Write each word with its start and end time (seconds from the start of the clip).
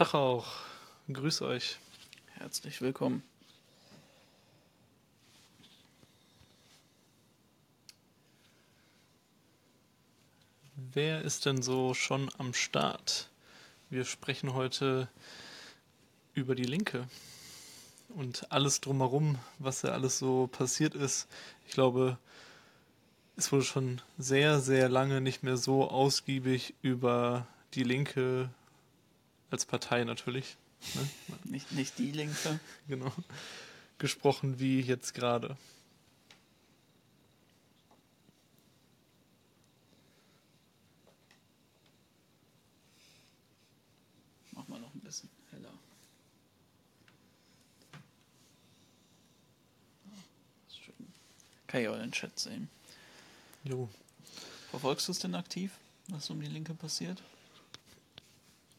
Tag 0.00 0.14
auch. 0.14 0.46
Grüß 1.12 1.42
euch. 1.42 1.76
Herzlich 2.38 2.80
willkommen. 2.80 3.22
Wer 10.74 11.20
ist 11.20 11.44
denn 11.44 11.60
so 11.60 11.92
schon 11.92 12.30
am 12.38 12.54
Start? 12.54 13.28
Wir 13.90 14.06
sprechen 14.06 14.54
heute 14.54 15.06
über 16.32 16.54
die 16.54 16.64
Linke 16.64 17.06
und 18.08 18.50
alles 18.50 18.80
drumherum, 18.80 19.38
was 19.58 19.82
da 19.82 19.88
alles 19.88 20.18
so 20.18 20.46
passiert 20.46 20.94
ist. 20.94 21.28
Ich 21.68 21.74
glaube, 21.74 22.16
es 23.36 23.52
wurde 23.52 23.64
schon 23.64 24.00
sehr, 24.16 24.60
sehr 24.60 24.88
lange 24.88 25.20
nicht 25.20 25.42
mehr 25.42 25.58
so 25.58 25.90
ausgiebig 25.90 26.72
über 26.80 27.46
die 27.74 27.84
Linke 27.84 28.48
als 29.50 29.66
Partei 29.66 30.04
natürlich. 30.04 30.56
Ne? 30.94 31.08
Nicht, 31.44 31.72
nicht 31.72 31.98
die 31.98 32.12
Linke. 32.12 32.60
Genau. 32.88 33.12
Gesprochen 33.98 34.58
wie 34.58 34.80
jetzt 34.80 35.12
gerade. 35.12 35.56
Mach 44.52 44.66
mal 44.68 44.80
noch 44.80 44.94
ein 44.94 45.00
bisschen 45.00 45.28
heller. 45.50 45.72
Schön. 50.72 50.94
Kann 51.66 51.82
ich 51.82 51.88
auch 51.88 51.98
den 51.98 52.10
Chat 52.12 52.38
sehen. 52.38 52.70
Jo. 53.64 53.88
Verfolgst 54.70 55.08
du 55.08 55.12
es 55.12 55.18
denn 55.18 55.34
aktiv, 55.34 55.72
was 56.08 56.30
um 56.30 56.40
die 56.40 56.46
Linke 56.46 56.72
passiert? 56.72 57.22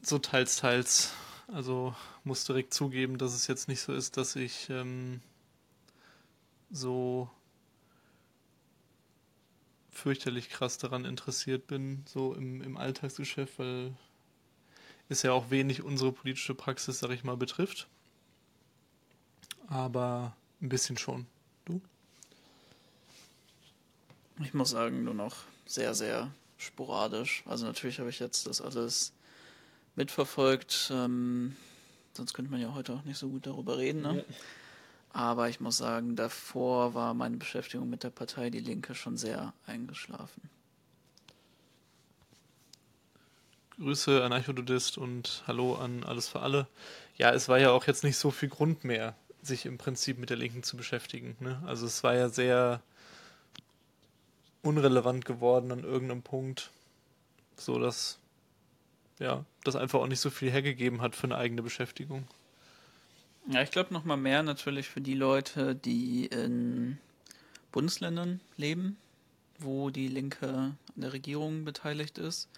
So 0.04 0.18
teils, 0.18 0.56
teils. 0.56 1.14
Also 1.48 1.96
muss 2.24 2.46
direkt 2.46 2.74
zugeben, 2.74 3.18
dass 3.18 3.34
es 3.34 3.48
jetzt 3.48 3.68
nicht 3.68 3.82
so 3.82 3.94
ist, 3.94 4.18
dass 4.18 4.36
ich 4.36 4.70
ähm, 4.70 5.22
so 6.72 7.30
fürchterlich 9.92 10.50
krass 10.50 10.78
daran 10.78 11.06
interessiert 11.06 11.68
bin, 11.68 12.04
so 12.08 12.34
im, 12.34 12.62
im 12.62 12.78
Alltagsgeschäft, 12.78 13.60
weil 13.60 13.94
es 15.10 15.22
ja 15.22 15.34
auch 15.34 15.52
wenig 15.52 15.84
unsere 15.84 16.12
politische 16.12 16.56
Praxis, 16.56 17.00
sag 17.00 17.12
ich 17.12 17.24
mal, 17.24 17.38
betrifft. 17.38 17.88
Aber 19.68 20.36
ein 20.62 20.70
bisschen 20.70 20.98
schon. 20.98 21.28
Du? 21.66 21.82
Ich 24.40 24.54
muss 24.54 24.72
sagen, 24.72 25.04
nur 25.04 25.14
noch 25.14 25.36
sehr, 25.66 25.94
sehr 25.94 26.32
sporadisch. 26.58 27.44
Also 27.46 27.66
natürlich 27.66 28.00
habe 28.00 28.10
ich 28.10 28.20
jetzt 28.20 28.48
das 28.48 28.62
alles 28.62 29.14
mitverfolgt. 29.96 30.92
Ähm, 30.94 31.56
sonst 32.14 32.34
könnte 32.34 32.52
man 32.52 32.62
ja 32.62 32.74
heute 32.74 32.94
auch 32.94 33.04
nicht 33.04 33.18
so 33.18 33.30
gut 33.30 33.46
darüber 33.48 33.78
reden. 33.78 34.02
Ne? 34.02 34.18
Ja. 34.18 34.36
Aber 35.14 35.50
ich 35.50 35.60
muss 35.60 35.78
sagen, 35.78 36.16
davor 36.16 36.94
war 36.94 37.14
meine 37.14 37.38
Beschäftigung 37.38 37.90
mit 37.90 38.04
der 38.04 38.12
Partei 38.12 38.50
Die 38.50 38.60
Linke 38.60 38.96
schon 38.96 39.18
sehr 39.18 39.54
eingeschlafen. 39.66 40.50
Grüße 43.78 44.24
an 44.24 44.32
Archododist 44.32 44.98
und 44.98 45.44
Hallo 45.48 45.76
an 45.76 46.04
Alles 46.04 46.30
für 46.30 46.42
Alle. 46.42 46.68
Ja, 47.18 47.32
es 47.32 47.50
war 47.50 47.60
ja 47.60 47.72
auch 47.72 47.88
jetzt 47.88 48.04
nicht 48.04 48.18
so 48.18 48.32
viel 48.32 48.48
Grund 48.48 48.84
mehr, 48.84 49.16
sich 49.42 49.66
im 49.66 49.78
Prinzip 49.78 50.18
mit 50.18 50.30
der 50.30 50.38
Linken 50.38 50.64
zu 50.64 50.78
beschäftigen. 50.78 51.36
Ne? 51.40 51.62
Also 51.66 51.88
es 51.88 52.04
war 52.04 52.14
ja 52.14 52.30
sehr 52.30 52.82
unrelevant 54.62 55.26
geworden 55.26 55.72
an 55.72 55.84
irgendeinem 55.84 56.22
Punkt, 56.22 56.70
so 57.58 57.80
dass 57.80 58.21
ja, 59.22 59.46
das 59.64 59.76
einfach 59.76 60.00
auch 60.00 60.08
nicht 60.08 60.20
so 60.20 60.30
viel 60.30 60.52
hergegeben 60.52 61.02
hat 61.02 61.16
für 61.16 61.26
eine 61.26 61.38
eigene 61.38 61.62
Beschäftigung. 61.62 62.28
Ja, 63.48 63.62
ich 63.62 63.72
glaube 63.72 63.94
noch 63.94 64.04
mal 64.04 64.18
mehr 64.18 64.44
natürlich 64.44 64.88
für 64.88 65.02
die 65.02 65.14
Leute, 65.14 65.76
die 65.76 66.26
in 66.26 66.98
Bundesländern 67.72 68.42
leben, 68.58 68.98
wo 69.60 69.92
die 69.92 70.08
Linke 70.08 70.48
an 70.48 70.78
der 70.96 71.14
Regierung 71.14 71.66
beteiligt 71.66 72.18
ist. 72.18 72.50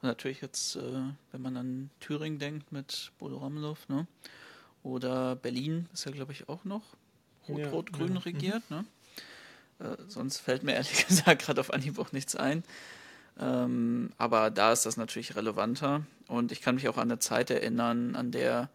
Und 0.00 0.08
natürlich 0.08 0.40
jetzt, 0.40 0.76
äh, 0.76 1.02
wenn 1.32 1.42
man 1.42 1.56
an 1.56 1.90
Thüringen 2.00 2.38
denkt 2.38 2.72
mit 2.72 3.12
Bodo 3.18 3.38
Ramelow, 3.38 3.76
ne? 3.88 4.06
Oder 4.82 5.36
Berlin 5.36 5.88
ist 5.92 6.06
ja, 6.06 6.12
glaube 6.12 6.32
ich, 6.32 6.48
auch 6.48 6.64
noch 6.64 6.82
rot-rot-grün 7.48 8.08
ja, 8.08 8.14
ja. 8.14 8.20
regiert, 8.20 8.70
mhm. 8.70 8.76
ne? 8.76 8.84
Äh, 9.90 9.96
sonst 10.08 10.38
fällt 10.38 10.62
mir 10.62 10.72
ehrlich 10.74 11.06
gesagt 11.06 11.42
gerade 11.42 11.60
auf 11.60 11.72
Anhieb 11.72 11.98
auch 11.98 12.12
nichts 12.12 12.36
ein. 12.36 12.62
Ähm, 13.38 14.10
aber 14.18 14.50
da 14.50 14.72
ist 14.72 14.86
das 14.86 14.96
natürlich 14.96 15.36
relevanter. 15.36 16.06
Und 16.28 16.52
ich 16.52 16.60
kann 16.60 16.76
mich 16.76 16.88
auch 16.88 16.96
an 16.96 17.10
eine 17.10 17.18
Zeit 17.18 17.50
erinnern, 17.50 18.16
an 18.16 18.30
der 18.30 18.70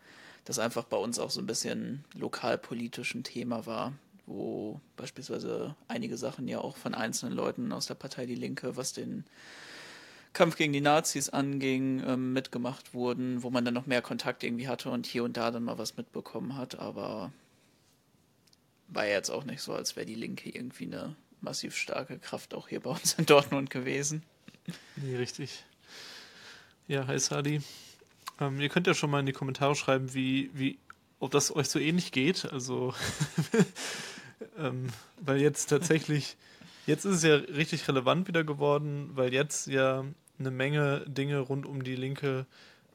das 0.46 0.60
einfach 0.60 0.86
bei 0.86 0.98
uns 0.98 1.20
auch 1.20 1.30
so 1.30 1.42
ein 1.42 1.48
bisschen 1.48 2.06
lokalpolitisch 2.14 3.16
ein 3.16 3.24
Thema 3.24 3.66
war, 3.66 3.94
wo 4.26 4.80
beispielsweise 4.96 5.76
einige 5.88 6.18
Sachen 6.18 6.48
ja 6.48 6.60
auch 6.60 6.78
von 6.78 6.96
einzelnen 6.96 7.36
Leuten 7.36 7.72
aus 7.72 7.86
der 7.88 7.96
Partei 7.96 8.26
Die 8.26 8.36
Linke, 8.36 8.78
was 8.78 8.94
den 8.94 9.26
Kampf 10.32 10.56
gegen 10.56 10.72
die 10.72 10.82
Nazis 10.82 11.30
anging, 11.30 12.02
ähm, 12.06 12.32
mitgemacht 12.32 12.94
wurden, 12.94 13.44
wo 13.44 13.50
man 13.50 13.66
dann 13.66 13.74
noch 13.74 13.88
mehr 13.88 14.02
Kontakt 14.02 14.44
irgendwie 14.44 14.68
hatte 14.68 14.90
und 14.90 15.06
hier 15.06 15.24
und 15.24 15.36
da 15.36 15.52
dann 15.52 15.64
mal 15.64 15.78
was 15.78 15.98
mitbekommen 15.98 16.56
hat, 16.56 16.80
aber 16.80 17.32
war 18.88 19.06
ja 19.06 19.14
jetzt 19.14 19.32
auch 19.32 19.44
nicht 19.44 19.62
so, 19.62 19.74
als 19.74 19.96
wäre 19.96 20.06
die 20.06 20.16
Linke 20.16 20.50
irgendwie 20.50 20.86
eine 20.86 21.16
massiv 21.42 21.76
starke 21.76 22.20
Kraft 22.20 22.54
auch 22.54 22.68
hier 22.68 22.80
bei 22.80 22.92
uns 22.92 23.16
in 23.16 23.26
Dortmund 23.26 23.70
gewesen. 23.70 24.24
Nee, 24.96 25.16
richtig. 25.16 25.64
Ja, 26.88 27.08
hi 27.08 27.20
Sadi. 27.20 27.62
Ähm, 28.40 28.60
ihr 28.60 28.70
könnt 28.70 28.88
ja 28.88 28.94
schon 28.94 29.10
mal 29.10 29.20
in 29.20 29.26
die 29.26 29.34
Kommentare 29.34 29.76
schreiben, 29.76 30.14
wie, 30.14 30.50
wie, 30.54 30.78
ob 31.20 31.32
das 31.32 31.56
euch 31.56 31.70
so 31.70 31.80
ähnlich 31.80 32.12
geht. 32.12 32.46
Also, 32.52 32.94
ähm, 34.58 34.88
weil 35.22 35.42
jetzt 35.42 35.68
tatsächlich, 35.68 36.38
jetzt 36.86 37.06
ist 37.06 37.16
es 37.18 37.24
ja 37.24 37.36
richtig 37.36 37.88
relevant 37.88 38.28
wieder 38.28 38.44
geworden, 38.44 39.12
weil 39.14 39.34
jetzt 39.34 39.68
ja 39.68 40.06
eine 40.40 40.52
Menge 40.52 41.04
Dinge 41.08 41.40
rund 41.40 41.66
um 41.66 41.84
die 41.84 41.96
Linke 41.96 42.46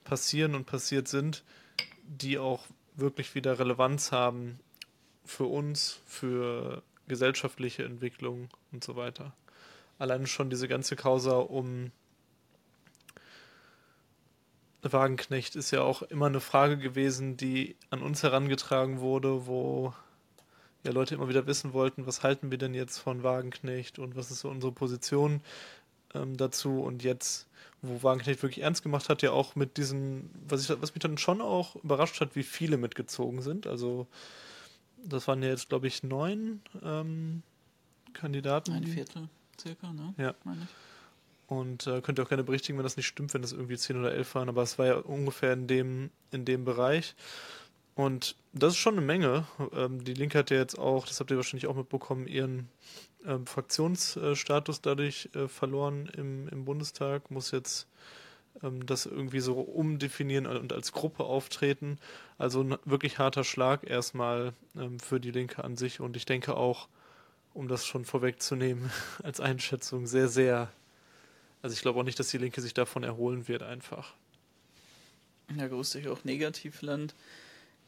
passieren 0.04 0.54
und 0.54 0.66
passiert 0.66 1.08
sind, 1.08 1.42
die 2.04 2.38
auch 2.38 2.66
wirklich 2.94 3.34
wieder 3.34 3.58
Relevanz 3.58 4.12
haben 4.12 4.58
für 5.24 5.44
uns, 5.44 6.00
für 6.06 6.82
gesellschaftliche 7.08 7.84
Entwicklung 7.84 8.48
und 8.70 8.84
so 8.84 8.96
weiter. 8.96 9.32
Allein 10.02 10.26
schon 10.26 10.50
diese 10.50 10.66
ganze 10.66 10.96
Causa 10.96 11.36
um 11.36 11.92
Wagenknecht 14.82 15.54
ist 15.54 15.70
ja 15.70 15.82
auch 15.82 16.02
immer 16.02 16.26
eine 16.26 16.40
Frage 16.40 16.76
gewesen, 16.76 17.36
die 17.36 17.76
an 17.90 18.02
uns 18.02 18.24
herangetragen 18.24 18.98
wurde, 18.98 19.46
wo 19.46 19.94
ja 20.82 20.90
Leute 20.90 21.14
immer 21.14 21.28
wieder 21.28 21.46
wissen 21.46 21.72
wollten, 21.72 22.04
was 22.04 22.24
halten 22.24 22.50
wir 22.50 22.58
denn 22.58 22.74
jetzt 22.74 22.98
von 22.98 23.22
Wagenknecht 23.22 24.00
und 24.00 24.16
was 24.16 24.32
ist 24.32 24.40
so 24.40 24.48
unsere 24.48 24.72
Position 24.72 25.40
ähm, 26.14 26.36
dazu 26.36 26.82
und 26.82 27.04
jetzt, 27.04 27.46
wo 27.80 28.02
Wagenknecht 28.02 28.42
wirklich 28.42 28.64
ernst 28.64 28.82
gemacht 28.82 29.08
hat, 29.08 29.22
ja 29.22 29.30
auch 29.30 29.54
mit 29.54 29.76
diesen, 29.76 30.30
was, 30.48 30.68
ich, 30.68 30.82
was 30.82 30.96
mich 30.96 31.02
dann 31.02 31.16
schon 31.16 31.40
auch 31.40 31.76
überrascht 31.76 32.20
hat, 32.20 32.34
wie 32.34 32.42
viele 32.42 32.76
mitgezogen 32.76 33.40
sind. 33.40 33.68
Also 33.68 34.08
das 35.04 35.28
waren 35.28 35.44
ja 35.44 35.50
jetzt, 35.50 35.68
glaube 35.68 35.86
ich, 35.86 36.02
neun 36.02 36.60
ähm, 36.82 37.44
Kandidaten. 38.14 38.72
Ein 38.72 38.88
Viertel 38.88 39.28
circa, 39.60 39.92
ne? 39.92 40.14
Ja. 40.18 40.34
Meine 40.44 40.62
ich. 40.62 40.68
Und 41.52 41.86
äh, 41.86 42.00
könnt 42.00 42.18
ihr 42.18 42.22
auch 42.22 42.28
gerne 42.30 42.44
berichtigen, 42.44 42.78
wenn 42.78 42.84
das 42.84 42.96
nicht 42.96 43.06
stimmt, 43.06 43.34
wenn 43.34 43.42
das 43.42 43.52
irgendwie 43.52 43.76
10 43.76 43.98
oder 43.98 44.12
11 44.12 44.34
waren, 44.34 44.48
aber 44.48 44.62
es 44.62 44.78
war 44.78 44.86
ja 44.86 44.96
ungefähr 44.96 45.52
in 45.52 45.66
dem, 45.66 46.10
in 46.30 46.46
dem 46.46 46.64
Bereich. 46.64 47.14
Und 47.94 48.36
das 48.54 48.72
ist 48.72 48.78
schon 48.78 48.94
eine 48.94 49.04
Menge. 49.04 49.46
Ähm, 49.74 50.02
die 50.02 50.14
Linke 50.14 50.38
hat 50.38 50.50
ja 50.50 50.56
jetzt 50.56 50.78
auch, 50.78 51.06
das 51.06 51.20
habt 51.20 51.30
ihr 51.30 51.36
wahrscheinlich 51.36 51.66
auch 51.66 51.76
mitbekommen, 51.76 52.26
ihren 52.26 52.68
ähm, 53.26 53.46
Fraktionsstatus 53.46 54.80
dadurch 54.80 55.28
äh, 55.34 55.46
verloren 55.46 56.06
im, 56.16 56.48
im 56.48 56.64
Bundestag, 56.64 57.30
muss 57.30 57.50
jetzt 57.50 57.86
ähm, 58.62 58.86
das 58.86 59.06
irgendwie 59.06 59.40
so 59.40 59.60
umdefinieren 59.60 60.46
und 60.46 60.72
als 60.72 60.92
Gruppe 60.92 61.24
auftreten. 61.24 61.98
Also 62.38 62.62
ein 62.62 62.76
wirklich 62.84 63.18
harter 63.18 63.44
Schlag 63.44 63.88
erstmal 63.88 64.54
ähm, 64.74 64.98
für 64.98 65.20
die 65.20 65.30
Linke 65.30 65.62
an 65.64 65.76
sich 65.76 66.00
und 66.00 66.16
ich 66.16 66.24
denke 66.24 66.56
auch, 66.56 66.88
um 67.54 67.68
das 67.68 67.86
schon 67.86 68.04
vorwegzunehmen, 68.04 68.90
als 69.22 69.40
Einschätzung 69.40 70.06
sehr, 70.06 70.28
sehr 70.28 70.70
also 71.62 71.74
ich 71.74 71.80
glaube 71.80 72.00
auch 72.00 72.04
nicht, 72.04 72.18
dass 72.18 72.28
die 72.28 72.38
Linke 72.38 72.60
sich 72.60 72.74
davon 72.74 73.04
erholen 73.04 73.46
wird 73.46 73.62
einfach. 73.62 74.14
Ja, 75.56 75.68
grüß 75.68 75.90
dich 75.90 76.08
auch 76.08 76.24
Negativland. 76.24 77.14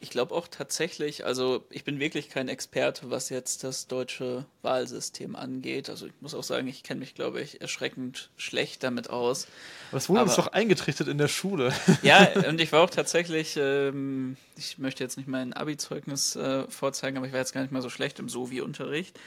Ich 0.00 0.10
glaube 0.10 0.34
auch 0.34 0.48
tatsächlich, 0.48 1.24
also 1.24 1.64
ich 1.70 1.82
bin 1.82 1.98
wirklich 1.98 2.28
kein 2.28 2.48
Experte, 2.48 3.10
was 3.10 3.30
jetzt 3.30 3.64
das 3.64 3.86
deutsche 3.86 4.44
Wahlsystem 4.60 5.34
angeht. 5.34 5.88
Also 5.88 6.06
ich 6.06 6.12
muss 6.20 6.34
auch 6.34 6.42
sagen, 6.42 6.68
ich 6.68 6.82
kenne 6.82 7.00
mich, 7.00 7.14
glaube 7.14 7.40
ich, 7.40 7.62
erschreckend 7.62 8.30
schlecht 8.36 8.82
damit 8.82 9.08
aus. 9.08 9.48
Was 9.92 10.08
wurde 10.08 10.20
Aber, 10.20 10.28
uns 10.28 10.36
doch 10.36 10.48
eingetrichtert 10.48 11.08
in 11.08 11.18
der 11.18 11.28
Schule? 11.28 11.72
Ja, 12.02 12.28
und 12.48 12.60
ich 12.60 12.70
war 12.70 12.82
auch 12.82 12.90
tatsächlich, 12.90 13.56
ähm, 13.56 14.36
ich 14.56 14.78
möchte 14.78 15.02
jetzt 15.02 15.16
nicht 15.16 15.28
mein 15.28 15.52
Abi-Zeugnis 15.52 16.36
äh, 16.36 16.68
vorzeigen, 16.68 17.16
aber 17.16 17.26
ich 17.26 17.32
war 17.32 17.40
jetzt 17.40 17.54
gar 17.54 17.62
nicht 17.62 17.72
mal 17.72 17.82
so 17.82 17.90
schlecht 17.90 18.18
im 18.18 18.28
Sovi-Unterricht, 18.28 19.18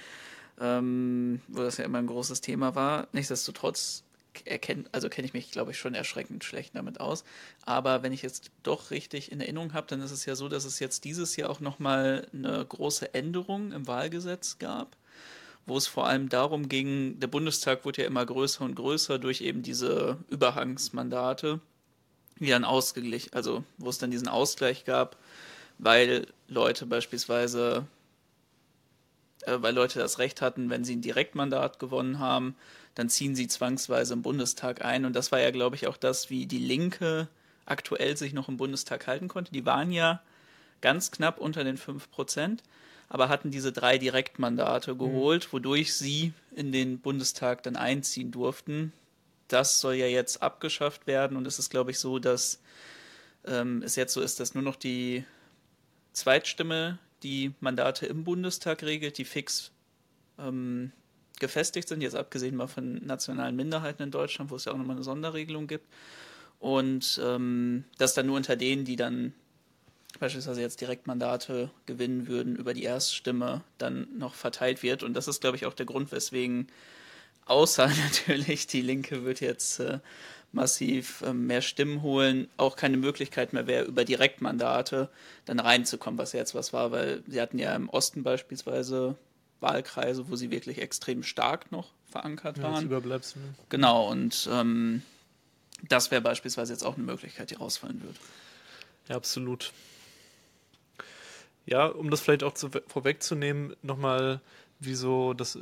ähm, 0.59 1.42
wo 1.48 1.62
das 1.62 1.77
ja 1.77 1.86
immer 1.86 2.00
ein 2.00 2.07
großes 2.07 2.42
Thema 2.42 2.75
war. 2.75 3.07
Nichtsdestotrotz 3.12 4.04
erkennt, 4.45 4.89
also 4.92 5.09
kenne 5.09 5.27
ich 5.27 5.33
mich, 5.33 5.51
glaube 5.51 5.71
ich, 5.71 5.80
schon 5.80 5.94
erschreckend 5.94 6.44
schlecht 6.44 6.75
damit 6.75 7.00
aus. 7.00 7.24
Aber 7.65 8.04
wenn 8.04 8.13
ich 8.13 8.21
jetzt 8.21 8.51
doch 8.63 8.92
richtig 8.92 9.31
in 9.31 9.42
Erinnerung 9.42 9.74
habe, 9.74 9.88
dann 9.88 10.01
ist 10.01 10.12
es 10.12 10.25
ja 10.25 10.36
so, 10.36 10.50
dass 10.50 10.65
es 10.65 10.80
jetzt 10.80 11.04
dieses 11.06 11.36
Jahr 11.36 11.50
auch 11.50 11.59
nochmal 11.59 12.27
eine 12.33 12.63
große 12.65 13.13
Änderung 13.13 13.71
im 13.71 13.88
Wahlgesetz 13.88 14.59
gab, 14.59 14.95
wo 15.65 15.77
es 15.77 15.88
vor 15.88 16.07
allem 16.07 16.30
darum 16.30 16.69
ging, 16.69 17.19
der 17.19 17.27
Bundestag 17.27 17.86
wurde 17.86 18.04
ja 18.04 18.07
immer 18.07 18.25
größer 18.25 18.63
und 18.63 18.75
größer 18.75 19.19
durch 19.19 19.42
eben 19.42 19.63
diese 19.63 20.18
Überhangsmandate, 20.30 21.59
die 22.39 22.50
dann 22.50 22.63
ausgeglichen, 22.63 23.33
also 23.33 23.63
wo 23.77 23.89
es 23.89 23.98
dann 23.98 24.12
diesen 24.12 24.27
Ausgleich 24.27 24.86
gab, 24.86 25.18
weil 25.80 26.27
Leute 26.48 26.86
beispielsweise 26.86 27.86
weil 29.45 29.74
Leute 29.74 30.00
das 30.00 30.19
Recht 30.19 30.42
hatten, 30.42 30.69
wenn 30.69 30.84
sie 30.84 30.95
ein 30.95 31.01
Direktmandat 31.01 31.80
gewonnen 31.80 32.19
haben, 32.19 32.56
dann 32.95 33.10
ziehen 33.10 33.36
sie 33.36 33.48
zwangsweise 33.48 34.13
im 34.13 34.22
Bundestag 34.22 34.84
ein. 34.84 35.06
Und 35.06 35.16
das 35.16 35.31
war 35.31 35.39
ja, 35.39 35.51
glaube 35.51 35.75
ich, 35.75 35.88
auch 35.88 35.98
das, 35.98 36.30
wie 36.30 36.48
die 36.48 36.60
Linke 36.60 37.28
aktuell 37.66 38.18
sich 38.18 38.34
noch 38.34 38.50
im 38.50 38.57
Bundestag 38.57 39.07
halten 39.07 39.28
konnte. 39.28 39.51
Die 39.51 39.66
waren 39.66 39.92
ja 39.92 40.22
ganz 40.81 41.12
knapp 41.12 41.39
unter 41.39 41.63
den 41.63 41.78
5 41.78 42.10
Prozent, 42.10 42.63
aber 43.10 43.30
hatten 43.30 43.51
diese 43.51 43.72
drei 43.72 43.98
Direktmandate 43.98 44.94
mhm. 44.94 45.00
geholt, 45.00 45.54
wodurch 45.54 45.94
sie 45.94 46.33
in 46.56 46.72
den 46.72 47.00
Bundestag 47.00 47.63
dann 47.63 47.75
einziehen 47.75 48.31
durften. 48.31 48.94
Das 49.48 49.80
soll 49.80 49.95
ja 49.95 50.07
jetzt 50.07 50.42
abgeschafft 50.42 51.07
werden 51.07 51.38
und 51.38 51.45
es 51.48 51.60
ist, 51.60 51.69
glaube 51.69 51.92
ich, 51.92 52.00
so, 52.00 52.19
dass 52.19 52.60
ähm, 53.45 53.81
es 53.83 53.95
jetzt 53.95 54.13
so 54.13 54.22
ist, 54.22 54.40
dass 54.40 54.54
nur 54.54 54.63
noch 54.63 54.75
die 54.75 55.24
Zweitstimme 56.13 57.00
die 57.24 57.54
Mandate 57.60 58.06
im 58.06 58.24
Bundestag 58.24 58.84
regelt, 58.84 59.18
die 59.18 59.25
fix 59.25 59.72
ähm, 60.40 60.92
gefestigt 61.40 61.88
sind, 61.88 62.02
jetzt 62.02 62.16
abgesehen 62.16 62.56
mal 62.56 62.68
von 62.68 63.06
nationalen 63.06 63.56
Minderheiten 63.56 64.04
in 64.04 64.12
Deutschland, 64.12 64.52
wo 64.52 64.56
es 64.56 64.66
ja 64.66 64.72
auch 64.72 64.78
nochmal 64.78 64.96
eine 64.96 65.04
Sonderregelung 65.04 65.68
gibt. 65.68 65.86
Und 66.60 67.22
ähm, 67.24 67.84
das 67.98 68.14
dann 68.14 68.25
nur 68.25 68.38
unter 68.38 68.56
denen, 68.56 68.86
die 68.86 68.96
dann 68.96 69.34
beispielsweise 70.19 70.62
jetzt 70.62 70.81
Direktmandate 70.81 71.69
gewinnen 71.86 72.28
würden, 72.28 72.56
über 72.56 72.74
die 72.74 72.84
Erststimme 72.84 73.64
dann 73.78 74.08
noch 74.18 74.34
verteilt 74.34 74.81
wird. 74.81 75.04
Und 75.04 75.14
das 75.14 75.28
ist, 75.28 75.42
glaube 75.42 75.58
ich, 75.58 75.66
auch 75.66 75.74
der 75.74 75.86
Grund, 75.86 76.12
weswegen 76.12 76.68
außer 77.48 77.88
natürlich 78.04 78.68
die 78.68 78.82
Linke 78.82 79.24
wird 79.24 79.40
jetzt 79.40 79.80
äh, 79.80 80.00
massiv 80.52 81.22
äh, 81.22 81.34
mehr 81.34 81.62
Stimmen 81.62 82.02
holen, 82.02 82.48
auch 82.58 82.76
keine 82.76 82.98
Möglichkeit 82.98 83.54
mehr 83.54 83.68
wäre, 83.68 83.86
über 83.86 84.06
Direktmandate 84.06 85.10
dann 85.46 85.60
reinzukommen, 85.60 86.18
was 86.18 86.34
jetzt 86.34 86.56
was 86.56 86.74
war, 86.74 86.92
weil 86.92 87.24
sie 87.28 87.42
hatten 87.42 87.60
ja 87.60 87.76
im 87.76 87.90
Osten 87.90 88.24
beispielsweise 88.24 89.16
Wahlkreise, 89.60 90.30
wo 90.30 90.36
sie 90.36 90.52
wirklich 90.52 90.80
extrem 90.80 91.24
stark 91.24 91.72
noch 91.72 91.92
verankert 92.10 92.62
waren. 92.62 92.76
Ja, 92.76 92.82
Überbleibsel. 92.82 93.42
Ne? 93.42 93.54
Genau, 93.70 94.10
und 94.10 94.48
ähm, 94.52 95.02
das 95.88 96.12
wäre 96.12 96.22
beispielsweise 96.22 96.74
jetzt 96.74 96.84
auch 96.84 96.96
eine 96.96 97.04
Möglichkeit, 97.04 97.52
die 97.52 97.56
rausfallen 97.56 98.02
würde. 98.02 98.20
Ja, 99.10 99.16
absolut. 99.16 99.72
Ja, 101.66 101.88
um 101.88 102.10
das 102.10 102.22
vielleicht 102.22 102.44
auch 102.44 102.54
zu, 102.54 102.70
vorwegzunehmen, 102.88 103.76
nochmal, 103.82 104.40
wieso 104.80 105.34
das 105.34 105.60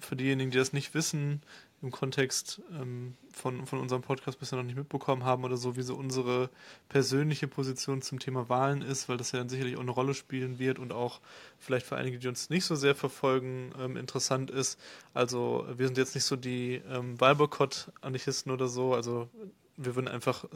für 0.00 0.16
diejenigen, 0.16 0.50
die 0.50 0.58
das 0.58 0.72
nicht 0.72 0.94
wissen, 0.94 1.42
im 1.80 1.92
Kontext 1.92 2.60
ähm, 2.72 3.14
von, 3.32 3.64
von 3.66 3.78
unserem 3.78 4.02
Podcast 4.02 4.40
bisher 4.40 4.58
noch 4.58 4.64
nicht 4.64 4.76
mitbekommen 4.76 5.24
haben 5.24 5.44
oder 5.44 5.56
so, 5.56 5.76
wie 5.76 5.82
so 5.82 5.94
unsere 5.94 6.50
persönliche 6.88 7.46
Position 7.46 8.02
zum 8.02 8.18
Thema 8.18 8.48
Wahlen 8.48 8.82
ist, 8.82 9.08
weil 9.08 9.16
das 9.16 9.30
ja 9.30 9.38
dann 9.38 9.48
sicherlich 9.48 9.76
auch 9.76 9.82
eine 9.82 9.92
Rolle 9.92 10.14
spielen 10.14 10.58
wird 10.58 10.80
und 10.80 10.92
auch 10.92 11.20
vielleicht 11.60 11.86
für 11.86 11.96
einige, 11.96 12.18
die 12.18 12.26
uns 12.26 12.50
nicht 12.50 12.64
so 12.64 12.74
sehr 12.74 12.96
verfolgen, 12.96 13.72
ähm, 13.78 13.96
interessant 13.96 14.50
ist. 14.50 14.78
Also 15.14 15.66
wir 15.76 15.86
sind 15.86 15.98
jetzt 15.98 16.16
nicht 16.16 16.24
so 16.24 16.34
die 16.34 16.82
ähm, 16.90 17.20
Wahlboykott-Anarchisten 17.20 18.50
oder 18.50 18.66
so, 18.66 18.94
also 18.94 19.28
wir 19.76 19.94
würden 19.94 20.08
einfach 20.08 20.46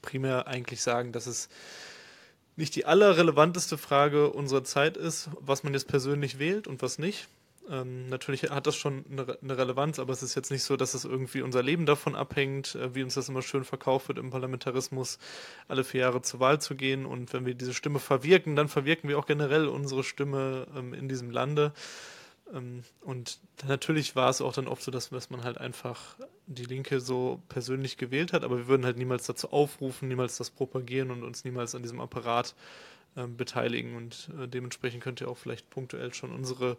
primär 0.00 0.46
eigentlich 0.46 0.80
sagen, 0.80 1.10
dass 1.10 1.26
es 1.26 1.48
nicht 2.54 2.76
die 2.76 2.86
allerrelevanteste 2.86 3.78
Frage 3.78 4.30
unserer 4.30 4.62
Zeit 4.62 4.96
ist, 4.96 5.30
was 5.40 5.64
man 5.64 5.74
jetzt 5.74 5.88
persönlich 5.88 6.38
wählt 6.38 6.68
und 6.68 6.82
was 6.82 6.98
nicht. 6.98 7.28
Ähm, 7.70 8.08
natürlich 8.08 8.44
hat 8.44 8.66
das 8.66 8.76
schon 8.76 9.04
eine, 9.10 9.38
eine, 9.42 9.58
Relevanz, 9.58 9.98
aber 9.98 10.12
es 10.12 10.22
ist 10.22 10.34
jetzt 10.34 10.50
nicht 10.50 10.62
so, 10.62 10.76
dass 10.76 10.94
es 10.94 11.04
irgendwie 11.04 11.42
unser 11.42 11.62
Leben 11.62 11.84
davon 11.84 12.14
abhängt, 12.14 12.74
äh, 12.74 12.94
wie 12.94 13.02
uns 13.02 13.14
das 13.14 13.28
immer 13.28 13.42
schön 13.42 13.64
verkauft 13.64 14.08
wird 14.08 14.18
im 14.18 14.30
Parlamentarismus, 14.30 15.18
alle 15.68 15.84
vier 15.84 16.02
Jahre 16.02 16.22
zur 16.22 16.40
Wahl 16.40 16.60
zu 16.60 16.74
gehen. 16.76 17.04
Und 17.04 17.32
wenn 17.32 17.44
wir 17.44 17.54
diese 17.54 17.74
Stimme 17.74 17.98
verwirken, 17.98 18.56
dann 18.56 18.68
verwirken 18.68 19.08
wir 19.08 19.18
auch 19.18 19.26
generell 19.26 19.68
unsere 19.68 20.02
Stimme 20.02 20.66
ähm, 20.74 20.94
in 20.94 21.08
diesem 21.08 21.30
Lande. 21.30 21.72
Ähm, 22.54 22.84
und 23.02 23.38
natürlich 23.66 24.16
war 24.16 24.30
es 24.30 24.40
auch 24.40 24.54
dann 24.54 24.68
oft 24.68 24.82
so, 24.82 24.90
dass, 24.90 25.10
dass 25.10 25.28
man 25.28 25.44
halt 25.44 25.58
einfach 25.58 26.16
die 26.46 26.64
Linke 26.64 27.00
so 27.00 27.42
persönlich 27.48 27.98
gewählt 27.98 28.32
hat, 28.32 28.44
aber 28.44 28.56
wir 28.56 28.68
würden 28.68 28.86
halt 28.86 28.96
niemals 28.96 29.26
dazu 29.26 29.50
aufrufen, 29.50 30.08
niemals 30.08 30.38
das 30.38 30.50
propagieren 30.50 31.10
und 31.10 31.22
uns 31.22 31.44
niemals 31.44 31.74
an 31.74 31.82
diesem 31.82 32.00
Apparat 32.00 32.54
ähm, 33.16 33.36
beteiligen. 33.36 33.94
Und 33.96 34.30
äh, 34.40 34.48
dementsprechend 34.48 35.02
könnt 35.02 35.20
ihr 35.20 35.28
auch 35.28 35.36
vielleicht 35.36 35.68
punktuell 35.68 36.14
schon 36.14 36.32
unsere 36.32 36.78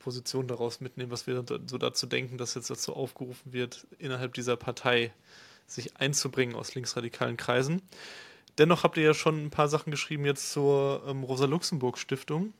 Position 0.00 0.48
daraus 0.48 0.80
mitnehmen, 0.80 1.12
was 1.12 1.28
wir 1.28 1.44
so 1.46 1.78
dazu 1.78 2.06
denken, 2.06 2.36
dass 2.38 2.54
jetzt 2.54 2.70
dazu 2.70 2.94
aufgerufen 2.94 3.52
wird, 3.52 3.86
innerhalb 3.98 4.34
dieser 4.34 4.56
Partei 4.56 5.12
sich 5.66 5.96
einzubringen 5.96 6.56
aus 6.56 6.74
linksradikalen 6.74 7.36
Kreisen. 7.36 7.80
Dennoch 8.58 8.82
habt 8.82 8.96
ihr 8.96 9.04
ja 9.04 9.14
schon 9.14 9.46
ein 9.46 9.50
paar 9.50 9.68
Sachen 9.68 9.90
geschrieben 9.92 10.24
jetzt 10.24 10.52
zur 10.52 11.04
ähm, 11.06 11.22
Rosa-Luxemburg-Stiftung. 11.22 12.52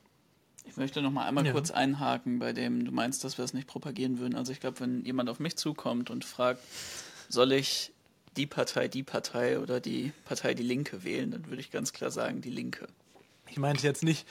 Ich 0.65 0.77
möchte 0.77 1.01
noch 1.01 1.11
mal 1.11 1.27
einmal 1.27 1.45
ja. 1.45 1.51
kurz 1.51 1.71
einhaken, 1.71 2.39
bei 2.39 2.53
dem 2.53 2.85
du 2.85 2.91
meinst, 2.91 3.23
dass 3.23 3.37
wir 3.37 3.45
es 3.45 3.53
nicht 3.53 3.67
propagieren 3.67 4.19
würden. 4.19 4.35
Also 4.35 4.51
ich 4.51 4.59
glaube, 4.59 4.79
wenn 4.79 5.03
jemand 5.03 5.29
auf 5.29 5.39
mich 5.39 5.57
zukommt 5.57 6.09
und 6.09 6.23
fragt, 6.23 6.61
soll 7.27 7.51
ich 7.51 7.91
die 8.37 8.45
Partei, 8.45 8.87
die 8.87 9.03
Partei 9.03 9.59
oder 9.59 9.79
die 9.79 10.13
Partei 10.25 10.53
Die 10.53 10.63
Linke 10.63 11.03
wählen, 11.03 11.31
dann 11.31 11.47
würde 11.47 11.59
ich 11.59 11.71
ganz 11.71 11.91
klar 11.93 12.11
sagen, 12.11 12.41
die 12.41 12.49
Linke. 12.49 12.87
Ich 13.49 13.57
meinte 13.57 13.85
jetzt 13.85 14.03
nicht, 14.03 14.25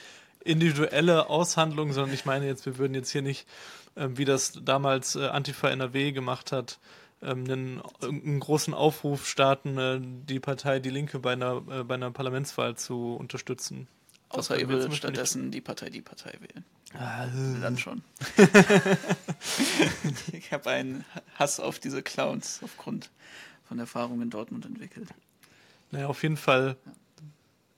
individuelle 0.45 1.29
Aushandlung, 1.29 1.93
sondern 1.93 2.15
ich 2.15 2.25
meine 2.25 2.47
jetzt, 2.47 2.67
wir 2.67 2.79
würden 2.79 2.95
jetzt 2.95 3.11
hier 3.11 3.23
nicht, 3.23 3.47
äh, 3.95 4.09
wie 4.11 4.25
das 4.25 4.53
damals 4.63 5.17
äh, 5.17 5.27
Antifa 5.27 5.69
NRW 5.69 6.13
gemacht 6.13 6.53
hat, 6.53 6.79
ähm, 7.23 7.45
einen, 7.45 7.83
einen, 8.03 8.41
großen 8.41 8.73
Aufruf 8.73 9.27
starten, 9.27 9.79
äh, 9.79 10.01
die 10.01 10.41
Partei 10.41 10.81
Die 10.81 10.91
Linke 10.91 11.19
bei 11.19 11.33
einer, 11.33 11.63
äh, 11.71 11.85
bei 11.85 11.95
einer 11.95 12.11
Parlamentswahl 12.11 12.77
zu 12.77 13.15
unterstützen. 13.15 13.89
Außer 14.31 14.59
ihr 14.59 14.69
würdet 14.69 14.95
stattdessen 14.95 15.51
die 15.51 15.61
Partei 15.61 15.91
Die 15.91 16.03
Partei 16.03 16.33
wählen. 16.41 16.65
Ah, 16.95 17.27
Dann 17.61 17.79
schon. 17.79 18.03
ich 20.33 20.53
habe 20.53 20.71
einen 20.71 21.05
Hass 21.37 21.61
auf 21.61 21.79
diese 21.79 22.03
Clowns 22.03 22.61
aufgrund 22.65 23.11
von 23.69 23.79
Erfahrungen 23.79 24.23
in 24.23 24.31
Dortmund 24.31 24.65
entwickelt. 24.65 25.09
Naja, 25.91 26.07
auf 26.07 26.23
jeden 26.23 26.37
Fall. 26.37 26.77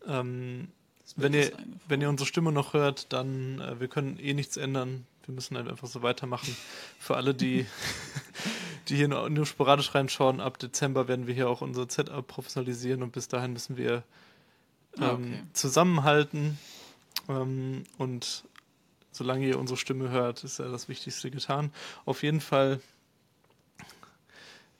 Ähm, 0.06 0.69
wenn 1.17 1.35
ihr, 1.35 1.53
wenn 1.89 2.01
ihr 2.01 2.09
unsere 2.09 2.27
Stimme 2.27 2.53
noch 2.53 2.75
hört, 2.75 3.13
dann, 3.13 3.61
äh, 3.61 3.81
wir 3.81 3.89
können 3.89 4.19
eh 4.19 4.35
nichts 4.35 4.56
ändern. 4.56 5.06
Wir 5.25 5.35
müssen 5.35 5.56
halt 5.56 5.69
einfach 5.69 5.89
so 5.89 6.03
weitermachen. 6.03 6.56
Für 6.99 7.17
alle, 7.17 7.35
die, 7.35 7.67
die 8.89 8.97
hier 8.97 9.09
nur, 9.09 9.29
nur 9.31 9.47
sporadisch 9.47 9.94
reinschauen, 9.94 10.41
ab 10.41 10.59
Dezember 10.59 11.09
werden 11.09 11.27
wir 11.27 11.35
hier 11.35 11.49
auch 11.49 11.61
unser 11.61 11.89
Setup 11.89 12.27
professionalisieren 12.27 13.03
und 13.03 13.13
bis 13.13 13.29
dahin 13.29 13.53
müssen 13.53 13.77
wir 13.77 14.03
ah, 14.99 15.03
ähm, 15.03 15.05
ah, 15.05 15.13
okay. 15.13 15.43
zusammenhalten. 15.53 16.59
Ähm, 17.29 17.85
und 17.99 18.44
solange 19.11 19.47
ihr 19.47 19.59
unsere 19.59 19.77
Stimme 19.77 20.11
hört, 20.11 20.43
ist 20.44 20.59
ja 20.59 20.69
das 20.69 20.89
Wichtigste 20.89 21.31
getan. 21.31 21.73
Auf 22.05 22.23
jeden 22.23 22.41
Fall 22.41 22.81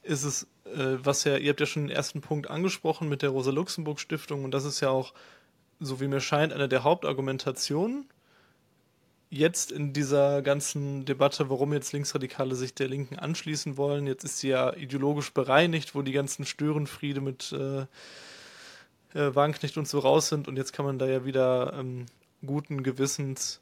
ist 0.02 0.25
es, 0.25 0.45
äh, 0.64 0.99
was 1.02 1.25
ja, 1.25 1.37
ihr 1.37 1.50
habt 1.50 1.61
ja 1.61 1.67
schon 1.67 1.87
den 1.87 1.97
ersten 1.97 2.21
Punkt 2.21 2.50
angesprochen 2.50 3.09
mit 3.09 3.23
der 3.23 3.31
Rosa-Luxemburg-Stiftung 3.31 4.45
und 4.45 4.50
das 4.50 4.64
ist 4.64 4.81
ja 4.81 4.91
auch 4.91 5.12
so 5.82 6.00
wie 6.00 6.08
mir 6.08 6.20
scheint, 6.20 6.52
eine 6.52 6.68
der 6.68 6.84
Hauptargumentationen 6.84 8.06
jetzt 9.32 9.72
in 9.72 9.94
dieser 9.94 10.42
ganzen 10.42 11.06
Debatte, 11.06 11.48
warum 11.48 11.72
jetzt 11.72 11.92
Linksradikale 11.92 12.54
sich 12.54 12.74
der 12.74 12.88
Linken 12.88 13.18
anschließen 13.18 13.78
wollen. 13.78 14.06
Jetzt 14.06 14.24
ist 14.24 14.38
sie 14.38 14.48
ja 14.48 14.74
ideologisch 14.74 15.32
bereinigt, 15.32 15.94
wo 15.94 16.02
die 16.02 16.12
ganzen 16.12 16.44
Störenfriede 16.44 17.22
mit 17.22 17.50
äh, 17.52 17.86
äh, 19.14 19.34
Wagenknecht 19.34 19.78
und 19.78 19.88
so 19.88 20.00
raus 20.00 20.28
sind 20.28 20.48
und 20.48 20.56
jetzt 20.56 20.72
kann 20.74 20.84
man 20.84 20.98
da 20.98 21.06
ja 21.06 21.24
wieder 21.24 21.72
ähm, 21.78 22.06
guten 22.44 22.82
Gewissens 22.82 23.60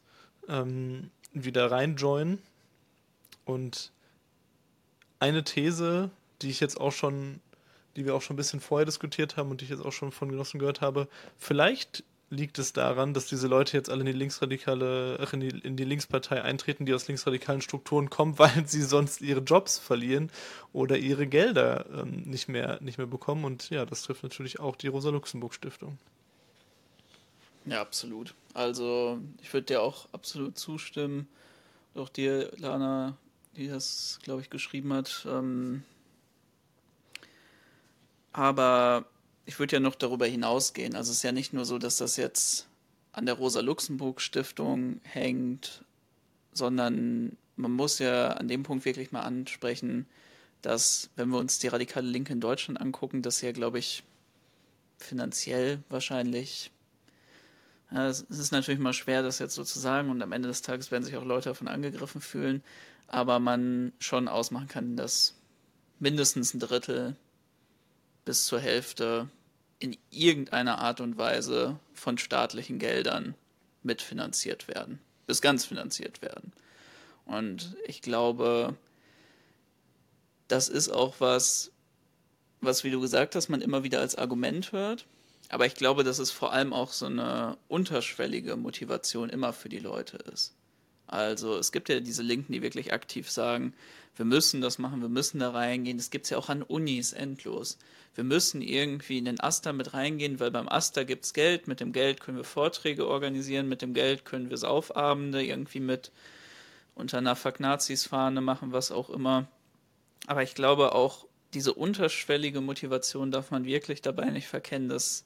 ähm, 0.49 1.11
wieder 1.33 1.71
reinjoinen. 1.71 2.39
Und 3.45 3.93
eine 5.21 5.45
These, 5.45 6.11
die 6.43 6.51
ich 6.51 6.59
jetzt 6.59 6.81
auch 6.81 6.93
schon, 6.93 7.41
die 7.97 8.05
wir 8.05 8.15
auch 8.15 8.23
schon 8.23 8.35
ein 8.35 8.39
bisschen 8.39 8.61
vorher 8.61 8.87
diskutiert 8.87 9.37
haben 9.37 9.51
und 9.51 9.61
die 9.61 9.65
ich 9.65 9.71
jetzt 9.71 9.85
auch 9.85 9.93
schon 9.93 10.13
von 10.13 10.31
Genossen 10.31 10.59
gehört 10.59 10.81
habe, 10.81 11.09
vielleicht 11.39 12.05
liegt 12.31 12.61
es 12.61 12.73
daran, 12.73 13.13
dass 13.13 13.27
diese 13.27 13.49
Leute 13.49 13.77
jetzt 13.77 13.91
alle 13.91 14.01
in 14.01 14.07
die 14.07 14.13
linksradikale, 14.13 15.19
ach, 15.21 15.33
in 15.33 15.41
die, 15.41 15.49
in 15.49 15.77
die 15.77 15.85
Linkspartei 15.85 16.43
eintreten, 16.43 16.87
die 16.87 16.95
aus 16.95 17.09
linksradikalen 17.09 17.61
Strukturen 17.61 18.09
kommen, 18.09 18.39
weil 18.39 18.67
sie 18.67 18.83
sonst 18.83 19.21
ihre 19.21 19.41
Jobs 19.41 19.79
verlieren 19.79 20.31
oder 20.73 20.97
ihre 20.97 21.27
Gelder 21.27 21.87
ähm, 21.93 22.23
nicht 22.27 22.49
mehr 22.49 22.81
nicht 22.81 22.99
mehr 22.99 23.09
bekommen. 23.09 23.45
Und 23.45 23.71
ja, 23.71 23.85
das 23.85 24.03
trifft 24.03 24.23
natürlich 24.23 24.61
auch 24.61 24.77
die 24.77 24.87
Rosa-Luxemburg-Stiftung. 24.87 25.99
Ja, 27.67 27.81
absolut. 27.81 28.35
Also 28.55 29.19
ich 29.43 29.53
würde 29.53 29.67
dir 29.67 29.83
auch 29.83 30.09
absolut 30.13 30.57
zustimmen. 30.57 31.29
Auch 31.95 32.09
dir, 32.09 32.53
Lana, 32.57 33.17
die 33.57 33.69
das, 33.69 34.21
glaube 34.23 34.41
ich, 34.41 34.51
geschrieben 34.51 34.93
hat. 34.93 35.27
Ähm, 35.29 35.83
Aber 38.33 39.07
ich 39.47 39.59
würde 39.59 39.77
ja 39.77 39.81
noch 39.81 39.95
darüber 39.95 40.27
hinausgehen. 40.27 40.95
Also 40.95 41.11
es 41.11 41.19
ist 41.19 41.23
ja 41.23 41.33
nicht 41.33 41.53
nur 41.53 41.65
so, 41.65 41.79
dass 41.79 41.97
das 41.97 42.17
jetzt 42.17 42.69
an 43.13 43.27
der 43.27 43.35
Rosa-Luxemburg-Stiftung 43.35 45.01
hängt, 45.03 45.85
sondern 46.53 47.37
man 47.57 47.73
muss 47.73 47.99
ja 47.99 48.29
an 48.33 48.49
dem 48.49 48.63
Punkt 48.63 48.85
wirklich 48.85 49.13
mal 49.13 49.23
ansprechen, 49.23 50.07
dass, 50.63 51.11
wenn 51.17 51.31
wir 51.31 51.39
uns 51.39 51.59
die 51.59 51.69
radikale 51.69 52.07
Linke 52.07 52.33
in 52.33 52.41
Deutschland 52.41 52.81
angucken, 52.81 53.23
dass 53.23 53.41
ja, 53.41 53.53
glaube 53.53 53.79
ich, 53.79 54.03
finanziell 54.99 55.83
wahrscheinlich. 55.89 56.71
Ja, 57.91 58.07
es 58.07 58.21
ist 58.23 58.53
natürlich 58.53 58.81
mal 58.81 58.93
schwer, 58.93 59.23
das 59.23 59.39
jetzt 59.39 59.55
so 59.55 59.65
zu 59.65 59.79
sagen, 59.79 60.11
und 60.11 60.23
am 60.23 60.33
Ende 60.33 60.49
des 60.49 60.63
Tages 60.63 60.91
werden 60.91 61.05
sich 61.05 61.17
auch 61.17 61.25
Leute 61.25 61.49
davon 61.49 61.67
angegriffen 61.67 62.21
fühlen, 62.21 62.63
aber 63.09 63.41
man 63.41 63.93
schon 63.99 64.29
ausmachen 64.29 64.69
kann, 64.69 64.97
dass 64.97 65.35
mindestens 65.99 66.55
ein 66.55 66.61
Drittel 66.61 67.17
bis 68.31 68.45
zur 68.45 68.61
Hälfte 68.61 69.29
in 69.81 69.97
irgendeiner 70.09 70.79
Art 70.79 71.01
und 71.01 71.19
Weise 71.19 71.81
von 71.95 72.17
staatlichen 72.17 72.79
Geldern 72.79 73.35
mitfinanziert 73.83 74.69
werden, 74.69 75.01
bis 75.27 75.43
ganz 75.43 75.65
finanziert 75.65 76.23
werden. 76.23 76.53
Und 77.25 77.75
ich 77.89 78.03
glaube, 78.03 78.77
das 80.47 80.69
ist 80.69 80.91
auch 80.91 81.17
was, 81.19 81.73
was, 82.61 82.85
wie 82.85 82.93
du 82.93 83.01
gesagt 83.01 83.35
hast, 83.35 83.49
man 83.49 83.63
immer 83.63 83.83
wieder 83.83 83.99
als 83.99 84.15
Argument 84.15 84.71
hört. 84.71 85.07
Aber 85.49 85.67
ich 85.67 85.75
glaube, 85.75 86.05
dass 86.05 86.21
es 86.21 86.31
vor 86.31 86.53
allem 86.53 86.73
auch 86.73 86.93
so 86.93 87.07
eine 87.07 87.59
unterschwellige 87.67 88.55
Motivation 88.55 89.29
immer 89.29 89.53
für 89.53 89.69
die 89.69 89.81
Leute 89.81 90.19
ist. 90.19 90.55
Also 91.11 91.59
es 91.59 91.73
gibt 91.73 91.89
ja 91.89 91.99
diese 91.99 92.23
Linken, 92.23 92.53
die 92.53 92.63
wirklich 92.63 92.93
aktiv 92.93 93.29
sagen, 93.29 93.75
wir 94.15 94.25
müssen 94.25 94.61
das 94.61 94.79
machen, 94.79 95.01
wir 95.01 95.09
müssen 95.09 95.41
da 95.41 95.51
reingehen. 95.51 95.97
Das 95.97 96.11
gibt 96.11 96.25
es 96.25 96.31
ja 96.31 96.39
auch 96.39 96.49
an 96.49 96.63
Unis 96.63 97.13
endlos. 97.13 97.79
Wir 98.15 98.23
müssen 98.23 98.63
irgendwie 98.63 99.19
in 99.19 99.25
den 99.25 99.41
Aster 99.41 99.73
mit 99.73 99.93
reingehen, 99.93 100.39
weil 100.39 100.53
beim 100.53 100.69
Aster 100.69 101.05
gibt 101.05 101.25
es 101.25 101.33
Geld. 101.33 101.67
Mit 101.67 101.81
dem 101.81 101.93
Geld 101.93 102.21
können 102.21 102.37
wir 102.37 102.45
Vorträge 102.45 103.09
organisieren, 103.09 103.69
mit 103.69 103.83
dem 103.83 103.93
Geld 103.93 104.25
können 104.25 104.51
wir 104.51 104.57
Saufabende 104.57 105.43
irgendwie 105.43 105.81
mit 105.81 106.13
unter 106.95 107.19
einer 107.19 107.35
Fuck-Nazis-Fahne 107.35 108.41
machen, 108.41 108.73
was 108.73 108.93
auch 108.93 109.11
immer. 109.11 109.49
Aber 110.27 110.45
ich 110.45 110.55
glaube 110.55 110.95
auch, 110.95 111.27
diese 111.55 111.75
unterschwellige 111.75 112.61
Motivation 112.61 113.33
darf 113.33 113.51
man 113.51 113.65
wirklich 113.65 114.01
dabei 114.01 114.31
nicht 114.31 114.47
verkennen, 114.47 114.89
dass 114.89 115.25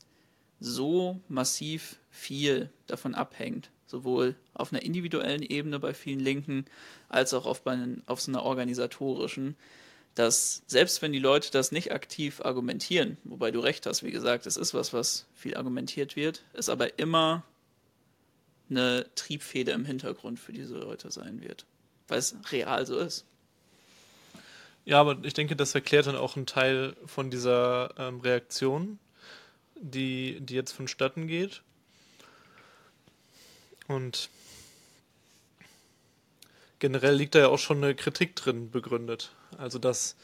so 0.61 1.21
massiv 1.29 1.97
viel 2.11 2.71
davon 2.87 3.15
abhängt, 3.15 3.71
sowohl 3.95 4.35
auf 4.55 4.73
einer 4.73 4.83
individuellen 4.83 5.43
Ebene 5.43 5.79
bei 5.79 5.95
vielen 5.95 6.19
Linken 6.19 6.65
als 7.09 7.33
auch 7.33 7.47
auf, 7.47 7.63
bei, 7.63 7.79
auf 8.07 8.21
so 8.21 8.33
einer 8.33 8.43
organisatorischen, 8.43 9.55
dass 10.17 10.63
selbst 10.67 11.01
wenn 11.01 11.13
die 11.13 11.21
Leute 11.21 11.53
das 11.53 11.71
nicht 11.71 11.93
aktiv 11.93 12.41
argumentieren, 12.41 13.19
wobei 13.23 13.53
du 13.53 13.61
recht 13.61 13.87
hast, 13.87 14.03
wie 14.03 14.11
gesagt, 14.11 14.47
es 14.47 14.57
ist 14.57 14.75
was, 14.75 14.93
was 14.93 15.27
viel 15.33 15.57
argumentiert 15.57 16.17
wird, 16.17 16.43
es 16.55 16.69
aber 16.69 16.99
immer 16.99 17.45
eine 18.69 19.07
Triebfeder 19.15 19.75
im 19.75 19.85
Hintergrund 19.85 20.41
für 20.41 20.53
diese 20.53 20.77
Leute 20.77 21.13
sein 21.13 21.41
wird, 21.41 21.67
weil 22.09 22.19
es 22.19 22.35
real 22.51 22.85
so 22.85 22.99
ist. 22.99 23.25
Ja, 24.85 25.01
aber 25.01 25.19
ich 25.23 25.35
denke, 25.35 25.55
das 25.55 25.75
erklärt 25.75 26.09
dann 26.09 26.17
auch 26.17 26.37
einen 26.37 26.47
Teil 26.47 26.97
von 27.07 27.31
dieser 27.31 27.95
ähm, 27.97 28.21
Reaktion, 28.21 28.99
die, 29.77 30.41
die 30.41 30.55
jetzt 30.55 30.73
vonstatten 30.73 31.29
geht. 31.29 31.63
Und 33.89 34.31
generell 36.79 37.15
liegt 37.15 37.35
da 37.35 37.41
ja 37.41 37.49
auch 37.49 37.59
schon 37.59 37.83
eine 37.83 37.95
Kritik 37.95 38.37
drin 38.37 38.71
begründet. 38.71 39.33
Also, 39.59 39.79
dass 39.79 40.17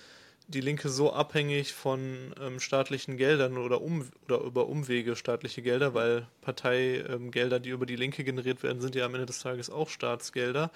die 0.50 0.60
Linke 0.60 0.88
so 0.88 1.12
abhängig 1.12 1.72
von 1.72 2.34
ähm, 2.40 2.58
staatlichen 2.58 3.16
Geldern 3.16 3.56
oder, 3.56 3.80
um, 3.80 4.08
oder 4.24 4.40
über 4.40 4.66
Umwege 4.66 5.14
staatliche 5.14 5.62
Gelder, 5.62 5.94
weil 5.94 6.26
Parteigelder, 6.40 7.56
ähm, 7.56 7.62
die 7.62 7.70
über 7.70 7.86
die 7.86 7.96
Linke 7.96 8.24
generiert 8.24 8.62
werden, 8.62 8.80
sind 8.80 8.96
ja 8.96 9.04
am 9.04 9.14
Ende 9.14 9.26
des 9.26 9.38
Tages 9.38 9.70
auch 9.70 9.88
Staatsgelder. 9.88 10.72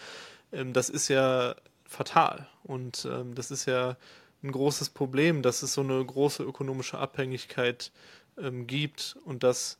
Ähm, 0.53 0.73
das 0.73 0.91
ist 0.91 1.09
ja 1.09 1.57
fatal. 1.87 2.49
Und 2.63 3.09
ähm, 3.11 3.35
das 3.35 3.51
ist 3.51 3.67
ja 3.67 3.97
ein 4.45 4.53
großes 4.53 4.91
Problem, 4.91 5.43
dass 5.43 5.63
es 5.63 5.75
so 5.75 5.81
eine 5.81 6.05
große 6.05 6.43
ökonomische 6.43 6.99
Abhängigkeit 6.99 7.91
ähm, 8.39 8.67
gibt 8.67 9.17
und 9.25 9.43
das 9.43 9.79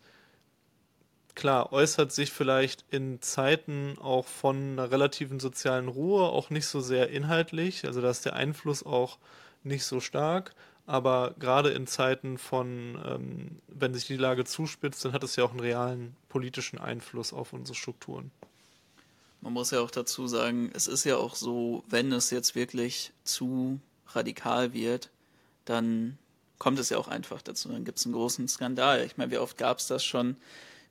klar 1.35 1.73
äußert 1.73 2.13
sich 2.13 2.33
vielleicht 2.33 2.85
in 2.91 3.21
Zeiten 3.23 3.97
auch 3.99 4.27
von 4.27 4.73
einer 4.73 4.91
relativen 4.91 5.41
sozialen 5.41 5.89
Ruhe 5.89 6.25
auch 6.25 6.51
nicht 6.51 6.67
so 6.67 6.81
sehr 6.81 7.11
inhaltlich, 7.11 7.85
also 7.85 8.01
da 8.01 8.11
ist 8.11 8.25
der 8.25 8.35
Einfluss 8.35 8.85
auch 8.85 9.19
nicht 9.63 9.85
so 9.85 10.01
stark, 10.01 10.55
aber 10.87 11.35
gerade 11.39 11.71
in 11.71 11.87
Zeiten 11.87 12.39
von, 12.39 12.99
ähm, 13.07 13.61
wenn 13.69 13.95
sich 13.95 14.07
die 14.07 14.17
Lage 14.17 14.45
zuspitzt, 14.45 15.05
dann 15.05 15.13
hat 15.13 15.25
es 15.25 15.37
ja 15.37 15.45
auch 15.45 15.51
einen 15.51 15.61
realen 15.61 16.17
politischen 16.29 16.79
Einfluss 16.79 17.33
auf 17.33 17.53
unsere 17.53 17.77
Strukturen. 17.77 18.31
Man 19.41 19.53
muss 19.53 19.71
ja 19.71 19.81
auch 19.81 19.91
dazu 19.91 20.27
sagen, 20.27 20.71
es 20.75 20.87
ist 20.87 21.05
ja 21.05 21.17
auch 21.17 21.35
so, 21.35 21.85
wenn 21.89 22.13
es 22.13 22.31
jetzt 22.31 22.55
wirklich 22.55 23.13
zu 23.25 23.81
radikal 24.09 24.73
wird, 24.73 25.11
dann 25.65 26.19
kommt 26.59 26.79
es 26.79 26.91
ja 26.91 26.99
auch 26.99 27.09
einfach 27.09 27.43
dazu. 27.43 27.69
Dann 27.69 27.85
gibt 27.85 27.99
es 27.99 28.07
einen 28.07 28.15
großen 28.15 28.49
Skandal. 28.49 29.05
Ich 29.05 29.17
meine, 29.17 29.31
wie 29.33 29.39
oft 29.39 29.59
gab 29.59 29.79
es 29.79 29.87
das 29.87 30.05
schon, 30.05 30.37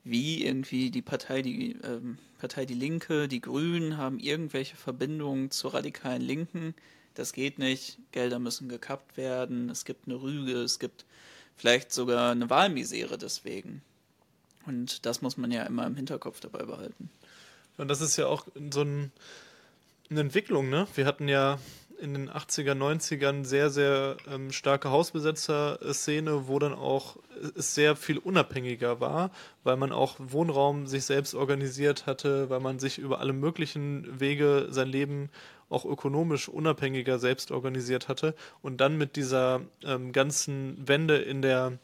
wie 0.04 0.44
irgendwie 0.44 0.90
die 0.90 1.02
Partei, 1.02 1.42
die 1.42 1.72
ähm, 1.82 2.18
Partei 2.38 2.66
Die 2.66 2.74
Linke, 2.74 3.26
die 3.26 3.40
Grünen 3.40 3.96
haben 3.96 4.18
irgendwelche 4.18 4.76
Verbindungen 4.76 5.50
zur 5.50 5.74
radikalen 5.74 6.20
Linken. 6.20 6.74
Das 7.14 7.32
geht 7.32 7.58
nicht. 7.58 7.98
Gelder 8.12 8.38
müssen 8.38 8.68
gekappt 8.68 9.16
werden. 9.16 9.70
Es 9.70 9.84
gibt 9.84 10.06
eine 10.06 10.20
Rüge. 10.20 10.60
Es 10.62 10.78
gibt 10.78 11.06
vielleicht 11.56 11.92
sogar 11.92 12.32
eine 12.32 12.50
Wahlmisere 12.50 13.16
deswegen. 13.16 13.82
Und 14.66 15.06
das 15.06 15.22
muss 15.22 15.36
man 15.36 15.50
ja 15.50 15.62
immer 15.64 15.86
im 15.86 15.96
Hinterkopf 15.96 16.40
dabei 16.40 16.64
behalten. 16.64 17.08
Und 17.76 17.88
das 17.88 18.00
ist 18.00 18.16
ja 18.16 18.26
auch 18.26 18.46
so 18.70 18.82
ein, 18.82 19.10
eine 20.10 20.20
Entwicklung, 20.20 20.68
ne? 20.68 20.86
Wir 20.94 21.06
hatten 21.06 21.28
ja 21.28 21.58
in 22.04 22.14
den 22.14 22.30
80er, 22.30 22.74
90ern 22.74 23.44
sehr, 23.44 23.70
sehr 23.70 24.18
ähm, 24.30 24.52
starke 24.52 24.90
Hausbesetzer-Szene, 24.90 26.46
wo 26.46 26.58
dann 26.58 26.74
auch 26.74 27.16
es 27.56 27.74
sehr 27.74 27.96
viel 27.96 28.18
unabhängiger 28.18 29.00
war, 29.00 29.30
weil 29.64 29.76
man 29.76 29.90
auch 29.90 30.16
Wohnraum 30.18 30.86
sich 30.86 31.04
selbst 31.06 31.34
organisiert 31.34 32.06
hatte, 32.06 32.50
weil 32.50 32.60
man 32.60 32.78
sich 32.78 32.98
über 32.98 33.20
alle 33.20 33.32
möglichen 33.32 34.20
Wege 34.20 34.66
sein 34.68 34.88
Leben 34.88 35.30
auch 35.70 35.84
ökonomisch 35.86 36.48
unabhängiger 36.48 37.18
selbst 37.18 37.50
organisiert 37.50 38.08
hatte. 38.08 38.34
Und 38.62 38.80
dann 38.82 38.98
mit 38.98 39.16
dieser 39.16 39.62
ähm, 39.82 40.12
ganzen 40.12 40.86
Wende 40.86 41.16
in 41.16 41.42
der 41.42 41.78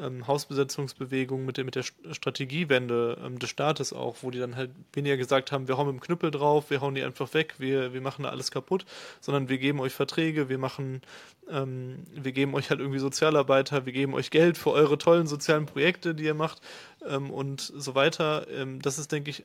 ähm, 0.00 0.26
Hausbesetzungsbewegung, 0.26 1.44
mit 1.44 1.56
der, 1.56 1.64
mit 1.64 1.74
der 1.74 1.82
Strategiewende 1.82 3.18
ähm, 3.24 3.38
des 3.38 3.50
Staates 3.50 3.92
auch, 3.92 4.16
wo 4.22 4.30
die 4.30 4.38
dann 4.38 4.56
halt 4.56 4.70
weniger 4.92 5.16
gesagt 5.16 5.52
haben, 5.52 5.68
wir 5.68 5.76
hauen 5.76 5.86
mit 5.86 5.96
dem 5.96 6.00
Knüppel 6.00 6.30
drauf, 6.30 6.70
wir 6.70 6.80
hauen 6.80 6.94
die 6.94 7.02
einfach 7.02 7.34
weg, 7.34 7.54
wir, 7.58 7.92
wir 7.92 8.00
machen 8.00 8.22
da 8.22 8.30
alles 8.30 8.50
kaputt, 8.50 8.84
sondern 9.20 9.48
wir 9.48 9.58
geben 9.58 9.80
euch 9.80 9.92
Verträge, 9.92 10.48
wir 10.48 10.58
machen, 10.58 11.02
ähm, 11.50 12.04
wir 12.12 12.32
geben 12.32 12.54
euch 12.54 12.70
halt 12.70 12.80
irgendwie 12.80 13.00
Sozialarbeiter, 13.00 13.86
wir 13.86 13.92
geben 13.92 14.14
euch 14.14 14.30
Geld 14.30 14.58
für 14.58 14.70
eure 14.70 14.98
tollen 14.98 15.26
sozialen 15.26 15.66
Projekte, 15.66 16.14
die 16.14 16.24
ihr 16.24 16.34
macht 16.34 16.60
ähm, 17.06 17.30
und 17.30 17.60
so 17.60 17.94
weiter. 17.94 18.46
Ähm, 18.50 18.80
das 18.82 18.98
ist, 18.98 19.12
denke 19.12 19.30
ich, 19.30 19.44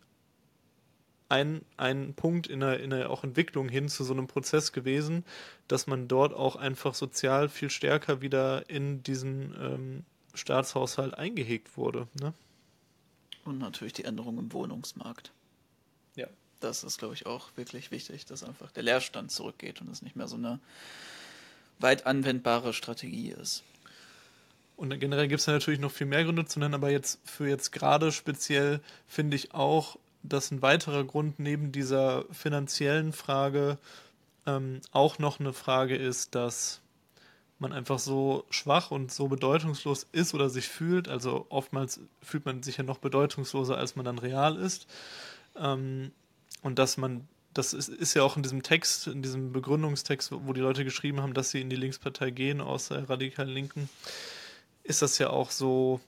ein, 1.33 1.65
ein 1.77 2.13
Punkt 2.13 2.45
in 2.45 2.60
der, 2.60 2.79
in 2.79 2.91
der 2.91 3.10
auch 3.10 3.24
Entwicklung 3.24 3.67
hin 3.67 3.89
zu 3.89 4.03
so 4.03 4.13
einem 4.13 4.27
Prozess 4.27 4.72
gewesen, 4.72 5.25
dass 5.67 5.88
man 5.88 6.07
dort 6.07 6.33
auch 6.33 6.55
einfach 6.55 6.93
sozial 6.93 7.50
viel 7.50 7.72
stärker 7.72 8.22
wieder 8.22 8.69
in 8.69 9.01
diesen 9.01 9.55
ähm, 9.60 10.05
Staatshaushalt 10.34 11.13
eingehegt 11.16 11.78
wurde. 11.78 12.08
Ne? 12.20 12.34
Und 13.46 13.60
natürlich 13.60 13.94
die 13.94 14.06
Änderung 14.06 14.38
im 14.38 14.52
Wohnungsmarkt. 14.54 15.32
Ja. 16.16 16.28
Das 16.60 16.84
ist, 16.84 16.98
glaube 16.98 17.13
ich, 17.13 17.25
auch 17.25 17.50
wirklich 17.56 17.92
wichtig, 17.92 18.25
dass 18.25 18.44
einfach 18.44 18.72
der 18.72 18.84
Leerstand 18.84 19.32
zurückgeht 19.32 19.82
und 19.82 19.90
es 19.90 20.02
nicht 20.02 20.16
mehr 20.16 20.28
so 20.28 20.36
eine 20.36 20.60
weit 21.80 22.06
anwendbare 22.06 22.74
Strategie 22.74 23.32
ist. 23.32 23.63
Und 24.75 24.98
generell 25.00 25.28
gibt 25.28 25.42
es 25.42 25.46
ja 25.46 25.54
natürlich 25.54 25.80
noch 25.80 25.92
viel 25.92 26.08
mehr 26.08 26.24
Gründe 26.24 26.46
zu 26.46 26.60
nennen, 26.60 26.74
aber 26.74 26.90
jetzt 26.90 27.20
für 27.25 27.48
jetzt 27.48 27.72
gerade 27.72 28.12
speziell 28.12 28.82
finde 29.08 29.36
ich 29.36 29.54
auch, 29.54 29.98
dass 30.24 30.52
ein 30.52 30.62
weiterer 30.62 31.04
Grund 31.04 31.40
neben 31.40 31.72
dieser 31.72 32.25
finanziellen 32.32 33.13
Frage 33.13 33.78
ähm, 34.46 34.82
auch 34.92 35.20
noch 35.20 35.40
eine 35.40 35.54
Frage 35.54 35.96
ist, 35.96 36.34
dass 36.34 36.82
man 37.63 37.74
einfach 37.74 37.98
so 37.98 38.46
schwach 38.51 38.91
und 38.91 39.12
so 39.12 39.27
bedeutungslos 39.27 40.05
ist 40.12 40.36
oder 40.36 40.50
sich 40.50 40.67
fühlt. 40.67 41.08
Also 41.10 41.48
oftmals 41.50 42.00
fühlt 42.22 42.46
man 42.46 42.62
sich 42.62 42.77
ja 42.77 42.84
noch 42.84 43.00
bedeutungsloser, 43.00 43.77
als 43.77 43.96
man 43.96 44.05
dann 44.05 44.20
real 44.20 44.58
ist. 44.58 44.86
Ähm, 45.55 46.12
und 46.62 46.77
dass 46.77 46.98
man, 46.98 47.27
das 47.55 47.74
ist, 47.74 47.89
ist, 47.89 48.13
ja 48.13 48.22
auch 48.22 48.38
in 48.38 48.43
diesem 48.43 48.62
Text, 48.62 49.08
in 49.08 49.24
diesem 49.24 49.51
Begründungstext, 49.51 50.32
wo 50.32 50.53
die 50.53 50.62
Leute 50.62 50.84
geschrieben 50.84 51.22
haben, 51.22 51.34
dass 51.34 51.50
sie 51.50 51.62
in 51.62 51.72
die 51.72 51.75
Linkspartei 51.75 52.29
gehen, 52.29 52.62
aus 52.62 52.89
der 52.89 53.10
radikalen 53.10 53.50
Linken, 53.50 53.89
ist 54.84 55.01
das 55.01 55.17
ja 55.17 55.29
auch 55.32 55.50
so 55.50 56.00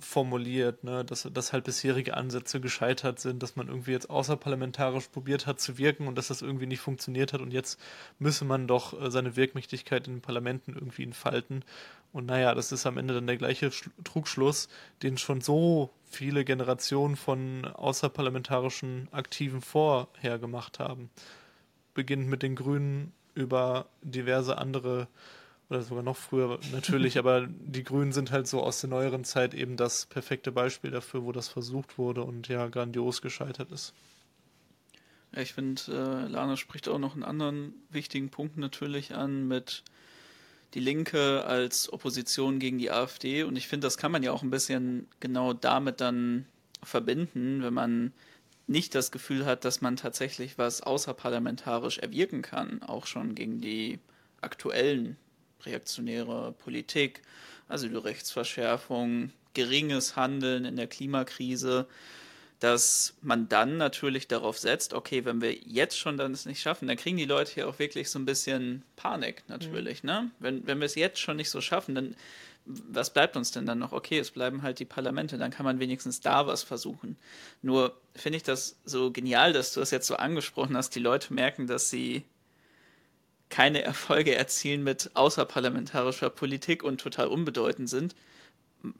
formuliert, 0.00 0.84
ne? 0.84 1.04
dass, 1.04 1.28
dass 1.32 1.52
halt 1.52 1.64
bisherige 1.64 2.16
Ansätze 2.16 2.60
gescheitert 2.60 3.20
sind, 3.20 3.42
dass 3.42 3.56
man 3.56 3.68
irgendwie 3.68 3.92
jetzt 3.92 4.10
außerparlamentarisch 4.10 5.08
probiert 5.08 5.46
hat 5.46 5.60
zu 5.60 5.78
wirken 5.78 6.08
und 6.08 6.16
dass 6.16 6.28
das 6.28 6.42
irgendwie 6.42 6.66
nicht 6.66 6.80
funktioniert 6.80 7.32
hat 7.32 7.40
und 7.40 7.52
jetzt 7.52 7.78
müsse 8.18 8.44
man 8.44 8.66
doch 8.66 9.00
äh, 9.00 9.10
seine 9.10 9.36
Wirkmächtigkeit 9.36 10.06
in 10.06 10.14
den 10.14 10.22
Parlamenten 10.22 10.74
irgendwie 10.74 11.04
entfalten. 11.04 11.64
Und 12.12 12.26
naja, 12.26 12.54
das 12.54 12.72
ist 12.72 12.86
am 12.86 12.98
Ende 12.98 13.14
dann 13.14 13.26
der 13.26 13.36
gleiche 13.36 13.70
Trugschluss, 14.02 14.68
den 15.02 15.16
schon 15.16 15.40
so 15.40 15.90
viele 16.10 16.44
Generationen 16.44 17.16
von 17.16 17.64
außerparlamentarischen 17.64 19.08
Aktiven 19.12 19.60
vorher 19.60 20.38
gemacht 20.38 20.80
haben. 20.80 21.10
Beginnend 21.94 22.28
mit 22.28 22.42
den 22.42 22.56
Grünen 22.56 23.12
über 23.34 23.86
diverse 24.02 24.58
andere 24.58 25.06
oder 25.70 25.82
sogar 25.82 26.02
noch 26.02 26.16
früher 26.16 26.58
natürlich, 26.72 27.16
aber 27.18 27.46
die 27.46 27.84
Grünen 27.84 28.12
sind 28.12 28.32
halt 28.32 28.48
so 28.48 28.60
aus 28.62 28.80
der 28.80 28.90
neueren 28.90 29.24
Zeit 29.24 29.54
eben 29.54 29.76
das 29.76 30.06
perfekte 30.06 30.50
Beispiel 30.50 30.90
dafür, 30.90 31.24
wo 31.24 31.30
das 31.30 31.48
versucht 31.48 31.96
wurde 31.96 32.24
und 32.24 32.48
ja 32.48 32.66
grandios 32.66 33.22
gescheitert 33.22 33.70
ist. 33.70 33.94
Ja, 35.32 35.42
ich 35.42 35.52
finde, 35.52 35.82
äh, 35.88 36.28
Lana 36.28 36.56
spricht 36.56 36.88
auch 36.88 36.98
noch 36.98 37.14
einen 37.14 37.22
anderen 37.22 37.74
wichtigen 37.88 38.30
Punkt 38.30 38.56
natürlich 38.56 39.14
an 39.14 39.46
mit 39.46 39.84
die 40.74 40.80
Linke 40.80 41.44
als 41.44 41.92
Opposition 41.92 42.58
gegen 42.58 42.78
die 42.78 42.90
AfD 42.90 43.44
und 43.44 43.56
ich 43.56 43.68
finde, 43.68 43.86
das 43.86 43.96
kann 43.96 44.10
man 44.10 44.24
ja 44.24 44.32
auch 44.32 44.42
ein 44.42 44.50
bisschen 44.50 45.06
genau 45.20 45.52
damit 45.52 46.00
dann 46.00 46.46
verbinden, 46.82 47.62
wenn 47.62 47.74
man 47.74 48.12
nicht 48.66 48.94
das 48.94 49.12
Gefühl 49.12 49.46
hat, 49.46 49.64
dass 49.64 49.80
man 49.80 49.96
tatsächlich 49.96 50.58
was 50.58 50.80
außerparlamentarisch 50.80 51.98
erwirken 51.98 52.42
kann, 52.42 52.82
auch 52.82 53.06
schon 53.06 53.34
gegen 53.34 53.60
die 53.60 53.98
aktuellen 54.40 55.16
reaktionäre 55.64 56.52
Politik, 56.52 57.22
Asylrechtsverschärfung, 57.68 59.32
geringes 59.54 60.16
Handeln 60.16 60.64
in 60.64 60.76
der 60.76 60.86
Klimakrise, 60.86 61.86
dass 62.60 63.14
man 63.22 63.48
dann 63.48 63.78
natürlich 63.78 64.28
darauf 64.28 64.58
setzt, 64.58 64.92
okay, 64.92 65.24
wenn 65.24 65.40
wir 65.40 65.54
jetzt 65.54 65.98
schon 65.98 66.18
dann 66.18 66.32
es 66.32 66.44
nicht 66.44 66.60
schaffen, 66.60 66.88
dann 66.88 66.98
kriegen 66.98 67.16
die 67.16 67.24
Leute 67.24 67.52
hier 67.52 67.68
auch 67.68 67.78
wirklich 67.78 68.10
so 68.10 68.18
ein 68.18 68.26
bisschen 68.26 68.82
Panik 68.96 69.44
natürlich, 69.48 70.02
mhm. 70.02 70.06
ne? 70.06 70.30
Wenn, 70.40 70.66
wenn 70.66 70.78
wir 70.78 70.84
es 70.84 70.94
jetzt 70.94 71.18
schon 71.18 71.38
nicht 71.38 71.50
so 71.50 71.60
schaffen, 71.60 71.94
dann 71.94 72.14
was 72.66 73.10
bleibt 73.10 73.36
uns 73.36 73.50
denn 73.50 73.66
dann 73.66 73.78
noch? 73.78 73.92
Okay, 73.92 74.18
es 74.18 74.30
bleiben 74.30 74.62
halt 74.62 74.78
die 74.78 74.84
Parlamente, 74.84 75.38
dann 75.38 75.50
kann 75.50 75.64
man 75.64 75.80
wenigstens 75.80 76.20
da 76.20 76.46
was 76.46 76.62
versuchen. 76.62 77.16
Nur 77.62 77.98
finde 78.14 78.36
ich 78.36 78.42
das 78.42 78.76
so 78.84 79.10
genial, 79.10 79.52
dass 79.52 79.72
du 79.72 79.80
das 79.80 79.90
jetzt 79.90 80.06
so 80.06 80.16
angesprochen 80.16 80.76
hast, 80.76 80.94
die 80.94 81.00
Leute 81.00 81.32
merken, 81.32 81.66
dass 81.66 81.90
sie 81.90 82.24
keine 83.50 83.82
Erfolge 83.82 84.34
erzielen 84.34 84.82
mit 84.82 85.10
außerparlamentarischer 85.14 86.30
Politik 86.30 86.82
und 86.82 87.00
total 87.00 87.26
unbedeutend 87.26 87.90
sind, 87.90 88.14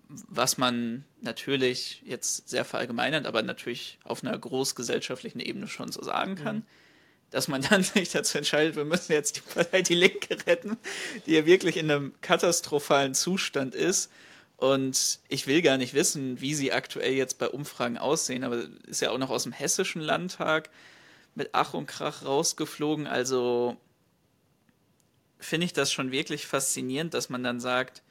was 0.08 0.58
man 0.58 1.04
natürlich 1.22 2.02
jetzt 2.04 2.48
sehr 2.48 2.64
verallgemeinert, 2.64 3.26
aber 3.26 3.42
natürlich 3.42 3.98
auf 4.04 4.22
einer 4.22 4.36
großgesellschaftlichen 4.36 5.40
Ebene 5.40 5.68
schon 5.68 5.90
so 5.90 6.02
sagen 6.02 6.34
kann. 6.34 6.56
Mhm. 6.56 6.66
Dass 7.30 7.46
man 7.46 7.62
dann 7.62 7.82
sich 7.84 8.10
dazu 8.10 8.38
entscheidet, 8.38 8.76
wir 8.76 8.84
müssen 8.84 9.12
jetzt 9.12 9.36
die 9.36 9.40
Partei 9.40 9.82
Die 9.82 9.94
Linke 9.94 10.36
retten, 10.46 10.76
die 11.26 11.32
ja 11.32 11.46
wirklich 11.46 11.76
in 11.76 11.90
einem 11.90 12.12
katastrophalen 12.20 13.14
Zustand 13.14 13.74
ist. 13.74 14.10
Und 14.56 15.20
ich 15.28 15.46
will 15.46 15.62
gar 15.62 15.78
nicht 15.78 15.94
wissen, 15.94 16.40
wie 16.42 16.54
sie 16.54 16.72
aktuell 16.72 17.14
jetzt 17.14 17.38
bei 17.38 17.48
Umfragen 17.48 17.96
aussehen, 17.96 18.44
aber 18.44 18.64
ist 18.86 19.00
ja 19.00 19.10
auch 19.10 19.16
noch 19.16 19.30
aus 19.30 19.44
dem 19.44 19.52
hessischen 19.52 20.02
Landtag 20.02 20.68
mit 21.34 21.50
Ach 21.52 21.72
und 21.72 21.86
Krach 21.86 22.26
rausgeflogen. 22.26 23.06
Also 23.06 23.78
finde 25.40 25.66
ich 25.66 25.72
das 25.72 25.92
schon 25.92 26.12
wirklich 26.12 26.46
faszinierend, 26.46 27.14
dass 27.14 27.28
man 27.28 27.42
dann 27.42 27.60
sagt, 27.60 28.02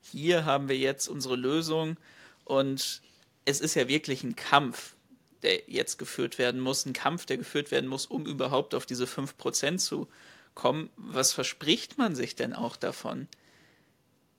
hier 0.00 0.44
haben 0.44 0.68
wir 0.68 0.76
jetzt 0.76 1.08
unsere 1.08 1.36
Lösung 1.36 1.96
und 2.44 3.02
es 3.44 3.60
ist 3.60 3.74
ja 3.74 3.88
wirklich 3.88 4.22
ein 4.24 4.36
Kampf, 4.36 4.94
der 5.42 5.62
jetzt 5.66 5.98
geführt 5.98 6.38
werden 6.38 6.60
muss, 6.60 6.86
ein 6.86 6.92
Kampf, 6.92 7.26
der 7.26 7.36
geführt 7.36 7.70
werden 7.70 7.88
muss, 7.88 8.06
um 8.06 8.26
überhaupt 8.26 8.74
auf 8.74 8.86
diese 8.86 9.04
5% 9.04 9.78
zu 9.78 10.08
kommen. 10.54 10.90
Was 10.96 11.32
verspricht 11.32 11.98
man 11.98 12.14
sich 12.14 12.36
denn 12.36 12.52
auch 12.52 12.76
davon? 12.76 13.28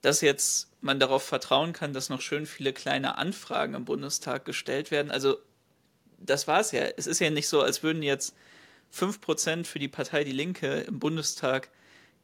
Dass 0.00 0.20
jetzt 0.20 0.68
man 0.80 1.00
darauf 1.00 1.22
vertrauen 1.22 1.72
kann, 1.72 1.92
dass 1.92 2.08
noch 2.08 2.20
schön 2.20 2.46
viele 2.46 2.72
kleine 2.72 3.16
Anfragen 3.18 3.74
im 3.74 3.84
Bundestag 3.84 4.44
gestellt 4.44 4.90
werden. 4.90 5.10
Also, 5.10 5.38
das 6.18 6.46
war 6.46 6.60
es 6.60 6.72
ja. 6.72 6.82
Es 6.96 7.06
ist 7.06 7.20
ja 7.20 7.30
nicht 7.30 7.48
so, 7.48 7.60
als 7.62 7.82
würden 7.82 8.02
jetzt 8.02 8.34
5% 8.94 9.64
für 9.64 9.78
die 9.78 9.88
Partei 9.88 10.24
Die 10.24 10.32
Linke 10.32 10.80
im 10.80 10.98
Bundestag 10.98 11.70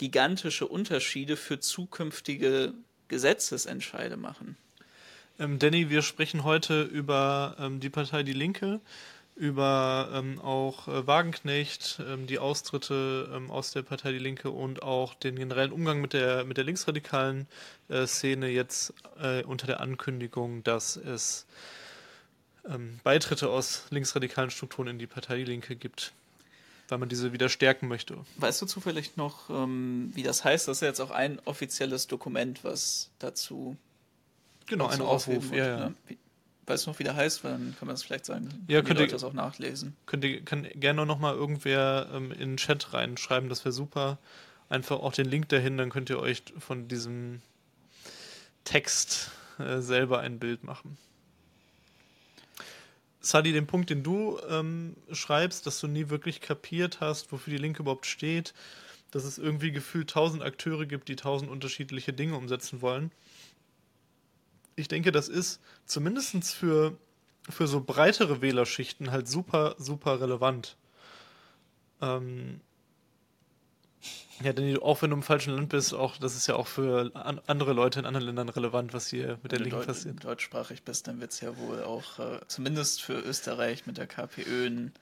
gigantische 0.00 0.66
Unterschiede 0.66 1.36
für 1.36 1.60
zukünftige 1.60 2.72
Gesetzesentscheide 3.08 4.16
machen. 4.16 4.56
Ähm, 5.38 5.58
Danny, 5.58 5.90
wir 5.90 6.00
sprechen 6.00 6.42
heute 6.42 6.84
über 6.84 7.54
ähm, 7.58 7.80
die 7.80 7.90
Partei 7.90 8.22
Die 8.22 8.32
Linke, 8.32 8.80
über 9.36 10.08
ähm, 10.14 10.40
auch 10.40 10.88
äh, 10.88 11.06
Wagenknecht, 11.06 12.00
ähm, 12.08 12.26
die 12.26 12.38
Austritte 12.38 13.30
ähm, 13.34 13.50
aus 13.50 13.72
der 13.72 13.82
Partei 13.82 14.12
Die 14.12 14.18
Linke 14.18 14.48
und 14.48 14.82
auch 14.82 15.12
den 15.12 15.36
generellen 15.36 15.70
Umgang 15.70 16.00
mit 16.00 16.14
der, 16.14 16.46
mit 16.46 16.56
der 16.56 16.64
linksradikalen 16.64 17.46
äh, 17.90 18.06
Szene 18.06 18.48
jetzt 18.48 18.94
äh, 19.20 19.44
unter 19.44 19.66
der 19.66 19.80
Ankündigung, 19.80 20.64
dass 20.64 20.96
es 20.96 21.44
ähm, 22.66 23.00
Beitritte 23.04 23.50
aus 23.50 23.84
linksradikalen 23.90 24.50
Strukturen 24.50 24.88
in 24.88 24.98
die 24.98 25.06
Partei 25.06 25.36
Die 25.36 25.44
Linke 25.44 25.76
gibt 25.76 26.14
weil 26.90 26.98
man 26.98 27.08
diese 27.08 27.32
wieder 27.32 27.48
stärken 27.48 27.88
möchte. 27.88 28.16
Weißt 28.36 28.60
du 28.62 28.66
zufällig 28.66 29.16
noch, 29.16 29.50
ähm, 29.50 30.10
wie 30.14 30.22
das 30.22 30.44
heißt? 30.44 30.68
Das 30.68 30.78
ist 30.78 30.80
ja 30.82 30.88
jetzt 30.88 31.00
auch 31.00 31.10
ein 31.10 31.40
offizielles 31.44 32.06
Dokument, 32.06 32.64
was 32.64 33.10
dazu. 33.18 33.76
Genau, 34.66 34.86
ein 34.86 35.00
Aufruf. 35.00 35.52
Ja, 35.52 35.66
ja. 35.66 35.88
Ne? 35.88 35.94
Weißt 36.66 36.86
du 36.86 36.90
noch, 36.90 36.98
wie 36.98 37.04
der 37.04 37.16
heißt? 37.16 37.44
Dann 37.44 37.74
kann 37.78 37.86
man 37.86 37.94
das 37.94 38.04
vielleicht 38.04 38.26
sagen. 38.26 38.48
Ja, 38.68 38.82
könnt 38.82 39.00
ihr 39.00 39.08
das 39.08 39.24
auch 39.24 39.32
nachlesen. 39.32 39.96
Könnt 40.06 40.24
ihr, 40.24 40.44
kann 40.44 40.68
gerne 40.74 41.04
noch 41.04 41.18
mal 41.18 41.34
irgendwer 41.34 42.08
ähm, 42.12 42.30
in 42.32 42.38
den 42.38 42.56
Chat 42.56 42.92
reinschreiben, 42.92 43.48
das 43.48 43.64
wäre 43.64 43.72
super. 43.72 44.18
Einfach 44.68 45.00
auch 45.00 45.12
den 45.12 45.26
Link 45.26 45.48
dahin, 45.48 45.76
dann 45.78 45.90
könnt 45.90 46.10
ihr 46.10 46.20
euch 46.20 46.44
von 46.58 46.86
diesem 46.86 47.42
Text 48.62 49.32
äh, 49.58 49.80
selber 49.80 50.20
ein 50.20 50.38
Bild 50.38 50.62
machen. 50.62 50.96
Sadi, 53.20 53.52
den 53.52 53.66
Punkt, 53.66 53.90
den 53.90 54.02
du 54.02 54.38
ähm, 54.48 54.96
schreibst, 55.12 55.66
dass 55.66 55.80
du 55.80 55.86
nie 55.86 56.08
wirklich 56.08 56.40
kapiert 56.40 57.00
hast, 57.00 57.32
wofür 57.32 57.52
die 57.52 57.58
Linke 57.58 57.82
überhaupt 57.82 58.06
steht, 58.06 58.54
dass 59.10 59.24
es 59.24 59.38
irgendwie 59.38 59.72
gefühlt 59.72 60.10
tausend 60.10 60.42
Akteure 60.42 60.86
gibt, 60.86 61.08
die 61.08 61.16
tausend 61.16 61.50
unterschiedliche 61.50 62.12
Dinge 62.12 62.36
umsetzen 62.36 62.80
wollen. 62.80 63.10
Ich 64.76 64.88
denke, 64.88 65.12
das 65.12 65.28
ist 65.28 65.60
zumindest 65.84 66.54
für, 66.54 66.96
für 67.48 67.66
so 67.66 67.82
breitere 67.82 68.40
Wählerschichten 68.40 69.10
halt 69.10 69.28
super, 69.28 69.74
super 69.78 70.20
relevant. 70.20 70.76
Ähm, 72.00 72.60
ja, 74.42 74.52
denn 74.52 74.78
auch 74.78 75.02
wenn 75.02 75.10
du 75.10 75.16
im 75.16 75.22
falschen 75.22 75.54
Land 75.54 75.68
bist, 75.68 75.92
auch 75.92 76.16
das 76.16 76.34
ist 76.34 76.46
ja 76.46 76.56
auch 76.56 76.66
für 76.66 77.10
an, 77.14 77.40
andere 77.46 77.72
Leute 77.72 78.00
in 78.00 78.06
anderen 78.06 78.26
Ländern 78.26 78.48
relevant, 78.48 78.94
was 78.94 79.08
hier 79.08 79.38
mit 79.42 79.52
der 79.52 79.58
Linken 79.58 79.76
Deut 79.76 79.86
passiert. 79.86 80.14
Wenn 80.14 80.20
du 80.20 80.28
deutschsprachig 80.28 80.82
bist, 80.82 81.08
dann 81.08 81.20
wird 81.20 81.32
es 81.32 81.40
ja 81.40 81.56
wohl 81.58 81.82
auch 81.82 82.18
äh, 82.18 82.40
zumindest 82.48 83.02
für 83.02 83.20
Österreich 83.20 83.86
mit 83.86 83.98
der 83.98 84.06
KPÖ 84.06 84.66
ein 84.66 84.92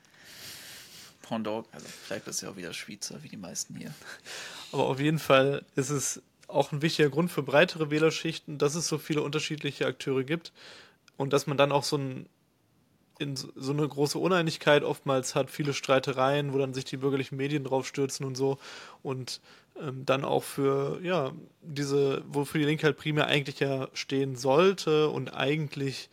Pendant, 1.23 1.67
also 1.73 1.87
vielleicht 1.87 2.25
bist 2.25 2.41
du 2.41 2.47
ja 2.47 2.53
auch 2.53 2.57
wieder 2.57 2.73
Schweizer, 2.73 3.23
wie 3.23 3.29
die 3.29 3.37
meisten 3.37 3.77
hier. 3.77 3.93
Aber 4.73 4.87
auf 4.87 4.99
jeden 4.99 5.19
Fall 5.19 5.65
ist 5.77 5.91
es 5.91 6.23
auch 6.49 6.73
ein 6.73 6.83
wichtiger 6.83 7.11
Grund 7.11 7.31
für 7.31 7.43
breitere 7.43 7.91
Wählerschichten, 7.91 8.59
dass 8.59 8.75
es 8.75 8.89
so 8.89 8.99
viele 8.99 9.23
unterschiedliche 9.23 9.87
Akteure 9.87 10.25
gibt 10.25 10.53
und 11.19 11.33
dass 11.33 11.47
man 11.47 11.59
dann 11.59 11.71
auch 11.71 11.85
so 11.85 11.99
ein 11.99 12.27
in 13.19 13.37
so 13.37 13.73
eine 13.73 13.87
große 13.87 14.19
Uneinigkeit 14.19 14.85
oftmals 14.85 15.35
hat, 15.35 15.51
viele 15.51 15.75
Streitereien, 15.75 16.53
wo 16.53 16.59
dann 16.59 16.75
sich 16.75 16.85
die 16.85 16.97
bürgerlichen 16.97 17.37
Medien 17.37 17.65
drauf 17.65 17.87
stürzen 17.87 18.25
und 18.25 18.37
so. 18.37 18.59
Und 19.03 19.41
ähm, 19.81 20.05
dann 20.07 20.25
auch 20.25 20.45
für, 20.45 21.01
ja, 21.03 21.33
diese, 21.63 22.23
wofür 22.29 22.61
die 22.61 22.67
Linke 22.67 22.85
halt 22.85 22.97
primär 22.97 23.27
eigentlich 23.27 23.61
ja 23.61 23.89
stehen 23.93 24.37
sollte 24.37 25.09
und 25.09 25.35
eigentlich 25.35 26.09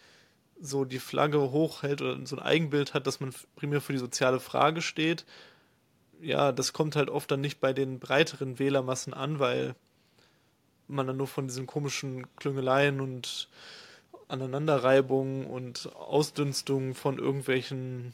so 0.60 0.86
die 0.86 1.00
Flagge 1.00 1.52
hochhält 1.52 2.02
oder 2.02 2.18
so 2.26 2.38
ein 2.38 2.42
Eigenbild 2.42 2.94
hat, 2.94 3.08
dass 3.08 3.20
man 3.20 3.34
primär 3.56 3.82
für 3.82 3.94
die 3.94 4.00
soziale 4.00 4.40
Frage 4.40 4.82
steht. 4.82 5.26
Ja, 6.22 6.52
das 6.52 6.74
kommt 6.74 6.96
halt 6.96 7.10
oft 7.10 7.30
dann 7.30 7.42
nicht 7.42 7.60
bei 7.60 7.74
den 7.74 8.00
breiteren 8.00 8.58
Wählermassen 8.58 9.14
an, 9.14 9.40
weil 9.40 9.76
man 10.88 11.08
dann 11.08 11.18
nur 11.18 11.28
von 11.28 11.48
diesen 11.48 11.68
komischen 11.68 12.26
Klüngeleien 12.38 13.02
und 13.02 13.50
Aneinanderreibung 14.28 15.46
und 15.46 15.94
Ausdünstung 15.96 16.96
von 16.96 17.20
irgendwelchen 17.20 18.14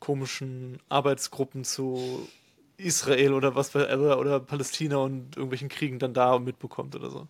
komischen 0.00 0.78
Arbeitsgruppen 0.88 1.64
zu 1.64 2.28
Israel 2.76 3.34
oder 3.34 3.54
was 3.54 3.74
oder, 3.74 4.18
oder 4.18 4.40
Palästina 4.40 4.96
und 4.96 5.36
irgendwelchen 5.36 5.68
Kriegen 5.68 5.98
dann 5.98 6.14
da 6.14 6.38
mitbekommt 6.38 6.96
oder 6.96 7.10
so. 7.10 7.28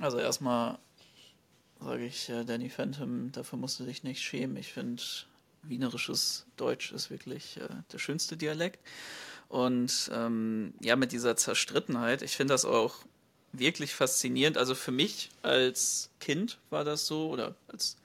Also 0.00 0.18
erstmal 0.18 0.78
sage 1.80 2.04
ich 2.04 2.28
äh, 2.28 2.44
Danny 2.44 2.68
Phantom, 2.68 3.32
dafür 3.32 3.58
musst 3.58 3.80
du 3.80 3.84
dich 3.84 4.02
nicht 4.02 4.20
schämen. 4.20 4.56
Ich 4.56 4.72
finde, 4.72 5.02
wienerisches 5.62 6.46
Deutsch 6.56 6.92
ist 6.92 7.10
wirklich 7.10 7.58
äh, 7.58 7.68
der 7.92 7.98
schönste 7.98 8.36
Dialekt. 8.36 8.80
Und 9.48 10.10
ähm, 10.14 10.74
ja, 10.80 10.96
mit 10.96 11.12
dieser 11.12 11.36
Zerstrittenheit, 11.36 12.22
ich 12.22 12.36
finde 12.36 12.54
das 12.54 12.64
auch 12.64 13.04
wirklich 13.52 13.94
faszinierend. 13.94 14.58
Also 14.58 14.74
für 14.74 14.92
mich 14.92 15.30
als 15.42 16.10
Kind 16.20 16.58
war 16.70 16.84
das 16.84 17.06
so 17.06 17.28
oder 17.28 17.54
als 17.68 17.96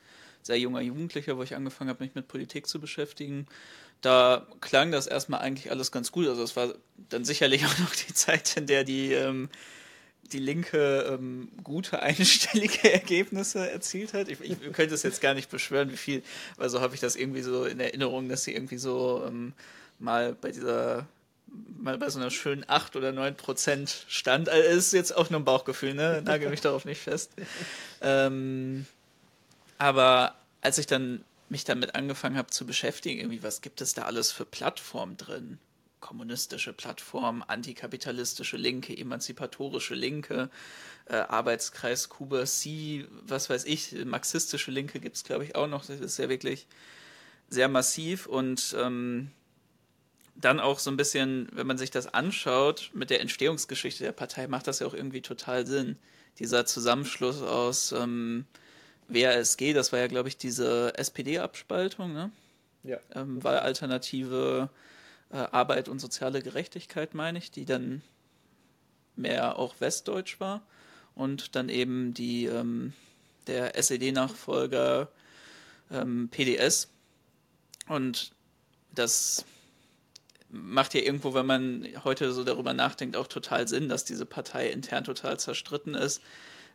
sehr 0.43 0.59
junger 0.59 0.81
Jugendlicher, 0.81 1.37
wo 1.37 1.43
ich 1.43 1.55
angefangen 1.55 1.89
habe, 1.89 2.03
mich 2.03 2.15
mit 2.15 2.27
Politik 2.27 2.67
zu 2.67 2.79
beschäftigen. 2.79 3.47
Da 4.01 4.45
klang 4.61 4.91
das 4.91 5.07
erstmal 5.07 5.41
eigentlich 5.41 5.71
alles 5.71 5.91
ganz 5.91 6.11
gut. 6.11 6.27
Also 6.27 6.43
es 6.43 6.55
war 6.55 6.73
dann 7.09 7.25
sicherlich 7.25 7.65
auch 7.65 7.79
noch 7.79 7.95
die 7.95 8.13
Zeit, 8.13 8.57
in 8.57 8.67
der 8.67 8.83
die 8.83 9.13
ähm, 9.13 9.49
die 10.31 10.39
Linke 10.39 11.07
ähm, 11.09 11.49
gute 11.63 12.01
einstellige 12.01 12.91
Ergebnisse 12.93 13.69
erzielt 13.69 14.13
hat. 14.13 14.27
Ich, 14.29 14.41
ich 14.41 14.59
könnte 14.73 14.93
es 14.93 15.03
jetzt 15.03 15.21
gar 15.21 15.33
nicht 15.33 15.49
beschwören, 15.49 15.91
wie 15.91 15.97
viel, 15.97 16.23
weil 16.57 16.69
so 16.69 16.81
habe 16.81 16.95
ich 16.95 17.01
das 17.01 17.15
irgendwie 17.15 17.41
so 17.41 17.65
in 17.65 17.79
Erinnerung, 17.79 18.27
dass 18.29 18.43
sie 18.43 18.53
irgendwie 18.53 18.77
so 18.77 19.23
ähm, 19.25 19.53
mal 19.99 20.33
bei 20.33 20.51
dieser 20.51 21.07
mal 21.77 21.97
bei 21.97 22.09
so 22.09 22.19
einer 22.19 22.31
schönen 22.31 22.65
8 22.67 22.95
oder 22.95 23.11
9 23.11 23.35
Prozent 23.35 24.05
stand. 24.07 24.49
Also 24.49 24.69
ist 24.69 24.93
jetzt 24.93 25.15
auch 25.15 25.29
nur 25.29 25.39
ein 25.39 25.45
Bauchgefühl, 25.45 25.93
ne? 25.93 26.21
Nagel 26.23 26.49
mich 26.49 26.61
darauf 26.61 26.85
nicht 26.85 27.01
fest. 27.01 27.31
Ähm, 28.01 28.85
aber 29.77 30.35
als 30.61 30.77
ich 30.77 30.87
dann 30.87 31.23
mich 31.49 31.63
damit 31.63 31.95
angefangen 31.95 32.37
habe 32.37 32.49
zu 32.49 32.65
beschäftigen, 32.65 33.19
irgendwie, 33.19 33.43
was 33.43 33.61
gibt 33.61 33.81
es 33.81 33.93
da 33.93 34.03
alles 34.03 34.31
für 34.31 34.45
Plattformen 34.45 35.17
drin? 35.17 35.59
kommunistische 35.99 36.73
Plattform, 36.73 37.43
antikapitalistische 37.45 38.57
Linke, 38.57 38.95
emanzipatorische 38.95 39.95
Linke, 39.95 40.49
äh, 41.05 41.15
Arbeitskreis 41.15 42.09
Kuba 42.09 42.45
C, 42.45 43.07
was 43.23 43.49
weiß 43.49 43.65
ich, 43.65 43.93
marxistische 44.05 44.71
Linke 44.71 44.99
gibt 44.99 45.15
es, 45.15 45.23
glaube 45.23 45.43
ich, 45.43 45.55
auch 45.55 45.67
noch. 45.67 45.85
Das 45.85 45.99
ist 45.99 46.19
ja 46.19 46.29
wirklich 46.29 46.67
sehr 47.49 47.67
massiv 47.67 48.25
und 48.27 48.75
ähm, 48.77 49.31
dann 50.39 50.59
auch 50.59 50.79
so 50.79 50.91
ein 50.91 50.97
bisschen, 50.97 51.49
wenn 51.51 51.67
man 51.67 51.77
sich 51.77 51.91
das 51.91 52.13
anschaut, 52.13 52.91
mit 52.93 53.09
der 53.09 53.21
Entstehungsgeschichte 53.21 54.03
der 54.03 54.11
Partei 54.11 54.47
macht 54.47 54.67
das 54.67 54.79
ja 54.79 54.87
auch 54.87 54.93
irgendwie 54.93 55.21
total 55.21 55.65
Sinn. 55.65 55.97
Dieser 56.39 56.65
Zusammenschluss 56.65 57.41
aus 57.41 57.91
ähm, 57.91 58.45
WASG, 59.07 59.73
das 59.73 59.91
war 59.91 59.99
ja, 59.99 60.07
glaube 60.07 60.29
ich, 60.29 60.37
diese 60.37 60.93
SPD-Abspaltung, 60.97 62.13
ne? 62.13 62.31
Ja. 62.83 62.99
Ähm, 63.15 63.43
Wahlalternative 63.43 64.69
äh, 65.31 65.37
Arbeit 65.37 65.89
und 65.89 65.99
soziale 65.99 66.41
Gerechtigkeit, 66.41 67.15
meine 67.15 67.39
ich, 67.39 67.51
die 67.51 67.65
dann 67.65 68.01
mehr 69.15 69.57
auch 69.57 69.75
westdeutsch 69.79 70.39
war. 70.39 70.61
Und 71.15 71.55
dann 71.55 71.69
eben 71.69 72.13
die, 72.13 72.45
ähm, 72.45 72.93
der 73.47 73.75
SED-Nachfolger 73.75 75.09
ähm, 75.91 76.29
PDS. 76.29 76.89
Und 77.87 78.31
das 78.93 79.45
macht 80.63 80.93
ja 80.93 81.01
irgendwo, 81.01 81.33
wenn 81.33 81.45
man 81.45 81.87
heute 82.03 82.31
so 82.31 82.43
darüber 82.43 82.73
nachdenkt, 82.73 83.15
auch 83.15 83.27
total 83.27 83.67
Sinn, 83.67 83.89
dass 83.89 84.05
diese 84.05 84.25
Partei 84.25 84.69
intern 84.69 85.03
total 85.03 85.39
zerstritten 85.39 85.95
ist. 85.95 86.21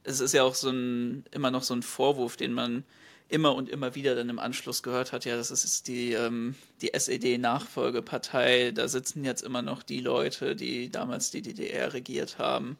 Es 0.04 0.20
ist 0.20 0.34
ja 0.34 0.42
auch 0.42 0.54
so 0.54 0.70
ein, 0.70 1.24
immer 1.30 1.50
noch 1.50 1.62
so 1.62 1.74
ein 1.74 1.82
Vorwurf, 1.82 2.36
den 2.36 2.52
man 2.52 2.84
immer 3.28 3.54
und 3.54 3.68
immer 3.68 3.94
wieder 3.94 4.14
dann 4.14 4.28
im 4.28 4.38
Anschluss 4.38 4.82
gehört 4.82 5.12
hat, 5.12 5.24
ja, 5.24 5.36
das 5.36 5.50
ist 5.50 5.88
die, 5.88 6.12
ähm, 6.12 6.54
die 6.82 6.92
SED-Nachfolgepartei, 6.92 8.72
da 8.72 8.88
sitzen 8.88 9.24
jetzt 9.24 9.42
immer 9.42 9.62
noch 9.62 9.82
die 9.82 10.00
Leute, 10.00 10.54
die 10.54 10.90
damals 10.90 11.30
die 11.30 11.40
DDR 11.40 11.94
regiert 11.94 12.38
haben. 12.38 12.76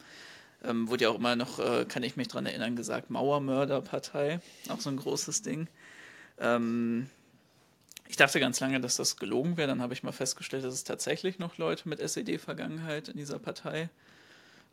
Ähm, 0.62 0.88
wurde 0.88 1.04
ja 1.04 1.10
auch 1.10 1.16
immer 1.16 1.36
noch, 1.36 1.58
äh, 1.58 1.86
kann 1.86 2.02
ich 2.02 2.16
mich 2.16 2.28
dran 2.28 2.46
erinnern, 2.46 2.76
gesagt, 2.76 3.10
Mauermörderpartei, 3.10 4.40
auch 4.68 4.80
so 4.80 4.90
ein 4.90 4.98
großes 4.98 5.42
Ding. 5.42 5.68
Ähm, 6.38 7.08
ich 8.12 8.18
dachte 8.18 8.40
ganz 8.40 8.60
lange, 8.60 8.78
dass 8.78 8.96
das 8.96 9.16
gelogen 9.16 9.56
wäre, 9.56 9.68
dann 9.68 9.80
habe 9.80 9.94
ich 9.94 10.02
mal 10.02 10.12
festgestellt, 10.12 10.64
dass 10.64 10.74
es 10.74 10.84
tatsächlich 10.84 11.38
noch 11.38 11.56
Leute 11.56 11.88
mit 11.88 11.98
SED-Vergangenheit 11.98 13.08
in 13.08 13.16
dieser 13.16 13.38
Partei 13.38 13.88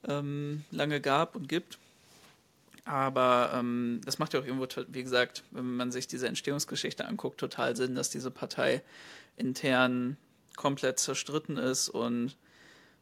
ähm, 0.10 0.65
lange 0.71 0.99
gab 0.99 1.38
und 1.38 1.47
gibt. 1.47 1.78
Aber 2.84 3.52
ähm, 3.56 4.02
das 4.04 4.19
macht 4.19 4.34
ja 4.34 4.41
auch 4.41 4.45
irgendwo, 4.45 4.67
wie 4.89 5.04
gesagt, 5.04 5.45
wenn 5.52 5.78
man 5.78 5.89
sich 5.93 6.06
diese 6.06 6.28
Entstehungsgeschichte 6.28 7.06
anguckt, 7.06 7.39
total 7.39 7.78
Sinn, 7.78 7.95
dass 7.95 8.10
diese 8.10 8.30
Partei 8.30 8.84
intern 9.38 10.17
komplett 10.58 10.99
zerstritten 10.99 11.56
ist. 11.56 11.88
Und 11.88 12.36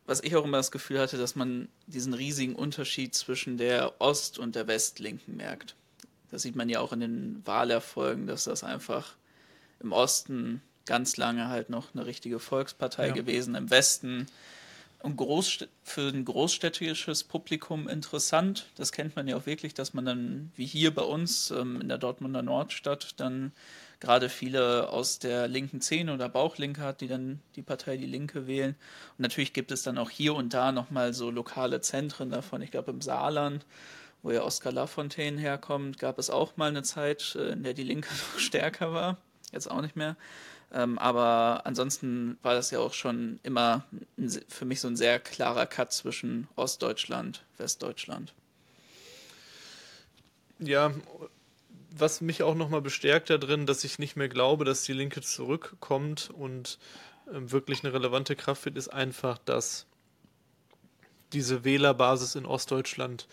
was 0.05 0.21
ich 0.21 0.35
auch 0.35 0.45
immer 0.45 0.57
das 0.57 0.69
Gefühl 0.69 0.99
hatte, 0.99 1.17
dass 1.17 1.35
man 1.35 1.67
diesen 1.87 2.13
riesigen 2.13 2.53
Unterschied 2.53 3.15
zwischen 3.15 3.57
der 3.57 3.99
Ost- 3.99 4.37
und 4.37 4.53
der 4.53 4.67
Westlinken 4.67 5.35
merkt. 5.35 5.73
Das 6.29 6.43
sieht 6.43 6.55
man 6.55 6.69
ja 6.69 6.79
auch 6.79 6.93
in 6.93 6.99
den 6.99 7.41
Wahlerfolgen, 7.43 8.27
dass 8.27 8.43
das 8.43 8.63
einfach 8.63 9.16
im 9.79 9.91
Osten 9.91 10.61
ganz 10.85 11.17
lange 11.17 11.49
halt 11.49 11.69
noch 11.69 11.93
eine 11.93 12.05
richtige 12.05 12.39
Volkspartei 12.39 13.07
ja. 13.07 13.13
gewesen, 13.13 13.55
im 13.55 13.69
Westen 13.69 14.27
Großst 15.03 15.69
für 15.83 16.09
ein 16.09 16.25
großstädtisches 16.25 17.23
Publikum 17.23 17.87
interessant. 17.87 18.67
Das 18.75 18.91
kennt 18.91 19.15
man 19.15 19.27
ja 19.27 19.37
auch 19.37 19.45
wirklich, 19.45 19.73
dass 19.73 19.93
man 19.93 20.05
dann, 20.05 20.51
wie 20.55 20.65
hier 20.65 20.93
bei 20.93 21.03
uns 21.03 21.51
ähm, 21.51 21.79
in 21.79 21.87
der 21.87 21.97
Dortmunder 21.97 22.41
Nordstadt, 22.41 23.13
dann 23.17 23.53
gerade 23.99 24.27
viele 24.27 24.89
aus 24.89 25.19
der 25.19 25.47
linken 25.47 25.81
Szene 25.81 26.13
oder 26.13 26.27
Bauchlinke 26.27 26.81
hat, 26.81 26.99
die 27.01 27.07
dann 27.07 27.39
die 27.55 27.61
Partei 27.61 27.95
Die 27.95 28.05
Linke 28.05 28.47
wählen. 28.47 28.75
Und 29.17 29.19
natürlich 29.19 29.53
gibt 29.53 29.71
es 29.71 29.83
dann 29.83 29.97
auch 29.97 30.09
hier 30.09 30.33
und 30.35 30.53
da 30.53 30.71
nochmal 30.71 31.13
so 31.13 31.31
lokale 31.31 31.79
Zentren 31.79 32.29
davon. 32.29 32.61
Ich 32.61 32.71
glaube, 32.71 32.91
im 32.91 33.01
Saarland, 33.01 33.65
wo 34.23 34.31
ja 34.31 34.41
Oskar 34.41 34.73
Lafontaine 34.73 35.39
herkommt, 35.39 35.99
gab 35.99 36.17
es 36.19 36.29
auch 36.29 36.57
mal 36.57 36.69
eine 36.69 36.83
Zeit, 36.83 37.35
äh, 37.35 37.51
in 37.51 37.63
der 37.63 37.75
die 37.75 37.83
Linke 37.83 38.09
noch 38.33 38.39
stärker 38.39 38.91
war. 38.91 39.17
Jetzt 39.51 39.69
auch 39.69 39.81
nicht 39.81 39.95
mehr. 39.95 40.15
Ähm, 40.73 40.97
aber 40.97 41.61
ansonsten 41.65 42.37
war 42.41 42.53
das 42.53 42.71
ja 42.71 42.79
auch 42.79 42.93
schon 42.93 43.39
immer 43.43 43.85
ein, 44.17 44.29
für 44.49 44.65
mich 44.65 44.81
so 44.81 44.87
ein 44.87 44.97
sehr 44.97 45.19
klarer 45.19 45.65
Cut 45.65 45.93
zwischen 45.93 46.47
Ostdeutschland, 46.55 47.43
Westdeutschland. 47.57 48.33
Ja, 50.59 50.91
was 51.89 52.21
mich 52.21 52.43
auch 52.43 52.55
nochmal 52.55 52.81
bestärkt 52.81 53.29
darin, 53.29 53.65
dass 53.65 53.83
ich 53.83 53.99
nicht 53.99 54.15
mehr 54.17 54.27
glaube, 54.27 54.65
dass 54.65 54.83
die 54.83 54.93
Linke 54.93 55.21
zurückkommt 55.21 56.29
und 56.31 56.79
äh, 57.27 57.51
wirklich 57.51 57.83
eine 57.83 57.93
relevante 57.93 58.35
Kraft 58.35 58.65
wird, 58.65 58.77
ist 58.77 58.89
einfach, 58.89 59.37
dass 59.37 59.85
diese 61.33 61.63
Wählerbasis 61.63 62.35
in 62.35 62.45
Ostdeutschland 62.45 63.27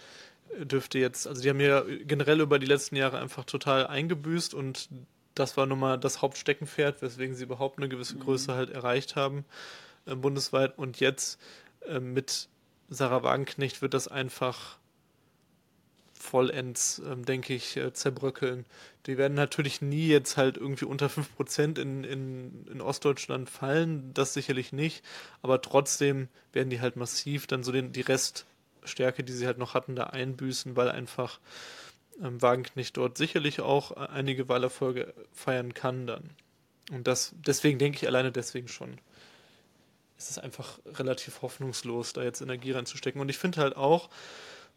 äh, 0.57 0.67
dürfte 0.67 0.99
jetzt, 0.99 1.27
also 1.27 1.43
die 1.43 1.51
haben 1.51 1.61
ja 1.61 1.83
generell 1.83 2.41
über 2.41 2.59
die 2.59 2.67
letzten 2.67 2.97
Jahre 2.97 3.19
einfach 3.19 3.45
total 3.45 3.87
eingebüßt 3.87 4.55
und 4.55 4.89
das 5.35 5.57
war 5.57 5.67
nun 5.67 5.81
mal 5.81 5.99
das 5.99 6.23
Hauptsteckenpferd, 6.23 7.03
weswegen 7.03 7.35
sie 7.35 7.45
überhaupt 7.45 7.79
eine 7.79 7.89
gewisse 7.89 8.17
Größe 8.17 8.53
mhm. 8.53 8.57
halt 8.57 8.71
erreicht 8.71 9.17
haben 9.17 9.45
äh, 10.07 10.15
bundesweit. 10.15 10.79
Und 10.79 11.01
jetzt 11.01 11.41
äh, 11.87 12.01
mit 12.01 12.49
Sarah 12.89 13.23
Wagenknecht 13.23 13.83
wird 13.83 13.95
das 13.95 14.09
einfach 14.09 14.79
vollends, 16.13 17.01
äh, 17.01 17.17
denke 17.17 17.55
ich, 17.55 17.77
äh, 17.77 17.93
zerbröckeln. 17.93 18.65
Die 19.07 19.19
werden 19.19 19.35
natürlich 19.35 19.83
nie 19.83 20.09
jetzt 20.09 20.37
halt 20.37 20.57
irgendwie 20.57 20.87
unter 20.87 21.07
5% 21.09 21.79
in, 21.81 22.05
in, 22.05 22.67
in 22.71 22.81
Ostdeutschland 22.81 23.51
fallen, 23.51 24.13
das 24.15 24.35
sicherlich 24.35 24.73
nicht, 24.73 25.05
aber 25.43 25.61
trotzdem 25.61 26.29
werden 26.53 26.71
die 26.71 26.81
halt 26.81 26.97
massiv 26.97 27.47
dann 27.47 27.63
so 27.63 27.73
den, 27.73 27.93
die 27.93 28.01
Reststärke, 28.01 29.23
die 29.23 29.33
sie 29.33 29.47
halt 29.47 29.59
noch 29.59 29.75
hatten, 29.75 29.97
da 29.97 30.05
einbüßen, 30.05 30.77
weil 30.77 30.89
einfach 30.89 31.41
ähm, 32.23 32.41
Wagenknecht 32.41 32.97
dort 32.97 33.19
sicherlich 33.19 33.61
auch 33.61 33.93
einige 33.93 34.49
Wahlerfolge 34.49 35.15
feiern 35.33 35.75
kann 35.75 36.07
dann. 36.07 36.31
Und 36.91 37.07
das, 37.07 37.35
deswegen 37.47 37.79
denke 37.79 37.99
ich 37.99 38.07
alleine 38.07 38.33
deswegen 38.33 38.69
schon. 38.69 38.99
Es 40.17 40.31
ist 40.31 40.39
einfach 40.39 40.79
relativ 40.87 41.43
hoffnungslos, 41.43 42.13
da 42.13 42.23
jetzt 42.23 42.41
Energie 42.41 42.73
reinzustecken. 42.73 43.21
Und 43.21 43.29
ich 43.29 43.39
finde 43.39 43.61
halt 43.61 43.77
auch, 43.77 44.11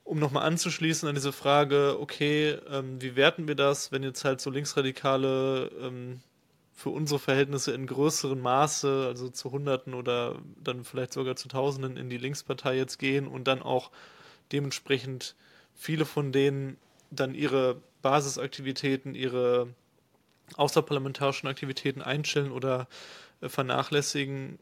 um 0.04 0.19
nochmal 0.19 0.43
anzuschließen 0.43 1.08
an 1.08 1.15
diese 1.15 1.34
Frage, 1.34 1.97
okay, 2.00 2.58
ähm, 2.69 3.02
wie 3.02 3.15
werten 3.15 3.47
wir 3.47 3.56
das, 3.56 3.91
wenn 3.91 4.04
jetzt 4.04 4.23
halt 4.23 4.39
so 4.39 4.50
Linksradikale 4.50 5.69
ähm, 5.82 6.21
für 6.73 6.89
unsere 6.91 7.19
Verhältnisse 7.19 7.73
in 7.73 7.88
größerem 7.88 8.39
Maße, 8.39 9.06
also 9.08 9.30
zu 9.30 9.52
Hunderten 9.52 9.93
oder 9.93 10.39
dann 10.63 10.86
vielleicht 10.86 11.12
sogar 11.12 11.36
zu 11.36 11.50
Tausenden 11.50 11.97
in 11.97 12.10
die 12.10 12.17
Linkspartei 12.17 12.78
jetzt 12.78 13.00
gehen 13.00 13.28
und 13.28 13.47
dann 13.47 13.62
auch 13.62 13.91
dementsprechend 14.52 15.36
viele 15.76 16.06
von 16.06 16.32
denen 16.32 16.78
dann 17.10 17.34
ihre 17.34 17.82
Basisaktivitäten, 18.02 19.15
ihre 19.15 19.67
außerparlamentarischen 20.56 21.50
Aktivitäten 21.50 22.02
einstellen 22.02 22.52
oder 22.52 22.88
äh, 23.41 23.50
vernachlässigen, 23.50 24.60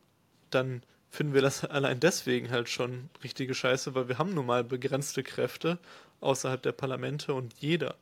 dann 0.50 0.84
finden 1.10 1.34
wir 1.34 1.42
das 1.42 1.64
allein 1.66 2.00
deswegen 2.00 2.50
halt 2.50 2.70
schon 2.70 3.10
richtige 3.24 3.54
Scheiße, 3.54 3.96
weil 3.96 4.08
wir 4.08 4.18
haben 4.18 4.34
nun 4.34 4.46
mal 4.46 4.64
begrenzte 4.64 5.24
Kräfte 5.24 5.80
außerhalb 6.22 6.62
der 6.62 6.72
Parlamente 6.72 7.34
und 7.34 7.54
jeder 7.60 7.96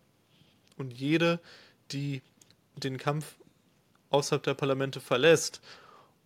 und 0.77 0.93
jede, 0.93 1.39
die 1.91 2.21
den 2.75 2.97
Kampf 2.97 3.35
außerhalb 4.09 4.43
der 4.43 4.53
Parlamente 4.53 4.99
verlässt 4.99 5.61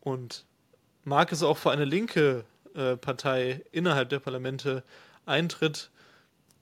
und 0.01 0.45
mag 1.03 1.31
es 1.31 1.43
auch 1.43 1.57
für 1.57 1.71
eine 1.71 1.85
linke 1.85 2.45
äh, 2.75 2.95
Partei 2.97 3.61
innerhalb 3.71 4.09
der 4.09 4.19
Parlamente 4.19 4.83
eintritt, 5.25 5.89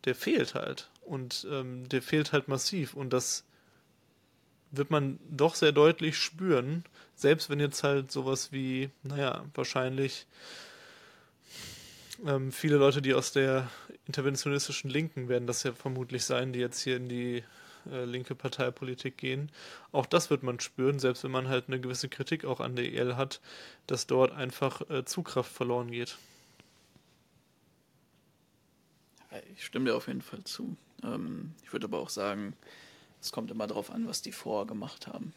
der 0.05 0.15
fehlt 0.15 0.55
halt. 0.55 0.89
Und 1.01 1.47
ähm, 1.51 1.87
der 1.89 2.01
fehlt 2.01 2.31
halt 2.31 2.47
massiv. 2.47 2.93
Und 2.93 3.11
das 3.11 3.43
wird 4.71 4.91
man 4.91 5.19
doch 5.29 5.55
sehr 5.55 5.71
deutlich 5.71 6.17
spüren. 6.17 6.83
Selbst 7.15 7.49
wenn 7.49 7.59
jetzt 7.59 7.83
halt 7.83 8.11
sowas 8.11 8.51
wie, 8.51 8.89
naja, 9.03 9.45
wahrscheinlich 9.53 10.25
ähm, 12.25 12.51
viele 12.51 12.77
Leute, 12.77 13.01
die 13.01 13.13
aus 13.13 13.31
der 13.31 13.69
interventionistischen 14.07 14.89
Linken 14.89 15.29
werden 15.29 15.47
das 15.47 15.63
ja 15.63 15.73
vermutlich 15.73 16.25
sein, 16.25 16.53
die 16.53 16.59
jetzt 16.59 16.81
hier 16.81 16.97
in 16.97 17.09
die 17.09 17.43
äh, 17.91 18.05
linke 18.05 18.35
Parteipolitik 18.35 19.17
gehen. 19.17 19.51
Auch 19.91 20.05
das 20.05 20.29
wird 20.29 20.43
man 20.43 20.59
spüren, 20.59 20.99
selbst 20.99 21.23
wenn 21.23 21.31
man 21.31 21.47
halt 21.47 21.65
eine 21.67 21.79
gewisse 21.79 22.09
Kritik 22.09 22.45
auch 22.45 22.59
an 22.59 22.75
der 22.75 22.91
EL 22.91 23.15
hat, 23.15 23.41
dass 23.87 24.07
dort 24.07 24.31
einfach 24.31 24.89
äh, 24.89 25.05
Zugkraft 25.05 25.51
verloren 25.51 25.91
geht. 25.91 26.17
Ich 29.55 29.65
stimme 29.65 29.85
dir 29.85 29.95
auf 29.95 30.07
jeden 30.07 30.21
Fall 30.21 30.43
zu. 30.43 30.75
Ähm, 31.03 31.53
ich 31.63 31.73
würde 31.73 31.85
aber 31.85 31.99
auch 31.99 32.09
sagen, 32.09 32.55
es 33.21 33.31
kommt 33.31 33.51
immer 33.51 33.67
darauf 33.67 33.91
an, 33.91 34.07
was 34.07 34.21
die 34.21 34.31
vorher 34.31 34.65
gemacht 34.65 35.07
haben. 35.07 35.33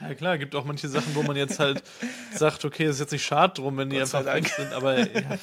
Ja, 0.00 0.14
klar, 0.14 0.36
gibt 0.36 0.54
auch 0.54 0.64
manche 0.64 0.88
Sachen, 0.88 1.14
wo 1.14 1.22
man 1.22 1.36
jetzt 1.36 1.58
halt 1.58 1.82
sagt, 2.34 2.64
okay, 2.64 2.84
es 2.84 2.96
ist 2.96 3.00
jetzt 3.00 3.12
nicht 3.12 3.24
schade 3.24 3.54
drum, 3.54 3.76
wenn 3.78 3.90
die 3.90 3.96
Gott 3.96 4.14
einfach 4.14 4.34
weg 4.34 4.48
sind, 4.48 4.72
aber 4.72 4.98
ja. 4.98 5.38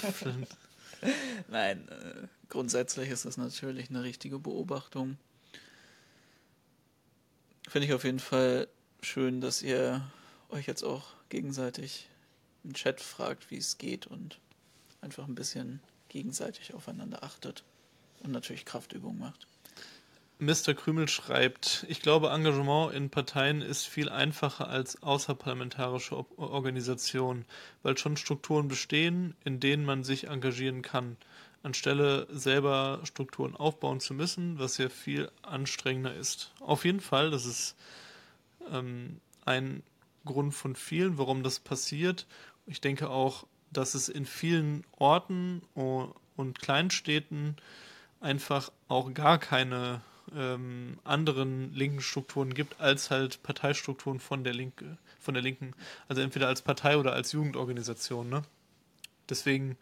Nein, 1.47 1.87
äh, 1.89 2.27
grundsätzlich 2.49 3.09
ist 3.09 3.25
das 3.25 3.37
natürlich 3.37 3.89
eine 3.89 4.03
richtige 4.03 4.39
Beobachtung. 4.39 5.17
Finde 7.67 7.87
ich 7.87 7.93
auf 7.93 8.03
jeden 8.03 8.19
Fall 8.19 8.67
schön, 9.01 9.41
dass 9.41 9.61
ihr 9.61 10.01
euch 10.49 10.67
jetzt 10.67 10.83
auch 10.83 11.09
gegenseitig 11.29 12.07
im 12.63 12.73
Chat 12.73 13.01
fragt, 13.01 13.51
wie 13.51 13.57
es 13.57 13.77
geht 13.77 14.07
und 14.07 14.39
einfach 15.01 15.27
ein 15.27 15.35
bisschen 15.35 15.81
gegenseitig 16.09 16.73
aufeinander 16.73 17.23
achtet 17.23 17.63
und 18.21 18.31
natürlich 18.31 18.65
Kraftübungen 18.65 19.19
macht. 19.19 19.47
Mr. 20.39 20.75
Krümel 20.75 21.07
schreibt, 21.07 21.83
ich 21.89 21.99
glaube, 21.99 22.29
Engagement 22.29 22.93
in 22.93 23.09
Parteien 23.09 23.63
ist 23.63 23.87
viel 23.87 24.07
einfacher 24.07 24.69
als 24.69 25.01
außerparlamentarische 25.01 26.15
Organisation, 26.37 27.45
weil 27.81 27.97
schon 27.97 28.17
Strukturen 28.17 28.67
bestehen, 28.67 29.35
in 29.45 29.59
denen 29.59 29.83
man 29.83 30.03
sich 30.03 30.27
engagieren 30.27 30.83
kann, 30.83 31.17
anstelle 31.63 32.27
selber 32.29 32.99
Strukturen 33.03 33.55
aufbauen 33.55 33.99
zu 33.99 34.13
müssen, 34.13 34.59
was 34.59 34.77
ja 34.77 34.89
viel 34.89 35.31
anstrengender 35.41 36.13
ist. 36.13 36.51
Auf 36.59 36.85
jeden 36.85 37.01
Fall, 37.01 37.31
das 37.31 37.47
ist 37.47 37.75
ähm, 38.71 39.19
ein 39.43 39.81
Grund 40.23 40.53
von 40.53 40.75
vielen, 40.75 41.17
warum 41.17 41.41
das 41.41 41.59
passiert. 41.59 42.27
Ich 42.67 42.79
denke 42.79 43.09
auch, 43.09 43.47
dass 43.71 43.93
es 43.95 44.09
in 44.09 44.25
vielen 44.25 44.83
Orten 44.97 45.61
und 46.35 46.59
Kleinstädten 46.59 47.55
einfach 48.19 48.71
auch 48.87 49.13
gar 49.13 49.37
keine 49.37 50.01
ähm, 50.35 50.99
anderen 51.03 51.73
linken 51.73 52.01
Strukturen 52.01 52.53
gibt, 52.53 52.79
als 52.79 53.11
halt 53.11 53.43
Parteistrukturen 53.43 54.19
von 54.19 54.43
der 54.43 54.53
Linke, 54.53 54.97
von 55.19 55.33
der 55.33 55.43
Linken. 55.43 55.73
Also 56.07 56.21
entweder 56.21 56.47
als 56.47 56.61
Partei 56.61 56.97
oder 56.97 57.13
als 57.13 57.31
Jugendorganisation, 57.31 58.29
ne? 58.29 58.41
Deswegen, 59.29 59.77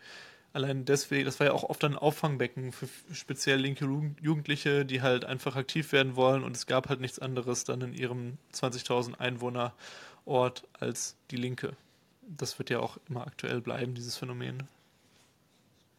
allein 0.53 0.85
deswegen, 0.85 1.25
das 1.25 1.39
war 1.39 1.47
ja 1.47 1.53
auch 1.53 1.63
oft 1.63 1.83
ein 1.83 1.95
Auffangbecken 1.95 2.71
für 2.71 2.87
speziell 3.13 3.59
linke 3.59 3.85
Jugendliche, 4.21 4.85
die 4.85 5.01
halt 5.01 5.25
einfach 5.25 5.55
aktiv 5.55 5.91
werden 5.91 6.15
wollen 6.15 6.43
und 6.43 6.55
es 6.55 6.65
gab 6.65 6.89
halt 6.89 6.99
nichts 6.99 7.19
anderes 7.19 7.63
dann 7.63 7.81
in 7.81 7.93
ihrem 7.93 8.37
20.000 8.53 9.19
Einwohner 9.19 9.73
Ort 10.25 10.67
als 10.79 11.15
die 11.29 11.35
Linke. 11.35 11.75
Das 12.27 12.57
wird 12.59 12.69
ja 12.69 12.79
auch 12.79 12.97
immer 13.09 13.25
aktuell 13.25 13.61
bleiben, 13.61 13.95
dieses 13.95 14.17
Phänomen. 14.17 14.63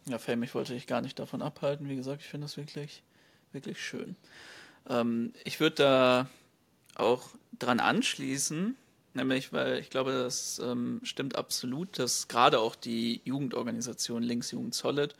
Ja, 0.06 0.18
Fame, 0.18 0.44
ich 0.44 0.54
wollte 0.54 0.74
dich 0.74 0.86
gar 0.86 1.00
nicht 1.00 1.18
davon 1.18 1.42
abhalten. 1.42 1.88
Wie 1.88 1.96
gesagt, 1.96 2.22
ich 2.22 2.28
finde 2.28 2.44
das 2.44 2.56
wirklich 2.56 3.02
wirklich 3.52 3.80
schön. 3.80 4.16
Ähm, 4.88 5.32
ich 5.44 5.60
würde 5.60 5.76
da 5.76 6.28
auch 6.94 7.30
dran 7.58 7.80
anschließen, 7.80 8.76
nämlich 9.14 9.52
weil 9.52 9.78
ich 9.78 9.90
glaube, 9.90 10.12
das 10.12 10.58
ähm, 10.58 11.00
stimmt 11.02 11.36
absolut, 11.36 11.98
dass 11.98 12.28
gerade 12.28 12.60
auch 12.60 12.76
die 12.76 13.20
Jugendorganisation 13.24 14.22
Linksjugend 14.22 14.74
Solid 14.74 15.14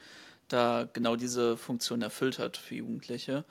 da 0.49 0.89
genau 0.93 1.17
diese 1.17 1.57
Funktion 1.57 2.03
erfüllt 2.03 2.39
hat 2.39 2.57
für 2.57 2.77
Jugendliche 2.77 3.45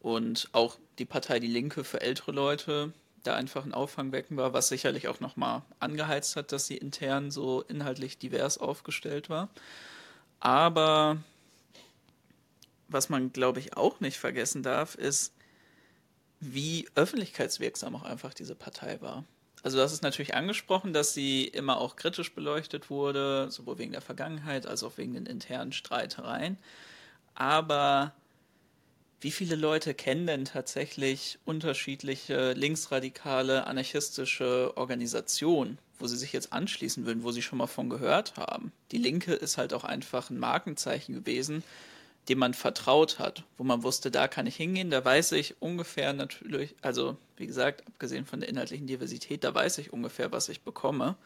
und 0.00 0.48
auch 0.52 0.76
die 0.98 1.06
Partei 1.06 1.38
Die 1.38 1.46
Linke 1.46 1.84
für 1.84 2.00
ältere 2.00 2.32
Leute 2.32 2.92
da 3.22 3.34
einfach 3.34 3.64
ein 3.64 3.74
Auffangbecken 3.74 4.36
war, 4.36 4.52
was 4.52 4.68
sicherlich 4.68 5.08
auch 5.08 5.20
nochmal 5.20 5.62
angeheizt 5.78 6.36
hat, 6.36 6.52
dass 6.52 6.66
sie 6.66 6.76
intern 6.76 7.30
so 7.30 7.62
inhaltlich 7.62 8.18
divers 8.18 8.58
aufgestellt 8.58 9.30
war. 9.30 9.48
Aber 10.40 11.18
was 12.88 13.08
man, 13.08 13.32
glaube 13.32 13.60
ich, 13.60 13.76
auch 13.76 14.00
nicht 14.00 14.18
vergessen 14.18 14.62
darf, 14.62 14.94
ist, 14.94 15.32
wie 16.40 16.88
öffentlichkeitswirksam 16.94 17.94
auch 17.94 18.02
einfach 18.02 18.34
diese 18.34 18.54
Partei 18.54 19.00
war. 19.00 19.24
Also 19.62 19.80
hast 19.80 19.92
es 19.92 20.02
natürlich 20.02 20.34
angesprochen, 20.34 20.92
dass 20.92 21.14
sie 21.14 21.44
immer 21.44 21.78
auch 21.78 21.94
kritisch 21.94 22.34
beleuchtet 22.34 22.90
wurde, 22.90 23.48
sowohl 23.50 23.78
wegen 23.78 23.92
der 23.92 24.00
Vergangenheit 24.00 24.66
als 24.66 24.82
auch 24.82 24.98
wegen 24.98 25.14
den 25.14 25.26
internen 25.26 25.72
Streitereien. 25.72 26.58
Aber 27.34 28.12
wie 29.22 29.30
viele 29.30 29.54
Leute 29.54 29.94
kennen 29.94 30.26
denn 30.26 30.44
tatsächlich 30.44 31.38
unterschiedliche 31.44 32.54
linksradikale, 32.54 33.68
anarchistische 33.68 34.72
Organisationen, 34.76 35.78
wo 36.00 36.08
sie 36.08 36.16
sich 36.16 36.32
jetzt 36.32 36.52
anschließen 36.52 37.06
würden, 37.06 37.22
wo 37.22 37.30
sie 37.30 37.40
schon 37.40 37.58
mal 37.58 37.68
von 37.68 37.88
gehört 37.88 38.36
haben? 38.36 38.72
Die 38.90 38.98
Linke 38.98 39.32
ist 39.32 39.58
halt 39.58 39.74
auch 39.74 39.84
einfach 39.84 40.28
ein 40.28 40.40
Markenzeichen 40.40 41.14
gewesen, 41.14 41.62
dem 42.28 42.38
man 42.38 42.52
vertraut 42.52 43.20
hat, 43.20 43.44
wo 43.58 43.64
man 43.64 43.84
wusste, 43.84 44.10
da 44.10 44.26
kann 44.26 44.48
ich 44.48 44.56
hingehen, 44.56 44.90
da 44.90 45.04
weiß 45.04 45.32
ich 45.32 45.54
ungefähr 45.60 46.12
natürlich, 46.12 46.74
also 46.82 47.16
wie 47.36 47.46
gesagt, 47.46 47.86
abgesehen 47.86 48.26
von 48.26 48.40
der 48.40 48.48
inhaltlichen 48.48 48.88
Diversität, 48.88 49.44
da 49.44 49.54
weiß 49.54 49.78
ich 49.78 49.92
ungefähr, 49.92 50.32
was 50.32 50.48
ich 50.48 50.62
bekomme. 50.62 51.16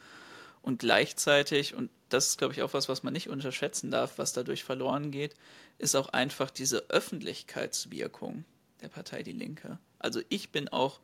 Und 0.61 0.79
gleichzeitig, 0.79 1.73
und 1.75 1.89
das 2.09 2.27
ist, 2.27 2.37
glaube 2.37 2.53
ich, 2.53 2.61
auch 2.61 2.73
was, 2.73 2.89
was 2.89 3.03
man 3.03 3.13
nicht 3.13 3.29
unterschätzen 3.29 3.91
darf, 3.91 4.17
was 4.17 4.33
dadurch 4.33 4.63
verloren 4.63 5.11
geht, 5.11 5.35
ist 5.77 5.95
auch 5.95 6.09
einfach 6.09 6.49
diese 6.49 6.89
Öffentlichkeitswirkung 6.89 8.45
der 8.81 8.89
Partei 8.89 9.23
Die 9.23 9.31
Linke. 9.31 9.79
Also 9.99 10.21
ich 10.29 10.51
bin 10.51 10.67
auch 10.69 10.99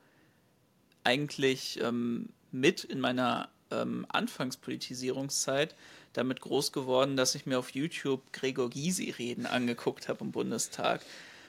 eigentlich 1.03 1.79
ähm, 1.81 2.29
mit 2.51 2.83
in 2.83 2.99
meiner 2.99 3.49
ähm, 3.71 4.05
Anfangspolitisierungszeit 4.09 5.75
damit 6.13 6.41
groß 6.41 6.71
geworden, 6.71 7.17
dass 7.17 7.35
ich 7.35 7.45
mir 7.45 7.57
auf 7.57 7.71
YouTube 7.71 8.31
Gregor 8.31 8.69
Gysi-Reden 8.69 9.45
angeguckt 9.45 10.07
habe 10.07 10.23
im 10.23 10.31
Bundestag. 10.31 11.01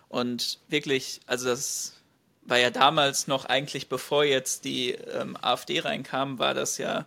Und 0.09 0.59
wirklich, 0.69 1.21
also 1.27 1.47
das 1.47 2.01
war 2.43 2.59
ja 2.59 2.71
damals 2.71 3.27
noch 3.27 3.45
eigentlich, 3.45 3.89
bevor 3.89 4.25
jetzt 4.25 4.65
die 4.65 4.93
ähm, 4.93 5.37
AfD 5.41 5.81
reinkam, 5.81 6.39
war 6.39 6.55
das 6.55 6.79
ja 6.79 7.07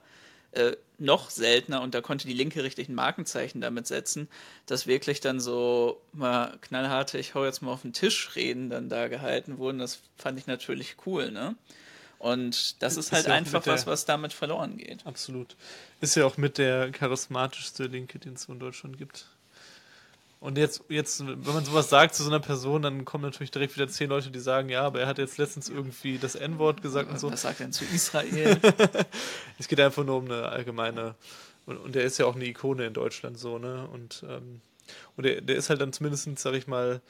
äh, 0.57 0.75
noch 0.99 1.29
seltener 1.29 1.81
und 1.81 1.93
da 1.93 2.01
konnte 2.01 2.27
die 2.27 2.33
Linke 2.33 2.63
richtig 2.63 2.89
ein 2.89 2.95
Markenzeichen 2.95 3.61
damit 3.61 3.85
setzen, 3.85 4.27
dass 4.65 4.87
wirklich 4.87 5.19
dann 5.19 5.39
so 5.39 6.01
mal 6.11 6.57
knallharte, 6.61 7.19
ich 7.19 7.35
hau 7.35 7.45
jetzt 7.45 7.61
mal 7.61 7.71
auf 7.71 7.83
den 7.83 7.93
Tisch 7.93 8.35
reden, 8.35 8.69
dann 8.69 8.89
da 8.89 9.07
gehalten 9.07 9.59
wurden. 9.59 9.77
Das 9.77 9.99
fand 10.17 10.39
ich 10.39 10.47
natürlich 10.47 10.95
cool, 11.05 11.31
ne? 11.31 11.55
Und 12.19 12.81
das 12.81 12.93
ist, 12.93 13.07
ist 13.07 13.11
halt 13.11 13.27
ja 13.27 13.33
einfach 13.33 13.65
was, 13.67 13.85
was 13.85 14.05
damit 14.05 14.33
verloren 14.33 14.77
geht. 14.77 15.05
Absolut. 15.05 15.55
Ist 16.01 16.15
ja 16.15 16.25
auch 16.25 16.37
mit 16.37 16.57
der 16.57 16.91
charismatischste 16.91 17.85
Linke, 17.85 18.17
den 18.17 18.33
es 18.33 18.45
in 18.45 18.57
Deutschland 18.57 18.97
gibt. 18.97 19.27
Und 20.39 20.57
jetzt, 20.57 20.83
jetzt, 20.89 21.25
wenn 21.25 21.53
man 21.53 21.65
sowas 21.65 21.89
sagt 21.89 22.13
zu 22.13 22.23
so 22.23 22.29
einer 22.29 22.39
Person, 22.39 22.83
dann 22.83 23.05
kommen 23.05 23.23
natürlich 23.23 23.49
direkt 23.49 23.75
wieder 23.75 23.87
zehn 23.87 24.09
Leute, 24.09 24.29
die 24.29 24.39
sagen, 24.39 24.69
ja, 24.69 24.83
aber 24.83 25.01
er 25.01 25.07
hat 25.07 25.17
jetzt 25.17 25.37
letztens 25.39 25.67
irgendwie 25.67 26.19
das 26.19 26.35
N-Wort 26.35 26.83
gesagt 26.83 27.09
und 27.09 27.19
so. 27.19 27.31
Was 27.31 27.41
sagt 27.41 27.59
er 27.59 27.65
denn 27.65 27.73
zu 27.73 27.85
Israel? 27.93 28.59
es 29.57 29.67
geht 29.67 29.79
einfach 29.79 30.03
nur 30.03 30.17
um 30.17 30.25
eine 30.25 30.49
allgemeine. 30.49 31.15
Und, 31.65 31.77
und 31.77 31.95
er 31.95 32.03
ist 32.03 32.19
ja 32.19 32.25
auch 32.25 32.35
eine 32.35 32.45
Ikone 32.45 32.85
in 32.85 32.93
Deutschland 32.93 33.39
so, 33.39 33.57
ne? 33.57 33.87
Und, 33.91 34.23
ähm, 34.29 34.61
und 35.15 35.25
der, 35.25 35.41
der 35.41 35.55
ist 35.55 35.69
halt 35.69 35.81
dann 35.81 35.91
zumindest, 35.91 36.37
sag 36.37 36.53
ich 36.53 36.67
mal, 36.67 37.01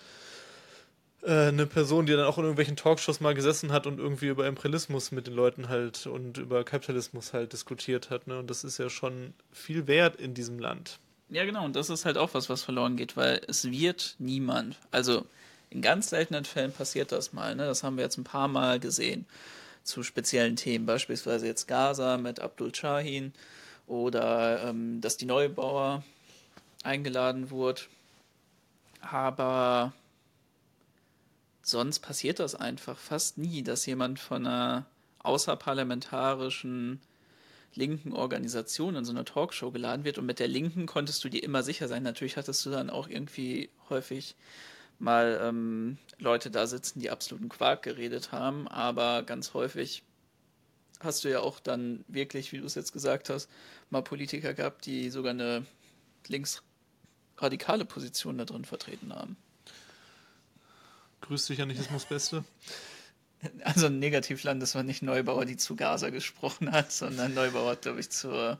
äh, 1.21 1.47
eine 1.47 1.65
Person, 1.65 2.05
die 2.05 2.13
dann 2.13 2.25
auch 2.25 2.37
in 2.37 2.45
irgendwelchen 2.45 2.77
Talkshows 2.77 3.19
mal 3.19 3.35
gesessen 3.35 3.71
hat 3.71 3.87
und 3.87 3.99
irgendwie 3.99 4.27
über 4.27 4.47
Imperialismus 4.47 5.11
mit 5.11 5.27
den 5.27 5.33
Leuten 5.33 5.67
halt 5.67 6.07
und 6.07 6.37
über 6.37 6.63
Kapitalismus 6.63 7.33
halt 7.33 7.53
diskutiert 7.53 8.09
hat. 8.09 8.27
Ne? 8.27 8.39
Und 8.39 8.49
das 8.49 8.63
ist 8.63 8.77
ja 8.77 8.89
schon 8.89 9.33
viel 9.51 9.87
wert 9.87 10.15
in 10.15 10.33
diesem 10.33 10.59
Land. 10.59 10.99
Ja, 11.29 11.43
genau. 11.45 11.65
Und 11.65 11.75
das 11.75 11.89
ist 11.89 12.05
halt 12.05 12.17
auch 12.17 12.33
was, 12.33 12.49
was 12.49 12.63
verloren 12.63 12.95
geht, 12.95 13.17
weil 13.17 13.41
es 13.47 13.69
wird 13.69 14.15
niemand. 14.17 14.77
Also 14.91 15.25
in 15.69 15.81
ganz 15.81 16.09
seltenen 16.09 16.45
Fällen 16.45 16.71
passiert 16.71 17.11
das 17.11 17.33
mal. 17.33 17.55
Ne? 17.55 17.65
Das 17.65 17.83
haben 17.83 17.97
wir 17.97 18.03
jetzt 18.03 18.17
ein 18.17 18.23
paar 18.23 18.47
Mal 18.47 18.79
gesehen 18.79 19.25
zu 19.83 20.03
speziellen 20.03 20.55
Themen, 20.55 20.85
beispielsweise 20.85 21.47
jetzt 21.47 21.67
Gaza 21.67 22.17
mit 22.17 22.39
Abdul 22.39 22.73
Shahin 22.73 23.33
oder 23.87 24.63
ähm, 24.63 25.01
dass 25.01 25.17
die 25.17 25.25
Neubauer 25.25 26.03
eingeladen 26.83 27.51
wurde. 27.51 27.81
Aber 29.01 29.93
sonst 31.61 31.99
passiert 31.99 32.39
das 32.39 32.55
einfach 32.55 32.97
fast 32.97 33.37
nie, 33.37 33.63
dass 33.63 33.85
jemand 33.85 34.19
von 34.19 34.45
einer 34.45 34.85
außerparlamentarischen 35.19 37.01
linken 37.77 38.13
Organisation 38.13 38.95
in 38.95 39.05
so 39.05 39.11
eine 39.11 39.23
Talkshow 39.23 39.71
geladen 39.71 40.03
wird 40.03 40.17
und 40.17 40.25
mit 40.25 40.39
der 40.39 40.47
Linken 40.47 40.85
konntest 40.85 41.23
du 41.23 41.29
dir 41.29 41.43
immer 41.43 41.63
sicher 41.63 41.87
sein. 41.87 42.03
Natürlich 42.03 42.35
hattest 42.35 42.65
du 42.65 42.69
dann 42.69 42.89
auch 42.89 43.07
irgendwie 43.07 43.69
häufig 43.89 44.35
mal 44.99 45.39
ähm, 45.41 45.97
Leute 46.17 46.51
da 46.51 46.67
sitzen, 46.67 46.99
die 46.99 47.09
absoluten 47.09 47.49
Quark 47.49 47.83
geredet 47.83 48.31
haben, 48.31 48.67
aber 48.67 49.23
ganz 49.23 49.53
häufig 49.53 50.03
hast 50.99 51.23
du 51.23 51.29
ja 51.29 51.39
auch 51.39 51.59
dann 51.59 52.03
wirklich, 52.07 52.51
wie 52.51 52.57
du 52.57 52.65
es 52.65 52.75
jetzt 52.75 52.91
gesagt 52.91 53.29
hast, 53.29 53.49
mal 53.89 54.01
Politiker 54.01 54.53
gehabt, 54.53 54.85
die 54.85 55.09
sogar 55.09 55.31
eine 55.31 55.65
links 56.27 56.63
radikale 57.37 57.85
Positionen 57.85 58.39
da 58.39 58.45
drin 58.45 58.65
vertreten 58.65 59.13
haben. 59.13 59.37
Grüß 61.21 61.45
dich, 61.47 61.61
Anichismus 61.61 62.05
Beste. 62.05 62.43
Also 63.63 63.87
ein 63.87 63.99
Negativland, 63.99 64.61
das 64.61 64.75
war 64.75 64.83
nicht 64.83 65.03
Neubauer, 65.03 65.45
die 65.45 65.57
zu 65.57 65.75
Gaza 65.75 66.09
gesprochen 66.09 66.71
hat, 66.71 66.91
sondern 66.91 67.33
Neubauer 67.33 67.71
hat, 67.71 67.83
glaube 67.83 67.99
ich, 67.99 68.09
zur 68.09 68.59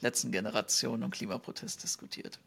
letzten 0.00 0.30
Generation 0.30 1.02
und 1.02 1.10
Klimaprotest 1.10 1.82
diskutiert. 1.82 2.38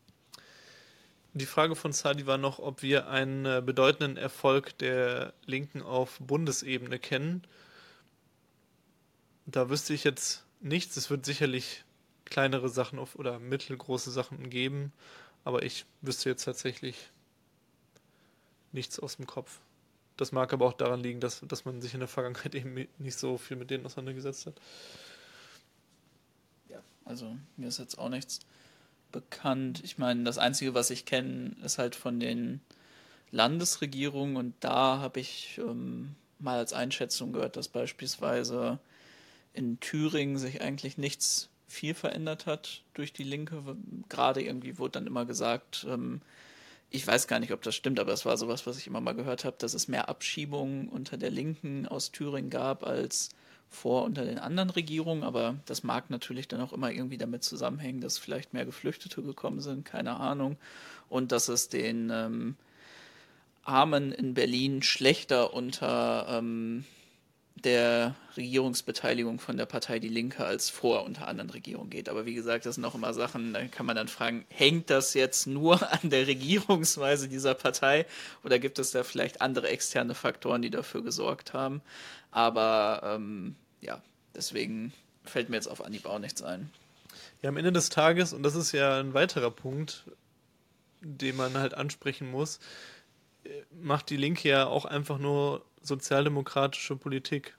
Die 1.33 1.45
Frage 1.45 1.75
von 1.75 1.93
Sadi 1.93 2.25
war 2.25 2.37
noch, 2.37 2.59
ob 2.59 2.81
wir 2.81 3.09
einen 3.09 3.45
äh, 3.45 3.61
bedeutenden 3.63 4.17
Erfolg 4.17 4.77
der 4.79 5.33
Linken 5.45 5.81
auf 5.81 6.17
Bundesebene 6.19 6.99
kennen. 6.99 7.43
Da 9.45 9.69
wüsste 9.69 9.93
ich 9.93 10.03
jetzt 10.03 10.45
nichts. 10.61 10.97
Es 10.97 11.09
wird 11.09 11.25
sicherlich 11.25 11.83
kleinere 12.25 12.69
Sachen 12.69 12.97
auf, 12.97 13.15
oder 13.15 13.39
mittelgroße 13.39 14.11
Sachen 14.11 14.49
geben, 14.49 14.91
aber 15.43 15.63
ich 15.63 15.85
wüsste 16.01 16.29
jetzt 16.29 16.43
tatsächlich 16.43 17.11
nichts 18.71 18.99
aus 18.99 19.17
dem 19.17 19.27
Kopf. 19.27 19.59
Das 20.17 20.31
mag 20.31 20.51
aber 20.51 20.65
auch 20.65 20.73
daran 20.73 21.01
liegen, 21.01 21.19
dass, 21.19 21.41
dass 21.47 21.65
man 21.65 21.81
sich 21.81 21.93
in 21.93 21.99
der 21.99 22.09
Vergangenheit 22.09 22.55
eben 22.55 22.87
nicht 22.97 23.17
so 23.17 23.37
viel 23.37 23.55
mit 23.55 23.69
denen 23.69 23.85
auseinandergesetzt 23.85 24.47
hat. 24.47 24.59
Ja, 26.69 26.81
also 27.05 27.37
mir 27.55 27.67
ist 27.67 27.77
jetzt 27.77 27.97
auch 27.97 28.09
nichts 28.09 28.39
bekannt. 29.11 29.81
Ich 29.83 29.97
meine, 29.97 30.23
das 30.23 30.37
Einzige, 30.37 30.73
was 30.73 30.89
ich 30.89 31.05
kenne, 31.05 31.55
ist 31.63 31.77
halt 31.77 31.95
von 31.95 32.19
den 32.19 32.61
Landesregierungen 33.31 34.37
und 34.37 34.55
da 34.59 34.99
habe 34.99 35.19
ich 35.19 35.59
ähm, 35.59 36.15
mal 36.39 36.57
als 36.57 36.73
Einschätzung 36.73 37.33
gehört, 37.33 37.55
dass 37.55 37.67
beispielsweise 37.67 38.79
in 39.53 39.79
Thüringen 39.79 40.37
sich 40.37 40.61
eigentlich 40.61 40.97
nichts 40.97 41.49
viel 41.67 41.93
verändert 41.93 42.45
hat 42.45 42.81
durch 42.93 43.13
die 43.13 43.23
Linke. 43.23 43.63
Gerade 44.09 44.41
irgendwie 44.41 44.77
wurde 44.77 44.93
dann 44.93 45.07
immer 45.07 45.25
gesagt, 45.25 45.85
ähm, 45.89 46.21
ich 46.89 47.05
weiß 47.05 47.27
gar 47.27 47.39
nicht, 47.39 47.51
ob 47.51 47.61
das 47.61 47.75
stimmt, 47.75 47.99
aber 47.99 48.13
es 48.13 48.25
war 48.25 48.37
sowas, 48.37 48.65
was 48.65 48.77
ich 48.77 48.87
immer 48.87 49.01
mal 49.01 49.15
gehört 49.15 49.45
habe, 49.45 49.57
dass 49.59 49.73
es 49.73 49.87
mehr 49.87 50.09
Abschiebungen 50.09 50.87
unter 50.87 51.17
der 51.17 51.31
Linken 51.31 51.85
aus 51.87 52.11
Thüringen 52.11 52.49
gab 52.49 52.85
als 52.85 53.29
vor 53.69 54.05
unter 54.05 54.23
den 54.23 54.39
anderen 54.39 54.69
Regierungen. 54.69 55.23
Aber 55.23 55.55
das 55.65 55.83
mag 55.83 56.09
natürlich 56.09 56.47
dann 56.47 56.61
auch 56.61 56.71
immer 56.71 56.91
irgendwie 56.91 57.17
damit 57.17 57.43
zusammenhängen, 57.43 57.99
dass 57.99 58.17
vielleicht 58.17 58.53
mehr 58.53 58.65
Geflüchtete 58.65 59.21
gekommen 59.21 59.59
sind, 59.59 59.83
keine 59.83 60.17
Ahnung. 60.17 60.57
Und 61.09 61.33
dass 61.33 61.49
es 61.49 61.67
den 61.67 62.09
ähm, 62.09 62.55
Armen 63.63 64.13
in 64.13 64.33
Berlin 64.33 64.81
schlechter 64.81 65.53
unter 65.53 66.27
ähm, 66.29 66.85
der 67.63 68.15
Regierungsbeteiligung 68.35 69.39
von 69.39 69.57
der 69.57 69.65
Partei 69.65 69.99
Die 69.99 70.09
Linke 70.09 70.45
als 70.45 70.69
vor 70.69 71.03
unter 71.03 71.27
anderen 71.27 71.49
Regierungen 71.49 71.89
geht. 71.89 72.09
Aber 72.09 72.25
wie 72.25 72.35
gesagt, 72.35 72.65
das 72.65 72.75
sind 72.75 72.85
auch 72.85 72.95
immer 72.95 73.13
Sachen, 73.13 73.53
da 73.53 73.65
kann 73.65 73.85
man 73.85 73.95
dann 73.95 74.07
fragen, 74.07 74.45
hängt 74.49 74.89
das 74.89 75.13
jetzt 75.13 75.47
nur 75.47 75.91
an 76.03 76.09
der 76.09 76.27
Regierungsweise 76.27 77.27
dieser 77.27 77.55
Partei 77.55 78.05
oder 78.43 78.59
gibt 78.59 78.79
es 78.79 78.91
da 78.91 79.03
vielleicht 79.03 79.41
andere 79.41 79.69
externe 79.69 80.13
Faktoren, 80.13 80.61
die 80.61 80.69
dafür 80.69 81.03
gesorgt 81.03 81.53
haben? 81.53 81.81
Aber 82.31 83.01
ähm, 83.03 83.55
ja, 83.81 84.01
deswegen 84.35 84.93
fällt 85.23 85.49
mir 85.49 85.55
jetzt 85.55 85.67
auf 85.67 85.83
Anhieb 85.83 86.05
auch 86.05 86.19
nichts 86.19 86.41
ein. 86.41 86.69
Ja, 87.41 87.49
am 87.49 87.57
Ende 87.57 87.71
des 87.71 87.89
Tages, 87.89 88.33
und 88.33 88.43
das 88.43 88.55
ist 88.55 88.71
ja 88.71 88.99
ein 88.99 89.13
weiterer 89.13 89.51
Punkt, 89.51 90.05
den 91.01 91.35
man 91.35 91.55
halt 91.57 91.73
ansprechen 91.73 92.29
muss, 92.29 92.59
macht 93.71 94.09
die 94.09 94.17
Linke 94.17 94.49
ja 94.49 94.65
auch 94.65 94.85
einfach 94.85 95.17
nur 95.17 95.63
sozialdemokratische 95.87 96.95
Politik. 96.95 97.57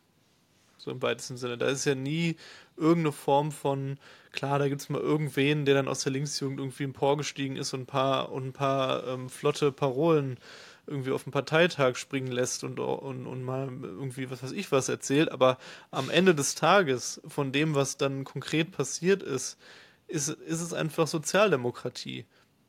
So 0.77 0.93
im 0.93 1.03
weitesten 1.03 1.37
Sinne. 1.37 1.59
Da 1.59 1.67
ist 1.67 1.85
ja 1.85 1.97
nie 1.97 2.37
irgendeine 2.77 3.13
Form 3.13 3.51
von, 3.51 3.99
klar, 4.31 4.61
da 4.61 4.69
gibt 4.69 4.81
es 4.81 4.89
mal 4.89 5.01
irgendwen, 5.01 5.65
der 5.65 5.75
dann 5.75 5.89
aus 5.89 6.05
der 6.05 6.13
Linksjugend 6.13 6.61
irgendwie 6.61 6.85
emporgestiegen 6.85 7.57
ist 7.57 7.75
und 7.75 7.81
ein 7.81 7.87
paar, 7.87 8.31
und 8.31 8.47
ein 8.47 8.53
paar 8.53 9.07
ähm, 9.09 9.29
flotte 9.29 9.73
Parolen 9.73 10.39
irgendwie 10.87 11.11
auf 11.11 11.25
dem 11.25 11.33
Parteitag 11.33 11.97
springen 11.97 12.33
lässt 12.33 12.65
und, 12.65 12.81
und, 12.81 13.27
und 13.27 13.43
mal 13.43 13.69
irgendwie 13.83 14.31
was 14.31 14.43
weiß 14.43 14.53
ich 14.53 14.73
was 14.73 14.89
erzählt. 14.89 15.31
Aber 15.31 15.59
am 15.91 16.11
Ende 16.11 16.35
des 16.35 16.55
Tages, 16.55 17.21
von 17.27 17.53
dem, 17.53 17.75
was 17.75 17.97
dann 17.97 18.25
konkret 18.25 18.73
passiert 18.73 19.23
ist, 19.23 19.59
ist, 20.07 20.29
ist 20.29 20.61
es 20.61 20.73
einfach 20.73 21.07
Sozialdemokratie. 21.07 22.25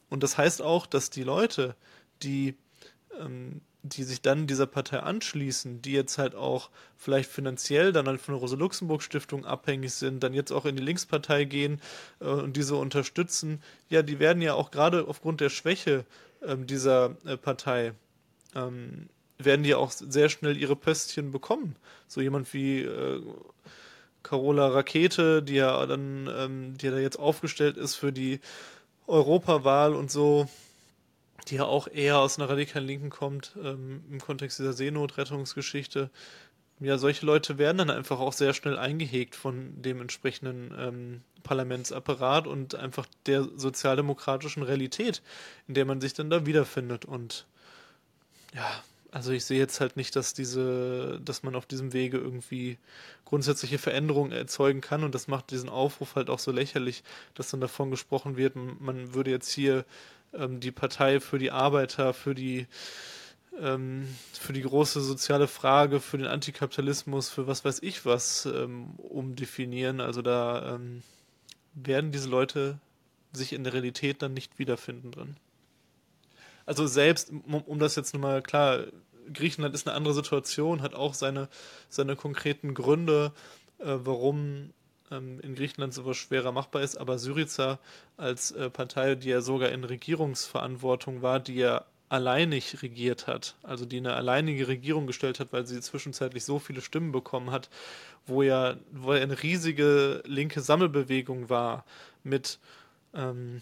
Und 0.10 0.24
das 0.24 0.38
heißt 0.38 0.62
auch, 0.62 0.86
dass 0.86 1.10
die 1.10 1.24
Leute, 1.24 1.76
die 2.22 2.56
ähm, 3.20 3.62
die 3.84 4.04
sich 4.04 4.22
dann 4.22 4.48
dieser 4.48 4.66
Partei 4.66 5.00
anschließen, 5.00 5.82
die 5.82 5.94
jetzt 5.94 6.18
halt 6.18 6.36
auch 6.36 6.70
vielleicht 6.98 7.32
finanziell 7.32 7.94
dann 7.94 8.08
halt 8.08 8.20
von 8.20 8.34
der 8.34 8.42
Rosa-Luxemburg-Stiftung 8.42 9.46
abhängig 9.46 9.94
sind, 9.94 10.22
dann 10.22 10.34
jetzt 10.34 10.52
auch 10.52 10.66
in 10.66 10.76
die 10.76 10.84
Linkspartei 10.84 11.46
gehen 11.46 11.82
äh, 12.20 12.26
und 12.26 12.58
diese 12.58 12.76
unterstützen, 12.76 13.62
ja, 13.90 14.02
die 14.02 14.20
werden 14.20 14.42
ja 14.42 14.54
auch 14.54 14.72
gerade 14.72 15.08
aufgrund 15.08 15.40
der 15.40 15.50
Schwäche 15.50 16.06
ähm, 16.46 16.68
dieser 16.68 17.16
äh, 17.26 17.38
Partei, 17.38 17.94
ähm, 18.56 19.08
werden 19.38 19.64
die 19.64 19.76
auch 19.76 19.92
sehr 19.92 20.28
schnell 20.28 20.58
ihre 20.58 20.76
Pöstchen 20.76 21.32
bekommen. 21.32 21.78
So 22.08 22.20
jemand 22.20 22.54
wie 22.54 22.82
äh, 22.82 23.22
Carola 24.24 24.68
Rakete, 24.68 25.42
die 25.42 25.56
ja 25.56 25.86
dann, 25.86 26.30
ähm, 26.36 26.78
die 26.78 26.88
ja 26.88 26.92
da 26.92 27.00
jetzt 27.00 27.18
aufgestellt 27.18 27.78
ist 27.78 27.96
für 27.96 28.12
die 28.12 28.42
Europawahl 29.08 29.96
und 29.96 30.12
so, 30.12 30.50
die 31.48 31.56
ja 31.56 31.66
auch 31.66 31.88
eher 31.88 32.20
aus 32.20 32.38
einer 32.38 32.50
radikalen 32.50 32.86
Linken 32.86 33.10
kommt, 33.10 33.56
ähm, 33.64 34.04
im 34.10 34.20
Kontext 34.20 34.60
dieser 34.60 34.74
Seenotrettungsgeschichte. 34.74 36.10
Ja, 36.80 36.98
solche 36.98 37.26
Leute 37.26 37.58
werden 37.58 37.78
dann 37.78 37.90
einfach 37.90 38.20
auch 38.20 38.32
sehr 38.32 38.54
schnell 38.54 38.78
eingehegt 38.78 39.36
von 39.36 39.82
dem 39.82 40.00
entsprechenden 40.00 40.74
ähm, 40.78 41.22
Parlamentsapparat 41.44 42.48
und 42.48 42.76
einfach 42.76 43.06
der 43.26 43.44
sozialdemokratischen 43.56 44.64
Realität, 44.64 45.22
in 45.68 45.74
der 45.74 45.86
man 45.86 46.00
sich 46.00 46.14
dann 46.14 46.30
da 46.30 46.46
wiederfindet. 46.46 47.04
Und 47.04 47.48
ja, 48.56 48.84
also 49.12 49.32
ich 49.32 49.44
sehe 49.44 49.58
jetzt 49.58 49.82
halt 49.82 49.98
nicht, 49.98 50.16
dass 50.16 50.34
diese, 50.34 51.20
dass 51.24 51.44
man 51.44 51.56
auf 51.56 51.66
diesem 51.66 51.94
Wege 51.94 52.18
irgendwie 52.18 52.78
grundsätzliche 53.26 53.78
Veränderungen 53.78 54.32
erzeugen 54.32 54.82
kann 54.82 55.04
und 55.04 55.16
das 55.16 55.28
macht 55.28 55.52
diesen 55.52 55.70
Aufruf 55.70 56.16
halt 56.16 56.30
auch 56.30 56.40
so 56.40 56.52
lächerlich, 56.52 57.04
dass 57.34 57.50
dann 57.50 57.62
davon 57.62 57.92
gesprochen 57.92 58.38
wird, 58.38 58.56
man 58.56 59.14
würde 59.14 59.32
jetzt 59.32 59.52
hier 59.52 59.86
ähm, 60.34 60.60
die 60.60 60.72
Partei 60.72 61.20
für 61.20 61.40
die 61.40 61.52
Arbeiter, 61.52 62.14
für 62.14 62.36
die 62.36 62.68
ähm, 63.60 64.08
für 64.34 64.54
die 64.54 64.62
große 64.62 65.02
soziale 65.02 65.48
Frage, 65.48 66.00
für 66.00 66.18
den 66.18 66.28
Antikapitalismus, 66.28 67.30
für 67.30 67.48
was 67.48 67.66
weiß 67.66 67.82
ich 67.82 68.06
was 68.06 68.46
ähm, 68.46 68.92
umdefinieren. 68.98 70.00
Also 70.02 70.22
da 70.22 70.76
ähm, 70.76 71.04
werden 71.74 72.12
diese 72.12 72.30
Leute 72.30 72.80
sich 73.32 73.54
in 73.54 73.64
der 73.64 73.74
Realität 73.74 74.22
dann 74.22 74.34
nicht 74.34 74.60
wiederfinden 74.60 75.12
drin. 75.12 75.38
Also 76.66 76.88
selbst, 76.88 77.32
um, 77.32 77.56
um 77.56 77.80
das 77.80 77.96
jetzt 77.96 78.14
nochmal 78.14 78.42
klar, 78.42 78.86
Griechenland 79.34 79.76
ist 79.76 79.88
eine 79.88 79.96
andere 79.96 80.14
Situation, 80.14 80.82
hat 80.82 80.96
auch 80.96 81.14
seine, 81.14 81.50
seine 81.90 82.16
konkreten 82.16 82.74
Gründe, 82.74 83.34
äh, 83.80 83.96
warum 84.04 84.74
ähm, 85.12 85.40
in 85.42 85.56
Griechenland 85.56 85.94
sowas 85.94 86.18
schwerer 86.18 86.52
machbar 86.52 86.82
ist, 86.82 86.98
aber 86.98 87.18
Syriza 87.18 87.80
als 88.18 88.52
äh, 88.52 88.70
Partei, 88.70 89.16
die 89.16 89.30
ja 89.30 89.42
sogar 89.42 89.70
in 89.70 89.84
Regierungsverantwortung 89.84 91.22
war, 91.22 91.40
die 91.40 91.56
ja 91.56 91.86
alleinig 92.10 92.82
regiert 92.82 93.28
hat, 93.28 93.56
also 93.62 93.86
die 93.86 93.98
eine 93.98 94.16
alleinige 94.16 94.68
Regierung 94.68 95.06
gestellt 95.06 95.40
hat, 95.40 95.54
weil 95.54 95.68
sie 95.68 95.80
zwischenzeitlich 95.80 96.44
so 96.44 96.58
viele 96.58 96.82
Stimmen 96.82 97.12
bekommen 97.12 97.52
hat, 97.52 97.70
wo 98.26 98.42
ja, 98.42 98.78
wo 98.92 99.14
ja 99.14 99.22
eine 99.22 99.42
riesige 99.42 100.24
linke 100.26 100.62
Sammelbewegung 100.62 101.50
war 101.50 101.86
mit 102.24 102.60
ähm, 103.14 103.62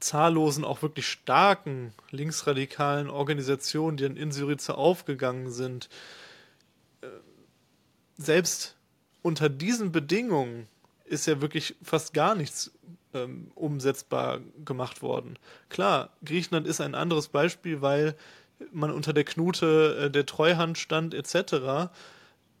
zahllosen, 0.00 0.64
auch 0.64 0.82
wirklich 0.82 1.08
starken 1.08 1.94
linksradikalen 2.10 3.08
Organisationen, 3.08 3.96
die 3.96 4.04
dann 4.04 4.16
in 4.16 4.30
Syriza 4.30 4.74
aufgegangen 4.74 5.50
sind. 5.50 5.88
Äh, 7.00 7.06
selbst 8.18 8.73
unter 9.24 9.48
diesen 9.48 9.90
Bedingungen 9.90 10.68
ist 11.06 11.26
ja 11.26 11.40
wirklich 11.40 11.76
fast 11.82 12.12
gar 12.12 12.34
nichts 12.34 12.72
ähm, 13.14 13.50
umsetzbar 13.54 14.40
gemacht 14.66 15.00
worden. 15.00 15.38
Klar, 15.70 16.10
Griechenland 16.24 16.66
ist 16.66 16.82
ein 16.82 16.94
anderes 16.94 17.28
Beispiel, 17.28 17.80
weil 17.80 18.16
man 18.70 18.90
unter 18.90 19.14
der 19.14 19.24
Knute 19.24 20.04
äh, 20.04 20.10
der 20.10 20.26
Treuhand 20.26 20.76
stand 20.76 21.14
etc. 21.14 21.90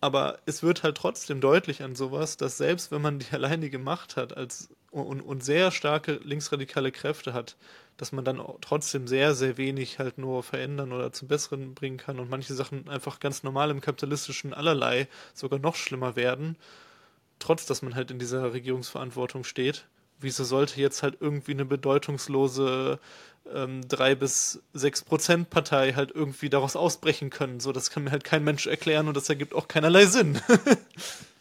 Aber 0.00 0.38
es 0.46 0.62
wird 0.62 0.82
halt 0.82 0.96
trotzdem 0.96 1.42
deutlich 1.42 1.82
an 1.82 1.94
sowas, 1.94 2.38
dass 2.38 2.56
selbst 2.56 2.90
wenn 2.90 3.02
man 3.02 3.18
die 3.18 3.26
alleinige 3.32 3.78
Macht 3.78 4.16
hat 4.16 4.34
als, 4.34 4.70
und, 4.94 5.20
und 5.20 5.44
sehr 5.44 5.70
starke 5.70 6.20
linksradikale 6.22 6.92
Kräfte 6.92 7.32
hat, 7.32 7.56
dass 7.96 8.12
man 8.12 8.24
dann 8.24 8.42
trotzdem 8.60 9.06
sehr, 9.06 9.34
sehr 9.34 9.56
wenig 9.56 9.98
halt 9.98 10.18
nur 10.18 10.42
verändern 10.42 10.92
oder 10.92 11.12
zum 11.12 11.28
Besseren 11.28 11.74
bringen 11.74 11.96
kann 11.96 12.18
und 12.18 12.30
manche 12.30 12.54
Sachen 12.54 12.88
einfach 12.88 13.20
ganz 13.20 13.42
normal 13.42 13.70
im 13.70 13.80
kapitalistischen 13.80 14.54
allerlei 14.54 15.08
sogar 15.32 15.58
noch 15.58 15.76
schlimmer 15.76 16.16
werden, 16.16 16.56
trotz 17.38 17.66
dass 17.66 17.82
man 17.82 17.94
halt 17.94 18.10
in 18.10 18.18
dieser 18.18 18.52
Regierungsverantwortung 18.52 19.44
steht. 19.44 19.86
Wieso 20.20 20.44
sollte 20.44 20.80
jetzt 20.80 21.02
halt 21.02 21.18
irgendwie 21.20 21.52
eine 21.52 21.64
bedeutungslose 21.64 22.98
ähm, 23.52 23.86
3 23.88 24.14
bis 24.14 24.62
6 24.72 25.02
Prozent 25.02 25.50
Partei 25.50 25.92
halt 25.92 26.12
irgendwie 26.12 26.48
daraus 26.48 26.76
ausbrechen 26.76 27.30
können? 27.30 27.60
So, 27.60 27.72
das 27.72 27.90
kann 27.90 28.04
mir 28.04 28.12
halt 28.12 28.24
kein 28.24 28.44
Mensch 28.44 28.66
erklären 28.66 29.08
und 29.08 29.16
das 29.16 29.28
ergibt 29.28 29.54
auch 29.54 29.68
keinerlei 29.68 30.06
Sinn. 30.06 30.40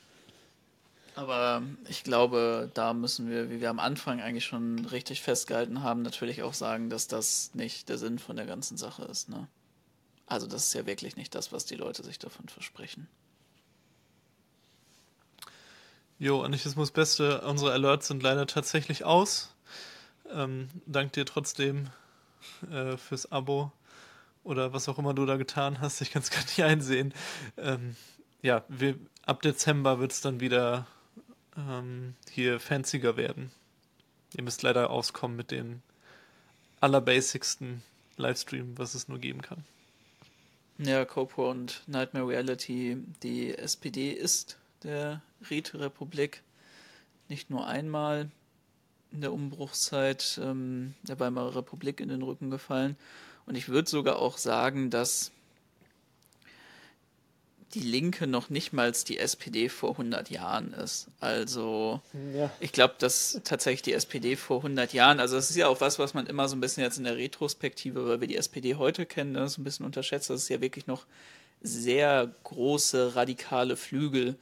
Aber 1.16 1.62
ich 1.88 2.04
glaube, 2.04 2.72
da 2.74 2.94
müssen 2.94 3.30
wir, 3.30 3.50
wie 3.50 3.62
wir 3.62 3.70
am 3.70 3.80
Anfang 3.80 4.20
eigentlich 4.20 4.46
schon 4.46 4.86
richtig 4.86 5.22
festgehalten 5.22 5.84
haben, 5.84 6.02
natürlich 6.02 6.42
auch 6.42 6.54
sagen, 6.54 6.90
dass 6.90 7.08
das 7.08 7.52
nicht 7.54 7.90
der 7.90 7.98
Sinn 7.98 8.18
von 8.18 8.36
der 8.36 8.46
ganzen 8.46 8.78
Sache 8.78 9.04
ist. 9.04 9.30
Ne? 9.30 9.48
Also 10.26 10.48
das 10.48 10.66
ist 10.66 10.74
ja 10.74 10.86
wirklich 10.86 11.16
nicht 11.16 11.36
das, 11.36 11.52
was 11.52 11.66
die 11.66 11.76
Leute 11.76 12.04
sich 12.04 12.18
davon 12.18 12.48
versprechen. 12.48 13.08
Jo, 16.18 16.42
Anarchismus 16.42 16.92
Beste, 16.92 17.42
unsere 17.42 17.74
Alerts 17.74 18.08
sind 18.08 18.24
leider 18.24 18.48
tatsächlich 18.48 19.04
aus. 19.04 19.54
Ähm, 20.32 20.70
dank 20.86 21.14
dir 21.14 21.26
trotzdem 21.26 21.90
äh, 22.72 22.98
fürs 22.98 23.32
Abo 23.32 23.72
oder 24.44 24.74
was 24.74 24.90
auch 24.90 24.98
immer 24.98 25.14
du 25.14 25.26
da 25.26 25.38
getan 25.38 25.80
hast. 25.80 26.02
Ich 26.02 26.12
kann 26.12 26.22
es 26.22 26.30
gar 26.32 26.42
nicht 26.42 26.64
einsehen. 26.64 27.14
Ähm, 27.58 27.96
ja, 28.42 28.64
wir, 28.68 28.96
ab 29.26 29.42
Dezember 29.42 30.00
wird 30.00 30.12
es 30.12 30.22
dann 30.22 30.40
wieder 30.40 30.88
ähm, 31.58 32.16
hier 32.30 32.60
fancier 32.60 33.18
werden. 33.18 33.52
Ihr 34.36 34.44
müsst 34.44 34.64
leider 34.64 34.90
auskommen 34.90 35.38
mit 35.38 35.52
dem 35.52 35.82
allerbasicsten 36.80 37.84
Livestream, 38.18 38.78
was 38.78 38.96
es 38.96 39.08
nur 39.08 39.20
geben 39.20 39.42
kann. 39.42 39.64
Ja, 40.80 41.06
Copo 41.06 41.50
und 41.50 41.84
Nightmare 41.88 42.28
Reality, 42.28 42.98
die 43.22 43.56
SPD 43.56 44.12
ist 44.12 44.58
der 44.82 45.22
Räterepublik. 45.50 46.42
Nicht 47.30 47.50
nur 47.50 47.68
einmal 47.68 48.30
in 49.12 49.22
der 49.22 49.32
Umbruchszeit 49.32 50.40
ähm, 50.44 50.96
der 51.04 51.20
Weimarer 51.20 51.56
Republik 51.56 52.00
in 52.00 52.10
den 52.10 52.24
Rücken 52.24 52.50
gefallen. 52.50 52.98
Und 53.46 53.56
ich 53.56 53.70
würde 53.70 53.90
sogar 53.90 54.18
auch 54.18 54.38
sagen, 54.38 54.90
dass 54.90 55.32
die 57.74 57.80
Linke 57.80 58.28
noch 58.28 58.50
nicht 58.50 58.74
mal 58.74 58.92
die 58.92 59.18
SPD 59.18 59.70
vor 59.70 59.92
100 59.92 60.30
Jahren 60.30 60.74
ist. 60.74 61.08
Also 61.20 62.02
ja. 62.36 62.52
ich 62.60 62.72
glaube, 62.72 62.96
dass 63.00 63.42
tatsächlich 63.44 63.82
die 63.82 63.94
SPD 63.94 64.36
vor 64.36 64.58
100 64.58 64.94
Jahren, 64.94 65.20
also 65.20 65.36
das 65.36 65.50
ist 65.50 65.56
ja 65.56 65.68
auch 65.68 65.82
was, 65.82 65.98
was 65.98 66.14
man 66.14 66.28
immer 66.28 66.48
so 66.48 66.56
ein 66.56 66.62
bisschen 66.62 66.84
jetzt 66.84 66.98
in 66.98 67.04
der 67.04 67.18
Retrospektive, 67.18 68.08
weil 68.08 68.22
wir 68.22 68.28
die 68.28 68.38
SPD 68.38 68.76
heute 68.76 69.06
kennen, 69.06 69.32
ne, 69.32 69.48
so 69.48 69.62
ein 69.62 69.64
bisschen 69.64 69.86
unterschätzt, 69.86 70.30
dass 70.30 70.44
es 70.44 70.50
ja 70.50 70.62
wirklich 70.62 70.88
noch 70.88 71.06
sehr 71.62 72.30
große 72.44 73.16
radikale 73.16 73.76
Flügel 73.76 74.36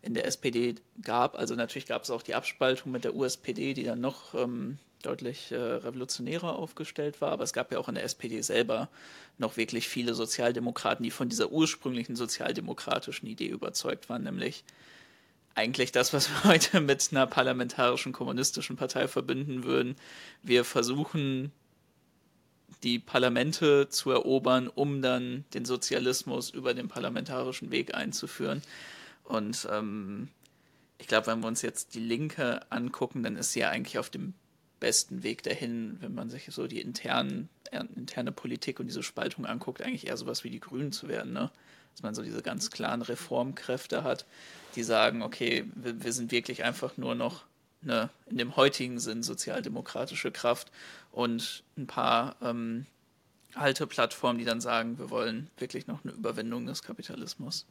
in 0.00 0.14
der 0.14 0.26
SPD 0.26 0.74
gab. 1.02 1.36
Also 1.36 1.54
natürlich 1.54 1.86
gab 1.86 2.02
es 2.02 2.10
auch 2.10 2.22
die 2.22 2.34
Abspaltung 2.34 2.90
mit 2.90 3.04
der 3.04 3.14
USPD, 3.14 3.74
die 3.74 3.84
dann 3.84 4.00
noch 4.00 4.34
ähm, 4.34 4.78
deutlich 5.02 5.52
äh, 5.52 5.56
revolutionärer 5.56 6.56
aufgestellt 6.56 7.20
war, 7.20 7.32
aber 7.32 7.44
es 7.44 7.52
gab 7.52 7.72
ja 7.72 7.78
auch 7.78 7.88
in 7.88 7.94
der 7.94 8.04
SPD 8.04 8.40
selber 8.42 8.88
noch 9.38 9.56
wirklich 9.56 9.88
viele 9.88 10.14
Sozialdemokraten, 10.14 11.02
die 11.02 11.10
von 11.10 11.28
dieser 11.28 11.50
ursprünglichen 11.50 12.16
sozialdemokratischen 12.16 13.28
Idee 13.28 13.48
überzeugt 13.48 14.08
waren, 14.08 14.22
nämlich 14.22 14.64
eigentlich 15.54 15.92
das, 15.92 16.12
was 16.12 16.30
wir 16.30 16.44
heute 16.52 16.80
mit 16.80 17.08
einer 17.10 17.26
parlamentarischen 17.26 18.12
kommunistischen 18.12 18.76
Partei 18.76 19.08
verbinden 19.08 19.64
würden. 19.64 19.96
Wir 20.42 20.64
versuchen 20.64 21.52
die 22.82 22.98
Parlamente 22.98 23.88
zu 23.88 24.10
erobern, 24.10 24.68
um 24.68 25.02
dann 25.02 25.44
den 25.54 25.64
Sozialismus 25.64 26.50
über 26.50 26.74
den 26.74 26.88
parlamentarischen 26.88 27.70
Weg 27.70 27.94
einzuführen. 27.94 28.62
Und 29.24 29.68
ähm, 29.70 30.28
ich 30.98 31.06
glaube, 31.06 31.28
wenn 31.28 31.40
wir 31.40 31.48
uns 31.48 31.62
jetzt 31.62 31.94
die 31.94 32.00
Linke 32.00 32.60
angucken, 32.70 33.22
dann 33.22 33.36
ist 33.36 33.52
sie 33.52 33.60
ja 33.60 33.70
eigentlich 33.70 33.98
auf 33.98 34.10
dem 34.10 34.34
besten 34.82 35.22
Weg 35.22 35.42
dahin, 35.44 35.96
wenn 36.00 36.12
man 36.12 36.28
sich 36.28 36.48
so 36.50 36.66
die 36.66 36.80
internen, 36.80 37.48
interne 37.96 38.32
Politik 38.32 38.80
und 38.80 38.86
diese 38.86 39.02
Spaltung 39.02 39.46
anguckt, 39.46 39.80
eigentlich 39.80 40.08
eher 40.08 40.16
sowas 40.16 40.44
wie 40.44 40.50
die 40.50 40.60
Grünen 40.60 40.92
zu 40.92 41.08
werden, 41.08 41.32
ne? 41.32 41.50
Dass 41.92 42.02
man 42.02 42.14
so 42.14 42.22
diese 42.22 42.42
ganz 42.42 42.70
klaren 42.70 43.02
Reformkräfte 43.02 44.02
hat, 44.02 44.26
die 44.76 44.82
sagen, 44.82 45.22
okay, 45.22 45.64
wir, 45.74 46.02
wir 46.02 46.12
sind 46.12 46.32
wirklich 46.32 46.64
einfach 46.64 46.96
nur 46.96 47.14
noch 47.14 47.44
eine 47.82 48.10
in 48.28 48.38
dem 48.38 48.56
heutigen 48.56 48.98
Sinn 48.98 49.22
sozialdemokratische 49.22 50.32
Kraft 50.32 50.72
und 51.12 51.62
ein 51.76 51.86
paar 51.86 52.36
ähm, 52.42 52.86
alte 53.54 53.86
Plattformen, 53.86 54.38
die 54.38 54.44
dann 54.44 54.60
sagen, 54.60 54.98
wir 54.98 55.10
wollen 55.10 55.48
wirklich 55.58 55.86
noch 55.86 56.04
eine 56.04 56.12
Überwindung 56.12 56.66
des 56.66 56.82
Kapitalismus. 56.82 57.66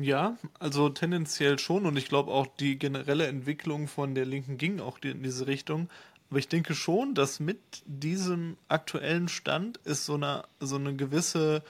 Ja, 0.00 0.38
also 0.60 0.88
tendenziell 0.90 1.58
schon 1.58 1.84
und 1.84 1.96
ich 1.96 2.08
glaube 2.08 2.30
auch 2.30 2.46
die 2.46 2.78
generelle 2.78 3.26
Entwicklung 3.26 3.88
von 3.88 4.14
der 4.14 4.26
Linken 4.26 4.56
ging 4.56 4.80
auch 4.80 4.98
in 5.02 5.22
diese 5.24 5.48
Richtung. 5.48 5.90
Aber 6.30 6.38
ich 6.38 6.48
denke 6.48 6.74
schon, 6.74 7.14
dass 7.14 7.40
mit 7.40 7.58
diesem 7.86 8.56
aktuellen 8.68 9.28
Stand 9.28 9.80
es 9.84 10.04
so 10.04 10.14
eine, 10.14 10.44
so 10.60 10.76
eine 10.76 10.94
gewisse 10.94 11.62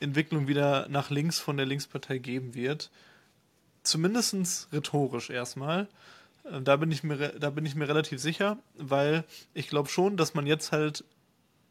Entwicklung 0.00 0.48
wieder 0.48 0.88
nach 0.88 1.10
links 1.10 1.38
von 1.38 1.56
der 1.56 1.66
Linkspartei 1.66 2.18
geben 2.18 2.54
wird. 2.54 2.90
Zumindest 3.82 4.68
rhetorisch 4.72 5.30
erstmal. 5.30 5.88
Äh, 6.44 6.60
da 6.62 6.76
bin 6.76 6.90
ich 6.90 7.04
mir, 7.04 7.16
da 7.38 7.50
bin 7.50 7.64
ich 7.64 7.74
mir 7.74 7.88
relativ 7.88 8.20
sicher, 8.20 8.58
weil 8.76 9.24
ich 9.54 9.68
glaube 9.68 9.88
schon, 9.88 10.16
dass 10.16 10.34
man 10.34 10.46
jetzt 10.46 10.72
halt 10.72 11.04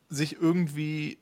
sich 0.09 0.41
irgendwie 0.41 1.17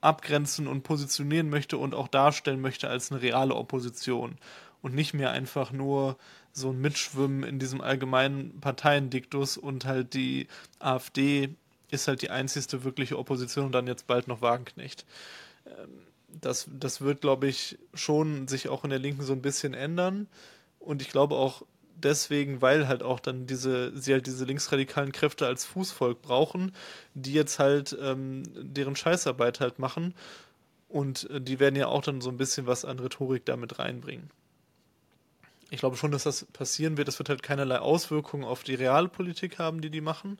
abgrenzen 0.00 0.68
und 0.68 0.82
positionieren 0.82 1.50
möchte 1.50 1.76
und 1.76 1.94
auch 1.94 2.08
darstellen 2.08 2.60
möchte 2.60 2.88
als 2.88 3.10
eine 3.10 3.20
reale 3.20 3.56
Opposition 3.56 4.38
und 4.80 4.94
nicht 4.94 5.12
mehr 5.12 5.32
einfach 5.32 5.72
nur 5.72 6.16
so 6.58 6.70
ein 6.70 6.80
Mitschwimmen 6.80 7.42
in 7.42 7.58
diesem 7.58 7.80
allgemeinen 7.80 8.60
Parteiendiktus 8.60 9.56
und 9.56 9.84
halt 9.84 10.14
die 10.14 10.48
AfD 10.78 11.50
ist 11.90 12.08
halt 12.08 12.22
die 12.22 12.30
einzigste 12.30 12.84
wirkliche 12.84 13.18
Opposition 13.18 13.66
und 13.66 13.72
dann 13.72 13.86
jetzt 13.86 14.06
bald 14.06 14.28
noch 14.28 14.42
Wagenknecht. 14.42 15.06
Ähm, 15.66 15.88
das, 16.28 16.68
das 16.70 17.00
wird, 17.00 17.22
glaube 17.22 17.48
ich, 17.48 17.78
schon 17.94 18.48
sich 18.48 18.68
auch 18.68 18.84
in 18.84 18.90
der 18.90 18.98
Linken 18.98 19.22
so 19.22 19.32
ein 19.32 19.42
bisschen 19.42 19.74
ändern. 19.74 20.28
Und 20.78 21.00
ich 21.02 21.08
glaube 21.08 21.36
auch, 21.36 21.62
deswegen, 21.96 22.62
weil 22.62 22.88
halt 22.88 23.02
auch 23.02 23.20
dann 23.20 23.46
diese, 23.46 23.96
sie 23.96 24.12
halt 24.12 24.26
diese 24.26 24.44
linksradikalen 24.44 25.12
Kräfte 25.12 25.46
als 25.46 25.64
Fußvolk 25.64 26.22
brauchen, 26.22 26.72
die 27.14 27.32
jetzt 27.32 27.58
halt 27.58 27.96
ähm, 28.00 28.42
deren 28.54 28.96
Scheißarbeit 28.96 29.60
halt 29.60 29.78
machen. 29.78 30.14
Und 30.88 31.28
äh, 31.30 31.40
die 31.40 31.60
werden 31.60 31.76
ja 31.76 31.86
auch 31.86 32.02
dann 32.02 32.20
so 32.20 32.30
ein 32.30 32.36
bisschen 32.36 32.66
was 32.66 32.84
an 32.84 32.98
Rhetorik 32.98 33.44
damit 33.44 33.78
reinbringen. 33.78 34.30
Ich 35.70 35.80
glaube 35.80 35.96
schon, 35.96 36.10
dass 36.10 36.24
das 36.24 36.46
passieren 36.46 36.96
wird. 36.96 37.08
Es 37.08 37.18
wird 37.18 37.28
halt 37.28 37.42
keinerlei 37.42 37.78
Auswirkungen 37.78 38.44
auf 38.44 38.62
die 38.62 38.74
Realpolitik 38.74 39.58
haben, 39.58 39.80
die 39.80 39.90
die 39.90 40.00
machen, 40.00 40.38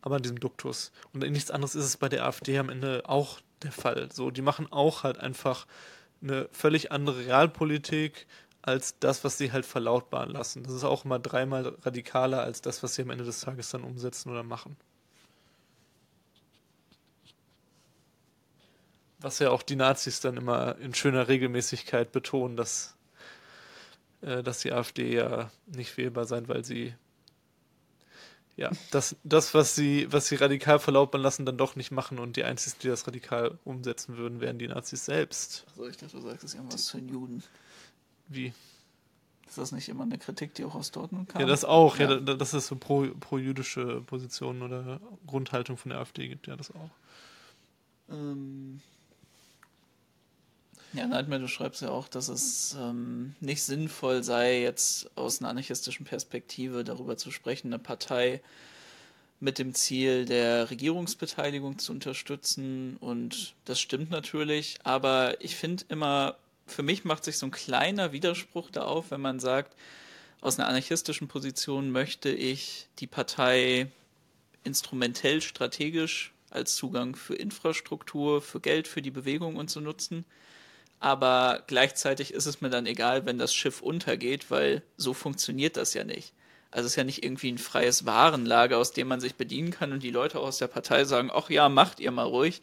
aber 0.00 0.16
an 0.16 0.22
diesem 0.22 0.38
Duktus. 0.38 0.92
Und 1.12 1.28
nichts 1.28 1.50
anderes 1.50 1.74
ist 1.74 1.84
es 1.84 1.96
bei 1.96 2.08
der 2.08 2.24
AfD 2.24 2.58
am 2.58 2.68
Ende 2.68 3.02
auch 3.06 3.40
der 3.62 3.72
Fall. 3.72 4.08
So, 4.12 4.30
die 4.30 4.42
machen 4.42 4.70
auch 4.70 5.02
halt 5.02 5.18
einfach 5.18 5.66
eine 6.22 6.48
völlig 6.52 6.92
andere 6.92 7.26
Realpolitik, 7.26 8.26
als 8.62 8.98
das, 9.00 9.24
was 9.24 9.38
sie 9.38 9.52
halt 9.52 9.66
verlautbaren 9.66 10.30
lassen. 10.30 10.62
Das 10.62 10.72
ist 10.72 10.84
auch 10.84 11.04
immer 11.04 11.18
dreimal 11.18 11.76
radikaler 11.82 12.42
als 12.42 12.62
das, 12.62 12.82
was 12.82 12.94
sie 12.94 13.02
am 13.02 13.10
Ende 13.10 13.24
des 13.24 13.40
Tages 13.40 13.70
dann 13.70 13.82
umsetzen 13.82 14.30
oder 14.30 14.44
machen. 14.44 14.76
Was 19.18 19.40
ja 19.40 19.50
auch 19.50 19.62
die 19.62 19.76
Nazis 19.76 20.20
dann 20.20 20.36
immer 20.36 20.76
in 20.78 20.94
schöner 20.94 21.28
Regelmäßigkeit 21.28 22.12
betonen, 22.12 22.56
dass, 22.56 22.96
dass 24.22 24.60
die 24.60 24.72
AfD 24.72 25.14
ja 25.14 25.50
nicht 25.66 25.96
wählbar 25.96 26.24
sein, 26.24 26.48
weil 26.48 26.64
sie 26.64 26.94
ja, 28.56 28.70
das, 28.90 29.16
das 29.24 29.54
was 29.54 29.74
sie, 29.74 30.06
was 30.12 30.28
sie 30.28 30.34
radikal 30.36 30.78
verlautbaren 30.78 31.22
lassen, 31.22 31.46
dann 31.46 31.56
doch 31.56 31.74
nicht 31.74 31.90
machen 31.90 32.18
und 32.18 32.36
die 32.36 32.44
einzigen, 32.44 32.76
die 32.82 32.88
das 32.88 33.06
radikal 33.06 33.58
umsetzen 33.64 34.18
würden, 34.18 34.40
wären 34.40 34.58
die 34.58 34.68
Nazis 34.68 35.06
selbst. 35.06 35.64
Also 35.70 35.88
ich 35.88 35.96
dachte, 35.96 36.16
du 36.16 36.22
sagst 36.22 36.42
jetzt 36.42 36.54
irgendwas 36.54 36.84
zu 36.84 36.98
den 36.98 37.08
Juden. 37.08 37.42
Wie? 38.28 38.52
Ist 39.48 39.58
das 39.58 39.72
nicht 39.72 39.88
immer 39.88 40.04
eine 40.04 40.18
Kritik, 40.18 40.54
die 40.54 40.64
auch 40.64 40.74
aus 40.74 40.90
Dortmund 40.90 41.30
kam? 41.30 41.40
Ja, 41.40 41.46
das 41.46 41.64
auch. 41.64 41.98
Ja, 41.98 42.12
ja 42.12 42.20
dass 42.20 42.52
es 42.52 42.66
so 42.66 42.76
pro, 42.76 43.06
pro-jüdische 43.20 44.02
Positionen 44.02 44.62
oder 44.62 45.00
Grundhaltung 45.26 45.76
von 45.76 45.90
der 45.90 46.00
AfD 46.00 46.28
gibt. 46.28 46.46
Ja, 46.46 46.56
das 46.56 46.70
auch. 46.70 46.90
Ähm 48.10 48.80
ja, 50.92 51.06
Nightmare, 51.06 51.40
du 51.40 51.48
schreibst 51.48 51.82
ja 51.82 51.90
auch, 51.90 52.08
dass 52.08 52.28
es 52.28 52.76
ähm, 52.78 53.34
nicht 53.40 53.62
sinnvoll 53.62 54.22
sei, 54.22 54.60
jetzt 54.60 55.10
aus 55.16 55.40
einer 55.40 55.48
anarchistischen 55.50 56.04
Perspektive 56.04 56.84
darüber 56.84 57.16
zu 57.16 57.30
sprechen, 57.30 57.68
eine 57.68 57.78
Partei 57.78 58.40
mit 59.40 59.58
dem 59.58 59.74
Ziel 59.74 60.24
der 60.24 60.70
Regierungsbeteiligung 60.70 61.78
zu 61.78 61.92
unterstützen. 61.92 62.96
Und 63.00 63.54
das 63.64 63.80
stimmt 63.80 64.10
natürlich, 64.10 64.78
aber 64.84 65.40
ich 65.40 65.56
finde 65.56 65.84
immer, 65.88 66.36
für 66.66 66.82
mich 66.82 67.04
macht 67.04 67.24
sich 67.24 67.38
so 67.38 67.46
ein 67.46 67.50
kleiner 67.50 68.12
Widerspruch 68.12 68.70
da 68.70 68.82
auf, 68.82 69.10
wenn 69.10 69.20
man 69.20 69.40
sagt, 69.40 69.74
aus 70.40 70.58
einer 70.58 70.68
anarchistischen 70.68 71.28
Position 71.28 71.90
möchte 71.90 72.28
ich 72.30 72.88
die 72.98 73.06
Partei 73.06 73.88
instrumentell 74.64 75.40
strategisch 75.40 76.32
als 76.50 76.76
Zugang 76.76 77.16
für 77.16 77.34
Infrastruktur, 77.34 78.42
für 78.42 78.60
Geld, 78.60 78.86
für 78.86 79.02
die 79.02 79.10
Bewegung 79.10 79.56
und 79.56 79.70
so 79.70 79.80
nutzen. 79.80 80.24
Aber 81.02 81.64
gleichzeitig 81.66 82.32
ist 82.32 82.46
es 82.46 82.60
mir 82.60 82.70
dann 82.70 82.86
egal, 82.86 83.26
wenn 83.26 83.38
das 83.38 83.52
Schiff 83.52 83.82
untergeht, 83.82 84.50
weil 84.50 84.82
so 84.96 85.14
funktioniert 85.14 85.76
das 85.76 85.94
ja 85.94 86.04
nicht. 86.04 86.32
Also 86.70 86.86
es 86.86 86.92
ist 86.92 86.96
ja 86.96 87.04
nicht 87.04 87.24
irgendwie 87.24 87.50
ein 87.50 87.58
freies 87.58 88.06
Warenlager, 88.06 88.78
aus 88.78 88.92
dem 88.92 89.08
man 89.08 89.20
sich 89.20 89.34
bedienen 89.34 89.72
kann 89.72 89.92
und 89.92 90.02
die 90.02 90.10
Leute 90.10 90.38
aus 90.38 90.58
der 90.58 90.68
Partei 90.68 91.04
sagen, 91.04 91.30
ach 91.32 91.50
ja, 91.50 91.68
macht 91.68 92.00
ihr 92.00 92.10
mal 92.12 92.22
ruhig 92.22 92.62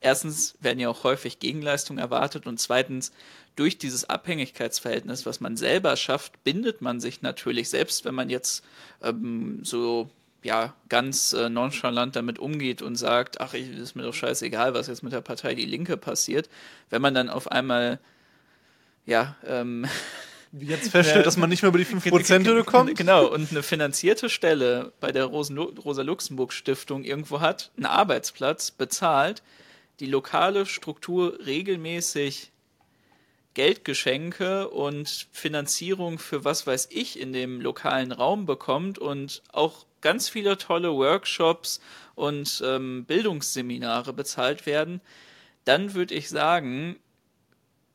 erstens 0.00 0.54
werden 0.60 0.78
ja 0.78 0.88
auch 0.88 1.04
häufig 1.04 1.38
Gegenleistungen 1.38 1.98
erwartet 1.98 2.46
und 2.46 2.60
zweitens 2.60 3.12
durch 3.56 3.78
dieses 3.78 4.08
Abhängigkeitsverhältnis, 4.08 5.24
was 5.24 5.40
man 5.40 5.56
selber 5.56 5.96
schafft, 5.96 6.44
bindet 6.44 6.82
man 6.82 7.00
sich 7.00 7.22
natürlich, 7.22 7.70
selbst 7.70 8.04
wenn 8.04 8.14
man 8.14 8.28
jetzt 8.28 8.64
ähm, 9.02 9.60
so 9.62 10.10
ja 10.46 10.74
ganz 10.88 11.32
äh, 11.32 11.48
nonchalant 11.48 12.16
damit 12.16 12.38
umgeht 12.38 12.80
und 12.80 12.96
sagt, 12.96 13.40
ach, 13.40 13.54
ich, 13.54 13.70
ist 13.70 13.94
mir 13.94 14.02
doch 14.02 14.14
scheißegal, 14.14 14.72
was 14.74 14.86
jetzt 14.86 15.02
mit 15.02 15.12
der 15.12 15.20
Partei 15.20 15.54
Die 15.54 15.66
Linke 15.66 15.96
passiert, 15.96 16.48
wenn 16.88 17.02
man 17.02 17.14
dann 17.14 17.28
auf 17.28 17.50
einmal 17.50 18.00
ja 19.04 19.36
ähm, 19.46 19.86
Wie 20.52 20.66
jetzt 20.66 20.90
feststellt, 20.90 21.18
ja, 21.18 21.22
dass 21.24 21.36
man 21.36 21.50
nicht 21.50 21.62
mehr 21.62 21.68
über 21.68 21.78
die 21.78 21.84
5% 21.84 22.64
kommt. 22.64 22.96
Genau, 22.96 23.26
und 23.26 23.50
eine 23.50 23.62
finanzierte 23.62 24.30
Stelle 24.30 24.92
bei 25.00 25.12
der 25.12 25.24
Rosa-Luxemburg-Stiftung 25.24 27.04
irgendwo 27.04 27.40
hat, 27.40 27.72
einen 27.76 27.86
Arbeitsplatz 27.86 28.70
bezahlt, 28.70 29.42
die 30.00 30.06
lokale 30.06 30.64
Struktur 30.66 31.38
regelmäßig 31.44 32.52
Geldgeschenke 33.56 34.68
und 34.68 35.28
Finanzierung 35.32 36.18
für 36.18 36.44
was 36.44 36.66
weiß 36.66 36.88
ich 36.90 37.18
in 37.18 37.32
dem 37.32 37.62
lokalen 37.62 38.12
Raum 38.12 38.44
bekommt 38.44 38.98
und 38.98 39.42
auch 39.50 39.86
ganz 40.02 40.28
viele 40.28 40.58
tolle 40.58 40.92
Workshops 40.92 41.80
und 42.14 42.62
ähm, 42.62 43.06
Bildungsseminare 43.06 44.12
bezahlt 44.12 44.66
werden, 44.66 45.00
dann 45.64 45.94
würde 45.94 46.12
ich 46.12 46.28
sagen, 46.28 46.96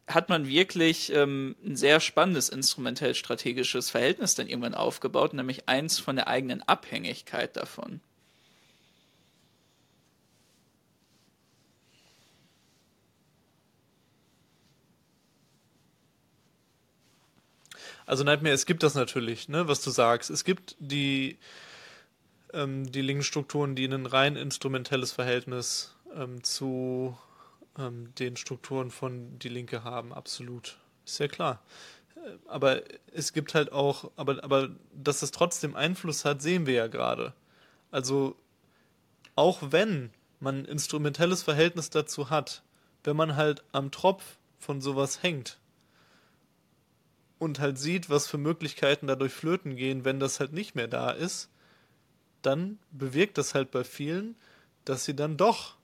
hat 0.07 0.29
man 0.29 0.47
wirklich 0.47 1.13
ähm, 1.13 1.55
ein 1.63 1.75
sehr 1.75 1.99
spannendes 1.99 2.49
instrumentell-strategisches 2.49 3.91
Verhältnis 3.91 4.33
dann 4.33 4.47
irgendwann 4.47 4.73
aufgebaut, 4.73 5.33
nämlich 5.33 5.69
eins 5.69 5.99
von 5.99 6.15
der 6.15 6.27
eigenen 6.27 6.63
Abhängigkeit 6.63 7.55
davon. 7.55 8.01
Also 18.11 18.25
Nightmare, 18.25 18.53
es 18.53 18.65
gibt 18.65 18.83
das 18.83 18.93
natürlich, 18.93 19.47
ne, 19.47 19.69
was 19.69 19.81
du 19.81 19.89
sagst. 19.89 20.29
Es 20.29 20.43
gibt 20.43 20.75
die, 20.79 21.37
ähm, 22.51 22.91
die 22.91 22.99
linken 22.99 23.23
Strukturen, 23.23 23.73
die 23.73 23.85
ein 23.85 24.05
rein 24.05 24.35
instrumentelles 24.35 25.13
Verhältnis 25.13 25.95
ähm, 26.13 26.43
zu 26.43 27.17
ähm, 27.79 28.13
den 28.15 28.35
Strukturen 28.35 28.91
von 28.91 29.39
die 29.39 29.47
Linke 29.47 29.85
haben, 29.85 30.11
absolut. 30.11 30.77
Ist 31.05 31.19
ja 31.19 31.29
klar. 31.29 31.63
Äh, 32.17 32.31
aber 32.47 32.81
es 33.13 33.31
gibt 33.31 33.53
halt 33.53 33.71
auch, 33.71 34.11
aber, 34.17 34.43
aber 34.43 34.71
dass 34.93 35.21
es 35.21 35.31
trotzdem 35.31 35.77
Einfluss 35.77 36.25
hat, 36.25 36.41
sehen 36.41 36.65
wir 36.65 36.73
ja 36.73 36.87
gerade. 36.87 37.33
Also 37.91 38.35
auch 39.37 39.59
wenn 39.69 40.09
man 40.41 40.63
ein 40.63 40.65
instrumentelles 40.65 41.43
Verhältnis 41.43 41.89
dazu 41.91 42.29
hat, 42.29 42.61
wenn 43.05 43.15
man 43.15 43.37
halt 43.37 43.63
am 43.71 43.89
Tropf 43.89 44.37
von 44.59 44.81
sowas 44.81 45.23
hängt, 45.23 45.60
und 47.41 47.59
halt 47.59 47.79
sieht, 47.79 48.11
was 48.11 48.27
für 48.27 48.37
Möglichkeiten 48.37 49.07
dadurch 49.07 49.33
flöten 49.33 49.75
gehen, 49.75 50.05
wenn 50.05 50.19
das 50.19 50.39
halt 50.39 50.53
nicht 50.53 50.75
mehr 50.75 50.87
da 50.87 51.09
ist, 51.09 51.49
dann 52.43 52.77
bewirkt 52.91 53.39
das 53.39 53.55
halt 53.55 53.71
bei 53.71 53.83
vielen, 53.83 54.35
dass 54.85 55.05
sie 55.05 55.15
dann 55.15 55.37
doch 55.37 55.75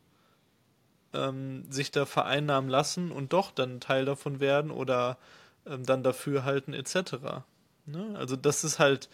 ähm, 1.13 1.65
sich 1.71 1.89
da 1.89 2.05
vereinnahmen 2.05 2.69
lassen 2.69 3.11
und 3.11 3.33
doch 3.33 3.49
dann 3.49 3.79
Teil 3.79 4.05
davon 4.05 4.39
werden 4.39 4.69
oder 4.69 5.17
ähm, 5.65 5.83
dann 5.83 6.03
dafür 6.03 6.45
halten 6.45 6.73
etc. 6.75 7.41
Ne? 7.87 8.13
Also 8.15 8.35
das 8.35 8.63
ist 8.63 8.77
halt 8.77 9.09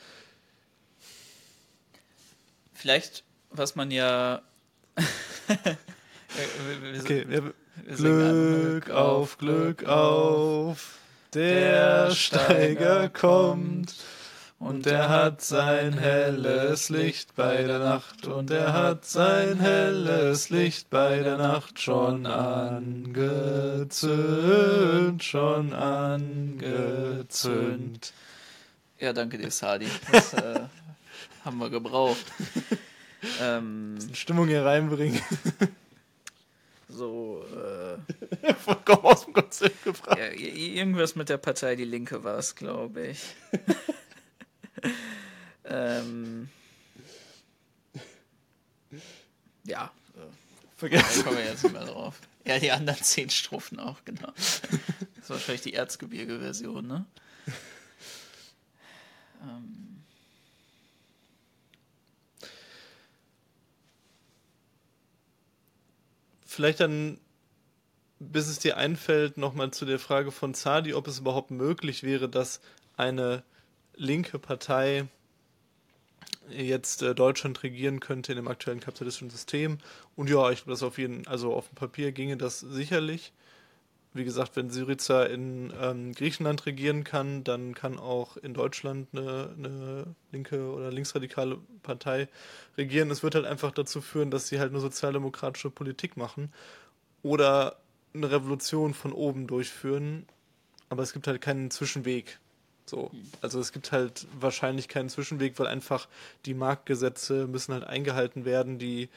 vielleicht, 2.73 3.23
was 3.51 3.77
man 3.77 3.89
ja 3.89 4.41
okay, 6.99 7.25
Glück 7.87 8.89
auf 8.89 9.37
Glück 9.37 9.85
auf 9.85 10.99
der 11.35 12.11
Steiger 12.11 13.09
kommt. 13.09 13.95
Und 14.59 14.87
er 14.87 15.09
hat 15.09 15.41
sein 15.41 15.97
helles 15.97 16.89
Licht 16.89 17.35
bei 17.35 17.63
der 17.63 17.79
Nacht, 17.79 18.27
und 18.27 18.49
er 18.49 18.71
hat 18.71 19.03
sein 19.03 19.59
helles 19.59 20.49
Licht 20.49 20.89
bei 20.89 21.19
der 21.19 21.37
Nacht 21.37 21.81
schon 21.81 22.25
angezündet, 22.25 25.21
schon 25.21 25.73
angezündet. 25.73 28.13
Ja, 28.99 29.11
danke 29.11 29.37
dir, 29.37 29.51
Sadi. 29.51 29.87
Das 30.11 30.33
äh, 30.33 30.61
haben 31.43 31.57
wir 31.57 31.69
gebraucht. 31.69 32.23
ähm, 33.41 33.97
Stimmung 34.13 34.47
hier 34.47 34.63
reinbringen. 34.63 35.21
So, 36.95 37.43
äh, 37.51 38.53
Vollkommen 38.63 39.03
aus 39.03 39.25
dem 39.25 39.33
Konzept 39.33 39.83
gefragt. 39.83 40.19
Ja, 40.19 40.29
irgendwas 40.29 41.15
mit 41.15 41.27
der 41.27 41.37
Partei 41.37 41.75
Die 41.75 41.85
Linke 41.85 42.23
war 42.23 42.37
es, 42.37 42.55
glaube 42.55 43.07
ich. 43.07 43.19
ähm, 45.65 46.49
ja. 49.63 49.91
Vergessen. 50.77 51.17
Da 51.17 51.23
kommen 51.23 51.37
wir 51.37 51.45
jetzt 51.45 51.63
nicht 51.63 51.73
mehr 51.73 51.85
drauf. 51.85 52.19
Ja, 52.45 52.59
die 52.59 52.71
anderen 52.71 53.01
zehn 53.01 53.29
Strophen 53.29 53.79
auch, 53.79 54.03
genau. 54.05 54.31
Das 54.35 54.61
ist 55.23 55.29
wahrscheinlich 55.29 55.61
die 55.61 55.73
Erzgebirge-Version, 55.73 56.87
ne? 56.87 57.05
Ähm. 59.41 59.82
Vielleicht 66.53 66.79
dann, 66.79 67.19
bis 68.19 68.47
es 68.47 68.59
dir 68.59 68.77
einfällt, 68.77 69.37
nochmal 69.37 69.71
zu 69.71 69.85
der 69.85 69.99
Frage 69.99 70.31
von 70.31 70.53
Zadi, 70.53 70.93
ob 70.93 71.07
es 71.07 71.19
überhaupt 71.19 71.51
möglich 71.51 72.03
wäre, 72.03 72.29
dass 72.29 72.61
eine 72.95 73.43
linke 73.95 74.39
Partei 74.39 75.07
jetzt 76.49 77.01
äh, 77.01 77.15
Deutschland 77.15 77.63
regieren 77.63 77.99
könnte 77.99 78.31
in 78.31 78.37
dem 78.37 78.47
aktuellen 78.47 78.79
kapitalistischen 78.79 79.29
System. 79.29 79.77
Und 80.15 80.29
ja, 80.29 80.51
ich 80.51 80.59
glaube, 80.59 80.71
das 80.71 80.83
auf 80.83 80.97
jeden, 80.97 81.27
also 81.27 81.53
auf 81.53 81.69
dem 81.69 81.75
Papier 81.75 82.11
ginge 82.11 82.37
das 82.37 82.59
sicherlich 82.59 83.33
wie 84.13 84.23
gesagt, 84.23 84.55
wenn 84.55 84.69
Syriza 84.69 85.23
in 85.23 85.73
ähm, 85.81 86.13
Griechenland 86.13 86.65
regieren 86.65 87.03
kann, 87.03 87.43
dann 87.43 87.73
kann 87.73 87.97
auch 87.99 88.37
in 88.37 88.53
Deutschland 88.53 89.07
eine, 89.13 89.53
eine, 89.57 90.15
linke 90.31 90.71
oder 90.71 90.91
linksradikale 90.91 91.57
Partei 91.81 92.27
regieren. 92.77 93.09
Es 93.09 93.23
wird 93.23 93.35
halt 93.35 93.45
einfach 93.45 93.71
dazu 93.71 94.01
führen, 94.01 94.29
dass 94.29 94.47
sie 94.47 94.59
halt 94.59 94.71
eine 94.71 94.79
sozialdemokratische 94.79 95.71
Politik 95.71 96.15
machen 96.15 96.53
oder 97.23 97.77
eine 98.13 98.29
Revolution 98.29 98.93
von 98.93 99.13
oben 99.13 99.47
durchführen. 99.47 100.27
Aber 100.89 101.01
es 101.01 101.13
gibt 101.13 101.25
halt 101.25 101.41
keinen 101.41 101.71
Zwischenweg. 101.71 102.39
So. 102.85 103.09
Also 103.41 103.59
es 103.59 103.71
gibt 103.71 103.91
halt 103.91 104.27
wahrscheinlich 104.39 104.87
keinen 104.89 105.09
Zwischenweg, 105.09 105.57
weil 105.57 105.67
einfach 105.67 106.07
die 106.45 106.53
Marktgesetze 106.53 107.47
müssen 107.47 107.73
halt 107.73 107.85
eingehalten 107.85 108.45
werden, 108.45 108.77
die 108.77 109.09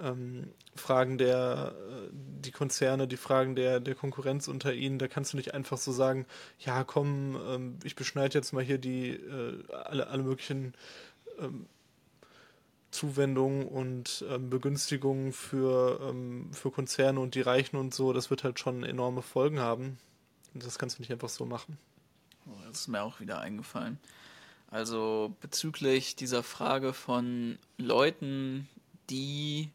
ähm, 0.00 0.52
Fragen 0.74 1.18
der, 1.18 1.74
äh, 1.76 2.08
die 2.12 2.50
Konzerne, 2.50 3.08
die 3.08 3.16
Fragen 3.16 3.54
der, 3.54 3.80
der 3.80 3.94
Konkurrenz 3.94 4.48
unter 4.48 4.72
ihnen, 4.72 4.98
da 4.98 5.08
kannst 5.08 5.32
du 5.32 5.36
nicht 5.36 5.54
einfach 5.54 5.78
so 5.78 5.92
sagen, 5.92 6.26
ja 6.58 6.84
komm, 6.84 7.38
ähm, 7.48 7.78
ich 7.84 7.96
beschneide 7.96 8.38
jetzt 8.38 8.52
mal 8.52 8.62
hier 8.62 8.78
die, 8.78 9.10
äh, 9.10 9.64
alle, 9.72 10.08
alle 10.08 10.22
möglichen 10.22 10.74
ähm, 11.38 11.66
Zuwendungen 12.90 13.66
und 13.66 14.24
ähm, 14.30 14.48
Begünstigungen 14.50 15.32
für, 15.32 16.00
ähm, 16.08 16.50
für 16.52 16.70
Konzerne 16.70 17.20
und 17.20 17.34
die 17.34 17.42
Reichen 17.42 17.76
und 17.76 17.94
so, 17.94 18.12
das 18.12 18.30
wird 18.30 18.44
halt 18.44 18.58
schon 18.58 18.82
enorme 18.82 19.22
Folgen 19.22 19.60
haben. 19.60 19.98
Und 20.54 20.64
das 20.64 20.78
kannst 20.78 20.98
du 20.98 21.02
nicht 21.02 21.12
einfach 21.12 21.28
so 21.28 21.44
machen. 21.44 21.78
Oh, 22.46 22.56
das 22.66 22.80
ist 22.80 22.88
mir 22.88 23.02
auch 23.02 23.20
wieder 23.20 23.40
eingefallen. 23.40 23.98
Also 24.70 25.34
bezüglich 25.40 26.16
dieser 26.16 26.42
Frage 26.42 26.92
von 26.92 27.58
Leuten, 27.76 28.68
die 29.10 29.70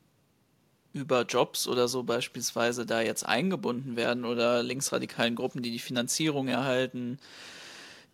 über 0.94 1.24
Jobs 1.24 1.68
oder 1.68 1.88
so 1.88 2.04
beispielsweise 2.04 2.86
da 2.86 3.02
jetzt 3.02 3.26
eingebunden 3.26 3.96
werden 3.96 4.26
oder 4.26 4.62
linksradikalen 4.62 5.36
Gruppen, 5.36 5.64
die 5.64 5.72
die 5.72 5.80
Finanzierung 5.80 6.48
erhalten, 6.48 7.20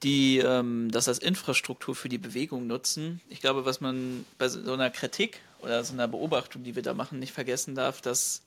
die 0.02 0.38
ähm, 0.38 0.90
das 0.92 1.10
als 1.10 1.20
Infrastruktur 1.20 1.94
für 1.94 2.08
die 2.08 2.18
Bewegung 2.18 2.68
nutzen. 2.68 3.20
Ich 3.30 3.42
glaube, 3.42 3.66
was 3.66 3.82
man 3.82 4.26
bei 4.38 4.48
so 4.48 4.74
einer 4.74 4.90
Kritik 4.90 5.42
oder 5.62 5.84
so 5.84 5.94
einer 5.94 6.08
Beobachtung, 6.08 6.64
die 6.64 6.76
wir 6.76 6.84
da 6.84 6.94
machen, 6.94 7.20
nicht 7.20 7.34
vergessen 7.34 7.76
darf, 7.76 8.00
dass 8.00 8.44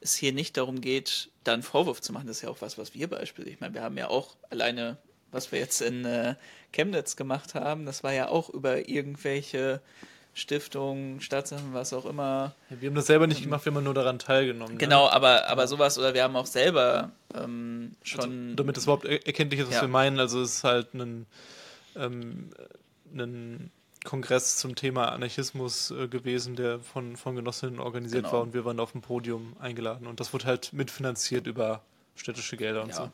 es 0.00 0.16
hier 0.16 0.32
nicht 0.32 0.56
darum 0.56 0.80
geht, 0.80 1.30
da 1.44 1.54
einen 1.54 1.62
Vorwurf 1.62 2.00
zu 2.00 2.12
machen. 2.12 2.26
Das 2.26 2.38
ist 2.38 2.42
ja 2.42 2.48
auch 2.48 2.60
was, 2.60 2.76
was 2.78 2.92
wir 2.92 3.08
beispielsweise, 3.08 3.54
ich 3.54 3.60
meine, 3.60 3.74
wir 3.74 3.82
haben 3.82 3.96
ja 3.96 4.08
auch 4.08 4.34
alleine, 4.50 4.98
was 5.30 5.52
wir 5.52 5.60
jetzt 5.60 5.80
in 5.80 6.04
äh, 6.04 6.34
Chemnitz 6.72 7.14
gemacht 7.14 7.54
haben, 7.54 7.86
das 7.86 8.02
war 8.02 8.12
ja 8.12 8.28
auch 8.28 8.50
über 8.50 8.88
irgendwelche 8.88 9.80
Stiftung, 10.36 11.20
Stadtsachen, 11.20 11.72
was 11.72 11.94
auch 11.94 12.04
immer. 12.04 12.54
Ja, 12.68 12.76
wir 12.78 12.90
haben 12.90 12.94
das 12.94 13.06
selber 13.06 13.26
nicht 13.26 13.42
gemacht, 13.42 13.64
wir 13.64 13.72
haben 13.72 13.82
nur 13.82 13.94
daran 13.94 14.18
teilgenommen. 14.18 14.74
Ne? 14.74 14.78
Genau, 14.78 15.06
ne? 15.06 15.12
aber, 15.14 15.48
aber 15.48 15.66
sowas, 15.66 15.98
oder 15.98 16.12
wir 16.12 16.22
haben 16.22 16.36
auch 16.36 16.44
selber 16.44 17.10
ähm, 17.34 17.92
schon. 18.02 18.50
Also, 18.50 18.54
damit 18.56 18.76
es 18.76 18.84
überhaupt 18.84 19.06
erkenntlich 19.06 19.60
ist, 19.60 19.68
was 19.68 19.76
ja. 19.76 19.80
wir 19.80 19.88
meinen, 19.88 20.20
also 20.20 20.42
es 20.42 20.56
ist 20.56 20.64
halt 20.64 20.92
ein, 20.92 21.24
ähm, 21.96 22.50
ein 23.14 23.70
Kongress 24.04 24.58
zum 24.58 24.74
Thema 24.74 25.10
Anarchismus 25.10 25.90
äh, 25.90 26.06
gewesen, 26.06 26.54
der 26.54 26.80
von, 26.80 27.16
von 27.16 27.34
Genossinnen 27.34 27.80
organisiert 27.80 28.24
genau. 28.24 28.34
war 28.34 28.42
und 28.42 28.52
wir 28.52 28.66
waren 28.66 28.78
auf 28.78 28.92
dem 28.92 29.00
Podium 29.00 29.56
eingeladen. 29.58 30.06
Und 30.06 30.20
das 30.20 30.34
wurde 30.34 30.44
halt 30.44 30.70
mitfinanziert 30.74 31.46
über 31.46 31.80
städtische 32.14 32.58
Gelder 32.58 32.82
und 32.82 32.90
ja. 32.90 32.94
so. 32.94 33.10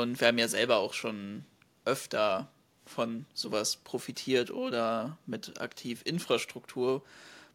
Und 0.00 0.18
wir 0.22 0.28
haben 0.28 0.38
ja 0.38 0.48
selber 0.48 0.78
auch 0.78 0.94
schon 0.94 1.44
öfter 1.84 2.48
von 2.86 3.26
sowas 3.34 3.76
profitiert 3.76 4.50
oder 4.50 5.16
mit 5.26 5.60
aktiv 5.60 6.02
Infrastruktur 6.04 7.02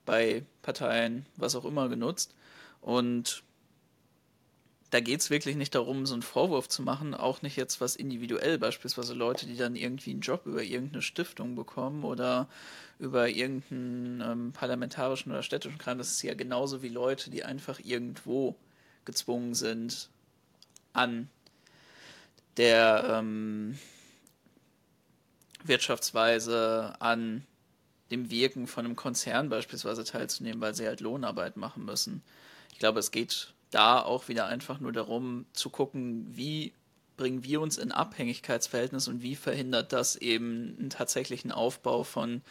bei 0.05 0.43
Parteien, 0.61 1.25
was 1.35 1.55
auch 1.55 1.65
immer, 1.65 1.87
genutzt. 1.89 2.33
Und 2.81 3.43
da 4.89 4.99
geht 5.01 5.19
es 5.19 5.29
wirklich 5.29 5.55
nicht 5.55 5.75
darum, 5.75 6.05
so 6.05 6.13
einen 6.13 6.23
Vorwurf 6.23 6.67
zu 6.67 6.81
machen, 6.81 7.13
auch 7.13 7.41
nicht 7.43 7.55
jetzt 7.57 7.79
was 7.79 7.95
individuell, 7.95 8.57
beispielsweise 8.57 9.13
Leute, 9.13 9.45
die 9.45 9.55
dann 9.55 9.75
irgendwie 9.75 10.11
einen 10.11 10.21
Job 10.21 10.47
über 10.47 10.63
irgendeine 10.63 11.03
Stiftung 11.03 11.55
bekommen 11.55 12.03
oder 12.03 12.47
über 12.97 13.29
irgendeinen 13.29 14.21
ähm, 14.21 14.51
parlamentarischen 14.51 15.31
oder 15.31 15.43
städtischen 15.43 15.77
Kram. 15.77 15.99
Das 15.99 16.09
ist 16.09 16.23
ja 16.23 16.33
genauso 16.33 16.81
wie 16.81 16.89
Leute, 16.89 17.29
die 17.29 17.43
einfach 17.43 17.79
irgendwo 17.83 18.55
gezwungen 19.05 19.53
sind, 19.53 20.09
an 20.93 21.29
der 22.57 23.19
ähm, 23.19 23.77
Wirtschaftsweise, 25.63 26.95
an 26.99 27.45
dem 28.11 28.29
Wirken 28.31 28.67
von 28.67 28.85
einem 28.85 28.95
Konzern 28.95 29.49
beispielsweise 29.49 30.03
teilzunehmen, 30.03 30.61
weil 30.61 30.73
sie 30.73 30.87
halt 30.87 30.99
Lohnarbeit 30.99 31.57
machen 31.57 31.85
müssen. 31.85 32.23
Ich 32.71 32.79
glaube, 32.79 32.99
es 32.99 33.11
geht 33.11 33.53
da 33.71 34.01
auch 34.01 34.27
wieder 34.27 34.47
einfach 34.47 34.79
nur 34.79 34.91
darum 34.91 35.45
zu 35.53 35.69
gucken, 35.69 36.25
wie 36.29 36.73
bringen 37.17 37.43
wir 37.43 37.61
uns 37.61 37.77
in 37.77 37.91
Abhängigkeitsverhältnis 37.91 39.07
und 39.07 39.21
wie 39.21 39.35
verhindert 39.35 39.93
das 39.93 40.15
eben 40.15 40.75
einen 40.79 40.89
tatsächlichen 40.89 41.51
Aufbau 41.51 42.03
von 42.03 42.41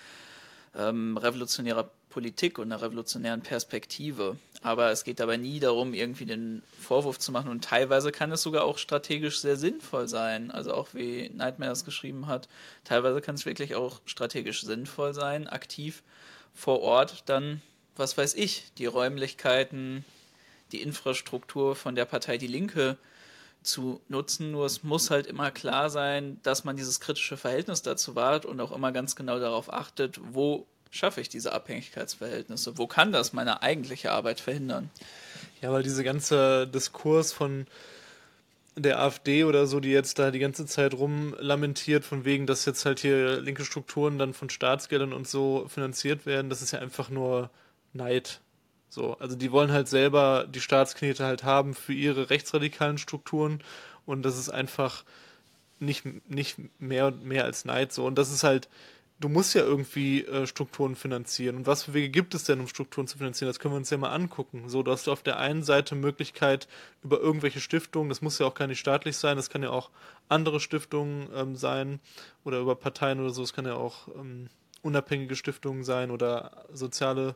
ähm, 0.77 1.17
revolutionärer 1.17 1.91
Politik 2.11 2.59
und 2.59 2.73
einer 2.73 2.83
revolutionären 2.83 3.43
Perspektive. 3.43 4.37
Aber 4.63 4.91
es 4.91 5.05
geht 5.05 5.21
dabei 5.21 5.37
nie 5.37 5.61
darum, 5.61 5.95
irgendwie 5.95 6.25
den 6.25 6.63
Vorwurf 6.81 7.19
zu 7.19 7.31
machen 7.31 7.51
und 7.51 7.65
teilweise 7.65 8.11
kann 8.11 8.33
es 8.33 8.43
sogar 8.43 8.65
auch 8.65 8.79
strategisch 8.79 9.41
sehr 9.41 9.57
sinnvoll 9.57 10.09
sein. 10.09 10.51
Also 10.51 10.75
auch 10.75 10.89
wie 10.95 11.31
Nightmare 11.31 11.71
das 11.71 11.85
geschrieben 11.85 12.27
hat, 12.27 12.49
teilweise 12.85 13.21
kann 13.21 13.37
es 13.37 13.47
wirklich 13.47 13.75
auch 13.75 14.01
strategisch 14.05 14.63
sinnvoll 14.63 15.15
sein, 15.15 15.47
aktiv 15.47 16.03
vor 16.55 16.81
Ort 16.81 17.23
dann, 17.27 17.63
was 17.97 18.19
weiß 18.19 18.35
ich, 18.35 18.73
die 18.79 18.87
Räumlichkeiten 18.87 20.05
die 20.73 20.83
Infrastruktur 20.83 21.77
von 21.77 21.95
der 21.95 22.05
Partei 22.05 22.37
Die 22.37 22.47
Linke 22.47 22.97
zu 23.63 24.01
nutzen. 24.09 24.51
Nur 24.51 24.67
es 24.67 24.83
muss 24.83 25.11
halt 25.11 25.27
immer 25.27 25.51
klar 25.51 25.91
sein, 25.91 26.39
dass 26.43 26.65
man 26.65 26.77
dieses 26.77 27.01
kritische 27.01 27.37
Verhältnis 27.37 27.83
dazu 27.83 28.15
wahrt 28.15 28.45
und 28.47 28.61
auch 28.61 28.73
immer 28.73 28.93
ganz 28.93 29.17
genau 29.17 29.39
darauf 29.39 29.73
achtet, 29.73 30.21
wo 30.33 30.67
schaffe 30.91 31.21
ich 31.21 31.29
diese 31.29 31.53
Abhängigkeitsverhältnisse? 31.53 32.79
Wo 32.79 32.87
kann 32.87 33.13
das 33.13 33.33
meine 33.33 33.63
eigentliche 33.63 34.13
Arbeit 34.13 34.41
verhindern? 34.41 34.91
Ja, 35.61 35.73
weil 35.73 35.83
diese 35.83 36.05
ganze 36.05 36.67
Diskurs 36.67 37.33
von 37.33 37.67
der 38.77 39.01
AfD 39.01 39.45
oder 39.45 39.67
so, 39.67 39.81
die 39.81 39.91
jetzt 39.91 40.19
da 40.19 40.31
die 40.31 40.39
ganze 40.39 40.67
Zeit 40.67 40.95
rumlamentiert, 40.95 42.05
von 42.05 42.25
wegen, 42.25 42.47
dass 42.47 42.65
jetzt 42.65 42.85
halt 42.85 43.01
hier 43.01 43.41
linke 43.41 43.65
Strukturen 43.65 44.19
dann 44.19 44.35
von 44.35 44.51
Staatsgeldern 44.51 45.13
und 45.13 45.27
so 45.27 45.67
finanziert 45.69 46.27
werden, 46.27 46.49
das 46.49 46.63
ist 46.63 46.71
ja 46.71 46.79
einfach 46.79 47.11
nur 47.11 47.51
Neid. 47.93 48.41
So, 48.89 49.17
also 49.19 49.37
die 49.37 49.53
wollen 49.53 49.73
halt 49.73 49.89
selber 49.89 50.47
die 50.49 50.61
Staatsknete 50.61 51.25
halt 51.25 51.45
haben 51.45 51.75
für 51.75 51.93
ihre 51.93 52.31
rechtsradikalen 52.31 52.99
Strukturen 52.99 53.63
und 54.07 54.23
das 54.23 54.39
ist 54.39 54.49
einfach 54.49 55.05
nicht, 55.81 56.05
nicht 56.29 56.57
mehr 56.81 57.11
mehr 57.11 57.45
als 57.45 57.65
Neid 57.65 57.93
so. 57.93 58.07
Und 58.07 58.17
das 58.17 58.33
ist 58.33 58.45
halt, 58.45 58.69
du 59.21 59.29
musst 59.29 59.55
ja 59.55 59.63
irgendwie 59.63 60.25
äh, 60.25 60.47
Strukturen 60.47 60.97
finanzieren. 60.97 61.57
Und 61.57 61.67
was 61.67 61.85
für 61.85 61.95
Wege 61.95 62.09
gibt 62.09 62.35
es 62.35 62.45
denn, 62.45 62.61
um 62.61 62.69
Strukturen 62.69 63.07
zu 63.07 63.19
finanzieren? 63.19 63.49
Das 63.49 63.59
können 63.59 63.75
wir 63.75 63.79
uns 63.79 63.91
ja 63.91 63.99
mal 63.99 64.13
angucken. 64.13 64.69
So, 64.69 64.83
du 64.83 64.91
hast 64.91 65.09
auf 65.09 65.23
der 65.23 65.39
einen 65.39 65.63
Seite 65.63 65.95
Möglichkeit 65.95 66.69
über 67.03 67.21
irgendwelche 67.21 67.61
Stiftungen, 67.61 68.09
das 68.09 68.23
muss 68.23 68.39
ja 68.39 68.47
auch 68.47 68.55
gar 68.55 68.67
nicht 68.67 68.81
staatlich 68.81 69.17
sein, 69.17 69.37
das 69.37 69.51
kann 69.51 69.63
ja 69.63 69.71
auch 69.71 69.91
andere 70.29 70.61
Stiftungen 70.61 71.29
ähm, 71.35 71.57
sein 71.57 72.01
oder 72.45 72.59
über 72.61 72.77
Parteien 72.77 73.21
oder 73.21 73.31
so, 73.31 73.43
es 73.43 73.53
kann 73.53 73.67
ja 73.67 73.75
auch 73.75 74.09
ähm, 74.09 74.49
unabhängige 74.83 75.37
Stiftungen 75.37 75.85
sein 75.85 76.11
oder 76.11 76.65
soziale 76.73 77.35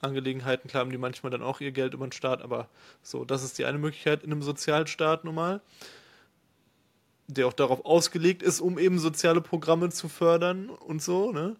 Angelegenheiten, 0.00 0.68
klar 0.68 0.82
haben 0.82 0.90
die 0.90 0.98
manchmal 0.98 1.30
dann 1.30 1.42
auch 1.42 1.60
ihr 1.60 1.72
Geld 1.72 1.94
über 1.94 2.06
den 2.06 2.12
Staat, 2.12 2.42
aber 2.42 2.68
so, 3.02 3.24
das 3.24 3.42
ist 3.42 3.58
die 3.58 3.64
eine 3.64 3.78
Möglichkeit 3.78 4.22
in 4.22 4.32
einem 4.32 4.42
Sozialstaat 4.42 5.24
normal, 5.24 5.60
der 7.28 7.46
auch 7.46 7.52
darauf 7.52 7.84
ausgelegt 7.84 8.42
ist, 8.42 8.60
um 8.60 8.78
eben 8.78 8.98
soziale 8.98 9.40
Programme 9.40 9.90
zu 9.90 10.08
fördern 10.08 10.68
und 10.68 11.02
so, 11.02 11.32
ne? 11.32 11.56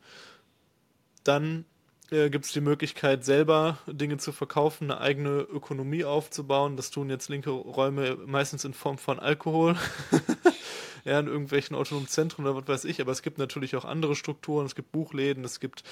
Dann 1.25 1.65
äh, 2.11 2.31
gibt 2.31 2.45
es 2.45 2.53
die 2.53 2.61
Möglichkeit, 2.61 3.25
selber 3.25 3.79
Dinge 3.87 4.19
zu 4.19 4.31
verkaufen, 4.31 4.91
eine 4.91 5.01
eigene 5.01 5.41
Ökonomie 5.41 6.05
aufzubauen. 6.05 6.77
Das 6.77 6.91
tun 6.91 7.11
jetzt 7.11 7.29
linke 7.29 7.51
Räume 7.51 8.17
meistens 8.27 8.65
in 8.65 8.75
Form 8.75 8.99
von 8.99 9.19
Alkohol. 9.19 9.77
ja, 11.07 11.21
in 11.21 11.29
irgendwelchen 11.29 11.77
autonomen 11.77 12.09
Zentren 12.09 12.45
oder 12.45 12.57
was 12.57 12.67
weiß 12.67 12.85
ich, 12.85 13.01
aber 13.01 13.13
es 13.13 13.23
gibt 13.23 13.39
natürlich 13.39 13.77
auch 13.77 13.85
andere 13.85 14.17
Strukturen, 14.17 14.67
es 14.67 14.75
gibt 14.75 14.91
Buchläden, 14.91 15.45
es 15.45 15.61
gibt 15.61 15.85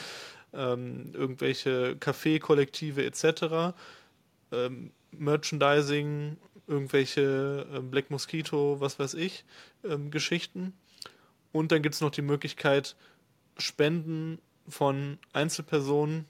ähm, 0.52 1.12
irgendwelche 1.14 1.96
Kaffeekollektive 1.96 3.04
etc., 3.04 3.76
ähm, 4.50 4.90
Merchandising, 5.12 6.36
irgendwelche 6.66 7.64
ähm, 7.72 7.92
Black 7.92 8.10
Mosquito, 8.10 8.80
was 8.80 8.98
weiß 8.98 9.14
ich, 9.14 9.44
ähm, 9.84 10.10
Geschichten. 10.10 10.72
Und 11.52 11.70
dann 11.70 11.82
gibt 11.82 11.94
es 11.94 12.00
noch 12.00 12.10
die 12.10 12.22
Möglichkeit, 12.22 12.96
Spenden 13.56 14.40
von 14.68 15.18
Einzelpersonen, 15.32 16.24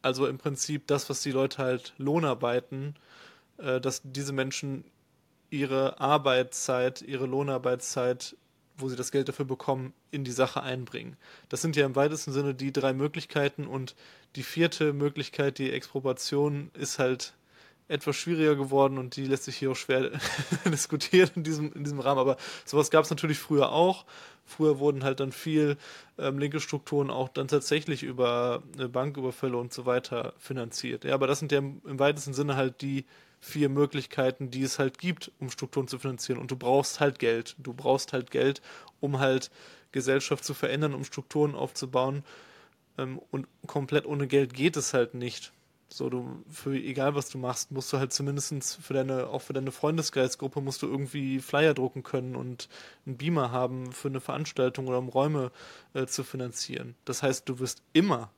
also 0.00 0.26
im 0.26 0.38
Prinzip 0.38 0.86
das, 0.86 1.10
was 1.10 1.20
die 1.20 1.32
Leute 1.32 1.58
halt 1.58 1.92
Lohnarbeiten, 1.98 2.94
äh, 3.58 3.82
dass 3.82 4.00
diese 4.02 4.32
Menschen 4.32 4.84
ihre 5.60 6.00
Arbeitszeit, 6.00 7.02
ihre 7.02 7.26
Lohnarbeitszeit 7.26 8.36
wo 8.76 8.88
sie 8.88 8.96
das 8.96 9.12
Geld 9.12 9.28
dafür 9.28 9.44
bekommen, 9.44 9.92
in 10.10 10.24
die 10.24 10.32
Sache 10.32 10.62
einbringen. 10.62 11.16
Das 11.48 11.62
sind 11.62 11.76
ja 11.76 11.86
im 11.86 11.96
weitesten 11.96 12.32
Sinne 12.32 12.54
die 12.54 12.72
drei 12.72 12.92
Möglichkeiten 12.92 13.66
und 13.66 13.94
die 14.36 14.42
vierte 14.42 14.92
Möglichkeit, 14.92 15.58
die 15.58 15.70
Expropriation, 15.70 16.70
ist 16.74 16.98
halt 16.98 17.34
etwas 17.86 18.16
schwieriger 18.16 18.56
geworden 18.56 18.96
und 18.96 19.16
die 19.16 19.26
lässt 19.26 19.44
sich 19.44 19.56
hier 19.56 19.70
auch 19.70 19.76
schwer 19.76 20.10
diskutieren 20.64 21.30
in 21.36 21.44
diesem, 21.44 21.72
in 21.72 21.84
diesem 21.84 22.00
Rahmen. 22.00 22.18
Aber 22.18 22.36
sowas 22.64 22.90
gab 22.90 23.04
es 23.04 23.10
natürlich 23.10 23.38
früher 23.38 23.72
auch. 23.72 24.06
Früher 24.46 24.78
wurden 24.78 25.04
halt 25.04 25.20
dann 25.20 25.32
viel 25.32 25.76
ähm, 26.18 26.38
linke 26.38 26.60
Strukturen 26.60 27.10
auch 27.10 27.28
dann 27.28 27.46
tatsächlich 27.46 28.02
über 28.02 28.62
äh, 28.78 28.88
Banküberfälle 28.88 29.56
und 29.56 29.72
so 29.72 29.86
weiter 29.86 30.34
finanziert. 30.38 31.04
Ja, 31.04 31.14
aber 31.14 31.26
das 31.26 31.38
sind 31.38 31.52
ja 31.52 31.58
im, 31.58 31.80
im 31.86 31.98
weitesten 31.98 32.34
Sinne 32.34 32.56
halt 32.56 32.80
die 32.80 33.04
vier 33.44 33.68
Möglichkeiten, 33.68 34.50
die 34.50 34.62
es 34.62 34.78
halt 34.78 34.98
gibt, 34.98 35.30
um 35.38 35.50
Strukturen 35.50 35.86
zu 35.86 35.98
finanzieren. 35.98 36.40
Und 36.40 36.50
du 36.50 36.56
brauchst 36.56 37.00
halt 37.00 37.18
Geld. 37.18 37.56
Du 37.58 37.74
brauchst 37.74 38.12
halt 38.12 38.30
Geld, 38.30 38.62
um 39.00 39.18
halt 39.18 39.50
Gesellschaft 39.92 40.44
zu 40.44 40.54
verändern, 40.54 40.94
um 40.94 41.04
Strukturen 41.04 41.54
aufzubauen. 41.54 42.24
Ähm, 42.96 43.20
und 43.30 43.46
komplett 43.66 44.06
ohne 44.06 44.26
Geld 44.26 44.54
geht 44.54 44.76
es 44.76 44.94
halt 44.94 45.14
nicht. 45.14 45.52
So, 45.88 46.08
du, 46.08 46.42
für 46.50 46.74
egal 46.74 47.14
was 47.14 47.28
du 47.28 47.38
machst, 47.38 47.70
musst 47.70 47.92
du 47.92 47.98
halt 47.98 48.12
zumindest 48.12 48.80
für 48.82 48.94
deine, 48.94 49.28
auch 49.28 49.42
für 49.42 49.52
deine 49.52 49.70
Freundesgeistgruppe 49.70 50.60
musst 50.62 50.82
du 50.82 50.88
irgendwie 50.88 51.38
Flyer 51.38 51.74
drucken 51.74 52.02
können 52.02 52.34
und 52.34 52.68
einen 53.04 53.18
Beamer 53.18 53.52
haben 53.52 53.92
für 53.92 54.08
eine 54.08 54.20
Veranstaltung 54.20 54.88
oder 54.88 54.98
um 54.98 55.08
Räume 55.08 55.52
äh, 55.92 56.06
zu 56.06 56.24
finanzieren. 56.24 56.94
Das 57.04 57.22
heißt, 57.22 57.48
du 57.48 57.58
wirst 57.58 57.82
immer 57.92 58.30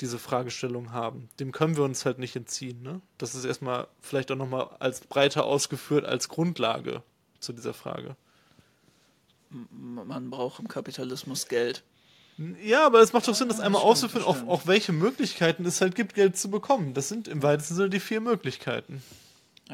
diese 0.00 0.18
Fragestellung 0.18 0.92
haben. 0.92 1.28
Dem 1.38 1.52
können 1.52 1.76
wir 1.76 1.84
uns 1.84 2.04
halt 2.04 2.18
nicht 2.18 2.34
entziehen. 2.36 2.82
Ne? 2.82 3.00
Das 3.18 3.34
ist 3.34 3.44
erstmal 3.44 3.86
vielleicht 4.00 4.30
auch 4.32 4.36
nochmal 4.36 4.70
als 4.78 5.00
breiter 5.00 5.44
ausgeführt 5.44 6.04
als 6.04 6.28
Grundlage 6.28 7.02
zu 7.40 7.52
dieser 7.52 7.74
Frage. 7.74 8.16
Man 9.70 10.30
braucht 10.30 10.60
im 10.60 10.68
Kapitalismus 10.68 11.46
Geld. 11.48 11.84
Ja, 12.64 12.86
aber 12.86 13.00
es 13.00 13.12
macht 13.12 13.28
doch 13.28 13.34
Sinn, 13.34 13.48
das 13.48 13.60
einmal 13.60 13.82
auszuführen, 13.82 14.24
auf, 14.24 14.48
auf 14.48 14.66
welche 14.66 14.92
Möglichkeiten 14.92 15.66
es 15.66 15.80
halt 15.80 15.94
gibt, 15.94 16.14
Geld 16.14 16.36
zu 16.36 16.50
bekommen. 16.50 16.94
Das 16.94 17.08
sind 17.08 17.28
im 17.28 17.42
weitesten 17.42 17.74
Sinne 17.74 17.90
die 17.90 18.00
vier 18.00 18.20
Möglichkeiten. 18.20 19.02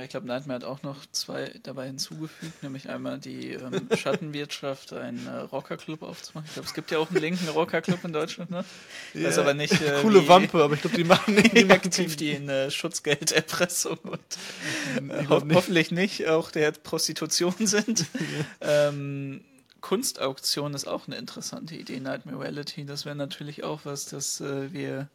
Ich 0.03 0.11
glaube, 0.11 0.27
Nightmare 0.27 0.61
hat 0.61 0.65
auch 0.65 0.83
noch 0.83 1.07
zwei 1.13 1.53
dabei 1.63 1.87
hinzugefügt, 1.87 2.63
nämlich 2.63 2.89
einmal 2.89 3.19
die 3.19 3.53
ähm, 3.53 3.89
Schattenwirtschaft, 3.97 4.93
einen 4.93 5.27
äh, 5.27 5.31
Rockerclub 5.31 6.03
aufzumachen. 6.03 6.47
Ich 6.47 6.55
glaube, 6.55 6.69
es 6.69 6.75
gibt 6.75 6.91
ja 6.91 6.99
auch 6.99 7.11
einen 7.11 7.21
linken 7.21 7.49
Rockerclub 7.49 8.05
in 8.05 8.13
Deutschland, 8.13 8.51
ne? 8.51 8.65
Ja, 9.15 9.29
weiß 9.29 9.39
aber 9.39 9.55
nicht. 9.55 9.81
Äh, 9.81 10.01
coole 10.03 10.25
wie, 10.25 10.29
Wampe, 10.29 10.63
aber 10.63 10.75
ich 10.75 10.81
glaube, 10.81 10.97
die 10.97 11.05
machen 11.05 11.35
nicht 11.37 11.57
die 11.57 11.71
aktiv 11.71 12.17
die 12.17 12.31
in 12.31 12.49
äh, 12.49 12.71
Schutzgelderpressung 12.71 13.99
und 13.99 14.21
äh, 15.11 15.27
ho 15.29 15.41
nicht. 15.41 15.55
hoffentlich 15.55 15.91
nicht 15.91 16.29
auch 16.29 16.51
der 16.51 16.73
Prostitution 16.73 17.55
sind. 17.67 18.05
ähm, 18.61 19.43
Kunstauktion 19.81 20.75
ist 20.75 20.87
auch 20.87 21.07
eine 21.07 21.17
interessante 21.17 21.75
Idee, 21.75 22.01
Nightmare 22.01 22.41
Reality. 22.41 22.85
Das 22.85 23.05
wäre 23.05 23.17
natürlich 23.17 23.65
auch 23.65 23.81
was, 23.85 24.07
das 24.07 24.41
äh, 24.41 24.73
wir 24.73 25.09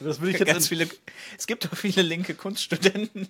das 0.00 0.20
will 0.20 0.30
ich 0.30 0.38
jetzt 0.38 0.48
ganz 0.48 0.68
viele. 0.68 0.88
Es 1.36 1.46
gibt 1.46 1.66
auch 1.70 1.76
viele 1.76 2.02
linke 2.02 2.34
Kunststudenten. 2.34 3.28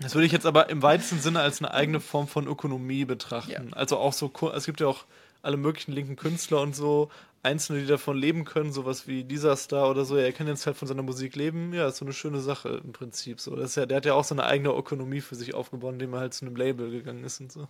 Das 0.00 0.14
würde 0.14 0.26
ich 0.26 0.32
jetzt 0.32 0.46
aber 0.46 0.68
im 0.70 0.82
weitesten 0.82 1.20
Sinne 1.20 1.40
als 1.40 1.60
eine 1.60 1.72
eigene 1.72 2.00
Form 2.00 2.26
von 2.26 2.46
Ökonomie 2.46 3.04
betrachten. 3.04 3.68
Ja. 3.70 3.76
Also 3.76 3.98
auch 3.98 4.12
so, 4.12 4.30
es 4.54 4.66
gibt 4.66 4.80
ja 4.80 4.88
auch 4.88 5.04
alle 5.42 5.56
möglichen 5.56 5.92
linken 5.92 6.16
Künstler 6.16 6.60
und 6.60 6.74
so, 6.74 7.10
Einzelne, 7.44 7.80
die 7.80 7.86
davon 7.86 8.16
leben 8.16 8.44
können, 8.44 8.72
sowas 8.72 9.06
wie 9.06 9.22
dieser 9.22 9.54
Star 9.56 9.90
oder 9.90 10.06
so, 10.06 10.16
ja, 10.16 10.24
er 10.24 10.32
kann 10.32 10.48
jetzt 10.48 10.66
halt 10.66 10.76
von 10.76 10.88
seiner 10.88 11.02
Musik 11.02 11.36
leben, 11.36 11.74
ja, 11.74 11.86
ist 11.86 11.98
so 11.98 12.04
eine 12.04 12.14
schöne 12.14 12.40
Sache 12.40 12.80
im 12.82 12.92
Prinzip. 12.92 13.38
So, 13.40 13.54
das 13.54 13.74
ja, 13.74 13.84
der 13.84 13.98
hat 13.98 14.06
ja 14.06 14.14
auch 14.14 14.24
so 14.24 14.34
eine 14.34 14.44
eigene 14.44 14.70
Ökonomie 14.70 15.20
für 15.20 15.34
sich 15.34 15.54
aufgebaut, 15.54 15.92
indem 15.92 16.14
er 16.14 16.20
halt 16.20 16.34
zu 16.34 16.46
einem 16.46 16.56
Label 16.56 16.90
gegangen 16.90 17.22
ist 17.22 17.40
und 17.40 17.52
so. 17.52 17.68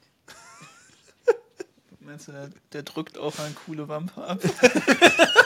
Meinst 2.01 2.29
du, 2.29 2.33
der, 2.33 2.51
der 2.73 2.83
drückt 2.85 3.19
auch 3.19 3.39
eine 3.39 3.55
coole 3.67 3.89
Wampe 3.89 4.23
ab? 4.23 4.39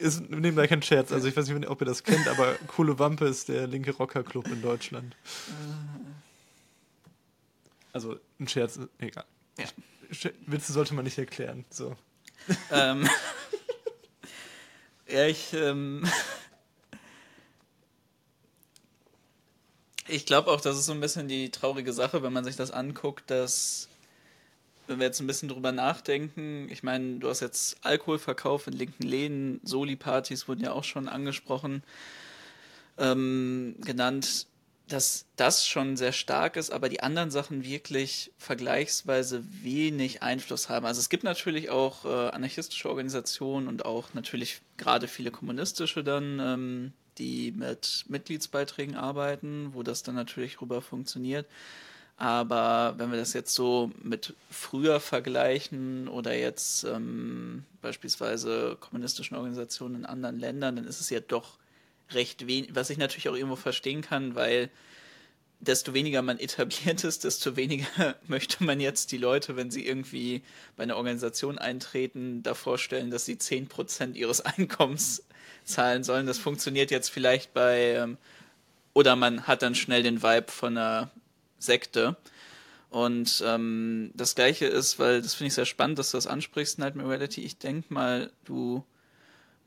ist 0.00 0.30
nebenbei 0.30 0.66
kein 0.66 0.82
Scherz, 0.82 1.12
also 1.12 1.28
ich 1.28 1.36
weiß 1.36 1.48
nicht, 1.48 1.68
ob 1.68 1.80
ihr 1.80 1.84
das 1.84 2.02
kennt, 2.02 2.26
aber 2.26 2.54
Coole 2.66 2.98
Wampe 2.98 3.26
ist 3.26 3.48
der 3.48 3.66
linke 3.66 3.92
Rockerclub 3.92 4.46
in 4.48 4.62
Deutschland. 4.62 5.14
Also 7.92 8.18
ein 8.38 8.48
Scherz, 8.48 8.78
egal. 8.98 9.24
Ja. 9.58 9.66
Witze 10.46 10.72
sollte 10.72 10.94
man 10.94 11.04
nicht 11.04 11.18
erklären. 11.18 11.64
So. 11.70 11.96
Ähm, 12.70 13.08
ja, 15.08 15.26
ich. 15.26 15.52
Ähm, 15.52 16.04
ich 20.08 20.26
glaube 20.26 20.50
auch, 20.50 20.60
das 20.60 20.76
ist 20.76 20.86
so 20.86 20.92
ein 20.92 21.00
bisschen 21.00 21.28
die 21.28 21.50
traurige 21.50 21.92
Sache, 21.92 22.22
wenn 22.22 22.32
man 22.32 22.44
sich 22.44 22.56
das 22.56 22.70
anguckt, 22.70 23.30
dass 23.30 23.88
wenn 24.90 24.98
wir 24.98 25.06
jetzt 25.06 25.20
ein 25.20 25.26
bisschen 25.26 25.48
drüber 25.48 25.72
nachdenken, 25.72 26.68
ich 26.70 26.82
meine, 26.82 27.18
du 27.18 27.28
hast 27.28 27.40
jetzt 27.40 27.78
Alkoholverkauf 27.82 28.66
in 28.66 28.74
linken 28.74 29.04
Läden, 29.04 29.60
Soli-Partys 29.62 30.48
wurden 30.48 30.64
ja 30.64 30.72
auch 30.72 30.84
schon 30.84 31.08
angesprochen, 31.08 31.82
ähm, 32.98 33.76
genannt 33.80 34.46
dass 34.88 35.26
das 35.36 35.68
schon 35.68 35.96
sehr 35.96 36.10
stark 36.12 36.56
ist, 36.56 36.70
aber 36.70 36.88
die 36.88 37.00
anderen 37.00 37.30
Sachen 37.30 37.64
wirklich 37.64 38.32
vergleichsweise 38.38 39.44
wenig 39.62 40.22
Einfluss 40.22 40.68
haben. 40.68 40.84
Also 40.84 40.98
es 40.98 41.08
gibt 41.08 41.22
natürlich 41.22 41.70
auch 41.70 42.04
äh, 42.04 42.30
anarchistische 42.30 42.88
Organisationen 42.88 43.68
und 43.68 43.84
auch 43.84 44.14
natürlich 44.14 44.60
gerade 44.76 45.06
viele 45.06 45.30
kommunistische 45.30 46.02
dann, 46.02 46.40
ähm, 46.40 46.92
die 47.18 47.52
mit 47.52 48.04
Mitgliedsbeiträgen 48.08 48.96
arbeiten, 48.96 49.70
wo 49.74 49.82
das 49.82 50.02
dann 50.02 50.16
natürlich 50.16 50.60
rüber 50.60 50.82
funktioniert. 50.82 51.46
Aber 52.20 52.96
wenn 52.98 53.10
wir 53.10 53.18
das 53.18 53.32
jetzt 53.32 53.54
so 53.54 53.90
mit 54.02 54.34
früher 54.50 55.00
vergleichen 55.00 56.06
oder 56.06 56.34
jetzt 56.34 56.84
ähm, 56.84 57.64
beispielsweise 57.80 58.76
kommunistischen 58.78 59.38
Organisationen 59.38 59.94
in 59.94 60.04
anderen 60.04 60.38
Ländern, 60.38 60.76
dann 60.76 60.86
ist 60.86 61.00
es 61.00 61.08
ja 61.08 61.20
doch 61.20 61.56
recht 62.10 62.46
wenig, 62.46 62.74
was 62.74 62.90
ich 62.90 62.98
natürlich 62.98 63.30
auch 63.30 63.34
irgendwo 63.34 63.56
verstehen 63.56 64.02
kann, 64.02 64.34
weil 64.34 64.68
desto 65.60 65.94
weniger 65.94 66.20
man 66.20 66.38
etabliert 66.38 67.04
ist, 67.04 67.24
desto 67.24 67.56
weniger 67.56 68.16
möchte 68.26 68.64
man 68.64 68.80
jetzt 68.80 69.12
die 69.12 69.18
Leute, 69.18 69.56
wenn 69.56 69.70
sie 69.70 69.86
irgendwie 69.86 70.42
bei 70.76 70.82
einer 70.82 70.98
Organisation 70.98 71.56
eintreten, 71.56 72.42
davor 72.42 72.76
stellen, 72.76 73.10
dass 73.10 73.24
sie 73.24 73.36
10% 73.36 74.12
ihres 74.12 74.40
Einkommens 74.44 75.24
zahlen 75.64 76.04
sollen. 76.04 76.26
Das 76.26 76.36
funktioniert 76.36 76.90
jetzt 76.90 77.08
vielleicht 77.08 77.54
bei, 77.54 77.94
ähm, 77.94 78.18
oder 78.92 79.16
man 79.16 79.46
hat 79.46 79.62
dann 79.62 79.74
schnell 79.74 80.02
den 80.02 80.22
Vibe 80.22 80.52
von 80.52 80.76
einer 80.76 81.10
Sekte. 81.60 82.16
Und 82.90 83.42
ähm, 83.46 84.10
das 84.14 84.34
Gleiche 84.34 84.66
ist, 84.66 84.98
weil 84.98 85.22
das 85.22 85.34
finde 85.34 85.48
ich 85.48 85.54
sehr 85.54 85.66
spannend, 85.66 85.98
dass 85.98 86.10
du 86.10 86.16
das 86.16 86.26
ansprichst, 86.26 86.78
Nightmare 86.78 87.08
Reality. 87.08 87.42
Ich 87.42 87.58
denke 87.58 87.94
mal, 87.94 88.32
du 88.44 88.84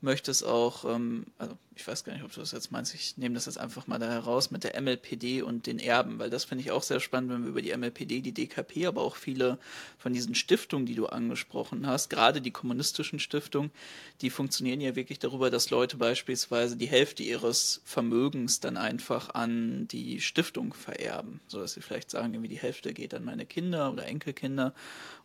möchtest 0.04 0.44
auch, 0.44 0.84
ähm, 0.84 1.26
also 1.38 1.56
ich 1.74 1.86
weiß 1.86 2.04
gar 2.04 2.12
nicht, 2.12 2.22
ob 2.22 2.32
du 2.32 2.38
das 2.38 2.52
jetzt 2.52 2.70
meinst, 2.70 2.94
ich 2.94 3.16
nehme 3.16 3.34
das 3.34 3.46
jetzt 3.46 3.58
einfach 3.58 3.88
mal 3.88 3.98
da 3.98 4.08
heraus 4.08 4.52
mit 4.52 4.62
der 4.62 4.80
MLPD 4.80 5.42
und 5.42 5.66
den 5.66 5.80
Erben, 5.80 6.20
weil 6.20 6.30
das 6.30 6.44
finde 6.44 6.62
ich 6.62 6.70
auch 6.70 6.84
sehr 6.84 7.00
spannend, 7.00 7.30
wenn 7.30 7.42
wir 7.42 7.48
über 7.48 7.62
die 7.62 7.76
MLPD, 7.76 8.20
die 8.20 8.32
DKP, 8.32 8.86
aber 8.86 9.02
auch 9.02 9.16
viele 9.16 9.58
von 9.98 10.12
diesen 10.12 10.36
Stiftungen, 10.36 10.86
die 10.86 10.94
du 10.94 11.06
angesprochen 11.06 11.86
hast, 11.86 12.10
gerade 12.10 12.40
die 12.40 12.52
kommunistischen 12.52 13.18
Stiftungen, 13.18 13.72
die 14.20 14.30
funktionieren 14.30 14.80
ja 14.80 14.94
wirklich 14.94 15.18
darüber, 15.18 15.50
dass 15.50 15.70
Leute 15.70 15.96
beispielsweise 15.96 16.76
die 16.76 16.86
Hälfte 16.86 17.24
ihres 17.24 17.80
Vermögens 17.84 18.60
dann 18.60 18.76
einfach 18.76 19.34
an 19.34 19.88
die 19.88 20.20
Stiftung 20.20 20.74
vererben, 20.74 21.40
sodass 21.48 21.72
sie 21.72 21.80
vielleicht 21.80 22.10
sagen, 22.10 22.34
irgendwie 22.34 22.48
die 22.48 22.60
Hälfte 22.60 22.92
geht 22.92 23.14
an 23.14 23.24
meine 23.24 23.46
Kinder 23.46 23.90
oder 23.90 24.06
Enkelkinder 24.06 24.74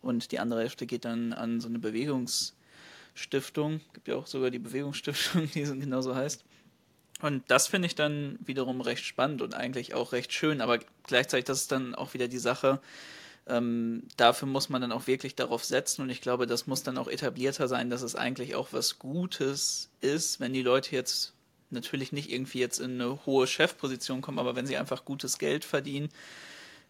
und 0.02 0.32
die 0.32 0.40
andere 0.40 0.60
Hälfte 0.62 0.86
geht 0.86 1.04
dann 1.04 1.32
an 1.32 1.60
so 1.60 1.68
eine 1.68 1.78
Bewegungs- 1.78 2.54
Stiftung. 3.14 3.80
Gibt 3.92 4.08
ja 4.08 4.16
auch 4.16 4.26
sogar 4.26 4.50
die 4.50 4.58
Bewegungsstiftung, 4.58 5.50
die 5.54 5.62
genauso 5.62 6.14
heißt. 6.14 6.44
Und 7.22 7.42
das 7.50 7.66
finde 7.66 7.86
ich 7.86 7.94
dann 7.94 8.38
wiederum 8.40 8.80
recht 8.80 9.04
spannend 9.04 9.42
und 9.42 9.54
eigentlich 9.54 9.94
auch 9.94 10.12
recht 10.12 10.32
schön, 10.32 10.60
aber 10.60 10.78
gleichzeitig 11.06 11.44
das 11.44 11.62
ist 11.62 11.72
dann 11.72 11.94
auch 11.94 12.14
wieder 12.14 12.28
die 12.28 12.38
Sache, 12.38 12.80
ähm, 13.46 14.04
dafür 14.16 14.48
muss 14.48 14.68
man 14.68 14.80
dann 14.80 14.92
auch 14.92 15.06
wirklich 15.06 15.34
darauf 15.34 15.64
setzen 15.64 16.02
und 16.02 16.10
ich 16.10 16.20
glaube, 16.20 16.46
das 16.46 16.66
muss 16.66 16.82
dann 16.82 16.98
auch 16.98 17.08
etablierter 17.08 17.68
sein, 17.68 17.90
dass 17.90 18.02
es 18.02 18.14
eigentlich 18.14 18.54
auch 18.54 18.72
was 18.72 18.98
Gutes 18.98 19.90
ist, 20.00 20.40
wenn 20.40 20.52
die 20.52 20.62
Leute 20.62 20.94
jetzt 20.94 21.34
natürlich 21.70 22.12
nicht 22.12 22.30
irgendwie 22.30 22.58
jetzt 22.58 22.80
in 22.80 23.00
eine 23.00 23.24
hohe 23.26 23.46
Chefposition 23.46 24.22
kommen, 24.22 24.38
aber 24.38 24.56
wenn 24.56 24.66
sie 24.66 24.76
einfach 24.76 25.04
gutes 25.04 25.38
Geld 25.38 25.64
verdienen, 25.64 26.08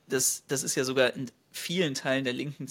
das, 0.06 0.44
das 0.48 0.62
ist 0.62 0.74
ja 0.74 0.84
sogar 0.84 1.14
in 1.14 1.30
vielen 1.52 1.94
Teilen 1.94 2.24
der 2.24 2.32
linken 2.32 2.66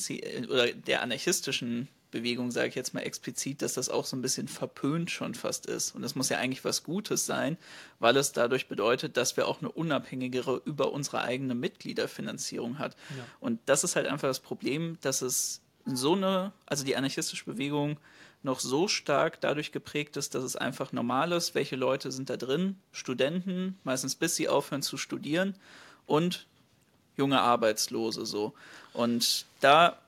oder 0.50 0.72
der 0.72 1.02
anarchistischen 1.02 1.88
Bewegung, 2.12 2.52
sage 2.52 2.70
ich 2.70 2.76
jetzt 2.76 2.94
mal 2.94 3.02
explizit, 3.02 3.62
dass 3.62 3.74
das 3.74 3.90
auch 3.90 4.06
so 4.06 4.16
ein 4.18 4.22
bisschen 4.22 4.48
verpönt 4.48 5.12
schon 5.12 5.36
fast 5.36 5.66
ist. 5.66 5.94
Und 5.96 6.02
das 6.02 6.16
muss 6.16 6.30
ja 6.30 6.38
eigentlich 6.38 6.66
was 6.66 6.84
Gutes 6.84 7.26
sein, 7.26 7.58
weil 8.00 8.18
es 8.18 8.32
dadurch 8.32 8.68
bedeutet, 8.68 9.18
dass 9.18 9.38
wir 9.38 9.48
auch 9.48 9.60
eine 9.60 9.72
unabhängigere 9.72 10.62
über 10.66 10.92
unsere 10.92 11.22
eigene 11.22 11.56
Mitgliederfinanzierung 11.56 12.80
hat. 12.80 12.96
Ja. 13.16 13.24
Und 13.40 13.60
das 13.66 13.84
ist 13.84 13.96
halt 13.96 14.08
einfach 14.08 14.28
das 14.28 14.40
Problem, 14.40 14.98
dass 15.02 15.22
es 15.22 15.62
so 15.86 16.14
eine, 16.14 16.52
also 16.66 16.84
die 16.84 16.96
anarchistische 16.96 17.46
Bewegung 17.46 17.98
noch 18.42 18.60
so 18.60 18.88
stark 18.88 19.42
dadurch 19.42 19.72
geprägt 19.72 20.18
ist, 20.18 20.34
dass 20.34 20.44
es 20.44 20.56
einfach 20.56 20.94
normal 20.94 21.32
ist, 21.34 21.56
welche 21.56 21.76
Leute 21.76 22.12
sind 22.12 22.30
da 22.30 22.38
drin, 22.38 22.78
Studenten, 22.92 23.78
meistens 23.84 24.16
bis 24.16 24.36
sie 24.36 24.48
aufhören 24.48 24.82
zu 24.82 24.98
studieren 24.98 25.56
und 26.06 26.48
junge 27.18 27.42
Arbeitslose 27.42 28.26
so. 28.26 28.54
Und 28.94 29.46
da 29.60 30.00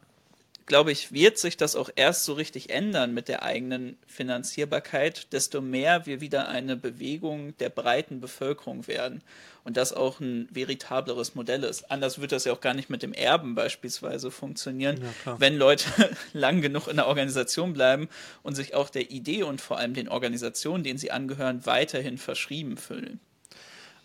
glaube 0.71 0.93
ich, 0.93 1.11
wird 1.11 1.37
sich 1.37 1.57
das 1.57 1.75
auch 1.75 1.89
erst 1.97 2.23
so 2.23 2.31
richtig 2.31 2.69
ändern 2.69 3.13
mit 3.13 3.27
der 3.27 3.43
eigenen 3.43 3.97
Finanzierbarkeit, 4.07 5.33
desto 5.33 5.59
mehr 5.59 6.05
wir 6.05 6.21
wieder 6.21 6.47
eine 6.47 6.77
Bewegung 6.77 7.57
der 7.57 7.67
breiten 7.67 8.21
Bevölkerung 8.21 8.87
werden 8.87 9.21
und 9.65 9.75
das 9.75 9.91
auch 9.91 10.21
ein 10.21 10.47
veritableres 10.49 11.35
Modell 11.35 11.65
ist. 11.65 11.91
Anders 11.91 12.21
wird 12.21 12.31
das 12.31 12.45
ja 12.45 12.53
auch 12.53 12.61
gar 12.61 12.73
nicht 12.73 12.89
mit 12.89 13.03
dem 13.03 13.11
Erben 13.11 13.53
beispielsweise 13.53 14.31
funktionieren, 14.31 15.01
ja, 15.25 15.37
wenn 15.41 15.57
Leute 15.57 15.89
lang 16.31 16.61
genug 16.61 16.87
in 16.87 16.95
der 16.95 17.07
Organisation 17.07 17.73
bleiben 17.73 18.07
und 18.41 18.55
sich 18.55 18.73
auch 18.73 18.89
der 18.89 19.11
Idee 19.11 19.43
und 19.43 19.59
vor 19.59 19.77
allem 19.77 19.93
den 19.93 20.07
Organisationen, 20.07 20.85
denen 20.85 20.97
sie 20.97 21.11
angehören, 21.11 21.65
weiterhin 21.65 22.17
verschrieben 22.17 22.77
fühlen. 22.77 23.19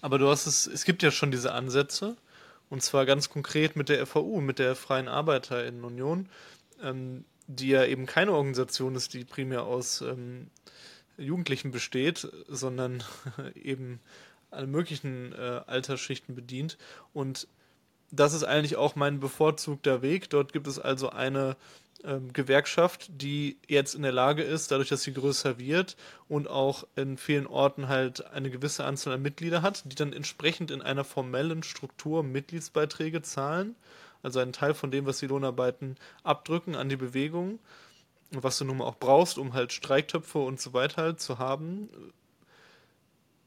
Aber 0.01 0.19
du 0.19 0.29
hast 0.29 0.47
es, 0.47 0.67
es 0.67 0.85
gibt 0.85 1.05
ja 1.05 1.13
schon 1.13 1.31
diese 1.31 1.53
Ansätze, 1.53 2.17
und 2.69 2.83
zwar 2.83 3.07
ganz 3.07 3.31
konkret 3.31 3.77
mit 3.77 3.89
der 3.89 4.05
FAU, 4.05 4.41
mit 4.41 4.59
der 4.59 4.75
Freien 4.75 5.07
Arbeiterinnenunion, 5.07 6.29
ähm, 6.83 7.25
die 7.47 7.69
ja 7.69 7.85
eben 7.85 8.07
keine 8.07 8.33
Organisation 8.33 8.95
ist, 8.95 9.15
die 9.15 9.25
primär 9.25 9.65
aus 9.65 10.01
ähm, 10.01 10.49
Jugendlichen 11.17 11.71
besteht, 11.71 12.29
sondern 12.49 13.03
eben 13.55 14.01
alle 14.51 14.67
möglichen 14.67 15.33
äh, 15.33 15.61
Altersschichten 15.67 16.35
bedient. 16.35 16.79
Und 17.13 17.49
das 18.11 18.35
ist 18.35 18.45
eigentlich 18.45 18.77
auch 18.77 18.97
mein 18.97 19.21
bevorzugter 19.21 20.03
Weg. 20.03 20.31
Dort 20.31 20.53
gibt 20.53 20.67
es 20.67 20.79
also 20.79 21.11
eine 21.11 21.57
ähm, 22.05 22.33
Gewerkschaft, 22.33 23.09
die 23.11 23.59
jetzt 23.67 23.95
in 23.95 24.03
der 24.03 24.13
Lage 24.13 24.43
ist, 24.43 24.71
dadurch, 24.71 24.89
dass 24.89 25.03
sie 25.03 25.13
größer 25.13 25.59
wird 25.59 25.97
und 26.29 26.49
auch 26.49 26.87
in 26.95 27.17
vielen 27.17 27.47
Orten 27.47 27.89
halt 27.89 28.27
eine 28.27 28.51
gewisse 28.51 28.85
Anzahl 28.85 29.15
an 29.15 29.23
Mitglieder 29.23 29.63
hat, 29.63 29.85
die 29.91 29.97
dann 29.97 30.13
entsprechend 30.13 30.71
in 30.71 30.83
einer 30.83 31.05
formellen 31.05 31.63
Struktur 31.63 32.23
Mitgliedsbeiträge 32.23 33.23
zahlen, 33.23 33.75
also 34.27 34.41
einen 34.41 34.53
Teil 34.53 34.75
von 34.75 34.91
dem, 34.91 35.07
was 35.07 35.21
die 35.21 35.29
Lohnarbeiten 35.29 35.97
abdrücken 36.25 36.75
an 36.75 36.89
die 36.89 36.97
Bewegung, 36.97 37.61
was 38.33 38.59
du 38.59 38.65
nun 38.65 38.79
mal 38.79 38.85
auch 38.85 38.97
brauchst, 38.97 39.39
um 39.39 39.55
halt 39.55 39.73
Streiktöpfe 39.73 40.41
und 40.41 40.61
so 40.61 40.73
weiter 40.73 41.01
halt 41.01 41.21
zu 41.21 41.39
haben. 41.39 41.89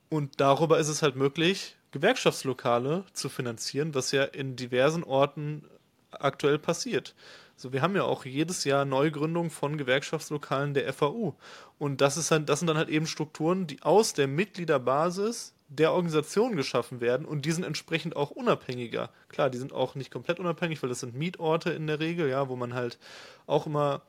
Und 0.08 0.40
darüber 0.40 0.80
ist 0.80 0.88
es 0.88 1.02
halt 1.02 1.18
möglich, 1.18 1.76
Gewerkschaftslokale 1.92 3.04
zu 3.12 3.28
finanzieren, 3.28 3.94
was 3.94 4.14
ja 4.14 4.24
in 4.24 4.56
diversen 4.56 5.04
Orten 5.04 5.66
aktuell 6.12 6.58
passiert. 6.58 7.14
So, 7.58 7.74
wir 7.74 7.82
haben 7.82 7.98
ja 7.98 8.04
auch 8.04 8.24
jedes 8.24 8.64
Jahr 8.64 8.86
Neugründungen 8.86 9.52
von 9.52 9.78
Gewerkschaftslokalen 9.78 10.74
der 10.74 10.94
FAU. 10.94 11.36
Und 11.78 12.00
das, 12.00 12.16
ist 12.16 12.32
halt, 12.32 12.48
das 12.48 12.60
sind 12.60 12.68
dann 12.68 12.78
halt 12.78 12.88
eben 12.88 13.06
Strukturen, 13.06 13.68
die 13.68 13.82
aus 13.82 14.14
der 14.14 14.28
Mitgliederbasis 14.28 15.54
der 15.70 15.92
Organisation 15.92 16.56
geschaffen 16.56 17.00
werden 17.00 17.26
und 17.26 17.46
die 17.46 17.52
sind 17.52 17.64
entsprechend 17.64 18.16
auch 18.16 18.32
unabhängiger. 18.32 19.10
Klar, 19.30 19.50
die 19.50 19.60
sind 19.60 19.72
auch 19.72 19.96
nicht 19.96 20.12
komplett 20.12 20.40
unabhängig, 20.40 20.82
weil 20.82 20.90
das 20.90 21.00
sind 21.00 21.16
Mietorte 21.16 21.70
in 21.70 21.88
der 21.88 22.00
Regel, 22.00 22.28
ja, 22.28 22.50
wo 22.50 22.56
man 22.56 22.74
halt 22.74 22.98
auch 23.46 23.68
immer 23.68 24.02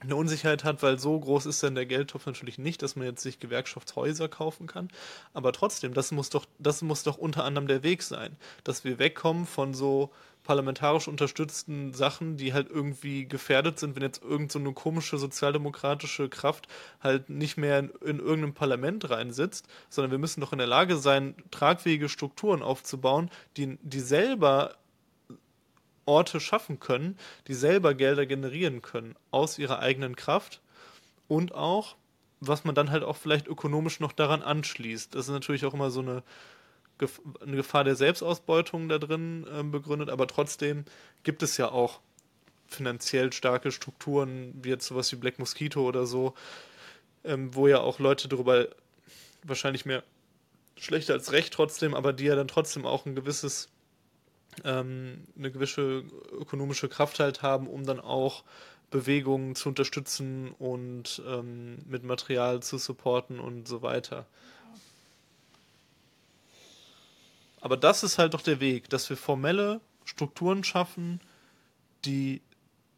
eine 0.00 0.16
Unsicherheit 0.16 0.64
hat, 0.64 0.82
weil 0.82 0.98
so 0.98 1.18
groß 1.18 1.46
ist 1.46 1.62
dann 1.62 1.74
der 1.74 1.86
Geldtopf 1.86 2.26
natürlich 2.26 2.58
nicht, 2.58 2.82
dass 2.82 2.96
man 2.96 3.06
jetzt 3.06 3.22
sich 3.22 3.38
Gewerkschaftshäuser 3.38 4.28
kaufen 4.28 4.66
kann. 4.66 4.88
Aber 5.32 5.52
trotzdem, 5.52 5.94
das 5.94 6.10
muss 6.10 6.30
doch, 6.30 6.46
das 6.58 6.82
muss 6.82 7.02
doch 7.02 7.18
unter 7.18 7.44
anderem 7.44 7.68
der 7.68 7.82
Weg 7.82 8.02
sein, 8.02 8.36
dass 8.64 8.84
wir 8.84 8.98
wegkommen 8.98 9.46
von 9.46 9.74
so 9.74 10.10
parlamentarisch 10.42 11.08
unterstützten 11.08 11.94
Sachen, 11.94 12.36
die 12.36 12.52
halt 12.52 12.68
irgendwie 12.68 13.26
gefährdet 13.26 13.78
sind, 13.78 13.94
wenn 13.94 14.02
jetzt 14.02 14.22
irgend 14.22 14.50
so 14.50 14.58
eine 14.58 14.72
komische 14.72 15.18
sozialdemokratische 15.18 16.28
Kraft 16.28 16.66
halt 17.00 17.30
nicht 17.30 17.56
mehr 17.56 17.78
in, 17.78 17.90
in 18.04 18.18
irgendeinem 18.18 18.54
Parlament 18.54 19.08
reinsitzt, 19.08 19.66
sondern 19.88 20.10
wir 20.10 20.18
müssen 20.18 20.40
doch 20.40 20.52
in 20.52 20.58
der 20.58 20.66
Lage 20.66 20.96
sein, 20.96 21.34
tragfähige 21.50 22.08
Strukturen 22.08 22.62
aufzubauen, 22.62 23.30
die, 23.56 23.78
die 23.82 24.00
selber 24.00 24.76
Orte 26.04 26.40
schaffen 26.40 26.80
können, 26.80 27.16
die 27.46 27.54
selber 27.54 27.94
Gelder 27.94 28.26
generieren 28.26 28.82
können 28.82 29.14
aus 29.30 29.58
ihrer 29.58 29.78
eigenen 29.78 30.16
Kraft 30.16 30.60
und 31.28 31.54
auch, 31.54 31.96
was 32.40 32.64
man 32.64 32.74
dann 32.74 32.90
halt 32.90 33.04
auch 33.04 33.16
vielleicht 33.16 33.46
ökonomisch 33.46 34.00
noch 34.00 34.12
daran 34.12 34.42
anschließt. 34.42 35.14
Das 35.14 35.26
ist 35.28 35.32
natürlich 35.32 35.64
auch 35.64 35.74
immer 35.74 35.90
so 35.90 36.00
eine, 36.00 36.24
eine 37.40 37.56
Gefahr 37.56 37.84
der 37.84 37.96
Selbstausbeutung 37.96 38.88
da 38.88 38.98
drin 38.98 39.46
äh, 39.52 39.62
begründet, 39.62 40.10
aber 40.10 40.26
trotzdem 40.26 40.84
gibt 41.22 41.42
es 41.42 41.56
ja 41.56 41.70
auch 41.70 42.00
finanziell 42.66 43.32
starke 43.32 43.70
Strukturen, 43.70 44.52
wie 44.62 44.70
jetzt 44.70 44.86
sowas 44.86 45.12
wie 45.12 45.16
Black 45.16 45.38
Mosquito 45.38 45.86
oder 45.86 46.06
so, 46.06 46.34
ähm, 47.24 47.54
wo 47.54 47.68
ja 47.68 47.80
auch 47.80 47.98
Leute 47.98 48.28
darüber 48.28 48.68
wahrscheinlich 49.42 49.84
mehr 49.84 50.02
schlechter 50.76 51.14
als 51.14 51.32
recht 51.32 51.52
trotzdem, 51.52 51.94
aber 51.94 52.12
die 52.12 52.24
ja 52.24 52.34
dann 52.34 52.48
trotzdem 52.48 52.86
auch 52.86 53.06
ein 53.06 53.14
gewisses 53.14 53.68
ähm, 54.64 55.24
eine 55.36 55.50
gewisse 55.50 56.04
ökonomische 56.32 56.88
Kraft 56.88 57.20
halt 57.20 57.42
haben, 57.42 57.66
um 57.66 57.84
dann 57.86 58.00
auch 58.00 58.44
Bewegungen 58.90 59.54
zu 59.54 59.70
unterstützen 59.70 60.52
und 60.58 61.22
ähm, 61.26 61.78
mit 61.86 62.04
Material 62.04 62.60
zu 62.60 62.78
supporten 62.78 63.40
und 63.40 63.66
so 63.66 63.82
weiter. 63.82 64.26
Aber 67.62 67.76
das 67.76 68.02
ist 68.02 68.18
halt 68.18 68.34
doch 68.34 68.42
der 68.42 68.58
Weg, 68.58 68.90
dass 68.90 69.08
wir 69.08 69.16
formelle 69.16 69.80
Strukturen 70.04 70.64
schaffen, 70.64 71.20
die 72.04 72.42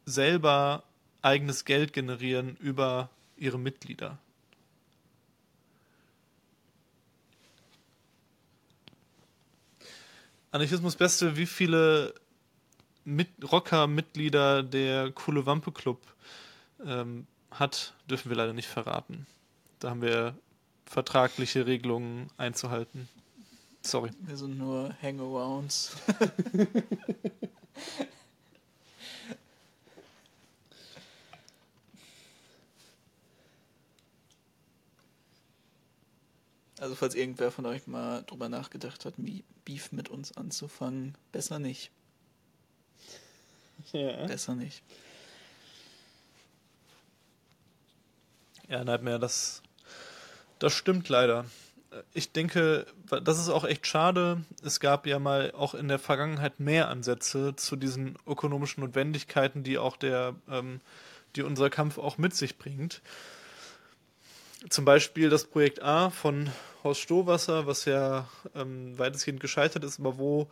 selber 0.07 0.85
eigenes 1.21 1.67
Geld 1.67 1.93
generieren 1.93 2.57
über 2.57 3.11
ihre 3.37 3.59
Mitglieder. 3.59 4.19
Anarchismus 10.51 10.97
Beste, 10.97 11.37
wie 11.37 11.47
viele 11.47 12.15
Mit 13.05 13.29
Rocker-Mitglieder 13.51 14.62
der 14.62 15.11
Coole 15.12 15.45
Wampe 15.45 15.73
Club 15.73 16.01
ähm, 16.87 17.27
hat, 17.51 17.93
dürfen 18.09 18.31
wir 18.31 18.37
leider 18.39 18.55
nicht 18.55 18.69
verraten. 18.69 19.27
Da 19.79 19.91
haben 19.91 20.01
wir 20.01 20.35
vertragliche 20.87 21.67
Regelungen 21.67 22.29
einzuhalten. 22.39 23.11
Sorry. 23.85 24.11
Wir 24.20 24.37
sind 24.37 24.59
nur 24.59 24.95
Hangarounds. 25.03 25.97
Also 36.80 36.97
falls 36.97 37.14
irgendwer 37.14 37.51
von 37.51 37.64
euch 37.64 37.87
mal 37.87 38.22
drüber 38.24 38.51
nachgedacht 38.51 39.07
hat, 39.07 39.14
Beef 39.64 39.91
mit 39.93 40.11
uns 40.11 40.37
anzufangen, 40.37 41.16
besser 41.32 41.59
nicht. 41.59 41.91
Ja. 43.93 44.26
Besser 44.26 44.55
nicht. 44.55 44.82
Ja, 48.68 48.85
Nightmare, 48.85 49.18
das, 49.18 49.62
das 50.59 50.74
stimmt 50.74 51.09
leider. 51.09 51.47
Ich 52.13 52.33
denke, 52.33 52.87
das 53.23 53.39
ist 53.39 53.49
auch 53.49 53.65
echt 53.65 53.87
schade. 53.87 54.45
Es 54.63 54.81
gab 54.81 55.07
ja 55.07 55.19
mal 55.19 55.53
auch 55.53 55.75
in 55.75 55.89
der 55.89 55.99
Vergangenheit 55.99 56.61
mehr 56.61 56.89
Ansätze 56.89 57.55
zu 57.57 57.77
diesen 57.77 58.17
ökonomischen 58.27 58.83
Notwendigkeiten, 58.83 59.63
die 59.63 59.79
auch 59.79 59.97
der, 59.97 60.35
ähm, 60.51 60.81
die 61.37 61.43
unser 61.43 61.71
Kampf 61.71 61.99
auch 61.99 62.19
mit 62.19 62.35
sich 62.35 62.59
bringt 62.59 63.03
zum 64.69 64.85
Beispiel 64.85 65.29
das 65.29 65.45
Projekt 65.45 65.83
A 65.83 66.11
von 66.11 66.51
Horst 66.83 67.01
Stohwasser, 67.01 67.67
was 67.67 67.85
ja 67.85 68.29
ähm, 68.55 68.99
weitestgehend 68.99 69.41
gescheitert 69.41 69.85
ist, 69.85 70.01
aber 70.01 70.19
wo 70.19 70.49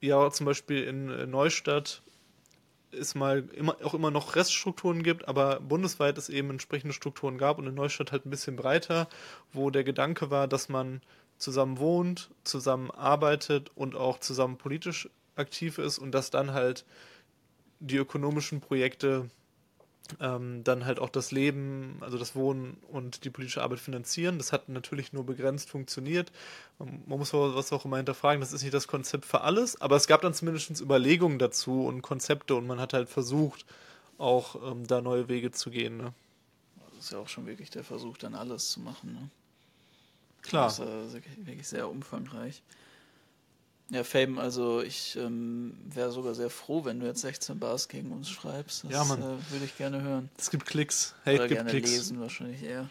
ja 0.00 0.30
zum 0.30 0.46
Beispiel 0.46 0.84
in 0.84 1.30
Neustadt 1.30 2.02
es 2.98 3.14
mal 3.14 3.48
immer, 3.54 3.76
auch 3.82 3.94
immer 3.94 4.10
noch 4.10 4.36
Reststrukturen 4.36 5.02
gibt, 5.02 5.28
aber 5.28 5.60
bundesweit 5.60 6.18
es 6.18 6.28
eben 6.28 6.50
entsprechende 6.50 6.94
Strukturen 6.94 7.38
gab 7.38 7.58
und 7.58 7.66
in 7.66 7.74
Neustadt 7.74 8.12
halt 8.12 8.26
ein 8.26 8.30
bisschen 8.30 8.56
breiter, 8.56 9.08
wo 9.52 9.70
der 9.70 9.84
Gedanke 9.84 10.30
war, 10.30 10.48
dass 10.48 10.68
man 10.68 11.00
zusammen 11.38 11.78
wohnt, 11.78 12.30
zusammen 12.44 12.90
arbeitet 12.90 13.70
und 13.74 13.96
auch 13.96 14.18
zusammen 14.18 14.56
politisch 14.56 15.08
aktiv 15.36 15.78
ist 15.78 15.98
und 15.98 16.12
dass 16.12 16.30
dann 16.30 16.52
halt 16.52 16.84
die 17.80 17.96
ökonomischen 17.96 18.60
Projekte 18.60 19.28
ähm, 20.20 20.62
dann 20.64 20.84
halt 20.84 20.98
auch 20.98 21.08
das 21.08 21.32
Leben, 21.32 21.96
also 22.00 22.18
das 22.18 22.36
Wohnen 22.36 22.76
und 22.88 23.24
die 23.24 23.30
politische 23.30 23.62
Arbeit 23.62 23.80
finanzieren. 23.80 24.38
Das 24.38 24.52
hat 24.52 24.68
natürlich 24.68 25.12
nur 25.12 25.24
begrenzt 25.24 25.70
funktioniert. 25.70 26.30
Man, 26.78 27.02
man 27.06 27.18
muss 27.18 27.32
was 27.32 27.72
auch 27.72 27.84
immer 27.84 27.96
hinterfragen, 27.96 28.40
das 28.40 28.52
ist 28.52 28.62
nicht 28.62 28.74
das 28.74 28.88
Konzept 28.88 29.24
für 29.24 29.40
alles, 29.40 29.80
aber 29.80 29.96
es 29.96 30.06
gab 30.06 30.20
dann 30.22 30.34
zumindest 30.34 30.80
Überlegungen 30.80 31.38
dazu 31.38 31.86
und 31.86 32.02
Konzepte 32.02 32.54
und 32.54 32.66
man 32.66 32.80
hat 32.80 32.92
halt 32.92 33.08
versucht, 33.08 33.64
auch 34.18 34.70
ähm, 34.70 34.86
da 34.86 35.00
neue 35.00 35.28
Wege 35.28 35.50
zu 35.50 35.70
gehen. 35.70 35.96
Ne? 35.96 36.12
Das 36.94 37.06
ist 37.06 37.12
ja 37.12 37.18
auch 37.18 37.28
schon 37.28 37.46
wirklich 37.46 37.70
der 37.70 37.84
Versuch, 37.84 38.18
dann 38.18 38.34
alles 38.34 38.70
zu 38.70 38.80
machen. 38.80 39.12
Ne? 39.12 39.30
Klar. 40.42 40.64
Das 40.64 40.78
ist 40.78 41.14
äh, 41.14 41.46
wirklich 41.46 41.66
sehr 41.66 41.88
umfangreich. 41.88 42.62
Ja, 43.90 44.02
Fame, 44.02 44.38
also 44.38 44.80
ich 44.80 45.16
ähm, 45.16 45.76
wäre 45.84 46.10
sogar 46.10 46.34
sehr 46.34 46.50
froh, 46.50 46.84
wenn 46.84 47.00
du 47.00 47.06
jetzt 47.06 47.20
16 47.20 47.58
Bars 47.58 47.88
gegen 47.88 48.12
uns 48.12 48.30
schreibst. 48.30 48.84
Das 48.84 48.90
ja, 48.90 49.04
Mann. 49.04 49.20
Äh, 49.20 49.52
würde 49.52 49.64
ich 49.64 49.76
gerne 49.76 50.00
hören. 50.00 50.30
Es 50.38 50.50
gibt 50.50 50.64
Klicks. 50.66 51.14
Hate 51.24 51.36
Oder 51.36 51.48
gibt 51.48 51.58
gerne 51.58 51.70
Klicks. 51.70 51.90
lesen 51.90 52.20
wahrscheinlich 52.20 52.62
eher. 52.62 52.88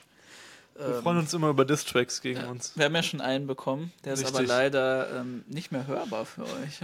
Wir 0.75 0.85
ähm, 0.85 1.03
freuen 1.03 1.17
uns 1.19 1.33
immer 1.33 1.49
über 1.49 1.65
Distracks 1.65 2.21
gegen 2.21 2.39
ja, 2.39 2.49
uns. 2.49 2.75
Wir 2.75 2.85
haben 2.85 2.95
ja 2.95 3.03
schon 3.03 3.21
einen 3.21 3.47
bekommen, 3.47 3.91
der 4.05 4.13
Richtig. 4.13 4.29
ist 4.29 4.35
aber 4.35 4.45
leider 4.45 5.19
ähm, 5.19 5.43
nicht 5.47 5.71
mehr 5.71 5.87
hörbar 5.87 6.25
für 6.25 6.43
euch. 6.43 6.79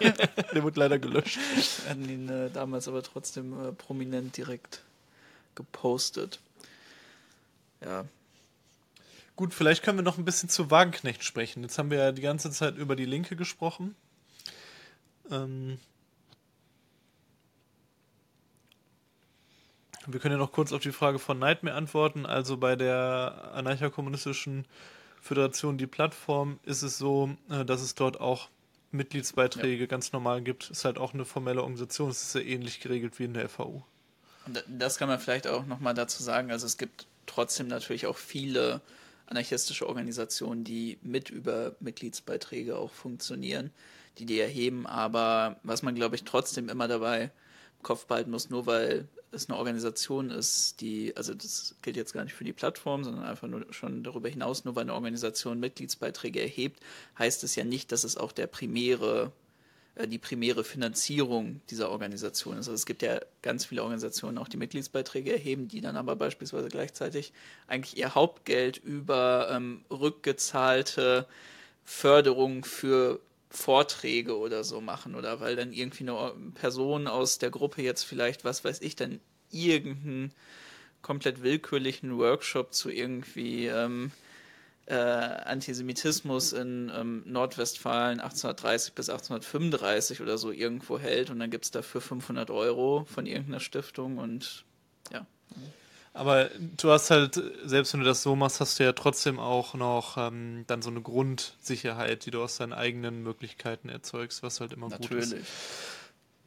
der 0.54 0.64
wird 0.64 0.76
leider 0.76 0.98
gelöscht. 0.98 1.38
Wir 1.84 1.90
hatten 1.90 2.08
ihn 2.08 2.28
äh, 2.28 2.50
damals 2.50 2.88
aber 2.88 3.02
trotzdem 3.02 3.68
äh, 3.68 3.72
prominent 3.72 4.36
direkt 4.36 4.82
gepostet. 5.54 6.40
Ja, 7.82 8.04
Gut, 9.42 9.54
vielleicht 9.54 9.82
können 9.82 9.98
wir 9.98 10.04
noch 10.04 10.18
ein 10.18 10.24
bisschen 10.24 10.48
zu 10.48 10.70
Wagenknecht 10.70 11.24
sprechen. 11.24 11.64
Jetzt 11.64 11.76
haben 11.76 11.90
wir 11.90 11.98
ja 11.98 12.12
die 12.12 12.22
ganze 12.22 12.52
Zeit 12.52 12.76
über 12.76 12.94
die 12.94 13.06
Linke 13.06 13.34
gesprochen. 13.34 13.96
Ähm 15.32 15.80
wir 20.06 20.20
können 20.20 20.34
ja 20.34 20.38
noch 20.38 20.52
kurz 20.52 20.72
auf 20.72 20.80
die 20.80 20.92
Frage 20.92 21.18
von 21.18 21.40
Nightmare 21.40 21.74
antworten. 21.76 22.24
Also 22.24 22.56
bei 22.56 22.76
der 22.76 23.50
anarcho-kommunistischen 23.54 24.64
Föderation, 25.20 25.76
die 25.76 25.88
Plattform, 25.88 26.60
ist 26.62 26.82
es 26.82 26.96
so, 26.96 27.36
äh, 27.50 27.64
dass 27.64 27.82
es 27.82 27.96
dort 27.96 28.20
auch 28.20 28.48
Mitgliedsbeiträge 28.92 29.80
ja. 29.80 29.86
ganz 29.86 30.12
normal 30.12 30.42
gibt. 30.42 30.70
Ist 30.70 30.84
halt 30.84 30.98
auch 30.98 31.14
eine 31.14 31.24
formelle 31.24 31.62
Organisation. 31.62 32.10
Es 32.10 32.22
ist 32.22 32.30
sehr 32.30 32.46
ähnlich 32.46 32.78
geregelt 32.78 33.18
wie 33.18 33.24
in 33.24 33.34
der 33.34 33.48
FAU. 33.48 33.82
Das 34.68 34.98
kann 34.98 35.08
man 35.08 35.18
vielleicht 35.18 35.48
auch 35.48 35.66
nochmal 35.66 35.94
dazu 35.94 36.22
sagen. 36.22 36.52
Also 36.52 36.64
es 36.64 36.78
gibt 36.78 37.08
trotzdem 37.26 37.66
natürlich 37.66 38.06
auch 38.06 38.16
viele 38.16 38.80
anarchistische 39.26 39.88
Organisationen, 39.88 40.64
die 40.64 40.98
mit 41.02 41.30
über 41.30 41.76
Mitgliedsbeiträge 41.80 42.76
auch 42.76 42.90
funktionieren, 42.90 43.70
die 44.18 44.26
die 44.26 44.40
erheben. 44.40 44.86
Aber 44.86 45.60
was 45.62 45.82
man, 45.82 45.94
glaube 45.94 46.16
ich, 46.16 46.24
trotzdem 46.24 46.68
immer 46.68 46.88
dabei 46.88 47.24
im 47.78 47.82
Kopf 47.82 48.06
behalten 48.06 48.30
muss, 48.30 48.50
nur 48.50 48.66
weil 48.66 49.08
es 49.32 49.48
eine 49.48 49.58
Organisation 49.58 50.30
ist, 50.30 50.80
die, 50.80 51.16
also 51.16 51.32
das 51.34 51.74
gilt 51.82 51.96
jetzt 51.96 52.12
gar 52.12 52.24
nicht 52.24 52.34
für 52.34 52.44
die 52.44 52.52
Plattform, 52.52 53.02
sondern 53.02 53.24
einfach 53.24 53.48
nur 53.48 53.64
schon 53.72 54.04
darüber 54.04 54.28
hinaus, 54.28 54.64
nur 54.64 54.76
weil 54.76 54.82
eine 54.82 54.94
Organisation 54.94 55.58
Mitgliedsbeiträge 55.58 56.40
erhebt, 56.40 56.80
heißt 57.18 57.42
es 57.44 57.56
ja 57.56 57.64
nicht, 57.64 57.92
dass 57.92 58.04
es 58.04 58.16
auch 58.16 58.32
der 58.32 58.46
primäre 58.46 59.32
die 60.06 60.18
primäre 60.18 60.64
Finanzierung 60.64 61.60
dieser 61.68 61.90
Organisation 61.90 62.54
ist. 62.54 62.68
Also 62.68 62.72
es 62.72 62.86
gibt 62.86 63.02
ja 63.02 63.20
ganz 63.42 63.66
viele 63.66 63.82
Organisationen, 63.82 64.38
auch 64.38 64.48
die 64.48 64.56
Mitgliedsbeiträge 64.56 65.32
erheben, 65.32 65.68
die 65.68 65.80
dann 65.80 65.96
aber 65.96 66.16
beispielsweise 66.16 66.68
gleichzeitig 66.68 67.32
eigentlich 67.66 67.98
ihr 67.98 68.14
Hauptgeld 68.14 68.78
über 68.78 69.48
ähm, 69.50 69.84
rückgezahlte 69.90 71.26
Förderung 71.84 72.64
für 72.64 73.20
Vorträge 73.50 74.38
oder 74.38 74.64
so 74.64 74.80
machen 74.80 75.14
oder 75.14 75.40
weil 75.40 75.56
dann 75.56 75.74
irgendwie 75.74 76.08
eine 76.08 76.32
Person 76.54 77.06
aus 77.06 77.38
der 77.38 77.50
Gruppe 77.50 77.82
jetzt 77.82 78.04
vielleicht, 78.04 78.44
was 78.44 78.64
weiß 78.64 78.80
ich, 78.80 78.96
dann 78.96 79.20
irgendeinen 79.50 80.32
komplett 81.02 81.42
willkürlichen 81.42 82.16
Workshop 82.16 82.72
zu 82.72 82.88
irgendwie 82.88 83.66
ähm, 83.66 84.10
äh, 84.86 84.94
Antisemitismus 84.94 86.52
in 86.52 86.90
ähm, 86.94 87.22
Nordwestfalen 87.26 88.20
1830 88.20 88.94
bis 88.94 89.08
1835 89.08 90.20
oder 90.20 90.38
so 90.38 90.50
irgendwo 90.50 90.98
hält 90.98 91.30
und 91.30 91.38
dann 91.38 91.50
gibt 91.50 91.64
es 91.64 91.70
dafür 91.70 92.00
500 92.00 92.50
Euro 92.50 93.06
von 93.06 93.26
irgendeiner 93.26 93.60
Stiftung 93.60 94.18
und 94.18 94.64
ja. 95.12 95.26
Aber 96.14 96.50
du 96.76 96.90
hast 96.90 97.10
halt, 97.10 97.40
selbst 97.64 97.92
wenn 97.94 98.00
du 98.00 98.06
das 98.06 98.22
so 98.22 98.36
machst, 98.36 98.60
hast 98.60 98.78
du 98.78 98.84
ja 98.84 98.92
trotzdem 98.92 99.38
auch 99.38 99.74
noch 99.74 100.18
ähm, 100.18 100.64
dann 100.66 100.82
so 100.82 100.90
eine 100.90 101.00
Grundsicherheit, 101.00 102.26
die 102.26 102.30
du 102.30 102.42
aus 102.42 102.58
deinen 102.58 102.74
eigenen 102.74 103.22
Möglichkeiten 103.22 103.88
erzeugst, 103.88 104.42
was 104.42 104.60
halt 104.60 104.74
immer 104.74 104.88
Natürlich. 104.88 105.30
gut 105.30 105.38
ist. 105.38 105.48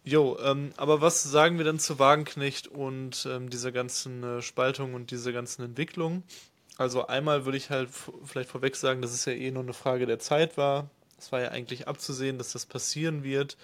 Jo, 0.04 0.38
ähm, 0.44 0.72
aber 0.78 1.02
was 1.02 1.24
sagen 1.24 1.58
wir 1.58 1.66
denn 1.66 1.80
zu 1.80 1.98
Wagenknecht 1.98 2.68
und 2.68 3.28
ähm, 3.28 3.50
dieser 3.50 3.72
ganzen 3.72 4.24
äh, 4.24 4.42
Spaltung 4.44 4.94
und 4.94 5.10
dieser 5.10 5.32
ganzen 5.32 5.64
Entwicklung? 5.64 6.22
Also 6.78 7.08
einmal 7.08 7.46
würde 7.46 7.58
ich 7.58 7.70
halt 7.70 7.90
vielleicht 8.24 8.50
vorweg 8.50 8.76
sagen, 8.76 9.02
dass 9.02 9.14
es 9.14 9.26
ja 9.26 9.34
eh 9.34 9.52
nur 9.52 9.64
eine 9.64 9.74
Frage 9.74 10.06
der 10.06 10.20
Zeit 10.20 10.58
war. 10.58 10.90
Es 11.18 11.32
war 11.32 11.42
ja 11.42 11.50
eigentlich 11.50 11.88
abzusehen, 11.88 12.38
dass 12.38 12.52
das 12.52 12.66
passieren 12.66 13.24
wird. 13.24 13.58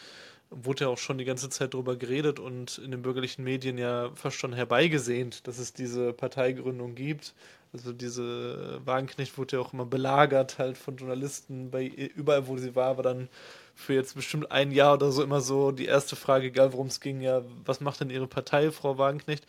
Wurde 0.50 0.86
ja 0.86 0.90
auch 0.90 0.98
schon 0.98 1.18
die 1.18 1.26
ganze 1.26 1.50
Zeit 1.50 1.74
darüber 1.74 1.96
geredet 1.96 2.40
und 2.40 2.78
in 2.78 2.92
den 2.92 3.02
bürgerlichen 3.02 3.44
Medien 3.44 3.78
ja 3.78 4.12
fast 4.16 4.38
schon 4.38 4.54
herbeigesehnt, 4.54 5.48
dass 5.48 5.60
es 5.60 5.74
diese 5.74 6.14
Parteigründung 6.14 6.96
gibt. 6.96 7.34
Also 7.74 7.94
diese 7.94 8.82
Wagenknecht 8.86 9.38
wurde 9.38 9.58
ja 9.58 9.62
auch 9.62 9.72
immer 9.72 9.86
belagert 9.86 10.58
halt 10.60 10.78
von 10.78 10.98
Journalisten 10.98 11.72
bei 11.72 11.86
überall, 11.86 12.48
wo 12.48 12.58
sie 12.58 12.76
war, 12.76 12.98
war 12.98 13.04
dann 13.04 13.30
für 13.76 13.94
jetzt 13.94 14.16
bestimmt 14.16 14.52
ein 14.52 14.72
Jahr 14.72 14.96
oder 14.96 15.12
so 15.12 15.24
immer 15.24 15.40
so 15.40 15.72
die 15.72 15.86
erste 15.86 16.18
Frage, 16.18 16.48
egal 16.48 16.74
worum 16.74 16.88
es 16.88 17.00
ging, 17.00 17.22
ja, 17.22 17.44
was 17.66 17.80
macht 17.80 18.02
denn 18.02 18.10
Ihre 18.10 18.28
Partei, 18.28 18.72
Frau 18.72 18.98
Wagenknecht? 18.98 19.46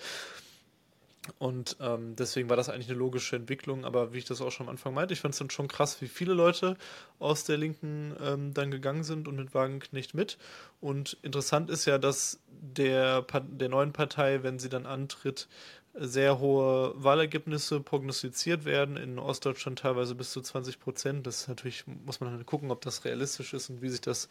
Und 1.39 1.77
ähm, 1.81 2.17
deswegen 2.17 2.51
war 2.51 2.57
das 2.57 2.69
eigentlich 2.69 2.89
eine 2.89 2.99
logische 2.99 3.37
Entwicklung, 3.37 3.85
aber 3.85 4.13
wie 4.13 4.19
ich 4.19 4.25
das 4.25 4.41
auch 4.41 4.51
schon 4.51 4.67
am 4.67 4.71
Anfang 4.71 4.93
meinte, 4.93 5.15
ich 5.15 5.21
fand 5.21 5.35
es 5.35 5.39
dann 5.39 5.51
schon 5.51 5.69
krass, 5.69 6.01
wie 6.01 6.09
viele 6.09 6.35
Leute 6.35 6.77
aus 7.21 7.45
der 7.45 7.57
Linken 7.57 8.17
ähm, 8.21 8.55
dann 8.55 8.73
gegangen 8.73 9.05
sind 9.05 9.29
und 9.29 9.37
mit 9.37 9.55
Wagenknecht 9.55 10.15
mit. 10.15 10.37
Und 10.81 11.17
interessant 11.23 11.71
ist 11.71 11.85
ja, 11.85 11.99
dass 11.99 12.41
der, 12.49 13.23
der 13.23 13.69
neuen 13.69 13.93
Partei, 13.93 14.43
wenn 14.43 14.59
sie 14.59 14.69
dann 14.69 14.85
antritt, 14.85 15.47
sehr 15.95 16.39
hohe 16.39 16.93
Wahlergebnisse 16.97 17.81
prognostiziert 17.81 18.65
werden, 18.65 18.97
in 18.97 19.19
Ostdeutschland 19.19 19.79
teilweise 19.79 20.15
bis 20.15 20.33
zu 20.33 20.41
20 20.41 20.81
Prozent. 20.81 21.27
Das 21.27 21.47
natürlich, 21.49 21.85
muss 21.87 22.21
man 22.21 22.33
dann 22.33 22.47
gucken, 22.47 22.71
ob 22.71 22.81
das 22.81 23.05
realistisch 23.05 23.53
ist 23.53 23.71
und 23.71 23.83
wie 23.83 23.91
sich 23.91 24.01
das, 24.01 24.29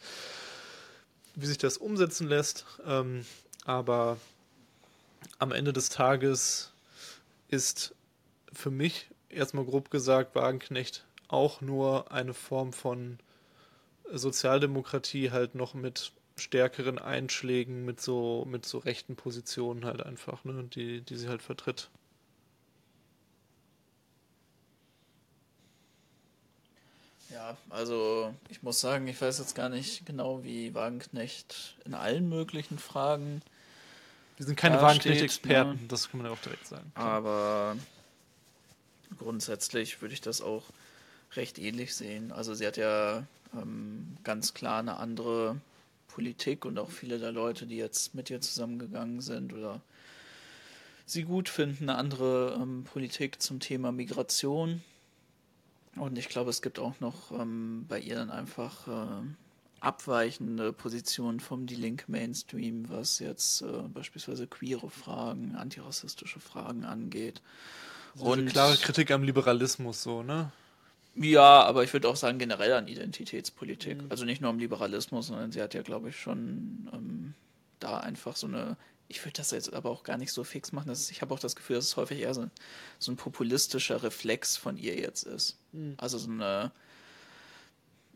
wie 1.36 1.46
sich 1.46 1.58
das 1.58 1.78
umsetzen 1.78 2.28
lässt. 2.28 2.66
Ähm, 2.84 3.24
aber 3.64 4.18
am 5.38 5.52
Ende 5.52 5.72
des 5.72 5.88
Tages 5.88 6.71
ist 7.52 7.94
für 8.52 8.70
mich 8.70 9.10
erstmal 9.28 9.64
grob 9.64 9.90
gesagt 9.90 10.34
Wagenknecht 10.34 11.04
auch 11.28 11.60
nur 11.60 12.10
eine 12.10 12.34
Form 12.34 12.72
von 12.72 13.18
Sozialdemokratie 14.10 15.30
halt 15.30 15.54
noch 15.54 15.74
mit 15.74 16.12
stärkeren 16.36 16.98
Einschlägen, 16.98 17.84
mit 17.84 18.00
so, 18.00 18.46
mit 18.48 18.64
so 18.64 18.78
rechten 18.78 19.16
Positionen 19.16 19.84
halt 19.84 20.02
einfach, 20.02 20.44
ne, 20.44 20.64
die, 20.64 21.02
die 21.02 21.16
sie 21.16 21.28
halt 21.28 21.42
vertritt. 21.42 21.90
Ja, 27.28 27.56
also 27.70 28.34
ich 28.48 28.62
muss 28.62 28.80
sagen, 28.80 29.06
ich 29.08 29.20
weiß 29.20 29.38
jetzt 29.38 29.54
gar 29.54 29.68
nicht 29.68 30.04
genau, 30.06 30.42
wie 30.42 30.74
Wagenknecht 30.74 31.76
in 31.84 31.94
allen 31.94 32.28
möglichen 32.28 32.78
Fragen 32.78 33.42
wir 34.42 34.46
sind 34.46 34.56
keine 34.56 34.82
Wagenknecht-Experten, 34.82 35.82
ne? 35.82 35.86
das 35.86 36.10
kann 36.10 36.18
man 36.18 36.26
ja 36.26 36.32
auch 36.32 36.40
direkt 36.40 36.66
sagen. 36.66 36.90
Aber 36.96 37.76
grundsätzlich 39.16 40.02
würde 40.02 40.14
ich 40.14 40.20
das 40.20 40.40
auch 40.40 40.64
recht 41.36 41.60
ähnlich 41.60 41.94
sehen. 41.94 42.32
Also 42.32 42.52
sie 42.52 42.66
hat 42.66 42.76
ja 42.76 43.24
ähm, 43.54 44.16
ganz 44.24 44.52
klar 44.52 44.80
eine 44.80 44.96
andere 44.96 45.60
Politik 46.08 46.64
und 46.64 46.76
auch 46.80 46.90
viele 46.90 47.20
der 47.20 47.30
Leute, 47.30 47.66
die 47.66 47.76
jetzt 47.76 48.16
mit 48.16 48.30
ihr 48.30 48.40
zusammengegangen 48.40 49.20
sind 49.20 49.52
oder 49.52 49.80
sie 51.06 51.22
gut 51.22 51.48
finden, 51.48 51.88
eine 51.88 51.96
andere 51.96 52.58
ähm, 52.60 52.82
Politik 52.82 53.40
zum 53.40 53.60
Thema 53.60 53.92
Migration. 53.92 54.82
Und 55.94 56.18
ich 56.18 56.28
glaube, 56.28 56.50
es 56.50 56.62
gibt 56.62 56.80
auch 56.80 56.98
noch 56.98 57.30
ähm, 57.30 57.86
bei 57.88 58.00
ihr 58.00 58.16
dann 58.16 58.32
einfach 58.32 58.88
äh, 58.88 59.24
abweichende 59.82 60.72
Position 60.72 61.40
vom 61.40 61.66
Die 61.66 61.74
Link 61.74 62.08
Mainstream, 62.08 62.88
was 62.88 63.18
jetzt 63.18 63.62
äh, 63.62 63.82
beispielsweise 63.92 64.46
queere 64.46 64.88
Fragen, 64.90 65.56
antirassistische 65.56 66.38
Fragen 66.40 66.84
angeht. 66.84 67.42
Also 68.14 68.26
und 68.26 68.46
klare 68.46 68.76
Kritik 68.76 69.10
am 69.10 69.24
Liberalismus, 69.24 70.02
so, 70.02 70.22
ne? 70.22 70.52
Ja, 71.14 71.62
aber 71.64 71.82
ich 71.82 71.92
würde 71.92 72.08
auch 72.08 72.16
sagen, 72.16 72.38
generell 72.38 72.72
an 72.72 72.86
Identitätspolitik. 72.86 74.02
Mhm. 74.02 74.06
Also 74.08 74.24
nicht 74.24 74.40
nur 74.40 74.50
am 74.50 74.58
Liberalismus, 74.58 75.26
sondern 75.26 75.50
sie 75.50 75.60
hat 75.60 75.74
ja, 75.74 75.82
glaube 75.82 76.10
ich, 76.10 76.16
schon 76.16 76.88
ähm, 76.92 77.34
da 77.80 77.98
einfach 77.98 78.36
so 78.36 78.46
eine. 78.46 78.76
Ich 79.08 79.22
würde 79.22 79.34
das 79.36 79.50
jetzt 79.50 79.74
aber 79.74 79.90
auch 79.90 80.04
gar 80.04 80.16
nicht 80.16 80.32
so 80.32 80.42
fix 80.42 80.72
machen. 80.72 80.88
Dass 80.88 81.10
ich 81.10 81.20
habe 81.20 81.34
auch 81.34 81.38
das 81.38 81.56
Gefühl, 81.56 81.76
dass 81.76 81.86
es 81.86 81.96
häufig 81.96 82.20
eher 82.20 82.32
so, 82.32 82.48
so 82.98 83.12
ein 83.12 83.16
populistischer 83.16 84.02
Reflex 84.02 84.56
von 84.56 84.78
ihr 84.78 84.96
jetzt 84.98 85.24
ist. 85.24 85.58
Mhm. 85.72 85.94
Also 85.98 86.16
so 86.16 86.30
eine 86.30 86.72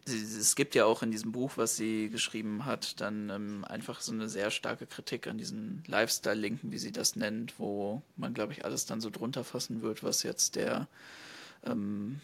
es 0.07 0.55
gibt 0.55 0.75
ja 0.75 0.85
auch 0.85 1.03
in 1.03 1.11
diesem 1.11 1.33
Buch, 1.33 1.53
was 1.57 1.77
sie 1.77 2.09
geschrieben 2.11 2.65
hat, 2.65 3.01
dann 3.01 3.29
ähm, 3.31 3.65
einfach 3.65 4.01
so 4.01 4.13
eine 4.13 4.29
sehr 4.29 4.51
starke 4.51 4.87
Kritik 4.87 5.27
an 5.27 5.37
diesen 5.37 5.83
Lifestyle-Linken, 5.87 6.71
wie 6.71 6.79
sie 6.79 6.93
das 6.93 7.17
nennt, 7.17 7.59
wo 7.59 8.03
man, 8.17 8.33
glaube 8.33 8.53
ich, 8.53 8.65
alles 8.65 8.87
dann 8.87 9.01
so 9.01 9.11
drunter 9.11 9.43
fassen 9.43 9.83
wird, 9.83 10.05
was 10.05 10.23
jetzt 10.23 10.55
der 10.55 10.87
ähm, 11.65 12.21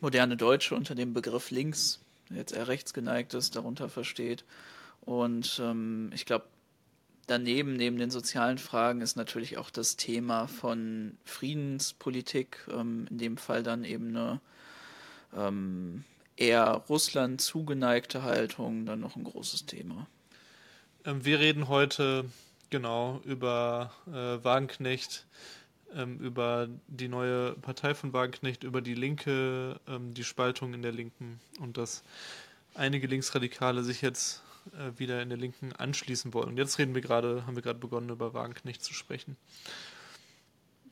moderne 0.00 0.36
Deutsche 0.36 0.74
unter 0.74 0.96
dem 0.96 1.14
Begriff 1.14 1.50
links, 1.50 2.00
jetzt 2.30 2.52
eher 2.52 2.66
rechts 2.66 2.92
geneigt 2.92 3.34
ist, 3.34 3.54
darunter 3.54 3.88
versteht. 3.88 4.44
Und 5.02 5.60
ähm, 5.62 6.10
ich 6.14 6.26
glaube, 6.26 6.46
daneben, 7.28 7.76
neben 7.76 7.96
den 7.96 8.10
sozialen 8.10 8.58
Fragen, 8.58 9.02
ist 9.02 9.14
natürlich 9.16 9.56
auch 9.56 9.70
das 9.70 9.96
Thema 9.96 10.48
von 10.48 11.16
Friedenspolitik, 11.24 12.58
ähm, 12.72 13.06
in 13.08 13.18
dem 13.18 13.36
Fall 13.36 13.62
dann 13.62 13.84
eben 13.84 14.08
eine 14.08 14.40
ähm, 15.36 16.04
eher 16.36 16.84
Russland 16.88 17.40
zugeneigte 17.40 18.22
Haltung 18.22 18.86
dann 18.86 19.00
noch 19.00 19.16
ein 19.16 19.24
großes 19.24 19.66
Thema. 19.66 20.06
Ähm, 21.04 21.24
wir 21.24 21.38
reden 21.40 21.68
heute 21.68 22.24
genau 22.70 23.20
über 23.24 23.92
äh, 24.06 24.44
Wagenknecht, 24.44 25.26
ähm, 25.94 26.18
über 26.18 26.68
die 26.88 27.08
neue 27.08 27.52
Partei 27.54 27.94
von 27.94 28.12
Wagenknecht, 28.12 28.64
über 28.64 28.80
die 28.80 28.94
Linke, 28.94 29.80
ähm, 29.88 30.14
die 30.14 30.24
Spaltung 30.24 30.74
in 30.74 30.82
der 30.82 30.92
Linken 30.92 31.40
und 31.60 31.76
dass 31.76 32.02
einige 32.74 33.06
Linksradikale 33.06 33.82
sich 33.82 34.02
jetzt 34.02 34.42
äh, 34.72 34.98
wieder 34.98 35.22
in 35.22 35.28
der 35.28 35.38
Linken 35.38 35.72
anschließen 35.72 36.34
wollen. 36.34 36.48
Und 36.48 36.56
jetzt 36.56 36.78
reden 36.78 36.94
wir 36.94 37.02
gerade, 37.02 37.46
haben 37.46 37.56
wir 37.56 37.62
gerade 37.62 37.78
begonnen, 37.78 38.10
über 38.10 38.34
Wagenknecht 38.34 38.82
zu 38.82 38.94
sprechen. 38.94 39.36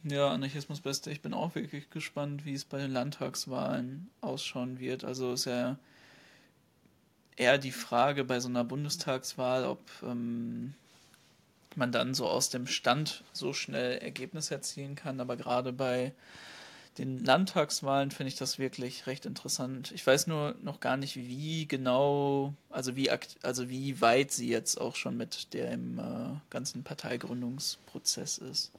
Ja, 0.07 0.31
Anarchismus 0.31 0.83
Beste. 0.83 1.11
Ich 1.11 1.23
bin 1.23 1.33
auch 1.33 1.55
wirklich 1.55 1.89
gespannt, 1.89 2.45
wie 2.45 2.53
es 2.53 2.67
bei 2.67 2.79
den 2.79 2.91
Landtagswahlen 2.91 4.11
ausschauen 4.21 4.79
wird. 4.79 5.03
Also 5.03 5.33
ist 5.33 5.47
ja 5.47 5.79
eher 7.37 7.57
die 7.57 7.73
Frage 7.73 8.25
bei 8.25 8.39
so 8.39 8.49
einer 8.49 8.65
Bundestagswahl, 8.65 9.65
ob 9.65 9.81
ähm, 10.03 10.75
man 11.75 11.91
dann 11.91 12.13
so 12.13 12.29
aus 12.29 12.51
dem 12.51 12.67
Stand 12.67 13.25
so 13.33 13.55
schnell 13.55 13.97
Ergebnisse 13.97 14.55
erzielen 14.55 14.95
kann. 14.95 15.21
Aber 15.21 15.39
gerade 15.39 15.73
bei 15.73 16.13
den 16.99 17.25
Landtagswahlen 17.25 18.11
finde 18.11 18.29
ich 18.29 18.37
das 18.37 18.59
wirklich 18.59 19.07
recht 19.07 19.25
interessant. 19.25 19.91
Ich 19.93 20.07
weiß 20.07 20.27
nur 20.27 20.55
noch 20.63 20.81
gar 20.81 20.99
nicht, 20.99 21.17
wie 21.17 21.67
genau, 21.67 22.53
also 22.69 22.95
wie 22.95 23.11
also 23.11 23.71
wie 23.71 24.03
weit 24.03 24.33
sie 24.33 24.49
jetzt 24.51 24.79
auch 24.79 24.97
schon 24.97 25.17
mit 25.17 25.55
dem 25.55 25.99
äh, 25.99 26.39
ganzen 26.51 26.85
Parteigründungsprozess 26.85 28.37
ist. 28.37 28.71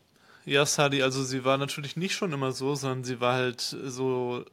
Ja, 0.46 0.66
Sadi, 0.66 1.02
also 1.02 1.24
sie 1.24 1.44
war 1.44 1.58
natürlich 1.58 1.96
nicht 1.98 2.14
schon 2.14 2.32
immer 2.32 2.52
so, 2.52 2.76
sondern 2.76 3.04
sie 3.04 3.20
war 3.20 3.34
halt 3.34 3.62
so 3.62 4.46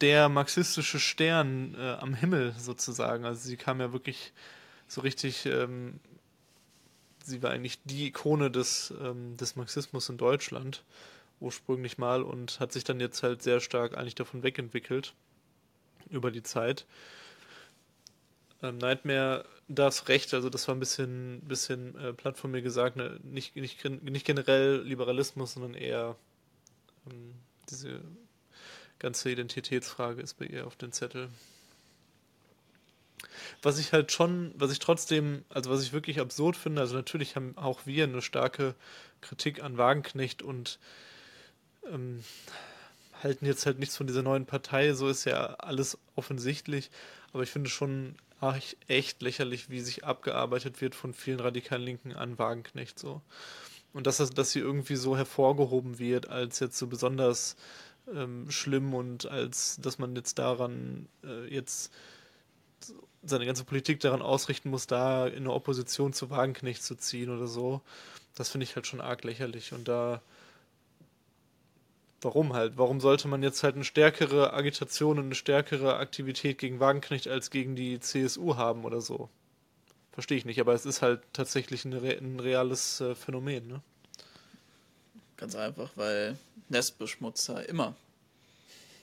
der 0.00 0.28
marxistische 0.28 0.98
Stern 0.98 1.74
äh, 1.74 1.96
am 2.00 2.14
Himmel 2.14 2.54
sozusagen. 2.58 3.24
Also 3.24 3.48
sie 3.48 3.56
kam 3.56 3.80
ja 3.80 3.92
wirklich 3.92 4.32
so 4.86 5.02
richtig, 5.02 5.44
ähm, 5.46 6.00
sie 7.22 7.42
war 7.42 7.50
eigentlich 7.50 7.80
die 7.84 8.06
Ikone 8.06 8.50
des, 8.50 8.94
ähm, 9.02 9.36
des 9.36 9.56
Marxismus 9.56 10.08
in 10.08 10.16
Deutschland 10.16 10.84
ursprünglich 11.40 11.98
mal 11.98 12.22
und 12.22 12.58
hat 12.58 12.72
sich 12.72 12.84
dann 12.84 13.00
jetzt 13.00 13.22
halt 13.22 13.42
sehr 13.42 13.60
stark 13.60 13.96
eigentlich 13.96 14.14
davon 14.14 14.42
wegentwickelt 14.42 15.14
über 16.10 16.30
die 16.30 16.42
Zeit. 16.42 16.86
Ähm, 18.62 18.78
Nightmare 18.78 19.44
das 19.68 20.08
recht, 20.08 20.32
also 20.32 20.48
das 20.48 20.66
war 20.66 20.74
ein 20.74 20.80
bisschen, 20.80 21.40
bisschen 21.42 21.96
äh, 21.98 22.12
platt 22.14 22.38
von 22.38 22.50
mir 22.50 22.62
gesagt, 22.62 22.96
ne? 22.96 23.20
nicht, 23.22 23.54
nicht, 23.54 23.84
nicht 23.84 24.26
generell 24.26 24.82
Liberalismus, 24.82 25.52
sondern 25.52 25.74
eher 25.74 26.16
ähm, 27.08 27.34
diese 27.70 28.00
ganze 28.98 29.30
Identitätsfrage 29.30 30.22
ist 30.22 30.38
bei 30.38 30.46
ihr 30.46 30.66
auf 30.66 30.74
den 30.76 30.92
Zettel. 30.92 31.28
Was 33.62 33.78
ich 33.78 33.92
halt 33.92 34.10
schon, 34.10 34.52
was 34.56 34.72
ich 34.72 34.78
trotzdem, 34.78 35.44
also 35.50 35.70
was 35.70 35.82
ich 35.82 35.92
wirklich 35.92 36.18
absurd 36.18 36.56
finde, 36.56 36.80
also 36.80 36.94
natürlich 36.94 37.36
haben 37.36 37.56
auch 37.58 37.84
wir 37.84 38.04
eine 38.04 38.22
starke 38.22 38.74
Kritik 39.20 39.62
an 39.62 39.76
Wagenknecht 39.76 40.42
und 40.42 40.78
ähm, 41.92 42.24
halten 43.22 43.46
jetzt 43.46 43.66
halt 43.66 43.78
nichts 43.80 43.96
von 43.96 44.06
dieser 44.06 44.22
neuen 44.22 44.46
Partei, 44.46 44.94
so 44.94 45.08
ist 45.08 45.24
ja 45.24 45.54
alles 45.54 45.98
offensichtlich. 46.14 46.90
Aber 47.32 47.42
ich 47.42 47.50
finde 47.50 47.68
schon 47.68 48.14
echt 48.86 49.22
lächerlich, 49.22 49.70
wie 49.70 49.80
sich 49.80 50.04
abgearbeitet 50.04 50.80
wird 50.80 50.94
von 50.94 51.12
vielen 51.12 51.40
radikalen 51.40 51.82
Linken 51.82 52.12
an 52.12 52.38
Wagenknecht 52.38 52.98
so. 52.98 53.22
Und 53.92 54.06
dass, 54.06 54.18
das, 54.18 54.30
dass 54.30 54.52
sie 54.52 54.60
irgendwie 54.60 54.96
so 54.96 55.16
hervorgehoben 55.16 55.98
wird 55.98 56.28
als 56.28 56.60
jetzt 56.60 56.78
so 56.78 56.86
besonders 56.86 57.56
ähm, 58.14 58.50
schlimm 58.50 58.94
und 58.94 59.26
als 59.26 59.78
dass 59.80 59.98
man 59.98 60.14
jetzt 60.14 60.38
daran 60.38 61.08
äh, 61.24 61.52
jetzt 61.52 61.92
seine 63.22 63.46
ganze 63.46 63.64
Politik 63.64 64.00
daran 64.00 64.22
ausrichten 64.22 64.70
muss, 64.70 64.86
da 64.86 65.26
in 65.26 65.38
eine 65.38 65.52
Opposition 65.52 66.12
zu 66.12 66.30
Wagenknecht 66.30 66.82
zu 66.82 66.94
ziehen 66.94 67.30
oder 67.30 67.46
so. 67.46 67.80
Das 68.34 68.50
finde 68.50 68.64
ich 68.64 68.76
halt 68.76 68.86
schon 68.86 69.00
arg 69.00 69.24
lächerlich. 69.24 69.72
Und 69.72 69.88
da 69.88 70.22
warum 72.20 72.52
halt? 72.52 72.76
Warum 72.76 73.00
sollte 73.00 73.28
man 73.28 73.42
jetzt 73.42 73.62
halt 73.62 73.74
eine 73.74 73.84
stärkere 73.84 74.52
Agitation 74.52 75.18
und 75.18 75.26
eine 75.26 75.34
stärkere 75.34 75.96
Aktivität 75.96 76.58
gegen 76.58 76.80
Wagenknecht 76.80 77.28
als 77.28 77.50
gegen 77.50 77.76
die 77.76 78.00
CSU 78.00 78.56
haben 78.56 78.84
oder 78.84 79.00
so? 79.00 79.28
Verstehe 80.12 80.38
ich 80.38 80.44
nicht, 80.44 80.60
aber 80.60 80.74
es 80.74 80.84
ist 80.84 81.00
halt 81.00 81.22
tatsächlich 81.32 81.84
ein, 81.84 81.92
ein 81.92 82.40
reales 82.40 83.00
äh, 83.00 83.14
Phänomen, 83.14 83.66
ne? 83.68 83.82
Ganz 85.36 85.54
einfach, 85.54 85.92
weil 85.94 86.36
Nestbeschmutzer 86.68 87.68
immer 87.68 87.94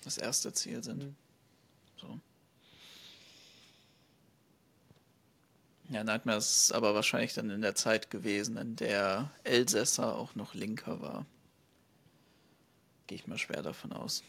das 0.04 0.18
erste 0.18 0.52
Ziel 0.52 0.84
sind. 0.84 1.04
Mhm. 1.04 1.16
So. 1.96 2.20
Ja, 5.90 6.04
Nightmare 6.04 6.38
ist 6.38 6.74
aber 6.74 6.94
wahrscheinlich 6.94 7.34
dann 7.34 7.50
in 7.50 7.62
der 7.62 7.76
Zeit 7.76 8.10
gewesen, 8.10 8.58
in 8.58 8.76
der 8.76 9.32
Elsässer 9.46 10.16
auch 10.16 10.36
noch 10.36 10.54
linker 10.54 11.00
war. 11.00 11.26
Gehe 13.08 13.18
ich 13.18 13.28
mal 13.28 13.38
schwer 13.38 13.62
davon 13.62 13.94
aus. 13.94 14.24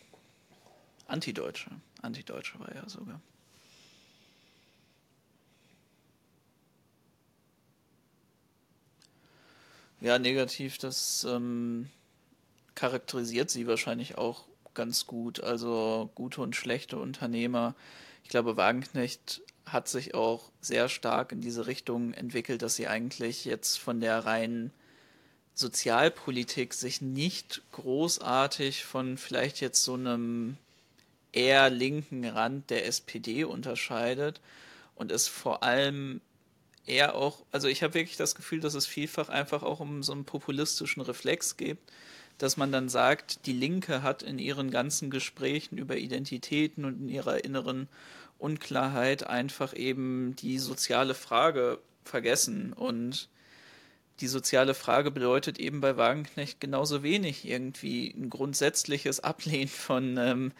Antideutsche. 1.06 1.70
Antideutsche 2.02 2.58
war 2.58 2.68
er 2.68 2.88
sogar. 2.88 3.20
Ja, 10.00 10.18
negativ, 10.18 10.76
das 10.76 11.24
ähm, 11.24 11.88
charakterisiert 12.74 13.50
sie 13.50 13.66
wahrscheinlich 13.66 14.18
auch 14.18 14.44
ganz 14.74 15.06
gut. 15.06 15.40
Also 15.42 16.10
gute 16.14 16.42
und 16.42 16.54
schlechte 16.54 16.98
Unternehmer. 16.98 17.74
Ich 18.22 18.28
glaube, 18.28 18.56
Wagenknecht 18.56 19.40
hat 19.64 19.88
sich 19.88 20.14
auch 20.14 20.50
sehr 20.60 20.88
stark 20.88 21.32
in 21.32 21.40
diese 21.40 21.66
Richtung 21.66 22.12
entwickelt, 22.12 22.62
dass 22.62 22.76
sie 22.76 22.88
eigentlich 22.88 23.44
jetzt 23.44 23.78
von 23.78 24.00
der 24.00 24.26
reinen 24.26 24.72
Sozialpolitik 25.56 26.74
sich 26.74 27.00
nicht 27.00 27.62
großartig 27.72 28.84
von 28.84 29.16
vielleicht 29.16 29.60
jetzt 29.62 29.82
so 29.82 29.94
einem 29.94 30.58
eher 31.32 31.70
linken 31.70 32.26
Rand 32.26 32.68
der 32.68 32.86
SPD 32.86 33.44
unterscheidet 33.44 34.42
und 34.96 35.10
es 35.10 35.28
vor 35.28 35.62
allem 35.62 36.20
eher 36.84 37.14
auch, 37.14 37.42
also 37.52 37.68
ich 37.68 37.82
habe 37.82 37.94
wirklich 37.94 38.18
das 38.18 38.34
Gefühl, 38.34 38.60
dass 38.60 38.74
es 38.74 38.86
vielfach 38.86 39.30
einfach 39.30 39.62
auch 39.62 39.80
um 39.80 40.02
so 40.02 40.12
einen 40.12 40.26
populistischen 40.26 41.00
Reflex 41.02 41.56
geht, 41.56 41.78
dass 42.36 42.58
man 42.58 42.70
dann 42.70 42.90
sagt, 42.90 43.46
die 43.46 43.54
Linke 43.54 44.02
hat 44.02 44.22
in 44.22 44.38
ihren 44.38 44.70
ganzen 44.70 45.10
Gesprächen 45.10 45.78
über 45.78 45.96
Identitäten 45.96 46.84
und 46.84 47.00
in 47.00 47.08
ihrer 47.08 47.44
inneren 47.44 47.88
Unklarheit 48.38 49.26
einfach 49.26 49.74
eben 49.74 50.36
die 50.36 50.58
soziale 50.58 51.14
Frage 51.14 51.78
vergessen 52.04 52.74
und 52.74 53.30
die 54.20 54.28
soziale 54.28 54.74
Frage 54.74 55.10
bedeutet 55.10 55.58
eben 55.58 55.80
bei 55.80 55.96
Wagenknecht 55.96 56.60
genauso 56.60 57.02
wenig 57.02 57.44
irgendwie 57.46 58.14
ein 58.16 58.30
grundsätzliches 58.30 59.20
Ablehnen 59.20 59.68
von 59.68 60.16
ähm, 60.16 60.52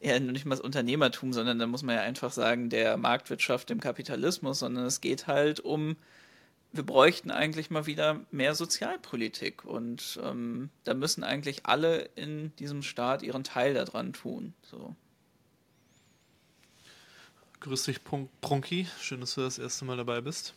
ja 0.00 0.18
nicht 0.18 0.44
mal 0.44 0.56
das 0.56 0.64
Unternehmertum, 0.64 1.32
sondern 1.32 1.58
da 1.58 1.66
muss 1.66 1.82
man 1.82 1.96
ja 1.96 2.02
einfach 2.02 2.32
sagen, 2.32 2.70
der 2.70 2.96
Marktwirtschaft, 2.96 3.70
dem 3.70 3.80
Kapitalismus, 3.80 4.58
sondern 4.58 4.84
es 4.84 5.00
geht 5.00 5.26
halt 5.26 5.60
um, 5.60 5.96
wir 6.72 6.84
bräuchten 6.84 7.30
eigentlich 7.30 7.70
mal 7.70 7.86
wieder 7.86 8.20
mehr 8.30 8.54
Sozialpolitik 8.54 9.64
und 9.64 10.18
ähm, 10.22 10.70
da 10.84 10.94
müssen 10.94 11.22
eigentlich 11.22 11.66
alle 11.66 12.08
in 12.16 12.54
diesem 12.56 12.82
Staat 12.82 13.22
ihren 13.22 13.44
Teil 13.44 13.74
daran 13.74 14.12
tun. 14.12 14.54
So. 14.62 14.96
Grüß 17.60 17.84
dich, 17.84 18.00
Pronki. 18.02 18.88
Schön, 19.00 19.20
dass 19.20 19.34
du 19.34 19.42
das 19.42 19.58
erste 19.58 19.84
Mal 19.84 19.96
dabei 19.96 20.20
bist. 20.20 20.54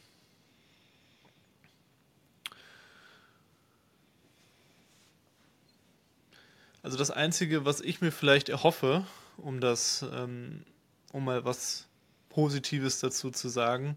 Also 6.86 7.00
das 7.00 7.10
Einzige, 7.10 7.66
was 7.66 7.82
ich 7.82 8.02
mir 8.02 8.12
vielleicht 8.12 8.48
erhoffe, 8.48 9.08
um 9.38 9.60
das, 9.60 10.06
ähm, 10.14 10.62
um 11.12 11.26
mal 11.26 11.44
was 11.44 11.88
Positives 12.30 13.00
dazu 13.00 13.32
zu 13.32 13.50
sagen, 13.50 13.96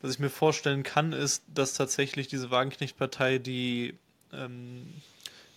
was 0.00 0.12
ich 0.12 0.20
mir 0.20 0.30
vorstellen 0.30 0.84
kann, 0.84 1.12
ist, 1.12 1.42
dass 1.52 1.74
tatsächlich 1.74 2.28
diese 2.28 2.52
Wagenknecht-Partei 2.52 3.38
die, 3.38 3.98
ähm, 4.32 4.94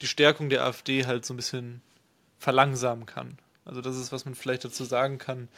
die 0.02 0.08
Stärkung 0.08 0.50
der 0.50 0.66
AfD 0.66 1.06
halt 1.06 1.28
so 1.28 1.36
ein 1.36 1.38
bisschen 1.38 1.84
verlangsamen 2.40 3.06
kann. 3.06 3.38
Also 3.66 3.82
das 3.82 3.96
ist, 3.96 4.12
was 4.12 4.26
man 4.26 4.34
vielleicht 4.34 4.66
dazu 4.66 4.84
sagen 4.84 5.20
kann 5.20 5.50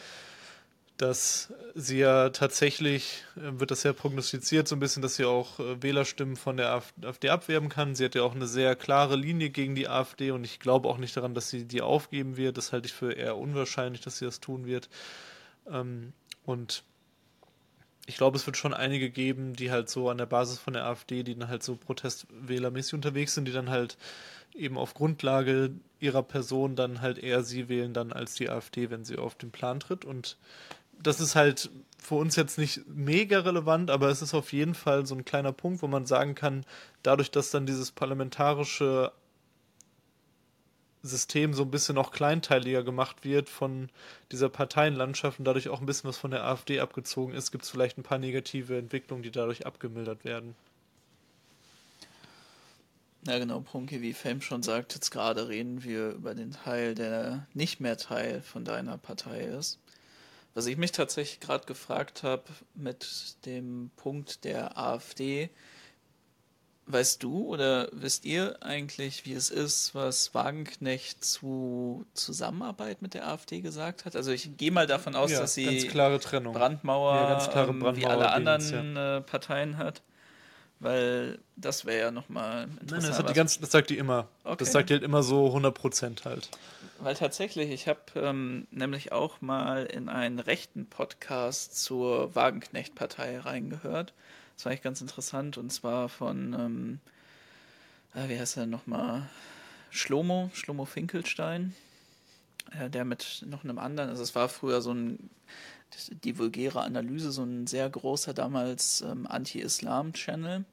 dass 0.97 1.51
sie 1.73 1.99
ja 1.99 2.29
tatsächlich, 2.29 3.25
äh, 3.35 3.59
wird 3.59 3.71
das 3.71 3.83
ja 3.83 3.93
prognostiziert, 3.93 4.67
so 4.67 4.75
ein 4.75 4.79
bisschen, 4.79 5.01
dass 5.01 5.15
sie 5.15 5.25
auch 5.25 5.59
äh, 5.59 5.81
Wählerstimmen 5.83 6.35
von 6.35 6.57
der 6.57 6.81
AfD 7.01 7.29
abwerben 7.29 7.69
kann. 7.69 7.95
Sie 7.95 8.05
hat 8.05 8.15
ja 8.15 8.23
auch 8.23 8.35
eine 8.35 8.47
sehr 8.47 8.75
klare 8.75 9.15
Linie 9.15 9.49
gegen 9.49 9.75
die 9.75 9.87
AfD 9.87 10.31
und 10.31 10.43
ich 10.45 10.59
glaube 10.59 10.87
auch 10.87 10.97
nicht 10.97 11.15
daran, 11.17 11.33
dass 11.33 11.49
sie 11.49 11.65
die 11.65 11.81
aufgeben 11.81 12.37
wird. 12.37 12.57
Das 12.57 12.71
halte 12.71 12.87
ich 12.87 12.93
für 12.93 13.11
eher 13.11 13.37
unwahrscheinlich, 13.37 14.01
dass 14.01 14.19
sie 14.19 14.25
das 14.25 14.39
tun 14.39 14.65
wird. 14.65 14.89
Ähm, 15.69 16.13
und 16.45 16.83
ich 18.07 18.17
glaube, 18.17 18.37
es 18.37 18.45
wird 18.45 18.55
schon 18.55 18.73
einige 18.73 19.09
geben, 19.09 19.53
die 19.53 19.71
halt 19.71 19.89
so 19.89 20.09
an 20.09 20.17
der 20.17 20.27
Basis 20.27 20.59
von 20.59 20.73
der 20.73 20.85
AfD, 20.85 21.23
die 21.23 21.37
dann 21.37 21.49
halt 21.49 21.63
so 21.63 21.75
protestwählermäßig 21.75 22.93
unterwegs 22.93 23.33
sind, 23.33 23.47
die 23.47 23.51
dann 23.51 23.69
halt 23.69 23.97
eben 24.53 24.77
auf 24.77 24.93
Grundlage 24.93 25.71
ihrer 25.99 26.23
Person 26.23 26.75
dann 26.75 27.01
halt 27.01 27.17
eher 27.17 27.43
sie 27.43 27.67
wählen 27.67 27.93
dann 27.93 28.13
als 28.13 28.35
die 28.35 28.49
AfD, 28.49 28.89
wenn 28.89 29.03
sie 29.03 29.17
auf 29.17 29.35
den 29.35 29.51
Plan 29.51 29.79
tritt. 29.79 30.05
Und 30.05 30.37
das 31.01 31.19
ist 31.19 31.35
halt 31.35 31.69
für 31.99 32.15
uns 32.15 32.35
jetzt 32.35 32.57
nicht 32.57 32.81
mega 32.87 33.39
relevant, 33.39 33.89
aber 33.89 34.09
es 34.09 34.21
ist 34.21 34.33
auf 34.33 34.53
jeden 34.53 34.75
Fall 34.75 35.05
so 35.05 35.15
ein 35.15 35.25
kleiner 35.25 35.51
Punkt, 35.51 35.81
wo 35.81 35.87
man 35.87 36.05
sagen 36.05 36.35
kann, 36.35 36.65
dadurch, 37.03 37.31
dass 37.31 37.49
dann 37.49 37.65
dieses 37.65 37.91
parlamentarische 37.91 39.11
System 41.01 41.53
so 41.53 41.63
ein 41.63 41.71
bisschen 41.71 41.97
auch 41.97 42.11
kleinteiliger 42.11 42.83
gemacht 42.83 43.23
wird 43.23 43.49
von 43.49 43.89
dieser 44.31 44.49
Parteienlandschaft 44.49 45.39
und 45.39 45.45
dadurch 45.45 45.69
auch 45.69 45.79
ein 45.79 45.85
bisschen 45.85 46.07
was 46.07 46.17
von 46.17 46.31
der 46.31 46.43
AfD 46.45 46.79
abgezogen 46.79 47.33
ist, 47.33 47.51
gibt 47.51 47.63
es 47.63 47.69
vielleicht 47.69 47.97
ein 47.97 48.03
paar 48.03 48.17
negative 48.17 48.77
Entwicklungen, 48.77 49.23
die 49.23 49.31
dadurch 49.31 49.65
abgemildert 49.65 50.25
werden. 50.25 50.55
Ja, 53.27 53.39
genau, 53.39 53.61
Punke, 53.61 54.01
wie 54.01 54.13
Fame 54.13 54.41
schon 54.41 54.61
sagt, 54.61 54.93
jetzt 54.93 55.09
gerade 55.09 55.47
reden 55.47 55.83
wir 55.83 56.09
über 56.11 56.35
den 56.35 56.51
Teil, 56.51 56.93
der 56.93 57.47
nicht 57.55 57.79
mehr 57.79 57.97
Teil 57.97 58.41
von 58.41 58.65
deiner 58.65 58.99
Partei 58.99 59.41
ist. 59.41 59.79
Was 60.55 60.67
ich 60.67 60.77
mich 60.77 60.93
tatsächlich 60.93 61.41
gerade 61.41 61.65
gefragt 61.65 62.23
habe 62.23 62.43
mit 62.75 63.45
dem 63.45 63.91
Punkt 63.97 64.45
der 64.45 64.77
AfD, 64.77 65.49
weißt 66.85 67.21
du 67.21 67.45
oder 67.45 67.89
wisst 67.91 68.23
ihr 68.23 68.63
eigentlich, 68.63 69.25
wie 69.25 69.33
es 69.33 69.49
ist, 69.49 69.93
was 69.95 70.33
Wagenknecht 70.33 71.25
zu 71.25 72.05
Zusammenarbeit 72.13 73.01
mit 73.01 73.15
der 73.15 73.27
AfD 73.27 73.59
gesagt 73.59 74.05
hat? 74.05 74.15
Also 74.15 74.31
ich 74.31 74.55
gehe 74.55 74.71
mal 74.71 74.87
davon 74.87 75.15
aus, 75.15 75.31
ja, 75.31 75.41
dass 75.41 75.55
sie 75.55 75.65
ganz 75.65 75.87
klare 75.87 76.21
Trennung. 76.21 76.53
Brandmauer, 76.53 77.15
ja, 77.15 77.29
ganz 77.31 77.49
klare 77.49 77.73
Brandmauer 77.73 77.89
ähm, 77.89 77.97
wie 77.97 78.05
alle 78.05 78.31
anderen 78.31 78.95
ja. 78.95 79.17
Äh, 79.17 79.21
Parteien 79.21 79.77
hat. 79.77 80.03
Weil 80.79 81.39
das 81.55 81.85
wäre 81.85 81.99
ja 81.99 82.11
nochmal 82.11 82.63
interessant. 82.63 82.91
Nein, 82.91 83.09
das, 83.09 83.19
hat 83.19 83.29
die 83.29 83.33
ganz, 83.33 83.59
das 83.59 83.71
sagt 83.71 83.89
die 83.89 83.97
immer. 83.97 84.27
Okay. 84.43 84.57
Das 84.59 84.71
sagt 84.71 84.89
die 84.89 84.93
halt 84.93 85.03
immer 85.03 85.23
so 85.23 85.55
100% 85.55 86.25
halt. 86.25 86.49
Weil 86.99 87.15
tatsächlich, 87.15 87.71
ich 87.71 87.87
habe 87.87 87.99
ähm, 88.15 88.67
nämlich 88.71 89.11
auch 89.11 89.41
mal 89.41 89.85
in 89.85 90.09
einen 90.09 90.39
rechten 90.39 90.85
Podcast 90.85 91.81
zur 91.81 92.35
Wagenknecht-Partei 92.35 93.39
reingehört. 93.39 94.13
Das 94.55 94.65
war 94.65 94.71
eigentlich 94.71 94.83
ganz 94.83 95.01
interessant 95.01 95.57
und 95.57 95.71
zwar 95.71 96.09
von, 96.09 96.53
ähm, 96.53 96.99
äh, 98.13 98.29
wie 98.29 98.39
heißt 98.39 98.57
er 98.57 98.65
nochmal? 98.65 99.29
Schlomo, 99.89 100.49
Schlomo 100.53 100.85
Finkelstein. 100.85 101.73
Äh, 102.71 102.89
der 102.89 103.05
mit 103.05 103.45
noch 103.47 103.63
einem 103.63 103.77
anderen, 103.77 104.09
also 104.09 104.23
es 104.23 104.35
war 104.35 104.49
früher 104.49 104.81
so 104.81 104.93
ein, 104.93 105.29
die 106.23 106.37
vulgäre 106.37 106.81
Analyse, 106.81 107.31
so 107.31 107.43
ein 107.43 107.67
sehr 107.67 107.89
großer 107.89 108.33
damals 108.33 109.01
ähm, 109.01 109.27
Anti-Islam-Channel. 109.27 110.65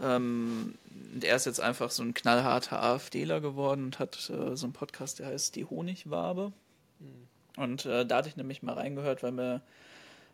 Ähm, 0.00 0.74
er 1.20 1.36
ist 1.36 1.46
jetzt 1.46 1.60
einfach 1.60 1.90
so 1.90 2.02
ein 2.02 2.14
knallharter 2.14 2.82
AfDler 2.82 3.40
geworden 3.40 3.84
und 3.84 3.98
hat 3.98 4.30
äh, 4.30 4.56
so 4.56 4.66
einen 4.66 4.72
Podcast, 4.72 5.18
der 5.18 5.26
heißt 5.26 5.56
Die 5.56 5.64
Honigwabe. 5.64 6.52
Mhm. 7.00 7.62
Und 7.62 7.86
äh, 7.86 8.06
da 8.06 8.18
hatte 8.18 8.28
ich 8.28 8.36
nämlich 8.36 8.62
mal 8.62 8.74
reingehört, 8.74 9.22
weil 9.22 9.32
mir 9.32 9.62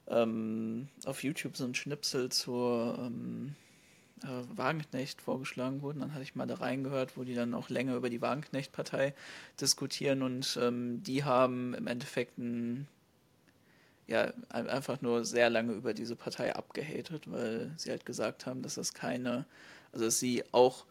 ähm, 0.08 0.88
auf 1.06 1.22
YouTube 1.22 1.56
so 1.56 1.64
ein 1.64 1.74
Schnipsel 1.74 2.30
zur 2.30 2.98
ähm, 2.98 3.54
äh, 4.22 4.56
Wagenknecht 4.56 5.22
vorgeschlagen 5.22 5.82
wurden. 5.82 6.00
Dann 6.00 6.12
hatte 6.12 6.22
ich 6.22 6.34
mal 6.34 6.46
da 6.46 6.56
reingehört, 6.56 7.16
wo 7.16 7.24
die 7.24 7.34
dann 7.34 7.54
auch 7.54 7.68
länger 7.68 7.96
über 7.96 8.10
die 8.10 8.20
Wagenknecht-Partei 8.20 9.14
diskutieren 9.60 10.22
und 10.22 10.58
ähm, 10.60 11.02
die 11.02 11.24
haben 11.24 11.74
im 11.74 11.86
Endeffekt 11.86 12.38
ein, 12.38 12.86
ja, 14.06 14.32
einfach 14.50 15.00
nur 15.00 15.24
sehr 15.24 15.48
lange 15.50 15.72
über 15.72 15.94
diese 15.94 16.16
Partei 16.16 16.54
abgehatet, 16.54 17.30
weil 17.30 17.72
sie 17.76 17.90
halt 17.90 18.04
gesagt 18.04 18.46
haben, 18.46 18.62
dass 18.62 18.74
das 18.74 18.92
keine, 18.92 19.46
also 19.92 20.04
dass 20.06 20.18
sie 20.18 20.44
auch 20.52 20.84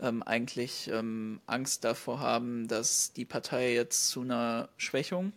ähm, 0.00 0.22
eigentlich 0.22 0.88
ähm, 0.88 1.40
Angst 1.46 1.84
davor 1.84 2.20
haben, 2.20 2.68
dass 2.68 3.12
die 3.12 3.24
Partei 3.24 3.74
jetzt 3.74 4.08
zu 4.08 4.22
einer 4.22 4.68
Schwächung 4.76 5.32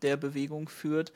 der 0.00 0.16
Bewegung 0.16 0.68
führt. 0.68 1.12